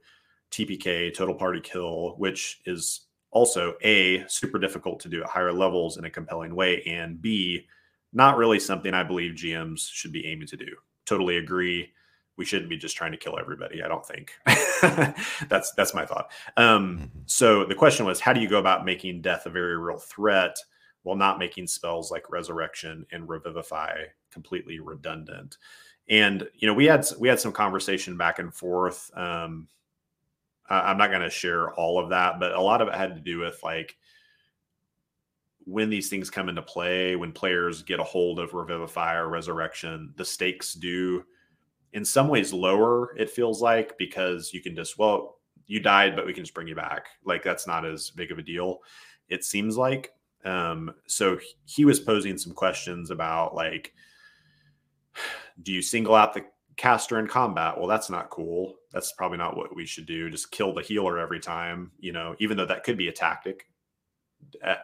TPK, 0.51 1.13
total 1.13 1.35
party 1.35 1.61
kill, 1.61 2.15
which 2.17 2.61
is 2.65 3.07
also 3.31 3.75
A, 3.83 4.25
super 4.27 4.59
difficult 4.59 4.99
to 5.01 5.09
do 5.09 5.23
at 5.23 5.29
higher 5.29 5.53
levels 5.53 5.97
in 5.97 6.05
a 6.05 6.09
compelling 6.09 6.55
way, 6.55 6.81
and 6.83 7.21
B, 7.21 7.67
not 8.13 8.37
really 8.37 8.59
something 8.59 8.93
I 8.93 9.03
believe 9.03 9.35
GMs 9.35 9.89
should 9.91 10.11
be 10.11 10.25
aiming 10.25 10.47
to 10.47 10.57
do. 10.57 10.75
Totally 11.05 11.37
agree. 11.37 11.91
We 12.37 12.45
shouldn't 12.45 12.69
be 12.69 12.77
just 12.77 12.95
trying 12.95 13.11
to 13.11 13.17
kill 13.17 13.37
everybody. 13.37 13.83
I 13.83 13.87
don't 13.87 14.05
think 14.05 14.31
that's 15.49 15.71
that's 15.73 15.93
my 15.93 16.05
thought. 16.05 16.31
Um, 16.55 16.97
mm-hmm. 16.97 17.19
So 17.25 17.65
the 17.65 17.75
question 17.75 18.05
was, 18.05 18.19
how 18.19 18.31
do 18.31 18.39
you 18.39 18.47
go 18.47 18.59
about 18.59 18.85
making 18.85 19.21
death 19.21 19.45
a 19.45 19.49
very 19.49 19.77
real 19.77 19.97
threat 19.97 20.57
while 21.03 21.17
not 21.17 21.39
making 21.39 21.67
spells 21.67 22.11
like 22.11 22.29
resurrection 22.29 23.05
and 23.11 23.27
revivify 23.27 24.03
completely 24.31 24.79
redundant? 24.79 25.57
And 26.09 26.47
you 26.55 26.67
know, 26.67 26.73
we 26.73 26.85
had 26.85 27.05
we 27.19 27.27
had 27.27 27.41
some 27.41 27.51
conversation 27.51 28.17
back 28.17 28.39
and 28.39 28.53
forth. 28.53 29.11
Um, 29.15 29.67
I'm 30.69 30.97
not 30.97 31.09
going 31.09 31.23
to 31.23 31.29
share 31.29 31.73
all 31.73 31.99
of 31.99 32.09
that, 32.09 32.39
but 32.39 32.53
a 32.53 32.61
lot 32.61 32.81
of 32.81 32.87
it 32.87 32.93
had 32.93 33.15
to 33.15 33.21
do 33.21 33.39
with 33.39 33.59
like 33.63 33.97
when 35.65 35.89
these 35.89 36.09
things 36.09 36.29
come 36.29 36.49
into 36.49 36.61
play, 36.61 37.15
when 37.15 37.31
players 37.31 37.83
get 37.83 37.99
a 37.99 38.03
hold 38.03 38.39
of 38.39 38.53
Revivify 38.53 39.15
or 39.15 39.29
Resurrection, 39.29 40.13
the 40.15 40.25
stakes 40.25 40.73
do 40.73 41.23
in 41.93 42.05
some 42.05 42.27
ways 42.27 42.53
lower, 42.53 43.15
it 43.17 43.29
feels 43.29 43.61
like, 43.61 43.97
because 43.97 44.53
you 44.53 44.61
can 44.61 44.75
just, 44.75 44.97
well, 44.97 45.39
you 45.67 45.79
died, 45.79 46.15
but 46.15 46.25
we 46.25 46.33
can 46.33 46.43
just 46.43 46.53
bring 46.53 46.67
you 46.67 46.75
back. 46.75 47.07
Like 47.23 47.43
that's 47.43 47.67
not 47.67 47.85
as 47.85 48.09
big 48.11 48.31
of 48.31 48.37
a 48.39 48.43
deal, 48.43 48.79
it 49.27 49.43
seems 49.43 49.77
like. 49.77 50.11
Um, 50.45 50.93
so 51.07 51.37
he 51.65 51.85
was 51.85 51.99
posing 51.99 52.37
some 52.37 52.53
questions 52.53 53.11
about 53.11 53.55
like, 53.55 53.93
do 55.63 55.71
you 55.73 55.81
single 55.81 56.15
out 56.15 56.33
the 56.33 56.45
caster 56.77 57.19
in 57.19 57.27
combat? 57.27 57.77
Well, 57.77 57.87
that's 57.87 58.09
not 58.09 58.29
cool. 58.29 58.75
That's 58.91 59.11
probably 59.13 59.37
not 59.37 59.57
what 59.57 59.75
we 59.75 59.85
should 59.85 60.05
do. 60.05 60.29
Just 60.29 60.51
kill 60.51 60.73
the 60.73 60.81
healer 60.81 61.19
every 61.19 61.39
time, 61.39 61.91
you 61.99 62.13
know, 62.13 62.35
even 62.39 62.57
though 62.57 62.65
that 62.65 62.83
could 62.83 62.97
be 62.97 63.09
a 63.09 63.13
tactic 63.13 63.65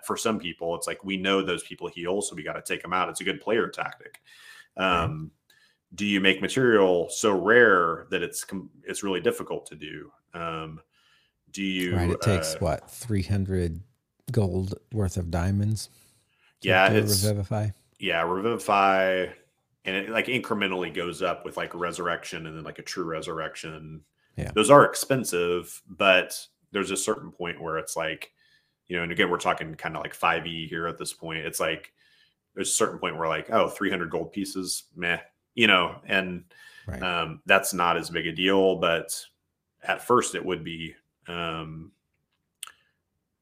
for 0.03 0.17
some 0.17 0.39
people, 0.39 0.75
it's 0.75 0.87
like 0.87 1.03
we 1.03 1.17
know 1.17 1.41
those 1.41 1.63
people 1.63 1.87
heal, 1.87 2.21
so 2.21 2.35
we 2.35 2.43
got 2.43 2.53
to 2.53 2.61
take 2.61 2.81
them 2.81 2.93
out. 2.93 3.09
It's 3.09 3.21
a 3.21 3.25
good 3.25 3.41
player 3.41 3.67
tactic. 3.67 4.21
Um, 4.77 5.31
do 5.93 6.05
you 6.05 6.19
make 6.19 6.41
material 6.41 7.07
so 7.09 7.31
rare 7.31 8.07
that 8.11 8.21
it's 8.21 8.45
it's 8.83 9.03
really 9.03 9.21
difficult 9.21 9.65
to 9.67 9.75
do? 9.75 10.11
Um, 10.33 10.81
do 11.51 11.63
you? 11.63 11.95
Right. 11.95 12.09
It 12.09 12.21
takes 12.21 12.55
uh, 12.55 12.59
what 12.59 12.89
three 12.89 13.23
hundred 13.23 13.81
gold 14.31 14.77
worth 14.91 15.17
of 15.17 15.31
diamonds. 15.31 15.89
Yeah, 16.61 16.91
it's 16.91 17.23
revivify. 17.23 17.69
Yeah, 17.99 18.23
revivify, 18.23 19.27
and 19.85 19.95
it 19.95 20.09
like 20.09 20.27
incrementally 20.27 20.93
goes 20.93 21.21
up 21.21 21.45
with 21.45 21.57
like 21.57 21.73
resurrection 21.73 22.45
and 22.45 22.57
then 22.57 22.63
like 22.63 22.79
a 22.79 22.83
true 22.83 23.05
resurrection. 23.05 24.01
Yeah, 24.35 24.51
those 24.53 24.69
are 24.69 24.83
expensive, 24.83 25.81
but 25.87 26.37
there's 26.71 26.91
a 26.91 26.97
certain 26.97 27.31
point 27.31 27.61
where 27.61 27.77
it's 27.77 27.95
like 27.95 28.31
you 28.87 28.95
know, 28.95 29.03
and 29.03 29.11
again, 29.11 29.29
we're 29.29 29.37
talking 29.37 29.73
kind 29.75 29.95
of 29.95 30.03
like 30.03 30.17
5e 30.17 30.67
here 30.69 30.87
at 30.87 30.97
this 30.97 31.13
point. 31.13 31.39
It's 31.39 31.59
like 31.59 31.91
there's 32.53 32.69
a 32.69 32.73
certain 32.73 32.99
point 32.99 33.17
where 33.17 33.27
like, 33.27 33.49
oh, 33.51 33.67
300 33.67 34.09
gold 34.09 34.31
pieces, 34.31 34.83
meh, 34.95 35.19
you 35.55 35.67
know, 35.67 35.95
and 36.05 36.43
right. 36.87 37.01
um, 37.01 37.41
that's 37.45 37.73
not 37.73 37.97
as 37.97 38.09
big 38.09 38.27
a 38.27 38.31
deal. 38.31 38.75
But 38.77 39.19
at 39.83 40.05
first, 40.05 40.35
it 40.35 40.45
would 40.45 40.63
be. 40.63 40.95
Um, 41.27 41.91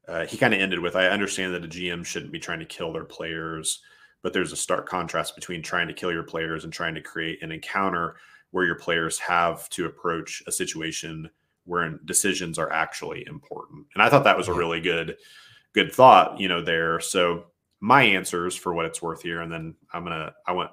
uh, 0.06 0.26
he 0.26 0.36
kind 0.36 0.52
of 0.52 0.60
ended 0.60 0.78
with, 0.78 0.96
I 0.96 1.06
understand 1.06 1.54
that 1.54 1.64
a 1.64 1.68
GM 1.68 2.04
shouldn't 2.04 2.32
be 2.32 2.38
trying 2.38 2.58
to 2.58 2.66
kill 2.66 2.92
their 2.92 3.04
players, 3.04 3.80
but 4.22 4.32
there's 4.32 4.52
a 4.52 4.56
stark 4.56 4.86
contrast 4.86 5.34
between 5.34 5.62
trying 5.62 5.88
to 5.88 5.94
kill 5.94 6.12
your 6.12 6.22
players 6.22 6.64
and 6.64 6.72
trying 6.72 6.94
to 6.94 7.00
create 7.00 7.42
an 7.42 7.50
encounter 7.50 8.16
where 8.50 8.66
your 8.66 8.74
players 8.74 9.18
have 9.18 9.68
to 9.70 9.86
approach 9.86 10.42
a 10.46 10.52
situation 10.52 11.30
where 11.64 11.98
decisions 12.04 12.58
are 12.58 12.72
actually 12.72 13.24
important. 13.26 13.86
And 13.94 14.02
I 14.02 14.08
thought 14.08 14.24
that 14.24 14.36
was 14.36 14.48
a 14.48 14.54
really 14.54 14.80
good, 14.80 15.16
good 15.72 15.92
thought, 15.92 16.38
you 16.38 16.48
know, 16.48 16.62
there. 16.62 17.00
So 17.00 17.46
my 17.80 18.02
answers 18.02 18.54
for 18.54 18.74
what 18.74 18.86
it's 18.86 19.02
worth 19.02 19.22
here, 19.22 19.40
and 19.40 19.52
then 19.52 19.74
I'm 19.92 20.04
gonna, 20.04 20.34
I 20.46 20.52
want, 20.52 20.70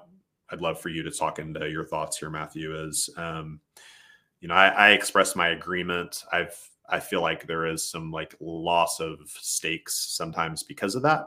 I'd 0.50 0.60
love 0.60 0.80
for 0.80 0.90
you 0.90 1.02
to 1.02 1.10
talk 1.10 1.38
into 1.38 1.68
your 1.68 1.84
thoughts 1.84 2.18
here, 2.18 2.30
Matthew. 2.30 2.74
Is, 2.86 3.08
um, 3.16 3.60
you 4.40 4.48
know, 4.48 4.54
I, 4.54 4.68
I 4.68 4.90
expressed 4.90 5.36
my 5.36 5.48
agreement. 5.48 6.24
I've, 6.32 6.58
I 6.88 7.00
feel 7.00 7.22
like 7.22 7.46
there 7.46 7.66
is 7.66 7.88
some 7.88 8.10
like 8.10 8.34
loss 8.40 9.00
of 9.00 9.18
stakes 9.28 9.94
sometimes 10.16 10.62
because 10.62 10.94
of 10.94 11.02
that. 11.02 11.26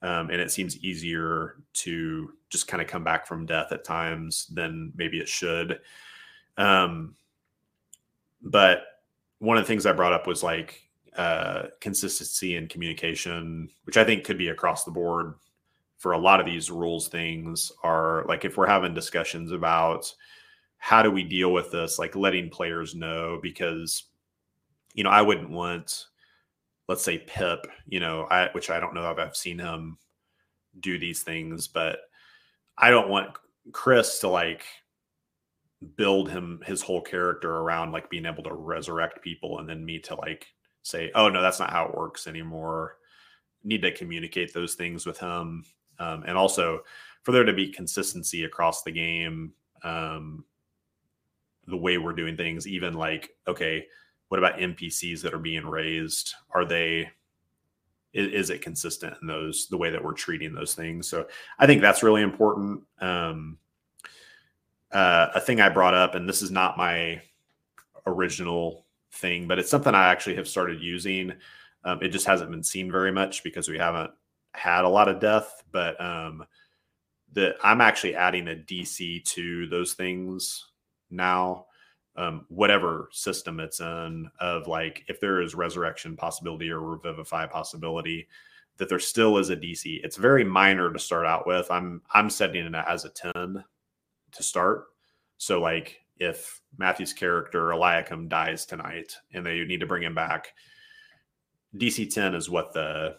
Um, 0.00 0.30
and 0.30 0.40
it 0.40 0.50
seems 0.50 0.78
easier 0.78 1.56
to 1.74 2.32
just 2.50 2.68
kind 2.68 2.80
of 2.80 2.88
come 2.88 3.04
back 3.04 3.26
from 3.26 3.46
death 3.46 3.72
at 3.72 3.84
times 3.84 4.46
than 4.46 4.92
maybe 4.96 5.18
it 5.18 5.28
should. 5.28 5.80
Um, 6.56 7.14
but 8.42 8.82
one 9.38 9.56
of 9.56 9.64
the 9.64 9.68
things 9.68 9.86
I 9.86 9.92
brought 9.92 10.12
up 10.12 10.26
was 10.26 10.42
like 10.42 10.88
uh, 11.16 11.64
consistency 11.80 12.56
and 12.56 12.68
communication, 12.68 13.70
which 13.84 13.96
I 13.96 14.04
think 14.04 14.24
could 14.24 14.38
be 14.38 14.48
across 14.48 14.84
the 14.84 14.90
board 14.90 15.34
for 15.96 16.12
a 16.12 16.18
lot 16.18 16.40
of 16.40 16.46
these 16.46 16.70
rules 16.70 17.08
things. 17.08 17.72
Are 17.82 18.24
like 18.28 18.44
if 18.44 18.56
we're 18.56 18.66
having 18.66 18.94
discussions 18.94 19.52
about 19.52 20.12
how 20.78 21.02
do 21.02 21.10
we 21.10 21.24
deal 21.24 21.52
with 21.52 21.70
this, 21.70 21.98
like 21.98 22.14
letting 22.14 22.50
players 22.50 22.94
know 22.94 23.40
because 23.42 24.04
you 24.94 25.04
know 25.04 25.10
I 25.10 25.22
wouldn't 25.22 25.50
want, 25.50 26.06
let's 26.88 27.02
say 27.02 27.18
Pip, 27.18 27.66
you 27.88 28.00
know, 28.00 28.26
I 28.30 28.48
which 28.52 28.70
I 28.70 28.80
don't 28.80 28.94
know 28.94 29.10
if 29.10 29.18
I've 29.18 29.36
seen 29.36 29.58
him 29.58 29.98
do 30.80 30.98
these 30.98 31.22
things, 31.22 31.66
but 31.66 31.98
I 32.76 32.90
don't 32.90 33.08
want 33.08 33.36
Chris 33.72 34.20
to 34.20 34.28
like 34.28 34.64
build 35.96 36.28
him 36.28 36.60
his 36.66 36.82
whole 36.82 37.00
character 37.00 37.56
around 37.56 37.92
like 37.92 38.10
being 38.10 38.26
able 38.26 38.42
to 38.42 38.52
resurrect 38.52 39.22
people 39.22 39.60
and 39.60 39.68
then 39.68 39.84
me 39.84 39.98
to 39.98 40.14
like 40.16 40.46
say 40.82 41.10
oh 41.14 41.28
no 41.28 41.40
that's 41.40 41.60
not 41.60 41.70
how 41.70 41.86
it 41.86 41.96
works 41.96 42.26
anymore. 42.26 42.96
Need 43.64 43.82
to 43.82 43.92
communicate 43.92 44.52
those 44.52 44.74
things 44.74 45.06
with 45.06 45.18
him 45.18 45.64
um, 45.98 46.24
and 46.26 46.36
also 46.36 46.80
for 47.22 47.32
there 47.32 47.44
to 47.44 47.52
be 47.52 47.68
consistency 47.68 48.44
across 48.44 48.82
the 48.82 48.92
game 48.92 49.52
um, 49.82 50.44
the 51.66 51.76
way 51.76 51.98
we're 51.98 52.12
doing 52.12 52.36
things 52.36 52.66
even 52.66 52.94
like 52.94 53.30
okay 53.46 53.86
what 54.28 54.38
about 54.38 54.58
npcs 54.58 55.22
that 55.22 55.34
are 55.34 55.38
being 55.38 55.66
raised? 55.66 56.34
Are 56.50 56.64
they 56.64 57.10
is, 58.12 58.32
is 58.32 58.50
it 58.50 58.62
consistent 58.62 59.16
in 59.20 59.28
those 59.28 59.68
the 59.68 59.76
way 59.76 59.90
that 59.90 60.02
we're 60.02 60.12
treating 60.12 60.54
those 60.54 60.74
things? 60.74 61.08
So 61.08 61.26
i 61.58 61.66
think 61.66 61.80
that's 61.80 62.02
really 62.02 62.22
important 62.22 62.82
um, 63.00 63.58
uh, 64.92 65.28
a 65.34 65.40
thing 65.40 65.60
I 65.60 65.68
brought 65.68 65.94
up, 65.94 66.14
and 66.14 66.28
this 66.28 66.42
is 66.42 66.50
not 66.50 66.78
my 66.78 67.20
original 68.06 68.86
thing, 69.12 69.46
but 69.46 69.58
it's 69.58 69.70
something 69.70 69.94
I 69.94 70.10
actually 70.10 70.36
have 70.36 70.48
started 70.48 70.80
using. 70.80 71.34
Um, 71.84 71.98
it 72.02 72.08
just 72.08 72.26
hasn't 72.26 72.50
been 72.50 72.62
seen 72.62 72.90
very 72.90 73.12
much 73.12 73.42
because 73.42 73.68
we 73.68 73.78
haven't 73.78 74.10
had 74.52 74.84
a 74.84 74.88
lot 74.88 75.08
of 75.08 75.20
death, 75.20 75.62
but 75.72 76.00
um, 76.00 76.44
I'm 77.62 77.80
actually 77.80 78.16
adding 78.16 78.48
a 78.48 78.54
DC 78.54 79.24
to 79.24 79.66
those 79.68 79.94
things 79.94 80.66
now. 81.10 81.66
Um, 82.16 82.46
whatever 82.48 83.08
system 83.12 83.60
it's 83.60 83.78
in, 83.78 84.28
of 84.40 84.66
like 84.66 85.04
if 85.06 85.20
there 85.20 85.40
is 85.40 85.54
resurrection 85.54 86.16
possibility 86.16 86.68
or 86.68 86.80
revivify 86.80 87.46
possibility, 87.46 88.26
that 88.78 88.88
there 88.88 88.98
still 88.98 89.38
is 89.38 89.50
a 89.50 89.56
DC. 89.56 90.00
It's 90.02 90.16
very 90.16 90.42
minor 90.42 90.92
to 90.92 90.98
start 90.98 91.26
out 91.26 91.46
with. 91.46 91.70
I'm 91.70 92.02
I'm 92.12 92.28
setting 92.28 92.66
it 92.66 92.74
as 92.74 93.04
a 93.04 93.10
10 93.10 93.62
to 94.32 94.42
start. 94.42 94.86
So 95.38 95.60
like 95.60 96.00
if 96.18 96.60
Matthew's 96.76 97.12
character 97.12 97.70
Eliakim 97.70 98.28
dies 98.28 98.66
tonight 98.66 99.14
and 99.32 99.44
they 99.44 99.64
need 99.64 99.80
to 99.80 99.86
bring 99.86 100.02
him 100.02 100.14
back, 100.14 100.52
DC 101.76 102.12
10 102.12 102.34
is 102.34 102.50
what 102.50 102.72
the 102.72 103.16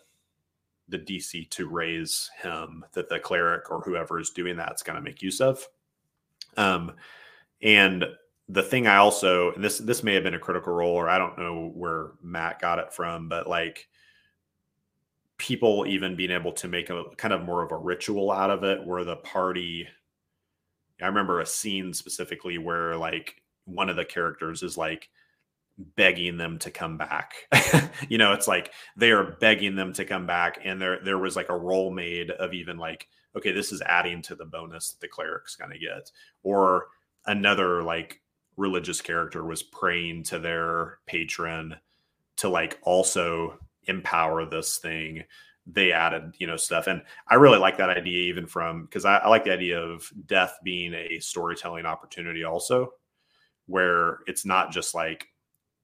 the 0.89 0.99
DC 0.99 1.49
to 1.51 1.69
raise 1.69 2.31
him 2.41 2.83
that 2.93 3.09
the 3.09 3.19
cleric 3.19 3.69
or 3.69 3.81
whoever 3.81 4.19
is 4.19 4.31
doing 4.31 4.57
that 4.57 4.73
is 4.73 4.81
going 4.81 4.95
to 4.95 5.01
make 5.03 5.21
use 5.21 5.39
of. 5.39 5.65
Um, 6.57 6.93
And 7.61 8.05
the 8.47 8.63
thing 8.63 8.87
I 8.87 8.97
also 8.97 9.51
and 9.53 9.63
this 9.63 9.77
this 9.77 10.03
may 10.03 10.15
have 10.15 10.23
been 10.23 10.33
a 10.33 10.39
critical 10.39 10.73
role, 10.73 10.95
or 10.95 11.09
I 11.09 11.17
don't 11.17 11.37
know 11.37 11.71
where 11.75 12.11
Matt 12.21 12.59
got 12.59 12.79
it 12.79 12.93
from, 12.93 13.29
but 13.29 13.47
like 13.47 13.87
people 15.37 15.85
even 15.87 16.15
being 16.15 16.31
able 16.31 16.51
to 16.53 16.67
make 16.67 16.89
a 16.89 17.03
kind 17.17 17.33
of 17.33 17.43
more 17.43 17.63
of 17.63 17.71
a 17.71 17.77
ritual 17.77 18.31
out 18.31 18.49
of 18.49 18.63
it 18.63 18.85
where 18.85 19.03
the 19.03 19.15
party 19.17 19.87
I 21.01 21.07
remember 21.07 21.39
a 21.39 21.45
scene 21.45 21.93
specifically 21.93 22.57
where 22.57 22.95
like 22.95 23.41
one 23.65 23.89
of 23.89 23.95
the 23.95 24.05
characters 24.05 24.63
is 24.63 24.77
like 24.77 25.09
begging 25.77 26.37
them 26.37 26.59
to 26.59 26.71
come 26.71 26.97
back. 26.97 27.33
you 28.09 28.17
know, 28.17 28.33
it's 28.33 28.47
like 28.47 28.71
they 28.97 29.11
are 29.11 29.37
begging 29.39 29.75
them 29.75 29.93
to 29.93 30.05
come 30.05 30.25
back 30.25 30.59
and 30.63 30.81
there 30.81 30.99
there 31.03 31.17
was 31.17 31.35
like 31.35 31.49
a 31.49 31.57
roll 31.57 31.91
made 31.91 32.31
of 32.31 32.53
even 32.53 32.77
like 32.77 33.07
okay, 33.35 33.51
this 33.51 33.71
is 33.71 33.81
adding 33.83 34.21
to 34.23 34.35
the 34.35 34.45
bonus 34.45 34.93
the 34.93 35.07
cleric's 35.07 35.55
going 35.55 35.71
to 35.71 35.79
get 35.79 36.11
or 36.43 36.87
another 37.25 37.83
like 37.83 38.21
religious 38.57 39.01
character 39.01 39.45
was 39.45 39.63
praying 39.63 40.23
to 40.23 40.39
their 40.39 40.99
patron 41.05 41.75
to 42.35 42.49
like 42.49 42.77
also 42.83 43.57
empower 43.87 44.45
this 44.45 44.77
thing 44.77 45.23
they 45.73 45.91
added 45.91 46.35
you 46.39 46.47
know 46.47 46.57
stuff. 46.57 46.87
And 46.87 47.01
i 47.27 47.35
really 47.35 47.59
like 47.59 47.77
that 47.77 47.89
idea 47.89 48.23
even 48.23 48.45
from 48.45 48.83
because 48.85 49.05
I, 49.05 49.17
I, 49.17 49.29
like 49.29 49.43
the 49.43 49.53
idea 49.53 49.79
of 49.79 50.09
death 50.25 50.57
being 50.63 50.93
a 50.93 51.19
storytelling 51.19 51.85
opportunity 51.85 52.43
also 52.43 52.93
where 53.67 54.19
it's 54.27 54.45
not 54.45 54.71
just 54.71 54.95
like 54.95 55.27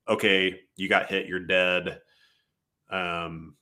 okay 0.07 0.59
you 0.75 0.89
got 0.89 1.09
hit 1.09 1.27
you're 1.27 1.39
dead 1.39 1.99
um 2.89 3.55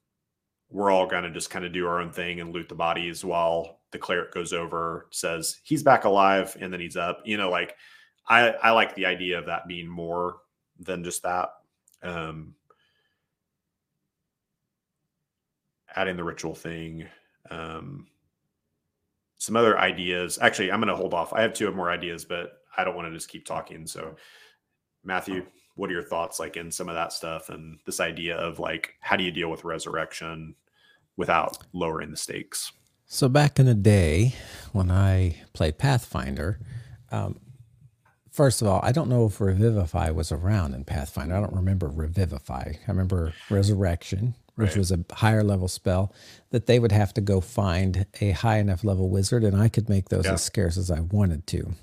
we're 0.69 0.91
all 0.91 1.07
to 1.07 1.29
just 1.29 1.51
kind 1.51 1.65
of 1.65 1.71
do 1.71 1.85
our 1.85 2.01
own 2.01 2.11
thing 2.11 2.39
and 2.39 2.51
loot 2.51 2.67
the 2.67 2.75
bodies 2.75 3.23
while 3.23 3.79
the 3.91 3.97
cleric 3.97 4.33
goes 4.33 4.53
over 4.53 5.07
says 5.11 5.59
he's 5.63 5.83
back 5.83 6.03
alive 6.05 6.57
and 6.59 6.73
then 6.73 6.79
he's 6.79 6.97
up 6.97 7.21
you 7.25 7.37
know 7.37 7.49
like 7.49 7.75
i 8.27 8.49
i 8.63 8.71
like 8.71 8.95
the 8.95 9.05
idea 9.05 9.37
of 9.37 9.45
that 9.45 9.67
being 9.67 9.87
more 9.87 10.37
than 10.79 11.03
just 11.03 11.21
that 11.23 11.49
um 12.01 12.55
adding 15.95 16.17
the 16.17 16.23
ritual 16.23 16.55
thing. 16.55 17.05
Um, 17.49 18.07
some 19.37 19.55
other 19.55 19.77
ideas. 19.77 20.39
Actually, 20.41 20.71
I'm 20.71 20.79
going 20.79 20.87
to 20.87 20.95
hold 20.95 21.13
off. 21.13 21.33
I 21.33 21.41
have 21.41 21.53
two 21.53 21.69
more 21.71 21.91
ideas, 21.91 22.23
but 22.23 22.61
I 22.77 22.83
don't 22.83 22.95
want 22.95 23.07
to 23.07 23.13
just 23.13 23.29
keep 23.29 23.45
talking. 23.45 23.85
So, 23.85 24.15
Matthew, 25.03 25.45
what 25.75 25.89
are 25.89 25.93
your 25.93 26.03
thoughts 26.03 26.39
like 26.39 26.55
in 26.55 26.71
some 26.71 26.87
of 26.87 26.95
that 26.95 27.13
stuff 27.13 27.49
and 27.49 27.79
this 27.85 27.99
idea 27.99 28.37
of 28.37 28.59
like 28.59 28.95
how 29.01 29.15
do 29.15 29.23
you 29.23 29.31
deal 29.31 29.49
with 29.49 29.63
resurrection 29.63 30.55
without 31.17 31.57
lowering 31.73 32.11
the 32.11 32.17
stakes? 32.17 32.71
So 33.05 33.27
back 33.27 33.59
in 33.59 33.65
the 33.65 33.75
day 33.75 34.33
when 34.71 34.89
I 34.89 35.35
played 35.53 35.77
Pathfinder, 35.77 36.59
um, 37.11 37.39
first 38.31 38.61
of 38.61 38.67
all, 38.67 38.79
I 38.83 38.91
don't 38.91 39.09
know 39.09 39.25
if 39.25 39.39
Revivify 39.39 40.09
was 40.11 40.31
around 40.31 40.73
in 40.73 40.83
Pathfinder. 40.83 41.35
I 41.35 41.41
don't 41.41 41.53
remember 41.53 41.87
Revivify. 41.87 42.73
I 42.73 42.79
remember 42.87 43.33
Resurrection 43.49 44.35
which 44.55 44.69
right. 44.69 44.77
was 44.77 44.91
a 44.91 44.99
higher 45.11 45.43
level 45.43 45.67
spell, 45.67 46.13
that 46.51 46.65
they 46.65 46.79
would 46.79 46.91
have 46.91 47.13
to 47.13 47.21
go 47.21 47.41
find 47.41 48.05
a 48.21 48.31
high 48.31 48.57
enough 48.57 48.83
level 48.83 49.09
wizard, 49.09 49.43
and 49.43 49.59
I 49.59 49.69
could 49.69 49.89
make 49.89 50.09
those 50.09 50.25
yeah. 50.25 50.33
as 50.33 50.43
scarce 50.43 50.77
as 50.77 50.91
I 50.91 50.99
wanted 50.99 51.47
to 51.47 51.73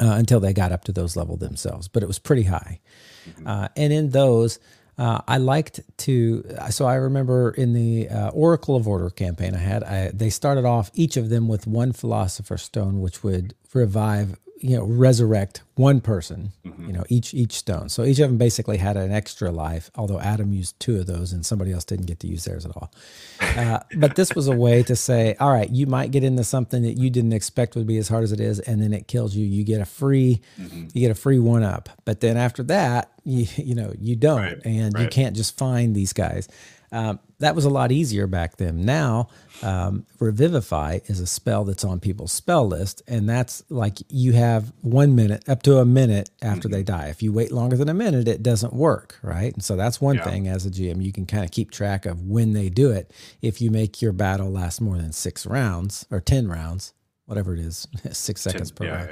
uh, 0.00 0.14
until 0.16 0.40
they 0.40 0.52
got 0.52 0.72
up 0.72 0.84
to 0.84 0.92
those 0.92 1.16
level 1.16 1.36
themselves. 1.36 1.88
But 1.88 2.02
it 2.02 2.06
was 2.06 2.18
pretty 2.18 2.44
high, 2.44 2.80
mm-hmm. 3.28 3.46
uh, 3.46 3.68
and 3.76 3.92
in 3.92 4.10
those. 4.10 4.58
Uh, 4.96 5.20
I 5.26 5.38
liked 5.38 5.80
to, 5.96 6.44
so 6.70 6.86
I 6.86 6.94
remember 6.94 7.50
in 7.50 7.72
the 7.72 8.08
uh, 8.08 8.28
Oracle 8.28 8.76
of 8.76 8.86
Order 8.86 9.10
campaign 9.10 9.52
I 9.52 9.58
had, 9.58 9.82
I, 9.82 10.12
they 10.14 10.30
started 10.30 10.64
off 10.64 10.92
each 10.94 11.16
of 11.16 11.30
them 11.30 11.48
with 11.48 11.66
one 11.66 11.90
Philosopher's 11.90 12.62
Stone, 12.62 13.00
which 13.00 13.24
would 13.24 13.56
revive 13.72 14.38
you 14.58 14.76
know 14.76 14.84
resurrect 14.84 15.62
one 15.74 16.00
person 16.00 16.52
mm-hmm. 16.64 16.86
you 16.86 16.92
know 16.92 17.04
each 17.08 17.34
each 17.34 17.52
stone 17.52 17.88
so 17.88 18.04
each 18.04 18.18
of 18.20 18.28
them 18.28 18.38
basically 18.38 18.76
had 18.76 18.96
an 18.96 19.10
extra 19.10 19.50
life 19.50 19.90
although 19.96 20.20
adam 20.20 20.52
used 20.52 20.78
two 20.78 20.98
of 20.98 21.06
those 21.06 21.32
and 21.32 21.44
somebody 21.44 21.72
else 21.72 21.84
didn't 21.84 22.06
get 22.06 22.20
to 22.20 22.26
use 22.26 22.44
theirs 22.44 22.64
at 22.64 22.74
all 22.76 22.92
uh, 23.40 23.80
but 23.96 24.14
this 24.16 24.34
was 24.34 24.46
a 24.46 24.56
way 24.56 24.82
to 24.82 24.94
say 24.94 25.34
all 25.40 25.50
right 25.50 25.70
you 25.70 25.86
might 25.86 26.12
get 26.12 26.22
into 26.22 26.44
something 26.44 26.82
that 26.82 26.96
you 26.96 27.10
didn't 27.10 27.32
expect 27.32 27.74
would 27.74 27.86
be 27.86 27.98
as 27.98 28.08
hard 28.08 28.22
as 28.22 28.32
it 28.32 28.40
is 28.40 28.60
and 28.60 28.80
then 28.80 28.92
it 28.92 29.08
kills 29.08 29.34
you 29.34 29.44
you 29.44 29.64
get 29.64 29.80
a 29.80 29.84
free 29.84 30.40
mm-hmm. 30.58 30.86
you 30.92 31.00
get 31.00 31.10
a 31.10 31.14
free 31.14 31.38
one 31.38 31.62
up 31.62 31.88
but 32.04 32.20
then 32.20 32.36
after 32.36 32.62
that 32.62 33.10
you 33.24 33.46
you 33.56 33.74
know 33.74 33.92
you 33.98 34.14
don't 34.14 34.40
right. 34.40 34.58
and 34.64 34.94
right. 34.94 35.02
you 35.02 35.08
can't 35.08 35.34
just 35.34 35.56
find 35.56 35.94
these 35.94 36.12
guys 36.12 36.46
um, 36.94 37.18
that 37.40 37.56
was 37.56 37.64
a 37.64 37.70
lot 37.70 37.90
easier 37.90 38.28
back 38.28 38.56
then. 38.56 38.84
Now, 38.84 39.26
um, 39.62 40.06
Revivify 40.20 41.00
is 41.06 41.18
a 41.18 41.26
spell 41.26 41.64
that's 41.64 41.84
on 41.84 41.98
people's 41.98 42.30
spell 42.30 42.68
list, 42.68 43.02
and 43.08 43.28
that's 43.28 43.64
like 43.68 43.98
you 44.08 44.32
have 44.34 44.72
one 44.80 45.16
minute 45.16 45.48
up 45.48 45.64
to 45.64 45.78
a 45.78 45.84
minute 45.84 46.30
after 46.40 46.68
mm-hmm. 46.68 46.76
they 46.76 46.82
die. 46.84 47.08
If 47.08 47.20
you 47.20 47.32
wait 47.32 47.50
longer 47.50 47.76
than 47.76 47.88
a 47.88 47.94
minute, 47.94 48.28
it 48.28 48.44
doesn't 48.44 48.72
work, 48.72 49.18
right? 49.22 49.52
And 49.52 49.64
so 49.64 49.74
that's 49.74 50.00
one 50.00 50.16
yeah. 50.16 50.24
thing 50.24 50.46
as 50.46 50.66
a 50.66 50.70
GM, 50.70 51.02
you 51.02 51.10
can 51.10 51.26
kind 51.26 51.44
of 51.44 51.50
keep 51.50 51.72
track 51.72 52.06
of 52.06 52.22
when 52.22 52.52
they 52.52 52.68
do 52.68 52.92
it. 52.92 53.10
If 53.42 53.60
you 53.60 53.72
make 53.72 54.00
your 54.00 54.12
battle 54.12 54.48
last 54.48 54.80
more 54.80 54.96
than 54.96 55.10
six 55.10 55.46
rounds 55.46 56.06
or 56.12 56.20
10 56.20 56.46
rounds, 56.46 56.94
whatever 57.26 57.54
it 57.54 57.60
is, 57.60 57.88
six 58.12 58.40
seconds 58.40 58.70
Ten, 58.70 58.76
per 58.76 58.84
yeah, 58.84 58.96
round. 58.96 59.10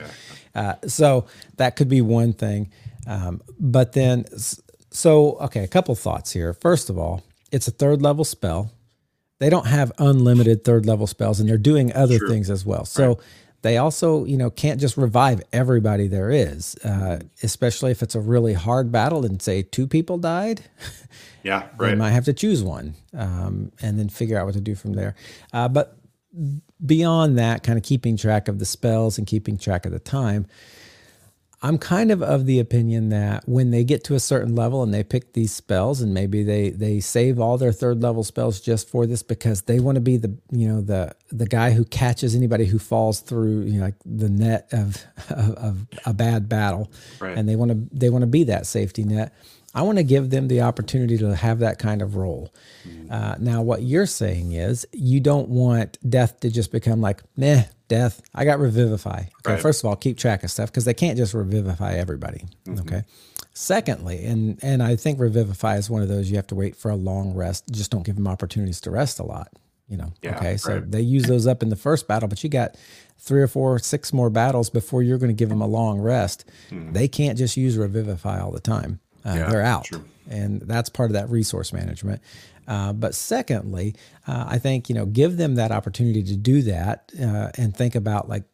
Yeah. 0.55 0.61
Uh, 0.61 0.89
so 0.89 1.27
that 1.57 1.75
could 1.75 1.89
be 1.89 2.01
one 2.01 2.33
thing. 2.33 2.71
Um, 3.09 3.43
but 3.59 3.93
then, 3.93 4.27
so, 4.93 5.33
okay, 5.41 5.65
a 5.65 5.69
couple 5.69 5.97
thoughts 5.97 6.31
here. 6.31 6.53
First 6.53 6.89
of 6.89 6.97
all, 6.97 7.25
it's 7.53 7.69
a 7.69 7.70
third 7.70 8.03
level 8.03 8.24
spell. 8.24 8.73
They 9.39 9.51
don't 9.51 9.66
have 9.66 9.93
unlimited 9.99 10.65
third 10.65 10.87
level 10.87 11.07
spells, 11.07 11.41
and 11.41 11.49
they're 11.49 11.59
doing 11.59 11.93
other 11.93 12.19
True. 12.19 12.29
things 12.29 12.51
as 12.51 12.65
well. 12.65 12.85
So 12.85 13.09
right. 13.09 13.19
they 13.62 13.77
also, 13.77 14.24
you 14.24 14.37
know, 14.37 14.51
can't 14.51 14.81
just 14.81 14.97
revive 14.97 15.43
everybody 15.53 16.09
there 16.09 16.31
is, 16.31 16.77
uh, 16.85 17.20
especially 17.43 17.91
if 17.91 18.03
it's 18.03 18.15
a 18.15 18.20
really 18.20 18.55
hard 18.55 18.91
battle 18.91 19.24
and 19.24 19.41
say 19.43 19.62
two 19.62 19.87
people 19.87 20.19
died. 20.19 20.62
Yeah, 21.45 21.66
right. 21.77 21.91
They 21.91 21.95
might 21.97 22.11
have 22.11 22.27
to 22.27 22.33
choose 22.33 22.62
one 22.62 22.95
um, 23.12 23.73
and 23.83 23.99
then 23.99 24.09
figure 24.09 24.39
out 24.39 24.47
what 24.47 24.55
to 24.55 24.61
do 24.61 24.74
from 24.74 24.93
there. 24.93 25.16
Uh, 25.53 25.69
but 25.69 25.97
beyond 26.85 27.39
that, 27.39 27.62
kind 27.62 27.79
of 27.79 27.85
keeping 27.85 28.16
track 28.16 28.49
of 28.49 28.59
the 28.59 28.65
spells 28.65 29.19
and 29.19 29.27
keeping 29.27 29.59
track 29.59 29.85
of 29.85 29.93
the 29.93 29.99
time, 29.99 30.47
I'm 31.64 31.78
kind 31.78 32.10
of 32.10 32.22
of 32.22 32.47
the 32.47 32.59
opinion 32.59 33.10
that 33.10 33.48
when 33.48 33.70
they 33.70 33.84
get 33.84 34.02
to 34.05 34.14
a 34.14 34.20
certain 34.20 34.56
level 34.56 34.82
and 34.82 34.93
they 34.93 35.05
pick 35.05 35.32
these 35.32 35.55
spells 35.55 36.01
and 36.01 36.12
maybe 36.12 36.43
they 36.43 36.70
they 36.70 36.98
save 36.98 37.39
all 37.39 37.56
their 37.56 37.70
third 37.70 38.02
level 38.02 38.24
spells 38.24 38.60
just 38.60 38.89
for 38.89 39.06
this 39.06 39.22
because 39.22 39.62
they 39.62 39.78
want 39.78 39.94
to 39.94 40.01
be 40.01 40.16
the 40.16 40.36
you 40.51 40.66
know 40.66 40.80
the 40.80 41.14
the 41.30 41.47
guy 41.47 41.70
who 41.70 41.84
catches 41.84 42.34
anybody 42.34 42.64
who 42.64 42.80
falls 42.80 43.20
through 43.20 43.62
you 43.62 43.78
know 43.78 43.84
like 43.84 43.94
the 44.05 44.28
net 44.28 44.68
of 44.72 45.05
of, 45.30 45.55
of 45.55 45.86
a 46.05 46.12
bad 46.12 46.48
battle 46.48 46.90
right. 47.20 47.39
and 47.39 47.48
they 47.48 47.55
want 47.55 47.70
to 47.70 47.97
they 47.97 48.10
want 48.10 48.22
to 48.22 48.26
be 48.26 48.44
that 48.44 48.66
safety 48.66 49.05
net. 49.05 49.32
I 49.74 49.82
want 49.82 49.99
to 49.99 50.05
give 50.05 50.31
them 50.31 50.49
the 50.49 50.62
opportunity 50.62 51.16
to 51.19 51.35
have 51.35 51.61
that 51.61 51.78
kind 51.78 52.03
of 52.03 52.16
role. 52.16 52.53
Mm-hmm. 52.86 53.12
Uh, 53.12 53.35
now, 53.39 53.62
what 53.62 53.82
you're 53.82 54.07
saying 54.07 54.53
is 54.53 54.86
you 54.93 55.20
don't 55.20 55.49
want 55.49 55.99
death 56.09 56.40
to 56.40 56.51
just 56.51 56.73
become 56.73 57.01
like, 57.01 57.23
meh, 57.36 57.65
death. 57.89 58.23
I 58.35 58.44
got 58.44 58.59
revivify. 58.59 59.19
Okay, 59.19 59.53
right. 59.55 59.61
first 59.61 59.82
of 59.82 59.89
all, 59.89 59.97
keep 59.97 60.19
track 60.19 60.44
of 60.44 60.51
stuff 60.51 60.70
because 60.70 60.85
they 60.85 60.94
can't 60.94 61.16
just 61.16 61.35
revivify 61.35 61.94
everybody. 61.94 62.44
Mm-hmm. 62.66 62.81
Okay. 62.81 63.05
Secondly, 63.55 64.24
and 64.24 64.59
and 64.62 64.82
I 64.82 64.97
think 64.97 65.20
revivify 65.20 65.77
is 65.77 65.90
one 65.90 66.01
of 66.01 66.09
those 66.09 66.31
you 66.31 66.36
have 66.36 66.47
to 66.49 66.55
wait 66.55 66.74
for 66.74 66.90
a 66.90 66.97
long 66.97 67.35
rest. 67.35 67.65
Just 67.70 67.90
don't 67.90 68.03
give 68.03 68.16
them 68.16 68.27
opportunities 68.27 68.81
to 68.82 68.90
rest 68.90 69.19
a 69.19 69.24
lot. 69.24 69.49
You 69.89 69.99
know. 69.99 70.12
Yeah, 70.23 70.36
okay. 70.36 70.57
So 70.57 70.74
right. 70.74 70.90
they 70.90 71.03
use 71.03 71.24
those 71.24 71.47
up 71.47 71.62
in 71.62 71.69
the 71.69 71.77
first 71.77 72.09
battle, 72.09 72.28
but 72.28 72.43
you 72.43 72.49
got 72.49 72.77
three 73.19 73.43
or 73.43 73.47
four, 73.47 73.78
six 73.78 74.12
more 74.12 74.31
battles 74.31 74.70
before 74.70 75.03
you're 75.03 75.19
going 75.19 75.28
to 75.28 75.35
give 75.35 75.51
them 75.51 75.61
a 75.61 75.66
long 75.66 76.01
rest. 76.01 76.44
Mm-hmm. 76.70 76.93
They 76.93 77.09
can't 77.09 77.36
just 77.36 77.59
use 77.59 77.77
revivify 77.77 78.40
all 78.40 78.53
the 78.53 78.61
time. 78.61 79.01
Uh, 79.24 79.35
yeah, 79.36 79.51
they're 79.51 79.62
out, 79.62 79.85
true. 79.85 80.05
and 80.28 80.61
that's 80.62 80.89
part 80.89 81.11
of 81.11 81.15
that 81.15 81.31
resource 81.31 81.73
management. 81.73 82.20
Uh, 82.66 82.93
but 82.93 83.15
secondly, 83.15 83.94
uh, 84.27 84.44
I 84.49 84.59
think 84.59 84.89
you 84.89 84.94
know 84.94 85.07
give 85.07 85.36
them 85.36 85.57
that 85.57 85.73
opportunity 85.73 86.23
to 86.23 86.36
do 86.36 86.62
that 86.62 87.12
uh, 87.20 87.51
and 87.57 87.77
think 87.77 87.94
about 87.94 88.28
like 88.28 88.44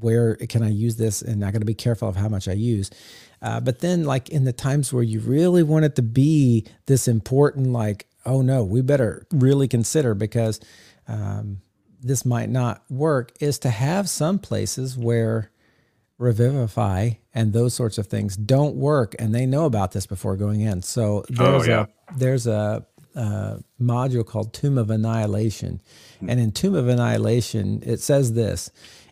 where 0.00 0.36
can 0.36 0.62
I 0.62 0.70
use 0.70 0.96
this, 0.96 1.22
and 1.22 1.44
I 1.44 1.50
got 1.50 1.60
to 1.60 1.64
be 1.64 1.74
careful 1.74 2.08
of 2.08 2.16
how 2.16 2.28
much 2.28 2.48
I 2.48 2.52
use. 2.52 2.90
Uh, 3.40 3.60
but 3.60 3.80
then, 3.80 4.04
like 4.04 4.28
in 4.28 4.44
the 4.44 4.52
times 4.52 4.92
where 4.92 5.02
you 5.02 5.20
really 5.20 5.62
want 5.62 5.84
it 5.84 5.96
to 5.96 6.02
be 6.02 6.66
this 6.86 7.08
important, 7.08 7.68
like 7.68 8.06
oh 8.26 8.42
no, 8.42 8.64
we 8.64 8.80
better 8.80 9.26
really 9.30 9.68
consider 9.68 10.14
because 10.14 10.60
um, 11.08 11.60
this 12.00 12.24
might 12.24 12.48
not 12.48 12.82
work, 12.90 13.32
is 13.40 13.58
to 13.60 13.70
have 13.70 14.08
some 14.08 14.38
places 14.38 14.96
where 14.96 15.50
revivify 16.18 17.10
and 17.34 17.52
those 17.52 17.74
sorts 17.74 17.98
of 17.98 18.06
things 18.06 18.36
don't 18.36 18.76
work 18.76 19.14
and 19.18 19.34
they 19.34 19.46
know 19.46 19.64
about 19.64 19.92
this 19.92 20.06
before 20.06 20.36
going 20.36 20.60
in 20.60 20.80
so 20.80 21.24
oh, 21.38 21.50
there's 21.50 21.68
oh, 21.68 21.70
yeah. 21.70 21.86
a 22.08 22.18
there's 22.18 22.46
a 22.46 22.86
uh, 23.14 23.58
module 23.80 24.26
called 24.26 24.52
Tomb 24.52 24.76
of 24.78 24.90
Annihilation. 24.90 25.80
Hmm. 26.20 26.30
And 26.30 26.40
in 26.40 26.52
Tomb 26.52 26.74
of 26.74 26.88
Annihilation, 26.88 27.82
it 27.84 28.00
says 28.00 28.32
this 28.32 28.70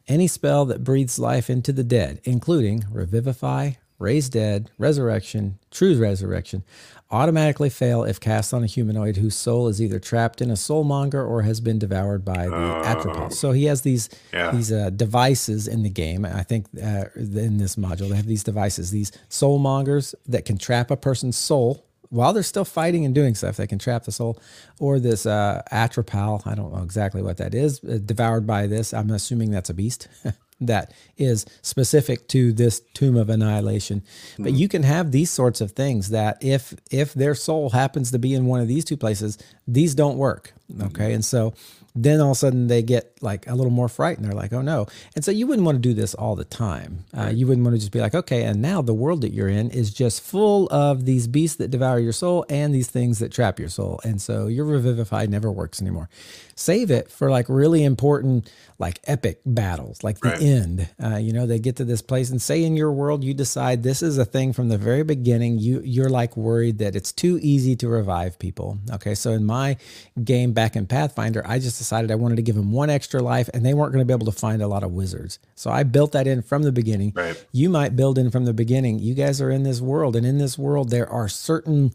any 0.08 0.26
spell 0.26 0.64
that 0.66 0.82
breathes 0.82 1.18
life 1.18 1.48
into 1.48 1.72
the 1.72 1.84
dead, 1.84 2.20
including 2.24 2.84
Revivify, 2.90 3.72
raise 3.98 4.28
dead, 4.28 4.70
resurrection, 4.76 5.58
true 5.70 5.96
resurrection, 5.96 6.64
automatically 7.12 7.68
fail 7.68 8.02
if 8.02 8.18
cast 8.18 8.54
on 8.54 8.64
a 8.64 8.66
humanoid 8.66 9.16
whose 9.16 9.36
soul 9.36 9.68
is 9.68 9.80
either 9.80 10.00
trapped 10.00 10.40
in 10.40 10.50
a 10.50 10.54
soulmonger 10.54 11.26
or 11.26 11.42
has 11.42 11.60
been 11.60 11.78
devoured 11.78 12.24
by 12.24 12.48
the 12.48 12.54
uh, 12.54 12.94
Atropal. 12.94 13.32
So 13.32 13.52
he 13.52 13.66
has 13.66 13.82
these 13.82 14.08
yeah. 14.32 14.50
these 14.50 14.72
uh, 14.72 14.90
devices 14.90 15.68
in 15.68 15.82
the 15.82 15.90
game. 15.90 16.24
I 16.24 16.42
think 16.42 16.66
uh, 16.82 17.04
in 17.14 17.58
this 17.58 17.76
module 17.76 18.08
they 18.08 18.16
have 18.16 18.26
these 18.26 18.42
devices, 18.42 18.90
these 18.90 19.12
soulmongers 19.28 20.14
that 20.26 20.44
can 20.44 20.58
trap 20.58 20.90
a 20.90 20.96
person's 20.96 21.36
soul 21.36 21.84
while 22.08 22.34
they're 22.34 22.42
still 22.42 22.64
fighting 22.64 23.06
and 23.06 23.14
doing 23.14 23.34
stuff. 23.34 23.56
They 23.56 23.66
can 23.66 23.78
trap 23.78 24.04
the 24.04 24.12
soul, 24.12 24.38
or 24.78 25.00
this 25.00 25.24
uh, 25.24 25.62
Atropal. 25.72 26.46
I 26.46 26.54
don't 26.54 26.72
know 26.72 26.82
exactly 26.82 27.22
what 27.22 27.38
that 27.38 27.54
is. 27.54 27.82
Uh, 27.82 27.98
devoured 28.04 28.46
by 28.46 28.66
this. 28.66 28.92
I'm 28.92 29.10
assuming 29.10 29.50
that's 29.50 29.70
a 29.70 29.74
beast. 29.74 30.08
that 30.66 30.92
is 31.16 31.46
specific 31.62 32.28
to 32.28 32.52
this 32.52 32.80
tomb 32.94 33.16
of 33.16 33.28
annihilation. 33.28 34.00
Mm-hmm. 34.00 34.42
But 34.44 34.52
you 34.54 34.68
can 34.68 34.82
have 34.82 35.12
these 35.12 35.30
sorts 35.30 35.60
of 35.60 35.72
things 35.72 36.10
that 36.10 36.38
if 36.42 36.74
if 36.90 37.14
their 37.14 37.34
soul 37.34 37.70
happens 37.70 38.10
to 38.12 38.18
be 38.18 38.34
in 38.34 38.46
one 38.46 38.60
of 38.60 38.68
these 38.68 38.84
two 38.84 38.96
places, 38.96 39.38
these 39.66 39.94
don't 39.94 40.16
work. 40.16 40.52
Okay. 40.80 40.86
Mm-hmm. 40.86 41.14
And 41.14 41.24
so 41.24 41.54
then 41.94 42.20
all 42.20 42.30
of 42.30 42.32
a 42.32 42.38
sudden 42.38 42.68
they 42.68 42.82
get 42.82 43.12
like 43.20 43.46
a 43.46 43.54
little 43.54 43.70
more 43.70 43.88
frightened. 43.88 44.26
They're 44.26 44.34
like, 44.34 44.52
oh 44.52 44.62
no. 44.62 44.86
And 45.14 45.24
so 45.24 45.30
you 45.30 45.46
wouldn't 45.46 45.66
want 45.66 45.76
to 45.76 45.80
do 45.80 45.92
this 45.92 46.14
all 46.14 46.34
the 46.34 46.44
time. 46.44 47.04
Uh, 47.16 47.30
you 47.32 47.46
wouldn't 47.46 47.64
want 47.64 47.74
to 47.74 47.80
just 47.80 47.92
be 47.92 48.00
like, 48.00 48.14
okay, 48.14 48.44
and 48.44 48.62
now 48.62 48.80
the 48.80 48.94
world 48.94 49.20
that 49.20 49.32
you're 49.32 49.48
in 49.48 49.70
is 49.70 49.92
just 49.92 50.22
full 50.22 50.68
of 50.70 51.04
these 51.04 51.26
beasts 51.26 51.58
that 51.58 51.70
devour 51.70 51.98
your 51.98 52.12
soul 52.12 52.46
and 52.48 52.74
these 52.74 52.88
things 52.88 53.18
that 53.18 53.30
trap 53.30 53.58
your 53.58 53.68
soul. 53.68 54.00
And 54.04 54.22
so 54.22 54.46
your 54.46 54.64
revivify 54.64 55.26
never 55.26 55.52
works 55.52 55.82
anymore. 55.82 56.08
Save 56.54 56.90
it 56.90 57.10
for 57.10 57.30
like 57.30 57.48
really 57.48 57.84
important, 57.84 58.50
like 58.78 59.00
epic 59.04 59.40
battles, 59.46 60.02
like 60.02 60.20
the 60.20 60.36
end. 60.36 60.88
Uh, 61.02 61.16
you 61.16 61.32
know, 61.32 61.46
they 61.46 61.58
get 61.58 61.76
to 61.76 61.84
this 61.84 62.02
place 62.02 62.30
and 62.30 62.40
say 62.40 62.62
in 62.62 62.76
your 62.76 62.92
world, 62.92 63.24
you 63.24 63.34
decide 63.34 63.82
this 63.82 64.02
is 64.02 64.18
a 64.18 64.24
thing 64.24 64.52
from 64.52 64.68
the 64.68 64.78
very 64.78 65.02
beginning. 65.02 65.58
You, 65.58 65.80
you're 65.84 66.10
like 66.10 66.36
worried 66.36 66.78
that 66.78 66.94
it's 66.94 67.12
too 67.12 67.38
easy 67.42 67.76
to 67.76 67.88
revive 67.88 68.38
people. 68.38 68.78
Okay. 68.92 69.14
So 69.14 69.30
in 69.32 69.44
my 69.44 69.76
game 70.22 70.52
back 70.52 70.76
in 70.76 70.86
Pathfinder, 70.86 71.42
I 71.46 71.58
just 71.58 71.78
decided 71.78 72.10
I 72.10 72.16
wanted 72.16 72.36
to 72.36 72.42
give 72.42 72.56
them 72.56 72.72
one 72.72 72.90
extra 72.90 73.22
life 73.22 73.48
and 73.54 73.64
they 73.64 73.74
weren't 73.74 73.92
going 73.92 74.06
to 74.06 74.06
be 74.06 74.14
able 74.14 74.30
to 74.30 74.38
find 74.38 74.62
a 74.62 74.68
lot 74.68 74.82
of 74.82 74.92
wizards. 74.92 75.38
So 75.54 75.70
I 75.70 75.82
built 75.82 76.12
that 76.12 76.26
in 76.26 76.42
from 76.42 76.62
the 76.62 76.72
beginning. 76.72 77.12
Right. 77.14 77.44
You 77.52 77.68
might 77.68 77.96
build 77.96 78.18
in 78.18 78.30
from 78.30 78.44
the 78.44 78.52
beginning. 78.52 78.98
You 78.98 79.14
guys 79.14 79.40
are 79.40 79.50
in 79.50 79.62
this 79.62 79.80
world, 79.80 80.16
and 80.16 80.26
in 80.26 80.38
this 80.38 80.58
world, 80.58 80.90
there 80.90 81.08
are 81.08 81.28
certain, 81.28 81.92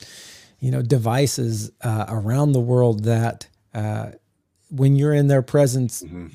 you 0.60 0.72
know, 0.72 0.82
devices 0.82 1.72
uh, 1.82 2.06
around 2.08 2.54
the 2.54 2.60
world 2.60 3.04
that 3.04 3.48
uh, 3.74 4.12
when 4.70 4.96
you're 4.96 5.14
in 5.14 5.28
their 5.28 5.42
presence, 5.42 6.04
mm-hmm. 6.04 6.28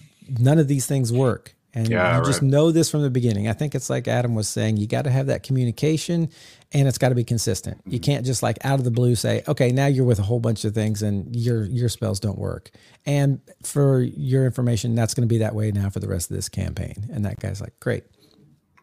none 0.42 0.58
of 0.58 0.68
these 0.68 0.86
things 0.86 1.12
work. 1.12 1.54
And 1.74 1.88
yeah, 1.88 2.18
you 2.18 2.24
just 2.24 2.42
know 2.42 2.70
this 2.70 2.90
from 2.90 3.00
the 3.00 3.08
beginning. 3.08 3.48
I 3.48 3.54
think 3.54 3.74
it's 3.74 3.88
like 3.88 4.06
Adam 4.06 4.34
was 4.34 4.46
saying, 4.46 4.76
you 4.76 4.86
got 4.86 5.02
to 5.02 5.10
have 5.10 5.26
that 5.28 5.42
communication 5.42 6.28
and 6.72 6.86
it's 6.86 6.98
got 6.98 7.08
to 7.08 7.14
be 7.14 7.24
consistent. 7.24 7.80
You 7.86 7.92
mm-hmm. 7.92 8.02
can't 8.02 8.26
just 8.26 8.42
like 8.42 8.58
out 8.62 8.78
of 8.78 8.84
the 8.84 8.90
blue 8.90 9.14
say, 9.14 9.42
okay, 9.48 9.72
now 9.72 9.86
you're 9.86 10.04
with 10.04 10.18
a 10.18 10.22
whole 10.22 10.40
bunch 10.40 10.66
of 10.66 10.74
things 10.74 11.02
and 11.02 11.34
your 11.34 11.64
your 11.64 11.88
spells 11.88 12.20
don't 12.20 12.38
work. 12.38 12.70
And 13.06 13.40
for 13.62 14.02
your 14.02 14.44
information, 14.44 14.94
that's 14.94 15.14
going 15.14 15.26
to 15.26 15.32
be 15.32 15.38
that 15.38 15.54
way 15.54 15.70
now 15.72 15.88
for 15.88 16.00
the 16.00 16.08
rest 16.08 16.30
of 16.30 16.36
this 16.36 16.50
campaign. 16.50 17.08
And 17.10 17.24
that 17.24 17.40
guy's 17.40 17.62
like, 17.62 17.78
great. 17.80 18.04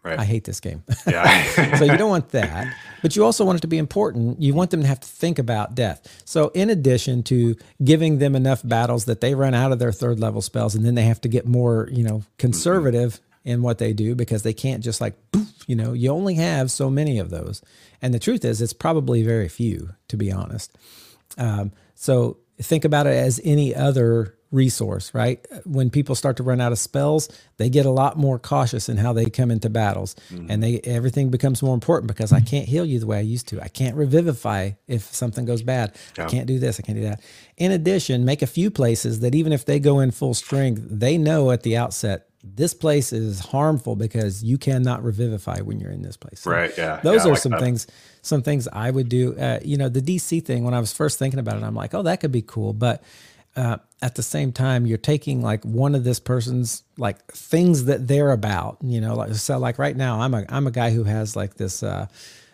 Right. 0.03 0.17
I 0.17 0.23
hate 0.23 0.45
this 0.45 0.59
game. 0.59 0.83
Yeah. 1.07 1.75
so 1.75 1.85
you 1.85 1.97
don't 1.97 2.09
want 2.09 2.29
that, 2.29 2.73
but 3.01 3.15
you 3.15 3.25
also 3.25 3.43
want 3.43 3.57
it 3.57 3.61
to 3.61 3.67
be 3.67 3.77
important. 3.77 4.41
You 4.41 4.53
want 4.53 4.71
them 4.71 4.81
to 4.81 4.87
have 4.87 4.99
to 4.99 5.07
think 5.07 5.39
about 5.39 5.75
death. 5.75 6.21
So 6.25 6.49
in 6.49 6.69
addition 6.69 7.23
to 7.23 7.55
giving 7.83 8.19
them 8.19 8.35
enough 8.35 8.61
battles 8.63 9.05
that 9.05 9.21
they 9.21 9.33
run 9.35 9.53
out 9.53 9.71
of 9.71 9.79
their 9.79 9.91
third 9.91 10.19
level 10.19 10.41
spells 10.41 10.75
and 10.75 10.85
then 10.85 10.95
they 10.95 11.03
have 11.03 11.21
to 11.21 11.27
get 11.27 11.47
more, 11.47 11.89
you 11.91 12.03
know, 12.03 12.23
conservative 12.37 13.13
mm-hmm. 13.13 13.49
in 13.49 13.61
what 13.61 13.79
they 13.79 13.91
do 13.91 14.15
because 14.15 14.43
they 14.43 14.53
can't 14.53 14.83
just 14.83 15.01
like 15.01 15.15
poof, 15.31 15.47
you 15.67 15.75
know, 15.75 15.93
you 15.93 16.11
only 16.11 16.35
have 16.35 16.69
so 16.69 16.89
many 16.89 17.17
of 17.17 17.29
those. 17.29 17.61
And 18.01 18.13
the 18.13 18.19
truth 18.19 18.45
is 18.45 18.61
it's 18.61 18.73
probably 18.73 19.23
very 19.23 19.49
few 19.49 19.95
to 20.09 20.17
be 20.17 20.31
honest. 20.31 20.77
Um, 21.37 21.71
so 21.95 22.37
think 22.61 22.85
about 22.85 23.07
it 23.07 23.15
as 23.15 23.41
any 23.43 23.73
other 23.75 24.35
resource, 24.51 25.13
right? 25.13 25.45
When 25.65 25.89
people 25.89 26.15
start 26.15 26.37
to 26.37 26.43
run 26.43 26.59
out 26.59 26.71
of 26.71 26.79
spells, 26.79 27.29
they 27.57 27.69
get 27.69 27.85
a 27.85 27.91
lot 27.91 28.17
more 28.17 28.39
cautious 28.39 28.89
in 28.89 28.97
how 28.97 29.13
they 29.13 29.25
come 29.25 29.51
into 29.51 29.69
battles. 29.69 30.15
Mm-hmm. 30.31 30.49
And 30.49 30.63
they 30.63 30.79
everything 30.83 31.29
becomes 31.29 31.61
more 31.61 31.73
important 31.73 32.07
because 32.07 32.33
I 32.33 32.39
can't 32.39 32.67
heal 32.67 32.85
you 32.85 32.99
the 32.99 33.07
way 33.07 33.17
I 33.17 33.21
used 33.21 33.47
to. 33.49 33.61
I 33.61 33.67
can't 33.67 33.95
revivify 33.95 34.71
if 34.87 35.03
something 35.13 35.45
goes 35.45 35.61
bad. 35.61 35.95
Yeah. 36.17 36.25
I 36.25 36.29
can't 36.29 36.47
do 36.47 36.59
this, 36.59 36.79
I 36.79 36.83
can't 36.83 36.97
do 36.97 37.03
that. 37.05 37.21
In 37.57 37.71
addition, 37.71 38.25
make 38.25 38.41
a 38.41 38.47
few 38.47 38.71
places 38.71 39.19
that 39.19 39.35
even 39.35 39.53
if 39.53 39.65
they 39.65 39.79
go 39.79 39.99
in 39.99 40.11
full 40.11 40.33
strength, 40.33 40.81
they 40.89 41.17
know 41.17 41.51
at 41.51 41.63
the 41.63 41.77
outset 41.77 42.29
this 42.43 42.73
place 42.73 43.11
is 43.11 43.39
harmful 43.39 43.95
because 43.95 44.43
you 44.43 44.57
cannot 44.57 45.03
revivify 45.03 45.59
when 45.59 45.79
you're 45.79 45.91
in 45.91 46.01
this 46.01 46.15
place. 46.15 46.39
So 46.41 46.51
right. 46.51 46.71
Yeah. 46.77 47.01
Those 47.03 47.25
yeah, 47.25 47.31
are 47.31 47.33
like 47.33 47.41
some 47.41 47.51
that. 47.51 47.59
things, 47.59 47.87
some 48.21 48.41
things 48.41 48.67
I 48.71 48.89
would 48.89 49.09
do. 49.09 49.37
Uh, 49.37 49.59
you 49.61 49.77
know, 49.77 49.89
the 49.89 50.01
DC 50.01 50.45
thing, 50.45 50.63
when 50.63 50.73
I 50.73 50.79
was 50.79 50.93
first 50.93 51.19
thinking 51.19 51.39
about 51.39 51.57
it, 51.57 51.63
I'm 51.63 51.75
like, 51.75 51.93
oh, 51.93 52.03
that 52.03 52.21
could 52.21 52.31
be 52.31 52.41
cool. 52.41 52.71
But 52.71 53.03
uh, 53.55 53.77
at 54.01 54.15
the 54.15 54.23
same 54.23 54.51
time, 54.51 54.85
you're 54.85 54.97
taking 54.97 55.41
like 55.41 55.63
one 55.63 55.95
of 55.95 56.03
this 56.03 56.19
person's 56.19 56.83
like 56.97 57.25
things 57.31 57.85
that 57.85 58.07
they're 58.07 58.31
about, 58.31 58.77
you 58.81 59.01
know, 59.01 59.15
like, 59.15 59.33
so 59.35 59.57
like 59.57 59.77
right 59.79 59.95
now, 59.95 60.21
I'm 60.21 60.33
a, 60.33 60.45
I'm 60.49 60.67
a 60.67 60.71
guy 60.71 60.91
who 60.91 61.03
has 61.03 61.35
like 61.35 61.55
this, 61.55 61.83
uh, 61.83 62.07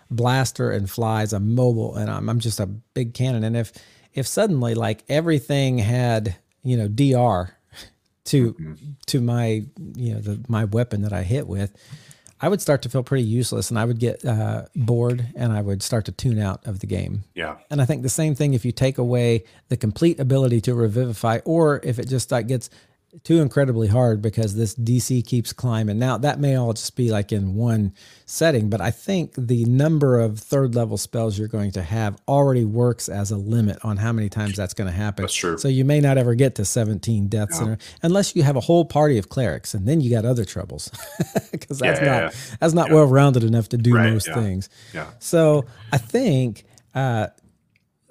blaster 0.09 0.71
and 0.71 0.89
flies 0.89 1.33
a 1.33 1.39
mobile 1.39 1.95
and 1.95 2.09
I'm, 2.09 2.29
I'm 2.29 2.39
just 2.39 2.59
a 2.59 2.65
big 2.65 3.13
cannon. 3.13 3.43
And 3.43 3.57
if, 3.57 3.73
if 4.13 4.27
suddenly 4.27 4.73
like 4.73 5.03
everything 5.09 5.79
had, 5.79 6.35
you 6.63 6.77
know, 6.77 6.87
DR 6.87 7.51
to, 8.25 8.53
mm-hmm. 8.53 8.73
to 9.07 9.21
my, 9.21 9.63
you 9.95 10.13
know, 10.13 10.21
the, 10.21 10.43
my 10.47 10.65
weapon 10.65 11.01
that 11.01 11.13
I 11.13 11.23
hit 11.23 11.47
with, 11.47 11.75
I 12.41 12.49
would 12.49 12.61
start 12.61 12.81
to 12.81 12.89
feel 12.89 13.03
pretty 13.03 13.23
useless 13.23 13.69
and 13.69 13.79
I 13.79 13.85
would 13.85 13.99
get 13.99 14.25
uh, 14.25 14.65
bored 14.75 15.27
and 15.35 15.53
I 15.53 15.61
would 15.61 15.81
start 15.81 16.05
to 16.05 16.11
tune 16.11 16.39
out 16.39 16.65
of 16.65 16.79
the 16.79 16.87
game. 16.87 17.23
Yeah. 17.33 17.57
And 17.69 17.81
I 17.81 17.85
think 17.85 18.03
the 18.03 18.09
same 18.09 18.35
thing 18.35 18.53
if 18.53 18.65
you 18.65 18.71
take 18.71 18.97
away 18.97 19.45
the 19.69 19.77
complete 19.77 20.19
ability 20.19 20.61
to 20.61 20.73
revivify 20.73 21.39
or 21.45 21.79
if 21.83 21.97
it 21.97 22.09
just 22.09 22.31
like 22.31 22.47
gets 22.47 22.69
too 23.23 23.41
incredibly 23.41 23.87
hard 23.87 24.21
because 24.21 24.55
this 24.55 24.75
DC 24.75 25.25
keeps 25.25 25.53
climbing. 25.53 25.97
Now 25.99 26.17
that 26.17 26.39
may 26.39 26.55
all 26.55 26.73
just 26.73 26.95
be 26.95 27.11
like 27.11 27.31
in 27.31 27.55
one 27.55 27.93
setting, 28.25 28.69
but 28.69 28.81
I 28.81 28.91
think 28.91 29.33
the 29.37 29.65
number 29.65 30.19
of 30.19 30.39
third 30.39 30.75
level 30.75 30.97
spells 30.97 31.37
you're 31.37 31.47
going 31.47 31.71
to 31.71 31.81
have 31.81 32.17
already 32.27 32.65
works 32.65 33.09
as 33.09 33.31
a 33.31 33.37
limit 33.37 33.77
on 33.83 33.97
how 33.97 34.11
many 34.11 34.29
times 34.29 34.55
that's 34.55 34.73
going 34.73 34.89
to 34.89 34.95
happen. 34.95 35.23
That's 35.23 35.33
true. 35.33 35.57
So 35.57 35.67
you 35.67 35.85
may 35.85 35.99
not 35.99 36.17
ever 36.17 36.35
get 36.35 36.55
to 36.55 36.65
17 36.65 37.27
deaths 37.27 37.59
yeah. 37.61 37.75
unless 38.03 38.35
you 38.35 38.43
have 38.43 38.55
a 38.55 38.61
whole 38.61 38.85
party 38.85 39.17
of 39.17 39.29
clerics, 39.29 39.73
and 39.73 39.87
then 39.87 40.01
you 40.01 40.09
got 40.09 40.25
other 40.25 40.45
troubles 40.45 40.91
because 41.51 41.79
that's 41.79 41.99
yeah, 41.99 42.05
yeah, 42.05 42.21
not 42.21 42.57
that's 42.59 42.73
not 42.73 42.91
well 42.91 43.05
rounded 43.05 43.43
enough 43.43 43.69
to 43.69 43.77
do 43.77 43.95
right, 43.95 44.11
most 44.11 44.31
things. 44.33 44.69
Yeah. 44.93 45.07
So 45.19 45.65
I 45.91 45.97
think. 45.97 46.63
Uh, 46.93 47.27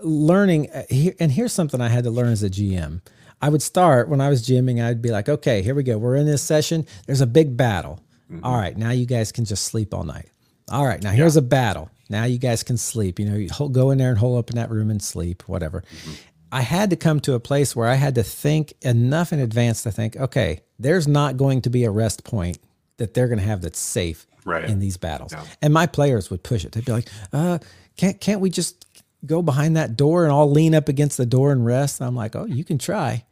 learning 0.01 0.71
uh, 0.71 0.83
here 0.91 1.15
and 1.19 1.33
here's 1.33 1.53
something 1.53 1.81
i 1.81 1.89
had 1.89 2.05
to 2.05 2.11
learn 2.11 2.29
as 2.29 2.43
a 2.43 2.51
gm 2.51 3.01
I 3.41 3.49
would 3.49 3.63
start 3.63 4.09
when 4.09 4.21
I 4.21 4.29
was 4.29 4.47
gymming, 4.47 4.83
I'd 4.83 5.03
be 5.03 5.11
like, 5.11 5.29
okay, 5.29 5.63
here 5.63 5.75
we 5.75 5.83
go. 5.83 5.99
We're 5.99 6.17
in 6.17 6.27
this 6.27 6.43
session. 6.43 6.87
There's 7.07 7.21
a 7.21 7.27
big 7.27 7.57
battle. 7.57 8.01
Mm-hmm. 8.31 8.45
All 8.45 8.57
right, 8.57 8.77
now 8.77 8.91
you 8.91 9.07
guys 9.07 9.33
can 9.33 9.45
just 9.45 9.65
sleep 9.65 9.93
all 9.93 10.05
night. 10.05 10.31
All 10.71 10.87
right, 10.87 11.03
now 11.03 11.11
yeah. 11.11 11.17
here's 11.17 11.37
a 11.37 11.43
battle. 11.43 11.91
Now 12.09 12.25
you 12.25 12.39
guys 12.39 12.63
can 12.63 12.77
sleep. 12.77 13.19
You 13.19 13.27
know, 13.27 13.37
you 13.37 13.49
go 13.71 13.91
in 13.91 13.99
there 13.99 14.11
and 14.11 14.19
hole 14.19 14.39
up 14.39 14.51
in 14.51 14.57
that 14.57 14.71
room 14.71 14.91
and 14.91 15.03
sleep, 15.03 15.43
whatever. 15.47 15.83
Mm-hmm. 15.83 16.13
I 16.53 16.61
had 16.61 16.91
to 16.91 16.97
come 16.97 17.21
to 17.21 17.35
a 17.35 17.41
place 17.41 17.75
where 17.75 17.89
I 17.89 17.95
had 17.95 18.15
to 18.15 18.23
think 18.23 18.75
enough 18.83 19.33
in 19.33 19.41
advance 19.41 19.83
to 19.83 19.91
think, 19.91 20.17
okay, 20.17 20.61
there's 20.79 21.09
not 21.09 21.37
going 21.37 21.63
to 21.63 21.71
be 21.71 21.85
a 21.85 21.91
rest 21.91 22.25
point 22.25 22.59
that 22.99 23.13
they're 23.13 23.27
going 23.27 23.41
to 23.41 23.45
have 23.45 23.61
that's 23.63 23.79
safe 23.79 24.27
right. 24.45 24.65
in 24.65 24.79
these 24.79 24.97
battles. 24.97 25.33
Yeah. 25.33 25.45
And 25.61 25.75
my 25.75 25.87
players 25.87 26.31
would 26.31 26.43
push 26.43 26.65
it. 26.65 26.73
They'd 26.73 26.85
be 26.85 26.93
like, 26.93 27.09
uh, 27.33 27.59
can't 27.97 28.21
can't 28.21 28.41
we 28.41 28.51
just 28.51 28.84
go 29.27 29.43
behind 29.43 29.77
that 29.77 29.97
door 29.97 30.25
and 30.25 30.33
I'll 30.33 30.51
lean 30.51 30.75
up 30.75 30.89
against 30.89 31.17
the 31.17 31.27
door 31.27 31.53
and 31.53 31.65
rest? 31.65 32.01
And 32.01 32.09
I'm 32.09 32.17
like, 32.17 32.37
oh, 32.37 32.45
you 32.45 32.65
can 32.65 32.79
try. 32.79 33.25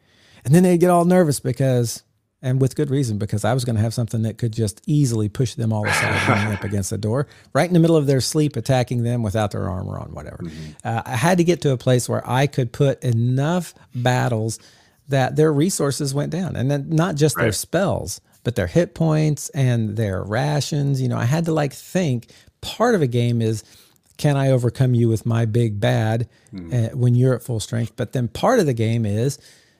And 0.44 0.54
then 0.54 0.62
they 0.62 0.78
get 0.78 0.90
all 0.90 1.04
nervous 1.04 1.40
because, 1.40 2.02
and 2.40 2.60
with 2.60 2.74
good 2.74 2.90
reason, 2.90 3.18
because 3.18 3.44
I 3.44 3.54
was 3.54 3.64
going 3.64 3.76
to 3.76 3.82
have 3.82 3.94
something 3.94 4.22
that 4.22 4.38
could 4.38 4.52
just 4.52 4.82
easily 4.86 5.28
push 5.28 5.54
them 5.54 5.72
all 5.72 5.86
aside, 5.86 6.52
up 6.52 6.64
against 6.64 6.90
the 6.90 6.98
door, 6.98 7.28
right 7.52 7.68
in 7.68 7.74
the 7.74 7.80
middle 7.80 7.96
of 7.96 8.06
their 8.06 8.20
sleep, 8.20 8.56
attacking 8.56 9.04
them 9.04 9.22
without 9.22 9.52
their 9.52 9.68
armor 9.68 9.98
on, 9.98 10.12
whatever. 10.12 10.38
Mm-hmm. 10.38 10.70
Uh, 10.84 11.02
I 11.06 11.16
had 11.16 11.38
to 11.38 11.44
get 11.44 11.60
to 11.62 11.72
a 11.72 11.78
place 11.78 12.08
where 12.08 12.28
I 12.28 12.46
could 12.46 12.72
put 12.72 13.02
enough 13.04 13.74
battles 13.94 14.58
that 15.08 15.36
their 15.36 15.52
resources 15.52 16.14
went 16.14 16.32
down, 16.32 16.56
and 16.56 16.70
then 16.70 16.90
not 16.90 17.14
just 17.14 17.36
right. 17.36 17.44
their 17.44 17.52
spells, 17.52 18.20
but 18.44 18.56
their 18.56 18.66
hit 18.66 18.94
points 18.94 19.48
and 19.50 19.96
their 19.96 20.22
rations. 20.22 21.00
You 21.00 21.08
know, 21.08 21.16
I 21.16 21.24
had 21.24 21.44
to 21.46 21.52
like 21.52 21.72
think. 21.72 22.30
Part 22.60 22.94
of 22.94 23.02
a 23.02 23.08
game 23.08 23.42
is 23.42 23.64
can 24.22 24.36
I 24.36 24.52
overcome 24.52 24.94
you 24.94 25.08
with 25.08 25.26
my 25.26 25.46
big 25.46 25.80
bad 25.80 26.28
mm. 26.54 26.72
uh, 26.72 26.96
when 26.96 27.16
you're 27.16 27.34
at 27.34 27.42
full 27.42 27.58
strength? 27.58 27.94
But 27.96 28.12
then 28.12 28.28
part 28.28 28.60
of 28.60 28.66
the 28.66 28.72
game 28.72 29.04
is 29.04 29.36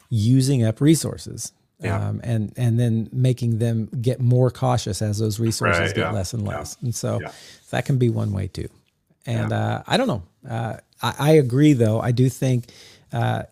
using 0.08 0.64
up 0.64 0.80
resources. 0.80 1.52
Yeah. 1.78 2.08
Um, 2.08 2.20
and 2.24 2.52
and 2.56 2.78
then 2.78 3.08
making 3.12 3.58
them 3.58 3.88
get 4.00 4.20
more 4.20 4.50
cautious 4.50 5.00
as 5.00 5.18
those 5.18 5.38
resources 5.38 5.78
right, 5.78 5.94
get 5.94 5.96
yeah. 5.98 6.10
less 6.10 6.32
and 6.32 6.44
less. 6.44 6.76
Yeah. 6.80 6.86
And 6.86 6.94
so 6.94 7.20
that 7.70 7.84
can 7.84 7.98
be 7.98 8.10
one 8.10 8.32
way 8.32 8.48
too. 8.48 8.68
And 9.26 9.52
uh, 9.52 9.84
I 9.86 9.96
don't 9.96 10.08
know. 10.08 10.22
Uh, 10.48 10.76
I, 11.00 11.14
I, 11.18 11.30
agree, 11.34 11.74
though. 11.74 12.00
I 12.00 12.10
do 12.10 12.28
think, 12.28 12.64
uh, 13.12 13.44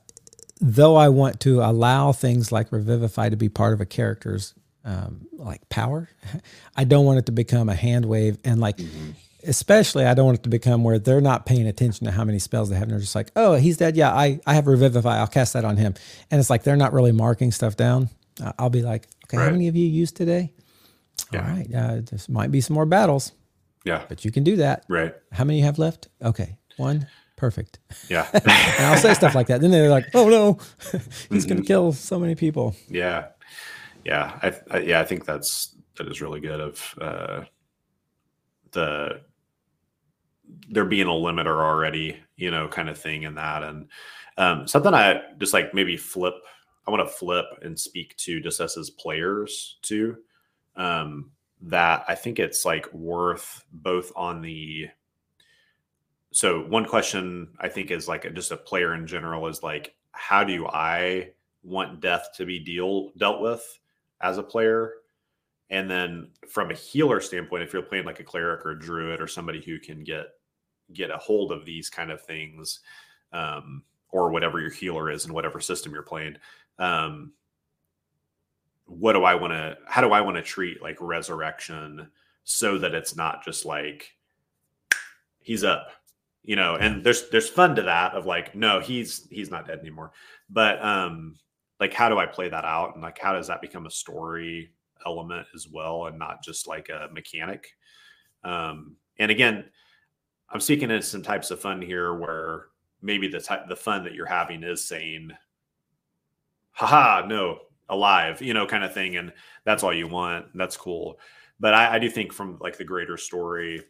though 0.61 0.97
I 0.97 1.09
want 1.09 1.39
to 1.41 1.61
allow 1.61 2.11
things 2.11 2.51
like 2.51 2.73
revivify 2.73 3.29
to 3.29 3.37
be 3.37 3.49
part 3.49 3.75
of 3.75 3.81
a 3.81 3.87
character's 3.87 4.55
um, 4.85 5.29
like 5.33 5.69
power, 5.69 6.09
I 6.77 6.83
don't 6.83 7.05
want 7.05 7.21
it 7.21 7.27
to 7.27 7.33
become 7.33 7.69
a 7.69 7.77
hand 7.77 8.07
wave 8.07 8.39
and 8.45 8.61
like. 8.61 8.79
Mm-hmm 8.79 9.11
especially 9.47 10.05
I 10.05 10.15
don't 10.15 10.27
want 10.27 10.39
it 10.39 10.43
to 10.45 10.49
become 10.49 10.85
where 10.85 10.99
they're 10.99 11.21
not 11.21 11.47
paying 11.47 11.67
attention 11.67 12.07
to 12.07 12.13
how 12.13 12.25
many 12.25 12.39
spells 12.39 12.71
they 12.71 12.77
have. 12.77 12.85
And 12.85 12.93
they're 12.93 13.01
just 13.01 13.15
like, 13.15 13.31
oh, 13.37 13.55
he's 13.55 13.77
dead. 13.77 13.97
Yeah, 13.97 14.13
I, 14.13 14.41
I 14.47 14.55
have 14.55 14.67
Revivify. 14.67 15.19
I'll 15.19 15.27
cast 15.27 15.53
that 15.55 15.65
on 15.65 15.77
him. 15.77 15.95
And 16.31 16.39
it's 16.39 16.51
like 16.51 16.63
they're 16.63 16.77
not 16.77 16.93
really 16.93 17.13
marking 17.13 17.53
stuff 17.53 17.77
down. 17.77 18.11
Uh, 18.43 18.53
I'll 18.59 18.71
be 18.71 18.83
like, 18.83 19.09
okay, 19.27 19.37
right. 19.37 19.45
how 19.45 19.51
many 19.51 19.69
of 19.69 19.77
you 19.77 19.87
used 19.87 20.17
today? 20.17 20.53
Yeah. 21.33 21.43
All 21.43 21.57
right. 21.57 21.67
Uh, 21.75 22.01
there 22.03 22.19
might 22.29 22.51
be 22.51 22.61
some 22.61 22.75
more 22.75 22.87
battles. 22.87 23.33
Yeah. 23.85 24.05
But 24.09 24.25
you 24.25 24.33
can 24.33 24.45
do 24.45 24.57
that. 24.57 24.85
Right. 24.89 25.15
How 25.33 25.45
many 25.45 25.61
you 25.61 25.65
have 25.65 25.79
left? 25.79 26.09
Okay. 26.23 26.57
One. 26.77 27.07
Perfect. 27.37 27.79
Yeah. 28.09 28.29
and 28.35 28.87
I'll 28.87 28.99
say 28.99 29.15
stuff 29.15 29.35
like 29.35 29.47
that. 29.47 29.61
Then 29.61 29.71
they're 29.71 29.91
like, 29.91 30.09
oh 30.15 30.29
no, 30.29 30.59
he's 30.93 31.01
mm-hmm. 31.45 31.49
going 31.49 31.63
to 31.63 31.67
kill 31.67 31.93
so 31.93 32.19
many 32.19 32.35
people. 32.35 32.77
Yeah. 32.89 33.29
Yeah. 34.05 34.39
I, 34.43 34.55
I, 34.71 34.79
yeah. 34.81 35.01
I 35.01 35.05
think 35.05 35.25
that's, 35.25 35.75
that 35.97 36.07
is 36.09 36.21
really 36.21 36.41
good 36.41 36.61
of, 36.61 36.95
uh, 37.01 37.45
the 38.73 39.21
there 40.69 40.85
being 40.85 41.07
a 41.07 41.11
limiter 41.11 41.59
already, 41.63 42.17
you 42.37 42.51
know, 42.51 42.69
kind 42.69 42.89
of 42.89 42.99
thing 42.99 43.23
in 43.23 43.35
that. 43.35 43.63
And 43.63 43.89
um, 44.37 44.67
something 44.67 44.95
I 44.95 45.23
just 45.39 45.53
like 45.53 45.75
maybe 45.75 45.97
flip, 45.97 46.35
I 46.87 46.91
want 46.91 47.07
to 47.07 47.15
flip 47.15 47.47
and 47.63 47.79
speak 47.79 48.17
to 48.19 48.41
just 48.41 48.61
us 48.61 48.77
as 48.77 48.91
players 48.91 49.79
too. 49.83 50.17
Um, 50.77 51.31
that 51.63 52.05
I 52.09 52.15
think 52.15 52.39
it's 52.39 52.65
like 52.65 52.93
worth 52.93 53.65
both 53.73 54.13
on 54.17 54.41
the 54.41 54.89
so 56.33 56.61
one 56.61 56.87
question 56.87 57.49
I 57.61 57.69
think 57.69 57.91
is 57.91 58.09
like 58.09 58.33
just 58.35 58.53
a 58.53 58.57
player 58.57 58.95
in 58.95 59.07
general 59.07 59.47
is 59.47 59.63
like 59.63 59.95
how 60.13 60.43
do 60.43 60.67
I 60.67 61.33
want 61.63 62.01
death 62.01 62.29
to 62.37 62.47
be 62.47 62.61
deal 62.61 63.11
dealt 63.19 63.43
with 63.43 63.63
as 64.23 64.39
a 64.39 64.43
player 64.43 64.95
and 65.71 65.89
then 65.89 66.29
from 66.49 66.71
a 66.71 66.75
healer 66.75 67.21
standpoint, 67.21 67.63
if 67.63 67.73
you're 67.73 67.83
playing 67.83 68.05
like 68.05 68.21
a 68.21 68.25
cleric 68.25 68.67
or 68.67 68.73
a 68.73 68.79
druid 68.79 69.21
or 69.21 69.29
somebody 69.29 69.63
who 69.63 69.79
can 69.79 70.03
get 70.03 70.27
get 70.93 71.11
a 71.11 71.17
hold 71.17 71.53
of 71.53 71.65
these 71.65 71.91
kind 71.91 72.11
of 72.11 72.23
things, 72.23 72.81
um, 73.33 73.83
or 74.11 74.31
whatever 74.31 74.61
your 74.61 74.71
healer 74.71 75.11
is 75.11 75.25
and 75.25 75.35
whatever 75.35 75.61
system 75.61 75.93
you're 75.93 76.03
playing, 76.03 76.37
um, 76.79 77.33
what 78.87 79.13
do 79.13 79.25
I 79.25 79.35
want 79.35 79.53
to? 79.53 79.77
How 79.87 80.01
do 80.01 80.13
I 80.13 80.21
want 80.21 80.37
to 80.37 80.43
treat 80.43 80.83
like 80.83 80.97
resurrection 81.01 82.09
so 82.45 82.79
that 82.79 82.95
it's 82.95 83.15
not 83.15 83.45
just 83.45 83.65
like 83.65 84.17
he's 85.41 85.63
up, 85.63 85.93
you 86.43 86.57
know? 86.57 86.75
And 86.75 87.05
there's 87.05 87.31
there's 87.31 87.49
fun 87.49 87.77
to 87.77 87.83
that 87.83 88.15
of 88.15 88.27
like 88.27 88.55
no, 88.55 88.81
he's 88.81 89.29
he's 89.31 89.51
not 89.51 89.67
dead 89.67 89.79
anymore, 89.79 90.13
but 90.49 90.83
um, 90.85 91.37
like 91.79 91.95
how 91.95 92.09
do 92.09 92.19
I 92.19 92.27
play 92.27 92.49
that 92.49 92.65
out 92.65 92.95
and 92.95 93.03
like 93.03 93.19
how 93.19 93.33
does 93.33 93.47
that 93.47 93.63
become 93.63 93.87
a 93.87 93.91
story? 93.91 94.73
element 95.07 95.47
as 95.55 95.69
well 95.69 96.07
and 96.07 96.19
not 96.19 96.43
just 96.43 96.67
like 96.67 96.89
a 96.89 97.09
mechanic. 97.13 97.77
Um, 98.45 98.97
and 99.19 99.31
again, 99.31 99.65
I'm 100.51 100.61
seeking 100.61 100.91
in 100.91 101.03
some 101.03 101.23
types 101.23 101.51
of 101.51 101.61
fun 101.61 101.81
here 101.81 102.15
where 102.15 102.67
maybe 103.03 103.29
the 103.29 103.41
type 103.41 103.69
the 103.69 103.77
fun 103.77 104.05
that 104.05 104.15
you're 104.15 104.27
having 104.27 104.63
is 104.63 104.85
saying, 104.85 105.31
haha, 106.73 107.27
no, 107.27 107.61
alive, 107.89 108.43
you 108.43 108.55
know, 108.55 108.67
kind 108.67 108.85
of 108.85 108.93
thing. 108.93 109.17
And 109.17 109.33
that's 109.65 109.83
all 109.83 109.95
you 109.95 110.09
want. 110.09 110.47
That's 110.55 110.77
cool. 110.77 111.19
But 111.59 111.75
I, 111.75 111.97
I 111.97 111.99
do 111.99 112.11
think 112.11 112.33
from 112.33 112.59
like 112.61 112.79
the 112.79 112.85
greater 112.85 113.17
story, 113.17 113.83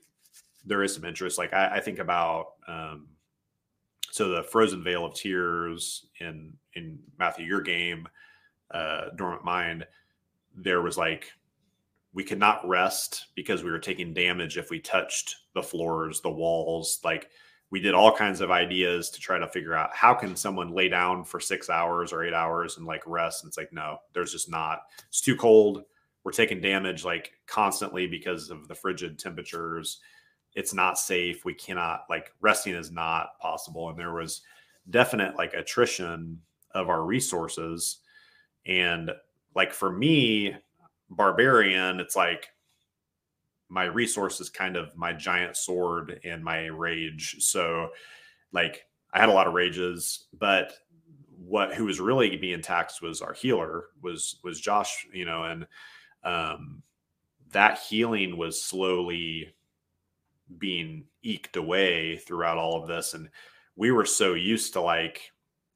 there 0.64 0.82
is 0.82 0.94
some 0.94 1.04
interest. 1.04 1.38
Like 1.38 1.54
I, 1.54 1.76
I 1.76 1.80
think 1.80 1.98
about 1.98 2.52
um, 2.68 3.08
so 4.10 4.28
the 4.28 4.42
frozen 4.42 4.82
veil 4.82 5.06
of 5.06 5.14
tears 5.14 6.06
in 6.20 6.52
in 6.74 6.98
Matthew, 7.18 7.46
your 7.46 7.60
game, 7.60 8.06
uh, 8.72 9.06
Dormant 9.16 9.44
Mind 9.44 9.86
there 10.56 10.82
was 10.82 10.98
like 10.98 11.32
we 12.12 12.24
could 12.24 12.38
not 12.38 12.66
rest 12.66 13.26
because 13.34 13.62
we 13.62 13.70
were 13.70 13.78
taking 13.78 14.12
damage 14.12 14.58
if 14.58 14.70
we 14.70 14.80
touched 14.80 15.36
the 15.54 15.62
floors, 15.62 16.20
the 16.20 16.30
walls. 16.30 17.00
Like 17.04 17.30
we 17.70 17.80
did 17.80 17.94
all 17.94 18.14
kinds 18.14 18.40
of 18.40 18.50
ideas 18.50 19.10
to 19.10 19.20
try 19.20 19.38
to 19.38 19.48
figure 19.48 19.74
out 19.74 19.94
how 19.94 20.12
can 20.12 20.34
someone 20.34 20.74
lay 20.74 20.88
down 20.88 21.24
for 21.24 21.38
six 21.38 21.70
hours 21.70 22.12
or 22.12 22.24
eight 22.24 22.34
hours 22.34 22.76
and 22.76 22.86
like 22.86 23.02
rest. 23.06 23.42
And 23.42 23.48
it's 23.48 23.56
like, 23.56 23.72
no, 23.72 23.98
there's 24.12 24.32
just 24.32 24.50
not. 24.50 24.80
It's 25.08 25.20
too 25.20 25.36
cold. 25.36 25.84
We're 26.24 26.32
taking 26.32 26.60
damage 26.60 27.04
like 27.04 27.32
constantly 27.46 28.06
because 28.06 28.50
of 28.50 28.66
the 28.66 28.74
frigid 28.74 29.18
temperatures. 29.18 30.00
It's 30.54 30.74
not 30.74 30.98
safe. 30.98 31.44
We 31.44 31.54
cannot 31.54 32.06
like 32.10 32.32
resting 32.40 32.74
is 32.74 32.90
not 32.90 33.38
possible. 33.40 33.88
And 33.88 33.98
there 33.98 34.12
was 34.12 34.42
definite 34.90 35.36
like 35.36 35.54
attrition 35.54 36.40
of 36.74 36.88
our 36.88 37.04
resources. 37.04 37.98
And 38.66 39.12
like 39.54 39.72
for 39.72 39.92
me, 39.92 40.56
barbarian, 41.10 42.00
it's 42.00 42.16
like 42.16 42.48
my 43.68 43.84
resource 43.84 44.40
is 44.40 44.50
kind 44.50 44.76
of 44.76 44.96
my 44.96 45.12
giant 45.12 45.56
sword 45.56 46.20
and 46.24 46.42
my 46.42 46.66
rage. 46.66 47.36
So 47.40 47.90
like 48.52 48.84
I 49.12 49.20
had 49.20 49.28
a 49.28 49.32
lot 49.32 49.46
of 49.46 49.54
rages, 49.54 50.26
but 50.38 50.72
what 51.38 51.74
who 51.74 51.84
was 51.84 52.00
really 52.00 52.36
being 52.36 52.62
taxed 52.62 53.02
was 53.02 53.22
our 53.22 53.32
healer 53.32 53.86
was 54.02 54.36
was 54.44 54.60
Josh, 54.60 55.06
you 55.12 55.24
know, 55.24 55.44
and 55.44 55.66
um 56.24 56.82
that 57.52 57.78
healing 57.78 58.36
was 58.36 58.62
slowly 58.62 59.52
being 60.58 61.04
eked 61.22 61.56
away 61.56 62.16
throughout 62.18 62.58
all 62.58 62.80
of 62.80 62.88
this 62.88 63.14
and 63.14 63.28
we 63.76 63.90
were 63.92 64.04
so 64.04 64.34
used 64.34 64.72
to 64.72 64.80
like 64.80 65.30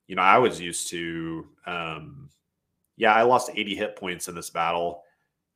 you 0.08 0.16
know 0.16 0.22
i 0.22 0.36
was 0.36 0.60
used 0.60 0.88
to 0.90 1.46
um 1.64 2.28
yeah, 2.96 3.12
I 3.12 3.22
lost 3.22 3.50
80 3.54 3.74
hit 3.74 3.96
points 3.96 4.28
in 4.28 4.34
this 4.34 4.50
battle, 4.50 5.02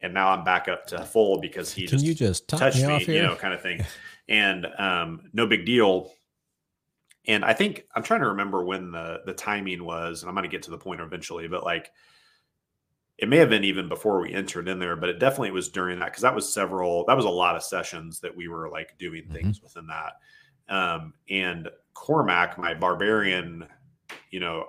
and 0.01 0.15
now 0.15 0.31
I'm 0.31 0.45
back 0.45 0.69
up 0.69 0.87
to 0.89 1.05
full 1.05 1.41
because 1.41 1.73
he 1.73 1.87
Can 1.87 1.99
just, 1.99 2.05
you 2.05 2.15
just 2.15 2.49
touched 2.49 2.79
me, 2.79 3.05
me 3.07 3.17
you 3.17 3.23
know, 3.23 3.37
kind 3.37 3.55
of 3.55 3.61
thing. 3.61 3.85
and 4.29 4.67
um, 4.79 5.31
no 5.33 5.47
big 5.47 5.67
deal. 5.67 6.13
And 7.27 7.45
I 7.45 7.53
think 7.53 7.85
I'm 7.95 8.03
trying 8.03 8.21
to 8.21 8.29
remember 8.29 8.65
when 8.65 8.91
the 8.91 9.21
the 9.27 9.35
timing 9.35 9.85
was, 9.85 10.23
and 10.23 10.29
I'm 10.29 10.35
going 10.35 10.49
to 10.49 10.55
get 10.55 10.63
to 10.65 10.71
the 10.71 10.79
point 10.79 11.01
eventually, 11.01 11.49
but 11.49 11.65
like 11.65 11.91
it 13.19 13.29
may 13.29 13.37
have 13.37 13.51
been 13.51 13.65
even 13.65 13.89
before 13.89 14.21
we 14.21 14.33
entered 14.33 14.69
in 14.69 14.79
there, 14.79 14.95
but 14.95 15.09
it 15.09 15.19
definitely 15.19 15.51
was 15.51 15.69
during 15.69 15.99
that 15.99 16.07
because 16.07 16.23
that 16.23 16.35
was 16.35 16.53
several, 16.53 17.05
that 17.07 17.17
was 17.17 17.25
a 17.27 17.31
lot 17.31 17.57
of 17.57 17.65
sessions 17.65 18.21
that 18.21 18.35
we 18.35 18.47
were 18.47 18.69
like 18.71 18.97
doing 18.97 19.25
mm-hmm. 19.25 19.35
things 19.35 19.61
within 19.61 19.89
that. 19.89 20.13
Um, 20.73 21.15
and 21.29 21.69
Cormac, 21.95 22.59
my 22.59 22.75
barbarian, 22.75 23.67
you 24.31 24.39
know, 24.39 24.67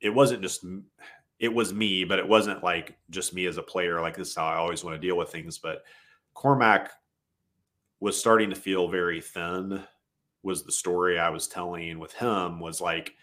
it 0.00 0.10
wasn't 0.10 0.42
just 0.42 0.64
it 1.38 1.52
was 1.52 1.74
me, 1.74 2.04
but 2.04 2.18
it 2.18 2.28
wasn't 2.28 2.62
like 2.62 2.96
just 3.10 3.34
me 3.34 3.46
as 3.46 3.56
a 3.56 3.62
player. 3.62 4.00
Like 4.00 4.16
this 4.16 4.28
is 4.28 4.36
how 4.36 4.46
I 4.46 4.56
always 4.56 4.84
want 4.84 5.00
to 5.00 5.06
deal 5.06 5.16
with 5.16 5.30
things. 5.30 5.58
But 5.58 5.84
Cormac 6.32 6.90
was 8.00 8.18
starting 8.18 8.50
to 8.50 8.56
feel 8.56 8.88
very 8.88 9.20
thin. 9.20 9.82
Was 10.42 10.62
the 10.62 10.72
story 10.72 11.18
I 11.18 11.30
was 11.30 11.48
telling 11.48 11.98
with 11.98 12.12
him 12.12 12.60
was 12.60 12.80
like, 12.80 13.14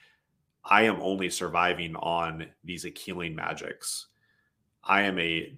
I 0.63 0.83
am 0.83 1.01
only 1.01 1.29
surviving 1.29 1.95
on 1.95 2.47
these 2.63 2.85
healing 2.97 3.35
magics. 3.35 4.07
I 4.83 5.03
am 5.03 5.19
a 5.19 5.55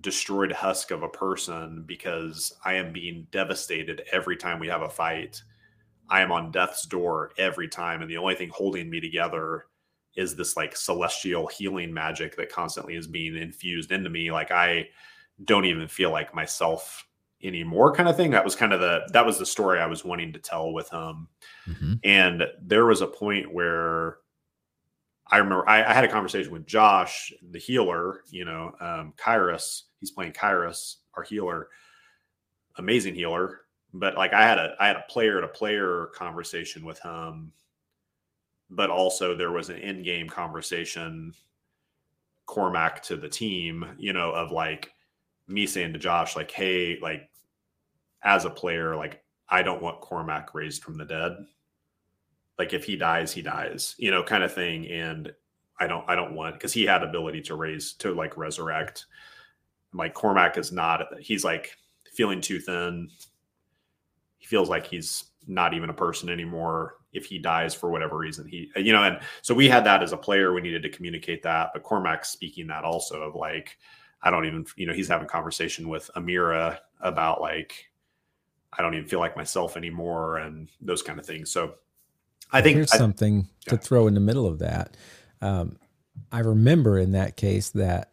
destroyed 0.00 0.52
husk 0.52 0.90
of 0.90 1.02
a 1.02 1.08
person 1.08 1.84
because 1.86 2.52
I 2.64 2.74
am 2.74 2.92
being 2.92 3.26
devastated 3.30 4.02
every 4.12 4.36
time 4.36 4.58
we 4.58 4.68
have 4.68 4.82
a 4.82 4.88
fight. 4.88 5.42
I 6.08 6.20
am 6.20 6.32
on 6.32 6.50
death's 6.50 6.86
door 6.86 7.32
every 7.38 7.68
time. 7.68 8.02
And 8.02 8.10
the 8.10 8.16
only 8.16 8.34
thing 8.34 8.50
holding 8.50 8.90
me 8.90 9.00
together 9.00 9.66
is 10.16 10.36
this 10.36 10.56
like 10.56 10.76
celestial 10.76 11.46
healing 11.46 11.92
magic 11.92 12.36
that 12.36 12.50
constantly 12.52 12.94
is 12.94 13.06
being 13.06 13.36
infused 13.36 13.92
into 13.92 14.10
me. 14.10 14.30
Like 14.30 14.50
i 14.50 14.88
don't 15.44 15.64
even 15.64 15.88
feel 15.88 16.10
like 16.10 16.34
myself 16.34 17.06
anymore 17.42 17.92
kind 17.92 18.08
of 18.08 18.16
thing. 18.16 18.30
That 18.30 18.44
was 18.44 18.54
kind 18.54 18.72
of 18.72 18.80
the 18.80 19.02
that 19.12 19.26
was 19.26 19.38
the 19.38 19.46
story 19.46 19.80
i 19.80 19.86
was 19.86 20.04
wanting 20.04 20.32
to 20.32 20.38
tell 20.38 20.72
with 20.72 20.88
him 20.90 21.28
mm-hmm. 21.66 21.94
and 22.04 22.44
there 22.62 22.86
was 22.86 23.00
a 23.00 23.06
point 23.06 23.52
where 23.52 24.18
i 25.30 25.38
remember 25.38 25.68
I, 25.68 25.82
I, 25.82 25.92
had 25.92 26.04
a 26.04 26.08
conversation 26.08 26.52
with 26.52 26.66
josh 26.66 27.32
the 27.50 27.58
healer 27.58 28.20
you 28.30 28.44
know 28.44 28.72
um 28.80 29.12
kairos. 29.16 29.82
He's 30.00 30.10
playing 30.10 30.32
kairos 30.32 30.96
our 31.14 31.22
healer 31.22 31.68
amazing 32.76 33.14
healer. 33.14 33.60
But 33.92 34.16
like 34.16 34.32
i 34.32 34.42
had 34.42 34.58
a 34.58 34.74
i 34.80 34.86
had 34.86 34.96
a 34.96 35.04
player 35.08 35.40
to 35.40 35.48
player 35.48 36.10
conversation 36.14 36.84
with 36.84 37.00
him 37.00 37.52
but 38.70 38.90
also 38.90 39.34
there 39.34 39.52
was 39.52 39.70
an 39.70 39.76
in-game 39.76 40.28
conversation 40.28 41.32
Cormac 42.46 43.02
to 43.04 43.16
the 43.16 43.28
team, 43.28 43.86
you 43.98 44.12
know, 44.12 44.30
of 44.32 44.50
like 44.50 44.92
me 45.48 45.66
saying 45.66 45.92
to 45.92 45.98
Josh, 45.98 46.36
like, 46.36 46.50
hey, 46.50 46.98
like 47.00 47.30
as 48.22 48.44
a 48.44 48.50
player, 48.50 48.96
like 48.96 49.22
I 49.48 49.62
don't 49.62 49.82
want 49.82 50.00
Cormac 50.00 50.54
raised 50.54 50.82
from 50.82 50.96
the 50.96 51.04
dead. 51.04 51.32
Like 52.58 52.72
if 52.72 52.84
he 52.84 52.96
dies, 52.96 53.32
he 53.32 53.42
dies, 53.42 53.94
you 53.98 54.10
know, 54.10 54.22
kind 54.22 54.44
of 54.44 54.52
thing. 54.52 54.86
And 54.88 55.32
I 55.80 55.86
don't, 55.86 56.08
I 56.08 56.14
don't 56.14 56.34
want 56.34 56.54
because 56.54 56.72
he 56.72 56.84
had 56.84 57.02
ability 57.02 57.42
to 57.42 57.56
raise 57.56 57.94
to 57.94 58.14
like 58.14 58.36
resurrect. 58.36 59.06
Like 59.92 60.14
Cormac 60.14 60.56
is 60.58 60.72
not. 60.72 61.02
He's 61.20 61.44
like 61.44 61.76
feeling 62.12 62.40
too 62.40 62.60
thin. 62.60 63.08
He 64.38 64.46
feels 64.46 64.68
like 64.68 64.86
he's 64.86 65.24
not 65.46 65.74
even 65.74 65.90
a 65.90 65.94
person 65.94 66.28
anymore 66.28 66.96
if 67.14 67.24
he 67.26 67.38
dies 67.38 67.74
for 67.74 67.90
whatever 67.90 68.16
reason 68.16 68.46
he 68.46 68.70
you 68.76 68.92
know 68.92 69.02
and 69.02 69.20
so 69.42 69.54
we 69.54 69.68
had 69.68 69.84
that 69.84 70.02
as 70.02 70.12
a 70.12 70.16
player 70.16 70.52
we 70.52 70.60
needed 70.60 70.82
to 70.82 70.88
communicate 70.88 71.42
that 71.42 71.70
but 71.72 71.82
cormac's 71.82 72.28
speaking 72.28 72.66
that 72.66 72.84
also 72.84 73.22
of 73.22 73.34
like 73.34 73.78
i 74.22 74.30
don't 74.30 74.46
even 74.46 74.64
you 74.76 74.86
know 74.86 74.92
he's 74.92 75.08
having 75.08 75.26
conversation 75.26 75.88
with 75.88 76.10
amira 76.16 76.78
about 77.00 77.40
like 77.40 77.90
I 78.76 78.82
don't 78.82 78.94
even 78.94 79.06
feel 79.06 79.20
like 79.20 79.36
myself 79.36 79.76
anymore, 79.76 80.38
and 80.38 80.68
those 80.80 81.02
kind 81.02 81.18
of 81.18 81.26
things. 81.26 81.50
So 81.50 81.74
I 82.50 82.60
think 82.60 82.76
here's 82.76 82.92
I, 82.92 82.98
something 82.98 83.48
yeah. 83.66 83.70
to 83.70 83.76
throw 83.76 84.06
in 84.06 84.14
the 84.14 84.20
middle 84.20 84.46
of 84.46 84.58
that. 84.58 84.96
Um, 85.40 85.78
I 86.32 86.40
remember 86.40 86.98
in 86.98 87.12
that 87.12 87.36
case 87.36 87.70
that 87.70 88.12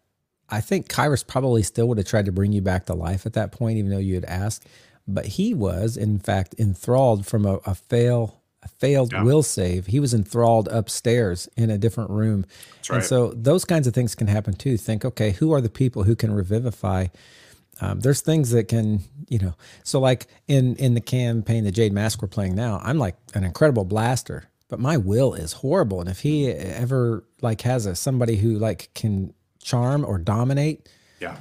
I 0.49 0.61
think 0.61 0.89
Kairos 0.89 1.25
probably 1.25 1.63
still 1.63 1.87
would 1.87 1.97
have 1.97 2.07
tried 2.07 2.25
to 2.25 2.31
bring 2.31 2.51
you 2.51 2.61
back 2.61 2.85
to 2.87 2.93
life 2.93 3.25
at 3.25 3.33
that 3.33 3.51
point, 3.51 3.77
even 3.77 3.91
though 3.91 3.97
you 3.97 4.15
had 4.15 4.25
asked. 4.25 4.67
But 5.07 5.25
he 5.25 5.53
was, 5.53 5.97
in 5.97 6.19
fact, 6.19 6.55
enthralled 6.59 7.25
from 7.25 7.45
a, 7.45 7.55
a 7.65 7.73
fail 7.73 8.40
a 8.63 8.67
failed 8.67 9.11
yeah. 9.11 9.23
will 9.23 9.43
save. 9.43 9.87
He 9.87 9.99
was 9.99 10.13
enthralled 10.13 10.67
upstairs 10.67 11.49
in 11.57 11.69
a 11.69 11.77
different 11.77 12.09
room. 12.11 12.45
Right. 12.89 12.97
And 12.97 13.05
so 13.05 13.29
those 13.29 13.65
kinds 13.65 13.87
of 13.87 13.93
things 13.93 14.15
can 14.15 14.27
happen 14.27 14.53
too. 14.53 14.77
Think, 14.77 15.03
okay, 15.03 15.31
who 15.31 15.51
are 15.51 15.61
the 15.61 15.69
people 15.69 16.03
who 16.03 16.15
can 16.15 16.31
revivify? 16.31 17.07
Um, 17.79 17.99
there's 18.01 18.21
things 18.21 18.51
that 18.51 18.67
can, 18.67 19.01
you 19.27 19.39
know, 19.39 19.55
so 19.83 19.99
like 19.99 20.27
in 20.47 20.75
in 20.75 20.93
the 20.93 21.01
campaign, 21.01 21.63
the 21.63 21.71
Jade 21.71 21.93
Mask 21.93 22.21
we're 22.21 22.27
playing 22.27 22.55
now, 22.55 22.79
I'm 22.83 22.99
like 22.99 23.15
an 23.33 23.43
incredible 23.43 23.85
blaster, 23.85 24.43
but 24.69 24.79
my 24.79 24.97
will 24.97 25.33
is 25.33 25.53
horrible. 25.53 25.99
And 25.99 26.07
if 26.09 26.19
he 26.19 26.51
ever 26.51 27.23
like 27.41 27.61
has 27.61 27.87
a 27.87 27.95
somebody 27.95 28.35
who 28.35 28.59
like 28.59 28.91
can 28.93 29.33
charm 29.63 30.05
or 30.05 30.19
dominate, 30.19 30.87
yeah, 31.19 31.37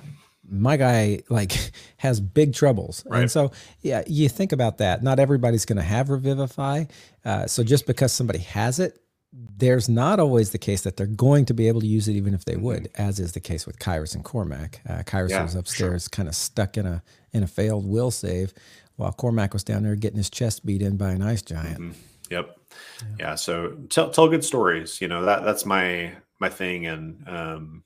my 0.50 0.76
guy 0.76 1.22
like 1.28 1.72
has 1.98 2.20
big 2.20 2.54
troubles. 2.54 3.04
Right. 3.06 3.22
And 3.22 3.30
so, 3.30 3.52
yeah, 3.80 4.02
you 4.06 4.28
think 4.28 4.52
about 4.52 4.78
that. 4.78 5.02
Not 5.02 5.18
everybody's 5.18 5.64
going 5.64 5.78
to 5.78 5.82
have 5.82 6.10
Revivify. 6.10 6.84
Uh, 7.24 7.46
so 7.46 7.62
just 7.62 7.86
because 7.86 8.12
somebody 8.12 8.40
has 8.40 8.78
it, 8.78 9.00
there's 9.32 9.88
not 9.88 10.18
always 10.18 10.50
the 10.50 10.58
case 10.58 10.82
that 10.82 10.96
they're 10.96 11.06
going 11.06 11.44
to 11.44 11.54
be 11.54 11.68
able 11.68 11.80
to 11.80 11.86
use 11.86 12.08
it, 12.08 12.14
even 12.14 12.34
if 12.34 12.44
they 12.44 12.54
mm-hmm. 12.54 12.62
would, 12.62 12.90
as 12.96 13.20
is 13.20 13.32
the 13.32 13.40
case 13.40 13.66
with 13.66 13.78
Kairos 13.78 14.14
and 14.14 14.24
Cormac. 14.24 14.80
Uh, 14.88 15.02
Kairos 15.04 15.30
yeah, 15.30 15.42
was 15.42 15.54
upstairs, 15.54 16.04
sure. 16.04 16.10
kind 16.10 16.28
of 16.28 16.34
stuck 16.34 16.76
in 16.76 16.86
a 16.86 17.02
in 17.32 17.44
a 17.44 17.46
failed 17.46 17.86
will 17.86 18.10
save, 18.10 18.52
while 18.96 19.12
Cormac 19.12 19.52
was 19.52 19.62
down 19.62 19.84
there 19.84 19.94
getting 19.94 20.16
his 20.16 20.30
chest 20.30 20.66
beat 20.66 20.82
in 20.82 20.96
by 20.96 21.12
an 21.12 21.22
ice 21.22 21.42
giant. 21.42 21.78
Mm-hmm. 21.78 22.00
Yep. 22.30 22.56
Yeah. 23.00 23.06
yeah. 23.18 23.34
So 23.36 23.76
tell 23.88 24.10
tell 24.10 24.28
good 24.28 24.44
stories. 24.44 25.00
You 25.00 25.06
know 25.06 25.24
that 25.24 25.44
that's 25.44 25.64
my 25.64 26.12
my 26.40 26.48
thing, 26.48 26.86
and 26.86 27.28
um, 27.28 27.84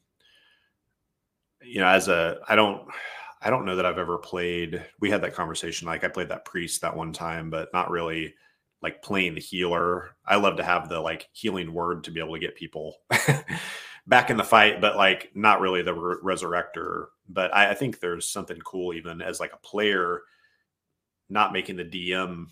you 1.64 1.80
know, 1.80 1.88
as 1.88 2.08
a, 2.08 2.38
I 2.48 2.54
don't, 2.56 2.86
I 3.42 3.50
don't 3.50 3.66
know 3.66 3.76
that 3.76 3.86
I've 3.86 3.98
ever 3.98 4.18
played. 4.18 4.84
We 5.00 5.10
had 5.10 5.22
that 5.22 5.34
conversation. 5.34 5.86
Like 5.86 6.02
I 6.02 6.08
played 6.08 6.30
that 6.30 6.46
priest 6.46 6.80
that 6.80 6.96
one 6.96 7.12
time, 7.12 7.50
but 7.50 7.68
not 7.72 7.90
really 7.90 8.34
like 8.82 9.02
playing 9.02 9.34
the 9.34 9.40
healer. 9.40 10.16
I 10.26 10.36
love 10.36 10.56
to 10.56 10.64
have 10.64 10.88
the 10.88 11.00
like 11.00 11.28
healing 11.32 11.72
word 11.72 12.04
to 12.04 12.10
be 12.10 12.20
able 12.20 12.34
to 12.34 12.40
get 12.40 12.54
people 12.56 12.96
back 14.06 14.30
in 14.30 14.36
the 14.36 14.44
fight, 14.44 14.80
but 14.80 14.96
like 14.96 15.30
not 15.34 15.60
really 15.60 15.82
the 15.82 15.94
re- 15.94 16.16
resurrector. 16.22 17.06
But 17.28 17.54
I, 17.54 17.70
I 17.70 17.74
think 17.74 18.00
there's 18.00 18.26
something 18.26 18.58
cool 18.58 18.94
even 18.94 19.20
as 19.20 19.40
like 19.40 19.52
a 19.52 19.66
player, 19.66 20.20
not 21.28 21.52
making 21.52 21.76
the 21.76 21.84
DM 21.84 22.46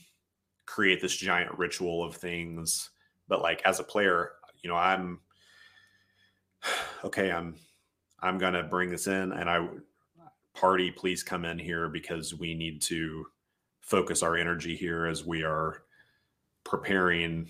create 0.66 1.00
this 1.00 1.16
giant 1.16 1.58
ritual 1.58 2.04
of 2.04 2.16
things, 2.16 2.90
but 3.28 3.42
like 3.42 3.62
as 3.64 3.80
a 3.80 3.84
player, 3.84 4.32
you 4.62 4.70
know, 4.70 4.76
I'm 4.76 5.20
okay. 7.04 7.30
I'm 7.30 7.56
I'm 8.22 8.38
going 8.38 8.54
to 8.54 8.62
bring 8.62 8.90
this 8.90 9.06
in 9.06 9.32
and 9.32 9.48
I 9.50 9.68
party 10.54 10.90
please 10.90 11.22
come 11.22 11.44
in 11.44 11.58
here 11.58 11.88
because 11.88 12.34
we 12.34 12.54
need 12.54 12.82
to 12.82 13.26
focus 13.80 14.22
our 14.22 14.36
energy 14.36 14.76
here 14.76 15.06
as 15.06 15.24
we 15.24 15.42
are 15.42 15.84
preparing 16.64 17.48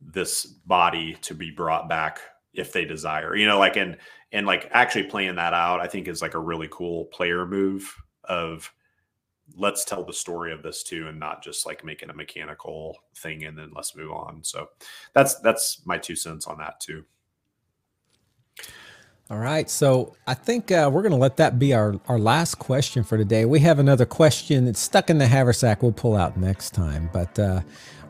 this 0.00 0.44
body 0.44 1.16
to 1.20 1.34
be 1.34 1.50
brought 1.50 1.88
back 1.88 2.20
if 2.54 2.72
they 2.72 2.84
desire 2.84 3.36
you 3.36 3.46
know 3.46 3.58
like 3.58 3.76
and 3.76 3.96
and 4.32 4.46
like 4.46 4.68
actually 4.72 5.04
playing 5.04 5.36
that 5.36 5.54
out 5.54 5.80
i 5.80 5.86
think 5.86 6.08
is 6.08 6.22
like 6.22 6.34
a 6.34 6.38
really 6.38 6.68
cool 6.70 7.04
player 7.06 7.46
move 7.46 7.94
of 8.24 8.72
let's 9.56 9.84
tell 9.84 10.04
the 10.04 10.12
story 10.12 10.52
of 10.52 10.62
this 10.62 10.82
too 10.82 11.08
and 11.08 11.18
not 11.18 11.42
just 11.42 11.66
like 11.66 11.84
making 11.84 12.10
a 12.10 12.14
mechanical 12.14 12.96
thing 13.16 13.44
and 13.44 13.56
then 13.56 13.70
let's 13.74 13.96
move 13.96 14.10
on. 14.10 14.42
So 14.42 14.68
that's 15.12 15.36
that's 15.40 15.84
my 15.86 15.98
two 15.98 16.16
cents 16.16 16.46
on 16.46 16.58
that 16.58 16.80
too 16.80 17.04
all 19.32 19.38
right. 19.38 19.70
So 19.70 20.14
I 20.26 20.34
think 20.34 20.70
uh, 20.70 20.90
we're 20.92 21.00
going 21.00 21.12
to 21.12 21.18
let 21.18 21.38
that 21.38 21.58
be 21.58 21.72
our, 21.72 21.98
our 22.06 22.18
last 22.18 22.56
question 22.56 23.02
for 23.02 23.16
today. 23.16 23.46
We 23.46 23.60
have 23.60 23.78
another 23.78 24.04
question 24.04 24.66
that's 24.66 24.78
stuck 24.78 25.08
in 25.08 25.16
the 25.16 25.26
haversack 25.26 25.82
we'll 25.82 25.92
pull 25.92 26.16
out 26.16 26.36
next 26.36 26.74
time. 26.74 27.08
But 27.14 27.38
uh, 27.38 27.62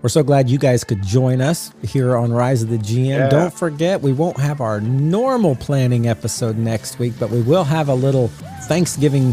we're 0.03 0.09
so 0.09 0.25
glad 0.25 0.51
you 0.51 0.59
guys 0.59 0.83
could 0.83 1.01
join 1.05 1.41
us 1.41 1.71
here 1.85 2.17
on 2.17 2.33
Rise 2.33 2.65
of 2.65 2.71
the 2.71 2.79
GM. 2.79 3.07
Yeah. 3.07 3.29
Don't 3.29 3.55
forget, 3.55 4.01
we 4.01 4.13
won't 4.13 4.37
have 4.39 4.61
our 4.61 4.81
normal 4.81 5.55
planning 5.55 6.09
episode 6.09 6.59
next 6.59 6.99
week, 6.99 7.13
but 7.21 7.31
we 7.31 7.41
will 7.43 7.65
have 7.65 7.89
a 7.89 7.95
little 7.95 8.27
Thanksgiving 8.67 9.33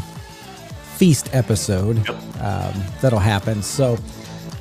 feast 0.96 1.34
episode 1.34 2.08
yep. 2.08 2.10
um, 2.40 2.84
that'll 3.02 3.18
happen. 3.18 3.64
So 3.64 3.98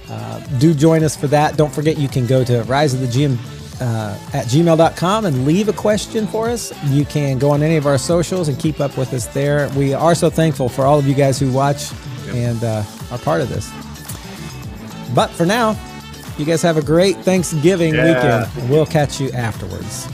uh, 0.09 0.41
do 0.59 0.73
join 0.73 1.05
us 1.05 1.15
for 1.15 1.27
that. 1.27 1.59
Don't 1.59 1.75
forget, 1.75 1.99
you 1.99 2.09
can 2.09 2.27
go 2.27 2.43
to 2.43 2.63
Rise 2.63 2.95
of 2.95 3.01
the 3.01 3.07
GM 3.07 3.37
uh, 3.81 4.19
at 4.33 4.47
gmail.com 4.47 5.25
and 5.27 5.47
leave 5.47 5.69
a 5.69 5.73
question 5.73 6.27
for 6.27 6.49
us. 6.49 6.73
You 6.87 7.05
can 7.05 7.39
go 7.39 7.51
on 7.51 7.63
any 7.63 7.77
of 7.77 7.87
our 7.87 7.99
socials 7.99 8.49
and 8.49 8.59
keep 8.59 8.81
up 8.81 8.97
with 8.97 9.13
us 9.13 9.27
there. 9.27 9.69
We 9.71 9.95
are 9.95 10.15
so 10.15 10.31
thankful 10.31 10.69
for 10.69 10.85
all 10.85 10.99
of 10.99 11.07
you 11.07 11.15
guys 11.15 11.39
who 11.39 11.53
watch 11.53 11.93
yep. 12.27 12.35
and 12.35 12.65
uh, 12.65 12.83
are 13.11 13.19
part 13.19 13.41
of 13.41 13.49
this. 13.49 13.71
But 15.15 15.31
for 15.31 15.47
now, 15.47 15.77
you 16.39 16.45
guys 16.45 16.63
have 16.63 16.77
a 16.77 16.83
great 16.83 17.17
Thanksgiving 17.19 17.95
yeah. 17.95 18.45
weekend. 18.47 18.71
We'll 18.71 18.87
catch 18.87 19.21
you 19.21 19.31
afterwards. 19.33 20.09